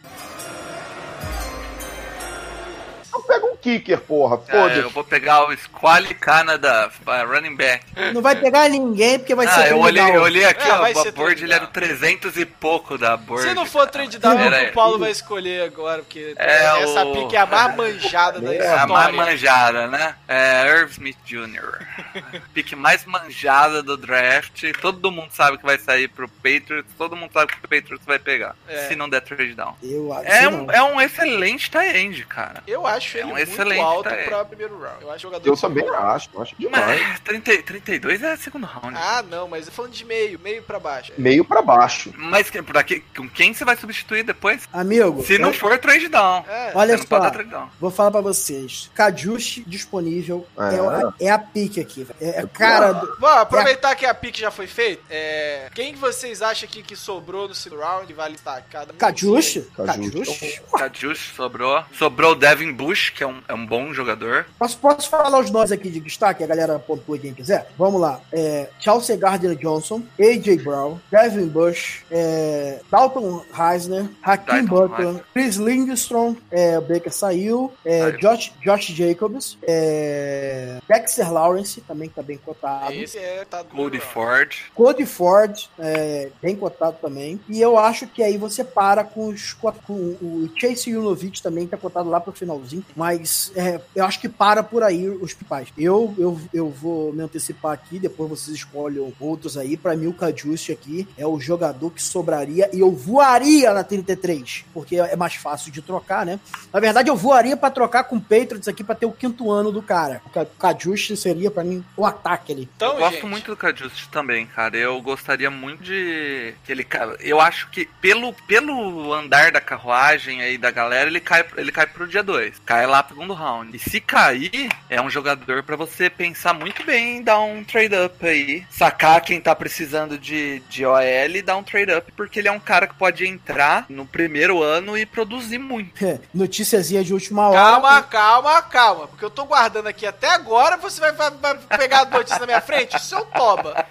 32. 3.12 3.22
Então 3.22 3.22
pega 3.24 3.46
um 3.46 3.56
kicker, 3.58 4.00
porra. 4.00 4.42
Ah, 4.48 4.56
eu 4.56 4.62
Foda-se. 4.70 4.94
vou 4.94 5.04
pegar 5.04 5.48
o 5.48 5.56
Squally 5.58 6.14
Canada 6.16 6.90
uh, 7.06 7.28
running 7.34 7.56
back. 7.56 7.86
Não 8.14 8.22
vai 8.22 8.36
pegar 8.36 8.70
ninguém 8.70 9.20
porque 9.20 9.36
vai 9.36 9.46
Ah, 9.46 9.52
ser 9.52 9.72
eu 9.72 9.80
olhei, 9.80 10.04
eu 10.16 10.22
olhei 10.22 10.46
aqui, 10.46 10.68
É, 10.68 10.74
ó, 10.74 10.94
ser 11.04 11.12
board 11.12 11.44
ele 11.44 11.54
era 11.54 11.64
down. 11.66 11.72
300 11.74 12.38
e 12.38 12.46
pouco 12.46 12.98
da 12.98 13.18
board. 13.18 13.48
Se 13.48 13.54
não 13.54 13.66
for 13.66 13.88
trade 13.90 14.18
down, 14.18 14.36
o. 14.38 14.72
Paulo 14.74 14.98
vai 14.98 15.12
escolher 15.12 15.64
agora, 15.64 16.00
porque 16.02 16.34
É 16.38 16.82
essa 16.84 17.04
o- 17.06 17.14
pique 17.14 17.36
é 17.36 17.40
a 17.40 17.46
mais 17.46 17.76
manjada 17.76 18.40
da 18.40 18.54
É, 18.54 18.58
É 18.58 18.68
a 18.68 18.88
mais 18.88 19.10
história. 19.10 19.14
manjada, 19.32 19.88
né? 19.88 20.16
É 20.28 20.66
Irv 20.68 20.92
Smith 20.92 21.18
Jr. 21.26 21.86
Pique 22.54 22.76
mais 22.76 23.06
manjada 23.06 23.84
do 23.84 23.98
draft. 23.98 24.64
Todo 24.82 25.12
mundo 25.12 25.30
sabe 25.32 25.58
que 25.58 25.66
vai 25.66 25.78
sair 25.78 26.08
pro 26.08 26.28
Patriots. 26.30 26.92
Todo 26.98 27.16
mundo 27.16 27.32
sabe 27.34 27.52
que 27.52 27.58
o 27.58 27.62
Patriots 27.62 28.06
vai 28.06 28.20
pegar. 28.20 28.56
É. 28.68 28.88
Se 28.88 28.96
não 28.96 29.10
der 29.10 29.22
trade 29.22 29.54
down. 29.54 29.76
Eu 29.84 30.14
acho 30.14 30.28
É 30.28 30.48
um, 30.48 30.66
não. 30.66 30.74
é 30.74 30.84
um 30.84 31.02
excelente 31.02 31.70
tie 31.70 31.98
end, 31.98 32.26
cara. 32.26 32.64
Eu 32.68 32.86
acho 32.88 33.01
É 33.08 33.22
ele 33.22 33.24
um 33.24 33.28
muito 33.30 33.50
excelente 33.50 33.80
alto 33.82 34.10
tá 34.10 34.16
pra 34.16 34.46
primeiro 34.46 34.80
round. 34.80 35.02
Eu 35.02 35.12
acho 35.12 35.20
jogador 35.22 35.48
Eu 35.50 35.58
também 35.58 35.84
round. 35.86 36.06
acho, 36.16 36.30
eu 36.34 36.42
acho 36.42 36.56
demais. 36.58 37.02
Mas 37.08 37.20
30, 37.22 37.64
32 37.64 38.24
é 38.24 38.36
segundo 38.38 38.66
round. 38.66 38.98
Ah, 38.98 39.24
não, 39.24 39.48
mas 39.48 39.68
eu 39.68 39.74
falando 39.74 39.92
de 39.92 40.06
meio, 40.06 40.40
meio 40.40 40.62
pra 40.64 40.80
baixo. 40.80 41.12
Meio 41.18 41.44
pra 41.46 41.62
baixo. 41.62 42.14
Mas 42.18 42.50
que- 42.50 42.62
por 42.62 42.78
aqui, 42.78 43.00
com 43.16 43.28
quem 43.30 43.54
você 43.54 43.66
vai 43.66 43.76
substituir 43.76 44.24
depois? 44.24 44.68
Amigo, 44.72 45.24
Se 45.24 45.38
não 45.38 45.50
eu- 45.50 45.54
for 45.54 45.78
trade 45.78 46.08
down. 46.08 46.46
É. 46.48 46.72
olha 46.76 46.98
só, 46.98 47.20
down. 47.30 47.70
vou 47.80 47.92
falar 47.92 48.12
pra 48.12 48.22
vocês. 48.22 48.90
Kajushi 48.94 49.64
disponível 49.66 50.46
É. 50.58 50.76
é, 50.76 50.80
a- 50.80 51.14
é 51.22 51.30
a 51.30 51.40
pique 51.40 51.80
aqui. 51.80 52.04
velho. 52.04 52.18
É 52.22 52.40
a 52.42 52.48
cara 52.48 52.92
do... 52.94 53.18
Bom, 53.18 53.28
aproveitar 53.28 53.96
que 53.96 54.06
a 54.06 54.14
pique 54.14 54.40
já 54.40 54.52
foi 54.52 54.68
feita, 54.68 55.02
é... 55.10 55.70
quem 55.74 55.94
que 55.94 56.00
vocês 56.00 56.42
acham 56.42 56.68
aqui 56.68 56.82
que 56.84 56.96
sobrou 56.96 57.48
no 57.48 57.56
segundo 57.56 57.82
round 57.82 58.08
que 58.08 58.14
vale 58.14 58.36
estar? 58.36 58.62
Cada 58.70 58.94
Kajushi? 58.94 59.62
Kajushi. 59.76 60.62
Kajushi? 60.78 61.34
Sobrou. 61.36 61.84
Sobrou 61.98 62.32
o 62.32 62.36
Devin 62.36 62.72
Bush, 62.74 62.91
que 63.00 63.24
é 63.24 63.28
um, 63.28 63.42
é 63.48 63.54
um 63.54 63.66
bom 63.66 63.94
jogador. 63.94 64.46
Posso, 64.58 64.78
posso 64.78 65.10
falar 65.10 65.40
os 65.40 65.50
nomes 65.50 65.72
aqui 65.72 65.90
de 65.90 66.00
destaque? 66.00 66.44
A 66.44 66.48
galera 66.48 66.80
pontua 66.80 67.18
quem 67.18 67.34
quiser. 67.34 67.70
Vamos 67.78 68.00
lá. 68.00 68.20
É, 68.32 68.70
Chelsea 68.80 69.16
Gardner 69.18 69.56
Johnson, 69.56 70.02
A.J. 70.20 70.58
Brown, 70.58 71.00
Devin 71.12 71.48
Bush, 71.48 72.04
é, 72.12 72.80
Dalton 72.90 73.44
Heisner, 73.58 74.10
Hakim 74.22 74.66
Butler, 74.66 75.08
Heisner. 75.08 75.24
Chris 75.34 75.56
Lindstrom, 75.56 76.36
é, 76.52 76.78
o 76.78 76.82
Baker 76.82 77.12
saiu, 77.12 77.72
é. 77.86 78.12
Josh, 78.14 78.54
Josh 78.64 78.88
Jacobs, 78.88 79.58
é, 79.64 80.80
Dexter 80.88 81.32
Lawrence, 81.32 81.82
também 81.82 82.10
que 82.10 82.16
tá 82.16 82.22
bem 82.22 82.38
cotado. 82.38 82.94
Esse 82.94 83.18
é, 83.18 83.46
tá 83.46 83.62
do 83.64 83.70
Cody. 83.70 84.00
Ford. 84.00 84.56
Cody 84.74 85.06
Ford, 85.06 85.70
é, 85.80 86.30
bem 86.42 86.56
cotado 86.56 86.98
também. 87.02 87.40
E 87.48 87.62
eu 87.62 87.78
acho 87.78 88.08
que 88.08 88.24
aí 88.24 88.38
você 88.38 88.64
para 88.64 89.04
com, 89.04 89.28
os, 89.28 89.54
com 89.54 89.72
o 89.94 90.50
Chase 90.58 90.90
Yunovic 90.92 91.42
também, 91.42 91.66
que 91.66 91.72
tá 91.72 91.78
cotado 91.78 92.10
lá 92.10 92.20
pro 92.20 92.32
finalzinho. 92.32 92.81
Mas 92.96 93.52
é, 93.56 93.80
eu 93.96 94.06
acho 94.06 94.20
que 94.20 94.30
para 94.30 94.64
por 94.64 94.84
aí 94.84 95.08
os 95.10 95.34
pipais. 95.34 95.68
Eu, 95.78 96.14
eu, 96.18 96.40
eu 96.54 96.70
vou 96.70 97.12
me 97.14 97.22
antecipar 97.24 97.72
aqui, 97.74 98.00
depois 98.00 98.30
vocês 98.30 98.56
escolhem 98.58 99.14
outros 99.20 99.58
aí. 99.58 99.76
Pra 99.78 99.96
mim, 99.96 100.08
o 100.08 100.14
Cajuste 100.14 100.72
aqui 100.72 101.08
é 101.18 101.26
o 101.26 101.40
jogador 101.40 101.90
que 101.92 102.02
sobraria 102.02 102.70
e 102.74 102.80
eu 102.80 102.92
voaria 102.92 103.74
na 103.74 103.84
33, 103.84 104.66
porque 104.74 104.98
é 104.98 105.16
mais 105.16 105.36
fácil 105.36 105.72
de 105.72 105.82
trocar, 105.82 106.26
né? 106.26 106.40
Na 106.74 106.80
verdade, 106.80 107.10
eu 107.10 107.16
voaria 107.16 107.56
pra 107.58 107.70
trocar 107.70 108.04
com 108.06 108.16
o 108.18 108.22
Patriots 108.22 108.68
aqui 108.68 108.84
pra 108.84 108.96
ter 108.96 109.06
o 109.06 109.12
quinto 109.12 109.52
ano 109.52 109.72
do 109.72 109.82
cara. 109.82 110.22
O 110.26 110.30
Ca- 110.30 110.42
O 110.44 110.46
Cajuste 110.60 111.16
seria 111.18 111.50
pra 111.52 111.64
mim 111.64 111.84
o 111.98 112.06
ataque 112.06 112.52
ali. 112.54 112.70
Então, 112.76 112.94
eu 112.94 113.00
gosto 113.00 113.14
gente, 113.14 113.26
muito 113.26 113.52
do 113.52 113.58
Cadius 113.58 114.08
também, 114.08 114.46
cara. 114.46 114.78
Eu 114.78 115.02
gostaria 115.02 115.50
muito 115.50 115.84
de. 115.84 116.54
que 116.64 116.72
ele 116.72 116.86
Eu 117.20 117.40
acho 117.40 117.70
que 117.70 117.86
pelo, 118.00 118.34
pelo 118.48 119.14
andar 119.14 119.52
da 119.52 119.62
carruagem 119.62 120.42
aí 120.42 120.58
da 120.58 120.72
galera, 120.72 121.10
ele 121.10 121.20
cai, 121.20 121.46
ele 121.58 121.72
cai 121.72 121.86
pro 121.88 122.08
dia 122.08 122.24
2. 122.24 122.60
Cai 122.72 122.88
lá 122.88 123.04
pro 123.04 123.14
segundo 123.16 123.34
round. 123.34 123.76
E 123.76 123.80
se 123.80 124.00
cair, 124.00 124.70
é 124.90 125.02
um 125.02 125.10
jogador 125.10 125.62
pra 125.62 125.76
você 125.76 126.10
pensar 126.10 126.54
muito 126.54 126.86
bem 126.86 127.18
em 127.18 127.22
dar 127.22 127.40
um 127.42 127.66
trade 127.66 127.94
up 127.96 128.26
aí. 128.26 128.66
Sacar 128.70 129.20
quem 129.20 129.42
tá 129.42 129.54
precisando 129.54 130.18
de, 130.18 130.60
de 130.70 130.86
OL 130.86 131.02
e 131.02 131.42
dar 131.42 131.58
um 131.58 131.64
trade 131.64 131.92
up, 131.92 132.10
porque 132.14 132.40
ele 132.40 132.48
é 132.48 132.52
um 132.52 132.60
cara 132.62 132.88
que 132.88 132.94
pode 132.96 133.28
entrar 133.28 133.86
no 133.90 134.06
primeiro 134.06 134.64
ano 134.64 134.98
e 134.98 135.06
produzir 135.06 135.58
muito. 135.58 135.92
Noticiazinha 136.34 137.04
de 137.04 137.14
última 137.14 137.50
hora. 137.50 137.60
Calma, 137.60 138.04
calma, 138.04 138.62
calma. 138.62 139.08
Porque 139.08 139.26
eu 139.26 139.30
tô 139.30 139.44
guardando 139.44 139.88
aqui 139.88 140.06
até 140.08 140.30
agora, 140.30 140.78
você 140.78 141.02
vai, 141.02 141.12
vai- 141.12 141.32
vai 141.32 141.56
pegar 141.78 142.02
a 142.02 142.06
notícia 142.06 142.40
na 142.40 142.46
minha 142.46 142.62
frente? 142.62 142.98
Seu 143.02 143.26
toba. 143.26 143.86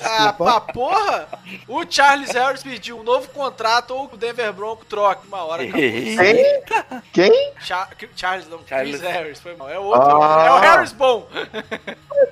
Ah, 0.00 0.32
pra 0.32 0.60
porra, 0.60 1.28
o 1.68 1.84
Charles 1.88 2.30
Harris 2.30 2.62
pediu 2.62 2.98
um 2.98 3.02
novo 3.02 3.28
contrato 3.28 3.90
ou 3.94 4.10
o 4.12 4.16
Denver 4.16 4.52
Bronco 4.52 4.84
troca 4.86 5.20
uma 5.28 5.44
hora. 5.44 5.62
acabou. 5.62 5.78
Quem? 5.80 6.62
Quem? 7.12 7.52
Cha- 7.60 7.88
Charles 8.16 8.48
não, 8.48 8.60
Charles. 8.66 8.98
Chris 9.00 9.10
Harris, 9.12 9.40
foi 9.40 9.56
mal. 9.56 9.68
É 9.70 9.78
o 9.78 9.82
outro, 9.84 10.22
Ah. 10.22 10.44
é 10.46 10.50
o 10.52 10.58
Harris 10.58 10.92
bom. 10.92 11.28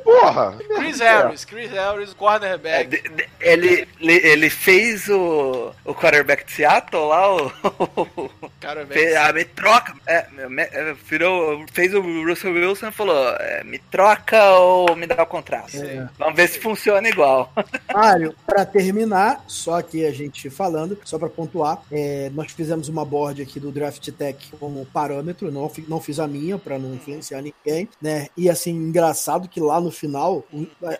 Porra! 0.04 0.56
Chris 0.76 1.00
Harris, 1.00 1.44
Chris 1.44 1.70
Harris, 1.70 2.10
É, 2.10 2.14
cornerback. 2.14 2.88
de- 2.90 3.08
de- 3.08 3.28
ele, 3.40 3.88
ele, 4.00 4.12
ele 4.26 4.50
fez 4.50 5.08
o, 5.08 5.72
o 5.84 5.94
quarterback 5.94 6.44
de 6.44 6.52
Seattle 6.52 7.06
lá, 7.08 7.34
o, 7.34 7.50
Cara, 8.60 8.86
Fe- 8.86 8.94
velho. 8.94 9.20
ah, 9.20 9.32
me 9.32 9.44
troca. 9.44 9.94
É, 10.06 10.26
me- 10.48 10.62
é, 10.62 10.94
virou, 11.04 11.64
fez 11.72 11.94
o 11.94 12.00
Russell 12.00 12.52
Wilson 12.52 12.88
e 12.88 12.92
falou: 12.92 13.28
é, 13.38 13.62
me 13.64 13.78
troca 13.78 14.42
ou 14.56 14.94
me 14.96 15.06
dá 15.06 15.22
o 15.22 15.26
contrato. 15.26 15.70
Sim. 15.72 16.06
Vamos 16.18 16.34
ver 16.36 16.48
se 16.48 16.58
funciona 16.60 17.08
igual. 17.08 17.52
Mário, 17.92 18.34
para 18.46 18.64
terminar, 18.64 19.44
só 19.46 19.78
aqui 19.78 20.04
a 20.06 20.12
gente 20.12 20.48
falando, 20.50 20.98
só 21.04 21.18
para 21.18 21.28
pontuar, 21.28 21.80
é, 21.90 22.30
nós 22.34 22.52
fizemos 22.52 22.88
uma 22.88 23.04
board 23.04 23.42
aqui 23.42 23.58
do 23.60 23.70
Draft 23.72 24.08
Tech 24.12 24.50
como 24.58 24.84
parâmetro, 24.86 25.50
não, 25.56 25.70
não 25.88 26.00
fiz 26.00 26.18
a 26.20 26.26
minha 26.26 26.58
para 26.58 26.78
não 26.78 26.94
influenciar 26.94 27.42
ninguém, 27.42 27.88
né? 28.00 28.28
E 28.36 28.48
assim, 28.50 28.70
engraçado 28.72 29.48
que 29.48 29.60
lá 29.60 29.80
no 29.80 29.90
final 29.90 30.44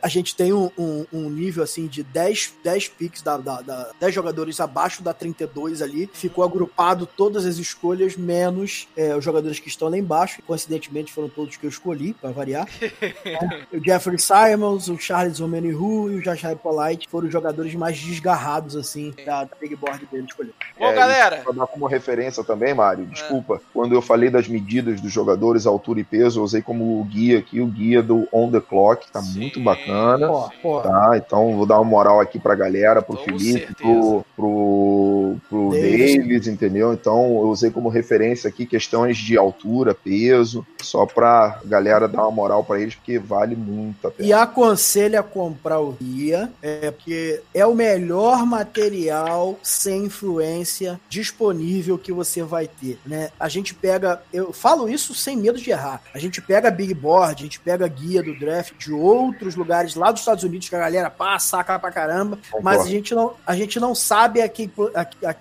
a- 0.03 0.09
gente 0.09 0.35
tem 0.35 0.53
um, 0.53 0.70
um- 0.78 1.05
um 1.12 1.31
nível 1.31 1.62
assim 1.62 1.87
de 1.87 2.03
10, 2.03 2.55
10 2.65 2.89
picks, 2.89 3.23
da, 3.23 3.37
da, 3.37 3.61
da- 3.61 3.91
10 4.01 4.15
jogadores 4.15 4.59
abaixo 4.61 5.03
da 5.03 5.12
32 5.12 5.83
ali, 5.83 6.09
ficou 6.12 6.43
agrupado 6.45 7.07
todas 7.07 7.45
as 7.45 7.57
escolhas, 7.59 8.16
menos 8.16 8.89
é, 8.97 9.15
os 9.16 9.24
jogadores 9.24 9.59
que 9.59 9.69
estão 9.69 9.89
lá 9.89 9.99
embaixo, 9.99 10.41
coincidentemente 10.47 11.12
foram 11.12 11.28
todos 11.28 11.57
que 11.57 11.66
eu 11.66 11.70
escolhi, 11.70 12.15
para 12.15 12.31
variar. 12.31 12.66
O 13.73 13.83
Jeffrey 13.85 14.19
Simons, 14.19 14.89
o 14.89 14.99
Charles 14.99 15.41
Omenihu 15.41 16.11
e 16.11 16.16
o 16.16 16.23
Jashai 16.24 16.57
Polite 16.57 17.09
foram 17.09 17.27
os 17.27 17.33
jogadores 17.33 17.74
mais 17.74 17.99
desgarrados, 17.99 18.77
assim, 18.77 19.12
da, 19.24 19.45
da 19.45 19.57
big 19.61 19.74
board 19.77 20.07
dele 20.07 20.24
escolher. 20.27 20.53
Bom, 20.78 20.87
É, 20.87 20.95
galera, 20.95 21.37
Pra 21.43 21.53
dar 21.53 21.66
como 21.66 21.87
referência 21.87 22.43
também, 22.45 22.74
Mário, 22.74 23.05
desculpa, 23.07 23.61
quando 23.73 23.95
eu 23.95 24.01
falei 24.03 24.31
das 24.31 24.45
medidas 24.48 25.01
dos 25.01 25.12
jogadores, 25.12 25.66
altura 25.66 26.01
e 26.01 26.05
peso, 26.05 26.40
eu 26.40 26.44
usei 26.44 26.62
como 26.62 27.02
guia 27.05 27.39
aqui 27.39 27.60
o 27.60 27.66
guia 27.66 28.02
do 28.02 28.27
On 28.32 28.51
The 28.51 28.60
Clock, 28.60 29.10
tá 29.10 29.20
Sim. 29.23 29.40
muito 29.40 29.60
bacana. 29.60 30.27
Pô, 30.28 30.51
pô, 30.62 30.81
Tá, 30.81 31.12
então 31.16 31.56
vou 31.56 31.66
dar 31.66 31.77
uma 31.77 31.85
moral 31.85 32.20
aqui 32.20 32.39
pra 32.39 32.55
galera, 32.55 33.02
pro 33.02 33.16
Com 33.16 33.24
Felipe, 33.24 33.52
certeza. 33.60 33.74
pro, 33.77 34.24
pro, 34.36 35.36
pro 35.48 35.70
Davis. 35.70 36.16
Davis. 36.16 36.47
entendeu? 36.47 36.93
Então 36.93 37.24
eu 37.40 37.48
usei 37.48 37.70
como 37.70 37.89
referência 37.89 38.48
aqui 38.48 38.66
questões 38.66 39.16
de 39.16 39.36
altura, 39.36 39.94
peso, 39.94 40.66
só 40.82 41.06
pra 41.06 41.60
galera 41.64 42.06
dar 42.09 42.23
uma 42.23 42.31
moral 42.31 42.62
pra 42.64 42.81
eles, 42.81 42.94
porque 42.94 43.18
vale 43.18 43.56
muito 43.56 44.06
a 44.06 44.10
pena. 44.10 44.28
E 44.28 44.32
aconselho 44.32 45.18
a 45.18 45.23
comprar 45.23 45.81
o 45.81 45.93
guia, 45.93 46.51
é 46.62 46.90
porque 46.90 47.40
é 47.55 47.66
o 47.66 47.74
melhor 47.74 48.44
material 48.47 49.59
sem 49.62 50.05
influência 50.06 51.01
disponível 51.09 51.98
que 51.98 52.12
você 52.12 52.43
vai 52.43 52.66
ter, 52.68 52.98
né? 53.05 53.31
A 53.39 53.48
gente 53.48 53.74
pega, 53.74 54.20
eu 54.32 54.53
falo 54.53 54.89
isso 54.89 55.15
sem 55.15 55.36
medo 55.36 55.59
de 55.61 55.70
errar. 55.70 56.01
A 56.15 56.19
gente 56.19 56.40
pega 56.40 56.70
Big 56.70 56.93
Board, 56.94 57.40
a 57.40 57.44
gente 57.44 57.61
pega 57.61 57.86
guia 57.89 58.23
do 58.23 58.39
draft 58.39 58.73
de 58.78 58.93
outros 58.93 59.55
lugares 59.55 59.94
lá 59.94 60.11
dos 60.11 60.20
Estados 60.20 60.44
Unidos 60.44 60.69
que 60.69 60.74
a 60.77 60.81
galera 60.81 61.11
passa, 61.11 61.48
saca 61.57 61.78
pra 61.78 61.90
caramba, 61.93 62.39
mas 62.62 62.81
a 62.82 62.89
gente 62.89 63.15
não, 63.15 63.35
a 63.47 63.55
gente 63.57 63.78
não 63.81 63.94
sabe 63.94 64.40
aqui, 64.43 64.70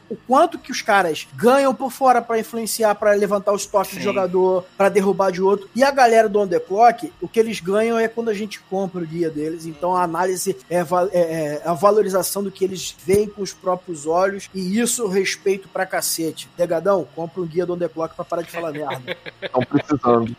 o 0.10 0.16
quanto 0.28 0.58
que 0.60 0.72
os 0.72 0.82
caras 0.82 1.28
ganham 1.36 1.74
por 1.74 1.92
fora 1.92 2.22
pra 2.22 2.40
influenciar, 2.40 2.96
pra 2.96 3.12
levantar 3.14 3.52
o 3.52 3.56
estoque 3.56 3.92
de 3.92 3.96
Sim. 3.98 4.02
jogador, 4.02 4.66
pra 4.78 4.90
derrubar 4.90 5.32
de 5.32 5.42
outro. 5.42 5.70
E 5.76 5.84
a 5.84 5.92
galera 5.92 6.30
do 6.30 6.40
On 6.40 6.48
The 6.48 6.60
Clock, 6.60 7.12
o 7.22 7.28
que 7.28 7.40
eles 7.40 7.60
ganham 7.60 7.98
é 8.00 8.08
quando 8.08 8.30
a 8.30 8.34
gente 8.34 8.60
compra 8.62 9.02
o 9.02 9.06
guia 9.06 9.30
deles. 9.30 9.66
Então 9.66 9.96
a 9.96 10.04
análise 10.04 10.56
é, 10.70 10.78
é- 10.80 10.82
é 11.14 11.62
a 11.66 11.74
valorização 11.74 12.44
do 12.44 12.52
que 12.52 12.64
eles 12.64 12.96
veem 13.06 13.28
com 13.28 13.42
os 13.42 13.54
próprios 13.54 14.06
olhos. 14.06 14.50
E 14.54 14.80
isso 14.80 15.04
eu 15.04 15.08
respeito 15.10 15.68
pra 15.68 15.86
cacete. 15.86 16.50
Degadão, 16.58 17.08
compra 17.16 17.42
um 17.42 17.46
guia 17.46 17.66
do 17.66 17.74
On 17.74 17.78
The 17.78 17.88
Clock 17.90 18.16
pra 18.16 18.26
parar 18.26 18.42
de 18.42 18.52
falar 18.52 18.72
merda. 18.80 19.18
Estão 19.42 19.62
precisando. 19.62 20.36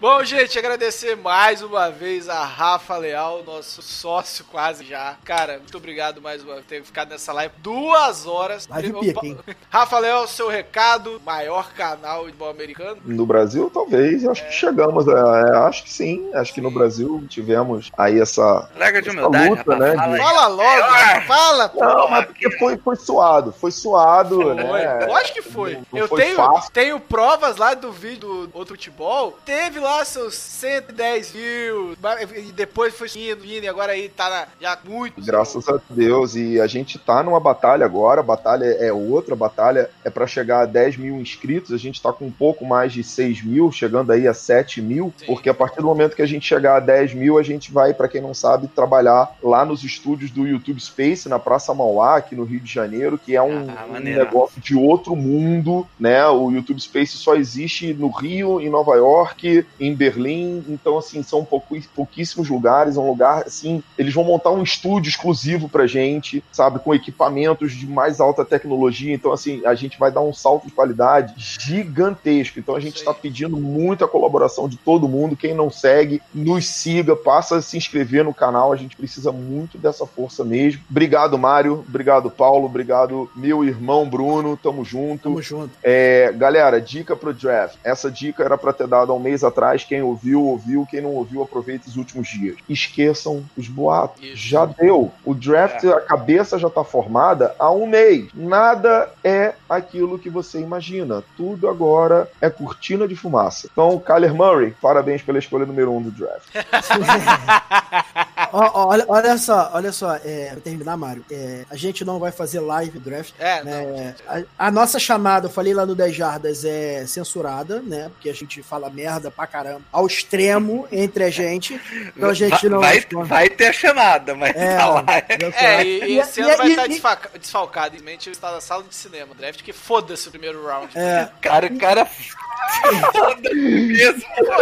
Bom, 0.00 0.22
gente, 0.24 0.58
agradecer 0.58 1.16
mais 1.16 1.62
uma 1.62 1.90
vez 1.90 2.28
a 2.28 2.44
Rafa 2.44 2.96
Leal, 2.96 3.42
nosso 3.44 3.80
sócio 3.82 4.44
quase 4.50 4.84
já. 4.84 5.16
Cara, 5.24 5.58
muito 5.58 5.76
obrigado 5.76 6.20
mais 6.20 6.42
uma 6.42 6.54
vez 6.54 6.64
por 6.64 6.68
ter 6.68 6.82
ficado 6.84 7.10
nessa 7.10 7.32
live 7.32 7.54
duas 7.58 8.26
horas. 8.26 8.66
Live 8.68 8.92
pica, 9.00 9.26
hein? 9.26 9.38
Rafa 9.70 9.98
Leal, 9.98 10.26
seu 10.26 10.48
recado, 10.48 11.20
maior 11.24 11.72
canal 11.72 12.20
de 12.20 12.26
futebol 12.32 12.50
americano. 12.50 12.98
No 13.04 13.26
Brasil, 13.26 13.70
talvez. 13.72 14.26
Acho 14.26 14.44
que 14.46 14.52
chegamos. 14.52 15.08
A, 15.08 15.12
é, 15.52 15.56
acho 15.68 15.84
que 15.84 15.90
sim. 15.92 16.30
Acho 16.34 16.52
que 16.54 16.60
no 16.60 16.70
Brasil 16.70 17.24
tivemos 17.28 17.90
aí 17.96 18.20
essa. 18.20 18.68
Larga 18.76 19.02
de 19.02 19.08
Essa 19.10 19.18
humildade, 19.18 19.48
luta, 19.50 19.62
rapaz. 19.72 19.78
né, 19.80 19.96
Fala 19.96 20.14
aí. 20.14 20.20
Fala 20.20 20.46
logo, 20.48 20.90
Maior. 20.90 21.22
fala. 21.26 21.72
Não, 21.74 22.08
mas 22.08 22.26
porque 22.26 22.50
foi, 22.58 22.76
foi 22.78 22.96
suado. 22.96 23.52
Foi 23.52 23.70
suado, 23.70 24.36
Foi. 24.42 24.54
né? 24.54 25.06
Lógico 25.06 25.34
que 25.34 25.42
foi. 25.42 25.74
Não- 25.74 25.82
não 25.92 25.98
eu 26.00 26.08
foi 26.08 26.22
tenho, 26.22 26.36
fácil. 26.36 26.72
tenho 26.72 27.00
provas 27.00 27.51
lá 27.56 27.74
do 27.74 27.92
vídeo 27.92 28.46
do 28.46 28.50
outro 28.52 28.74
futebol. 28.74 29.38
Teve 29.44 29.78
lá 29.78 30.04
seus 30.04 30.34
110 30.34 31.30
views. 31.30 31.98
E 32.36 32.52
depois 32.52 32.94
foi 32.94 33.08
indo, 33.08 33.44
indo. 33.44 33.64
E 33.64 33.68
agora 33.68 33.92
aí 33.92 34.08
tá 34.08 34.28
na, 34.28 34.46
já 34.60 34.78
muito. 34.84 35.20
Graças 35.20 35.68
a 35.68 35.80
Deus. 35.90 36.34
E 36.36 36.60
a 36.60 36.66
gente 36.66 36.98
tá 36.98 37.22
numa 37.22 37.40
batalha 37.40 37.84
agora. 37.84 38.20
A 38.20 38.24
batalha 38.24 38.64
é 38.64 38.92
outra. 38.92 39.34
A 39.34 39.36
batalha 39.36 39.90
é 40.04 40.10
para 40.10 40.26
chegar 40.26 40.62
a 40.62 40.66
10 40.66 40.96
mil 40.96 41.16
inscritos. 41.16 41.72
A 41.72 41.78
gente 41.78 42.00
tá 42.02 42.12
com 42.12 42.26
um 42.26 42.30
pouco 42.30 42.64
mais 42.64 42.92
de 42.92 43.02
6 43.02 43.44
mil, 43.44 43.70
chegando 43.72 44.12
aí 44.12 44.26
a 44.26 44.34
7 44.34 44.80
mil. 44.80 45.12
Sim. 45.16 45.26
Porque 45.26 45.48
a 45.48 45.54
partir 45.54 45.76
do 45.76 45.86
momento 45.86 46.16
que 46.16 46.22
a 46.22 46.26
gente 46.26 46.46
chegar 46.46 46.76
a 46.76 46.80
10 46.80 47.14
mil, 47.14 47.38
a 47.38 47.42
gente 47.42 47.72
vai, 47.72 47.94
para 47.94 48.08
quem 48.08 48.20
não 48.20 48.34
sabe, 48.34 48.68
trabalhar 48.68 49.36
lá 49.42 49.64
nos 49.64 49.84
estúdios 49.84 50.30
do 50.30 50.46
YouTube 50.46 50.80
Space, 50.80 51.28
na 51.28 51.38
Praça 51.38 51.74
Mauá, 51.74 52.16
aqui 52.16 52.34
no 52.34 52.44
Rio 52.44 52.60
de 52.60 52.72
Janeiro, 52.72 53.18
que 53.18 53.36
é 53.36 53.42
um, 53.42 53.68
Ah, 53.70 53.86
um 53.88 53.98
negócio 53.98 54.60
de 54.60 54.74
outro 54.74 55.14
mundo, 55.14 55.86
né? 55.98 56.26
O 56.28 56.50
YouTube 56.50 56.80
Space 56.80 57.16
só 57.16 57.34
existe 57.42 57.92
no 57.92 58.08
Rio, 58.08 58.60
em 58.60 58.70
Nova 58.70 58.94
York, 58.94 59.66
em 59.78 59.94
Berlim. 59.94 60.64
Então, 60.68 60.96
assim, 60.96 61.22
são 61.22 61.44
pouquíssimos 61.44 62.48
lugares. 62.48 62.96
É 62.96 63.00
um 63.00 63.08
lugar, 63.08 63.42
assim, 63.46 63.82
eles 63.98 64.14
vão 64.14 64.24
montar 64.24 64.50
um 64.50 64.62
estúdio 64.62 65.10
exclusivo 65.10 65.68
pra 65.68 65.86
gente, 65.86 66.42
sabe? 66.50 66.78
Com 66.78 66.94
equipamentos 66.94 67.72
de 67.72 67.86
mais 67.86 68.20
alta 68.20 68.44
tecnologia. 68.44 69.14
Então, 69.14 69.32
assim, 69.32 69.60
a 69.66 69.74
gente 69.74 69.98
vai 69.98 70.10
dar 70.10 70.22
um 70.22 70.32
salto 70.32 70.66
de 70.66 70.72
qualidade 70.72 71.34
gigantesco. 71.36 72.58
Então, 72.58 72.74
a 72.74 72.80
gente 72.80 72.96
está 72.96 73.12
pedindo 73.12 73.56
muita 73.56 74.08
colaboração 74.08 74.68
de 74.68 74.76
todo 74.76 75.08
mundo. 75.08 75.36
Quem 75.36 75.54
não 75.54 75.70
segue, 75.70 76.22
nos 76.32 76.66
siga, 76.68 77.14
passa 77.14 77.56
a 77.56 77.62
se 77.62 77.76
inscrever 77.76 78.24
no 78.24 78.32
canal. 78.32 78.72
A 78.72 78.76
gente 78.76 78.96
precisa 78.96 79.32
muito 79.32 79.76
dessa 79.76 80.06
força 80.06 80.44
mesmo. 80.44 80.82
Obrigado, 80.88 81.38
Mário. 81.38 81.84
Obrigado, 81.88 82.30
Paulo. 82.30 82.66
Obrigado, 82.66 83.30
meu 83.34 83.64
irmão 83.64 84.08
Bruno. 84.08 84.56
Tamo 84.56 84.84
junto. 84.84 85.24
Tamo 85.24 85.42
junto. 85.42 85.70
É, 85.82 86.32
galera, 86.36 86.80
dica 86.80 87.16
pro 87.16 87.31
draft. 87.34 87.76
Essa 87.84 88.10
dica 88.10 88.42
era 88.42 88.56
pra 88.58 88.72
ter 88.72 88.86
dado 88.86 89.12
há 89.12 89.14
um 89.14 89.20
mês 89.20 89.44
atrás. 89.44 89.84
Quem 89.84 90.02
ouviu, 90.02 90.42
ouviu. 90.44 90.86
Quem 90.90 91.00
não 91.00 91.10
ouviu, 91.10 91.42
aproveita 91.42 91.88
os 91.88 91.96
últimos 91.96 92.28
dias. 92.28 92.56
Esqueçam 92.68 93.44
os 93.56 93.68
boatos. 93.68 94.22
Isso. 94.22 94.36
Já 94.36 94.66
deu. 94.66 95.10
O 95.24 95.34
draft, 95.34 95.84
a 95.84 96.00
cabeça 96.00 96.58
já 96.58 96.70
tá 96.70 96.84
formada 96.84 97.54
há 97.58 97.70
um 97.70 97.86
mês. 97.86 98.28
Nada 98.34 99.10
é 99.22 99.54
aquilo 99.68 100.18
que 100.18 100.30
você 100.30 100.60
imagina. 100.60 101.22
Tudo 101.36 101.68
agora 101.68 102.30
é 102.40 102.50
cortina 102.50 103.06
de 103.06 103.16
fumaça. 103.16 103.68
Então, 103.72 103.98
Kyler 103.98 104.34
Murray, 104.34 104.74
parabéns 104.80 105.22
pela 105.22 105.38
escolha 105.38 105.66
número 105.66 105.92
um 105.92 106.02
do 106.02 106.10
draft. 106.10 106.48
Olha, 108.52 109.04
olha 109.08 109.38
só, 109.38 109.70
olha 109.72 109.92
só, 109.92 110.14
é, 110.16 110.50
pra 110.52 110.60
terminar, 110.60 110.94
Mário, 110.96 111.24
é, 111.30 111.64
a 111.70 111.76
gente 111.76 112.04
não 112.04 112.18
vai 112.18 112.30
fazer 112.30 112.60
live 112.60 112.98
draft. 112.98 113.32
É, 113.38 113.64
não, 113.64 113.96
né? 113.96 114.14
a, 114.28 114.66
a 114.66 114.70
nossa 114.70 114.98
chamada, 114.98 115.46
eu 115.46 115.50
falei 115.50 115.72
lá 115.72 115.86
no 115.86 115.94
10 115.94 116.14
Jardas, 116.14 116.64
é 116.64 117.06
censurada, 117.24 117.80
né? 117.80 118.10
Porque 118.14 118.28
a 118.28 118.34
gente 118.34 118.62
fala 118.62 118.90
merda 118.90 119.30
pra 119.30 119.46
caramba, 119.46 119.82
ao 119.92 120.06
extremo 120.06 120.86
entre 120.92 121.24
a 121.24 121.30
gente. 121.30 121.80
Então 122.16 122.30
a 122.30 122.34
gente 122.34 122.68
não 122.68 122.80
vai, 122.80 123.00
vai 123.24 123.48
ter 123.48 123.66
a 123.68 123.72
chamada, 123.72 124.34
mas 124.34 124.54
É, 124.56 124.76
tá 124.76 124.86
lá. 124.88 125.04
É, 125.08 125.84
e, 125.84 125.98
e 126.04 126.04
E- 126.14 126.18
esse 126.18 126.40
e- 126.40 126.44
ano 126.44 126.56
vai 126.56 126.66
e- 126.66 126.70
estar 126.70 126.86
e- 126.86 126.88
desfaca- 126.88 127.38
desfalcado. 127.38 127.94
Infelizmente, 127.96 128.30
está 128.30 128.50
na 128.52 128.60
sala 128.60 128.82
de 128.82 128.94
cinema. 128.94 129.34
Draft 129.34 129.62
que 129.62 129.72
foda-se 129.72 130.28
o 130.28 130.30
primeiro 130.30 130.64
round. 130.66 130.96
É, 130.98 131.28
Cara, 131.40 131.66
o 131.66 131.78
cara. 131.78 132.06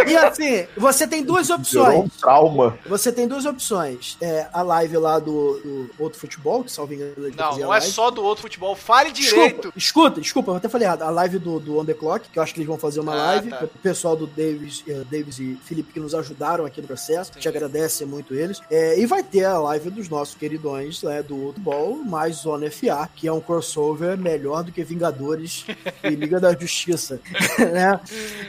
E 0.07 0.15
assim, 0.17 0.67
você 0.77 1.07
tem 1.07 1.23
duas 1.23 1.47
Gerou 1.47 1.59
um 1.59 1.61
opções. 1.99 2.11
trauma. 2.19 2.77
Você 2.85 3.11
tem 3.11 3.27
duas 3.27 3.45
opções. 3.45 4.17
É, 4.21 4.47
a 4.51 4.61
live 4.61 4.97
lá 4.97 5.19
do, 5.19 5.59
do 5.59 5.89
outro 5.99 6.19
futebol, 6.19 6.63
que 6.63 6.71
engano 6.95 7.13
ele 7.17 7.35
Não, 7.35 7.51
não 7.57 7.63
é 7.65 7.79
live. 7.79 7.85
só 7.87 8.09
do 8.11 8.23
outro 8.23 8.41
futebol. 8.43 8.75
Fale 8.75 9.11
direito. 9.11 9.71
Desculpa, 9.75 9.77
escuta, 9.77 10.21
desculpa, 10.21 10.51
eu 10.51 10.55
até 10.55 10.69
falei 10.69 10.87
errado. 10.87 11.03
A 11.03 11.09
live 11.09 11.39
do, 11.39 11.59
do 11.59 11.79
On 11.79 11.85
The 11.85 11.93
Clock, 11.93 12.29
que 12.29 12.39
eu 12.39 12.43
acho 12.43 12.50
que 12.53 12.59
eles 12.59 12.67
vão 12.67 12.77
fazer 12.77 12.99
uma 12.99 13.13
Ah, 13.13 13.15
live. 13.27 13.49
tá. 13.49 13.63
O 13.65 13.67
pessoal 13.79 14.15
do 14.15 14.27
Davis, 14.27 14.83
eh, 14.87 15.03
Davis 15.09 15.39
e 15.39 15.57
Felipe 15.63 15.93
que 15.93 15.99
nos 15.99 16.13
ajudaram 16.15 16.65
aqui 16.65 16.81
no 16.81 16.87
processo. 16.87 17.31
A 17.31 17.33
gente 17.35 17.43
Sim. 17.43 17.49
agradece 17.49 18.05
muito 18.05 18.33
eles. 18.33 18.59
É, 18.69 18.99
e 18.99 19.05
vai 19.05 19.23
ter 19.23 19.45
a 19.45 19.57
live 19.59 19.89
dos 19.89 20.09
nossos 20.09 20.35
queridões 20.35 21.01
né, 21.03 21.21
do 21.23 21.47
futebol, 21.47 21.95
mais 21.97 22.37
Zona 22.37 22.69
FA, 22.71 23.09
que 23.15 23.27
é 23.27 23.33
um 23.33 23.39
crossover 23.41 24.17
melhor 24.17 24.63
do 24.63 24.71
que 24.71 24.83
Vingadores 24.83 25.65
e 26.03 26.09
Liga 26.09 26.39
da 26.39 26.53
Justiça. 26.53 27.19
né? 27.71 27.99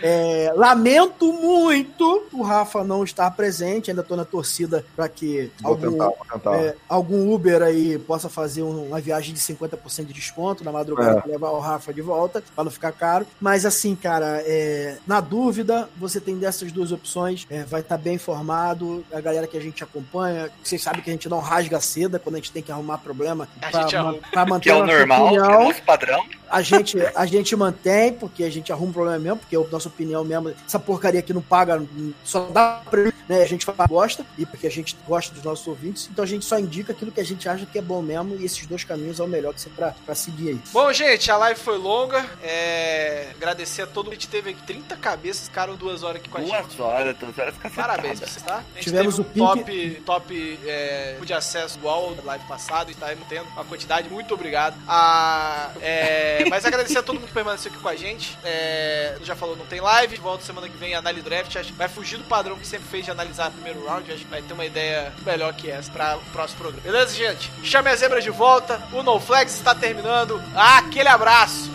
É, 0.02 0.52
lamento 0.56 1.32
muito 1.32 2.24
o 2.32 2.42
Rafa 2.42 2.82
não 2.84 3.04
estar 3.04 3.30
presente. 3.32 3.90
Ainda 3.90 4.02
tô 4.02 4.16
na 4.16 4.24
torcida 4.24 4.84
para 4.96 5.08
que 5.08 5.50
Vou 5.60 5.72
algum, 5.72 5.90
tentar, 5.92 6.10
tentar. 6.32 6.56
é, 6.56 6.76
algum 6.88 7.32
Uber 7.32 7.62
aí 7.62 7.98
possa 7.98 8.28
fazer 8.28 8.62
um- 8.62 8.86
uma 8.88 9.00
viagem 9.00 9.32
de 9.34 9.40
50% 9.40 10.06
de 10.06 10.12
desconto 10.12 10.64
na 10.64 10.72
madrugada 10.72 11.22
É. 11.26 11.28
levar 11.30 11.50
o 11.50 11.58
Rafa 11.60 11.92
de 11.92 12.00
volta, 12.02 12.42
pra 12.54 12.64
não 12.64 12.70
ficar 12.70 12.92
caro. 12.92 13.26
Mas 13.40 13.64
assim, 13.66 13.91
cara, 13.94 14.42
é, 14.46 14.96
na 15.06 15.20
dúvida, 15.20 15.88
você 15.96 16.20
tem 16.20 16.36
dessas 16.38 16.70
duas 16.72 16.92
opções, 16.92 17.46
é, 17.50 17.64
vai 17.64 17.80
estar 17.80 17.96
bem 17.98 18.14
informado. 18.14 19.04
A 19.12 19.20
galera 19.20 19.46
que 19.46 19.56
a 19.56 19.60
gente 19.60 19.82
acompanha, 19.82 20.50
vocês 20.62 20.82
sabem 20.82 21.00
que 21.02 21.10
a 21.10 21.12
gente 21.12 21.28
não 21.28 21.38
rasga 21.40 21.80
seda 21.80 22.18
quando 22.18 22.36
a 22.36 22.38
gente 22.38 22.52
tem 22.52 22.62
que 22.62 22.70
arrumar 22.72 22.98
problema 22.98 23.48
A 23.60 23.70
pra, 23.70 23.80
gente 23.82 23.94
ma- 23.94 24.00
arruma. 24.00 24.18
pra 24.30 24.46
manter 24.46 24.62
Que 24.62 24.70
é 24.70 24.74
o 24.74 24.86
normal, 24.86 25.28
que 25.30 25.36
é 25.36 25.40
opinião. 25.40 25.60
o 25.60 25.64
nosso 25.68 25.82
padrão. 25.82 26.24
A 26.50 26.60
gente, 26.60 26.98
a 27.14 27.24
gente 27.24 27.56
mantém, 27.56 28.12
porque 28.12 28.44
a 28.44 28.50
gente 28.50 28.70
arruma 28.70 28.90
um 28.90 28.92
problema 28.92 29.18
mesmo, 29.18 29.38
porque 29.38 29.56
a 29.56 29.60
nossa 29.70 29.88
opinião 29.88 30.22
mesmo, 30.22 30.52
essa 30.66 30.78
porcaria 30.78 31.20
aqui 31.20 31.32
não 31.32 31.40
paga, 31.40 31.82
só 32.24 32.44
dá 32.50 32.82
pra 32.90 33.10
né, 33.26 33.42
a 33.42 33.46
gente 33.46 33.64
bosta, 33.88 34.26
e 34.36 34.44
porque 34.44 34.66
a 34.66 34.70
gente 34.70 34.94
gosta 35.08 35.32
dos 35.34 35.42
nossos 35.42 35.66
ouvintes, 35.66 36.08
então 36.12 36.22
a 36.22 36.26
gente 36.28 36.44
só 36.44 36.58
indica 36.58 36.92
aquilo 36.92 37.10
que 37.10 37.20
a 37.20 37.24
gente 37.24 37.48
acha 37.48 37.64
que 37.64 37.78
é 37.78 37.82
bom 37.82 38.02
mesmo 38.02 38.36
e 38.36 38.44
esses 38.44 38.66
dois 38.66 38.84
caminhos 38.84 39.18
é 39.18 39.22
o 39.22 39.28
melhor 39.28 39.54
que 39.54 39.62
você 39.62 39.70
pra, 39.70 39.94
pra 40.04 40.14
seguir 40.14 40.50
aí. 40.50 40.60
Bom, 40.72 40.92
gente, 40.92 41.30
a 41.30 41.36
live 41.38 41.58
foi 41.58 41.78
longa. 41.78 42.22
É... 42.42 43.28
Agradecer 43.36 43.81
a 43.82 43.86
todo 43.86 44.06
mundo. 44.06 44.12
A 44.12 44.16
gente 44.16 44.28
teve 44.28 44.50
aqui 44.50 44.62
30 44.62 44.96
cabeças, 44.96 45.48
ficaram 45.48 45.74
duas 45.76 46.02
horas 46.02 46.16
aqui 46.20 46.28
com 46.28 46.38
a 46.38 46.40
gente. 46.42 46.52
Duas 46.76 46.80
horas, 46.80 47.16
duas 47.16 47.38
horas. 47.38 47.54
Parabéns 47.74 48.20
pra 48.20 48.28
você, 48.28 48.40
tá? 48.40 48.56
A 48.56 48.74
gente 48.74 48.84
Tivemos 48.84 49.16
teve 49.16 49.40
o 49.40 49.44
um 49.44 49.54
pique- 49.56 50.00
top, 50.02 50.02
top 50.04 50.58
é, 50.66 51.16
de 51.24 51.32
acesso 51.34 51.78
igual 51.78 52.14
da 52.14 52.22
live 52.22 52.44
passada 52.46 52.90
e 52.90 52.94
tá 52.94 53.08
tendo 53.28 53.46
uma 53.50 53.64
quantidade. 53.64 54.08
Muito 54.08 54.34
obrigado. 54.34 54.76
Ah, 54.88 55.70
é, 55.80 56.44
mas 56.48 56.64
agradecer 56.64 56.98
a 56.98 57.02
todo 57.02 57.16
mundo 57.16 57.28
que 57.28 57.34
permaneceu 57.34 57.70
aqui 57.72 57.80
com 57.80 57.88
a 57.88 57.96
gente. 57.96 58.36
É, 58.44 59.16
já 59.22 59.34
falou, 59.36 59.56
não 59.56 59.66
tem 59.66 59.80
live. 59.80 60.16
Volta 60.16 60.44
semana 60.44 60.68
que 60.68 60.76
vem 60.76 60.94
análise 60.94 61.22
draft. 61.24 61.56
Acho 61.56 61.72
que 61.72 61.78
vai 61.78 61.88
fugir 61.88 62.16
do 62.18 62.24
padrão 62.24 62.56
que 62.58 62.66
sempre 62.66 62.88
fez 62.88 63.04
de 63.04 63.10
analisar 63.10 63.48
o 63.50 63.52
primeiro 63.52 63.84
round. 63.86 64.10
Acho 64.12 64.24
que 64.24 64.30
vai 64.30 64.42
ter 64.42 64.52
uma 64.52 64.64
ideia 64.64 65.12
melhor 65.24 65.52
que 65.54 65.70
essa 65.70 65.90
para 65.90 66.16
o 66.16 66.20
próximo 66.32 66.60
programa. 66.60 66.82
Beleza, 66.82 67.14
gente? 67.14 67.50
Chame 67.62 67.90
as 67.90 68.00
zebras 68.00 68.22
de 68.24 68.30
volta. 68.30 68.82
O 68.92 69.02
No 69.02 69.18
Flex 69.20 69.54
está 69.54 69.74
terminando. 69.74 70.42
Aquele 70.54 71.08
abraço. 71.08 71.70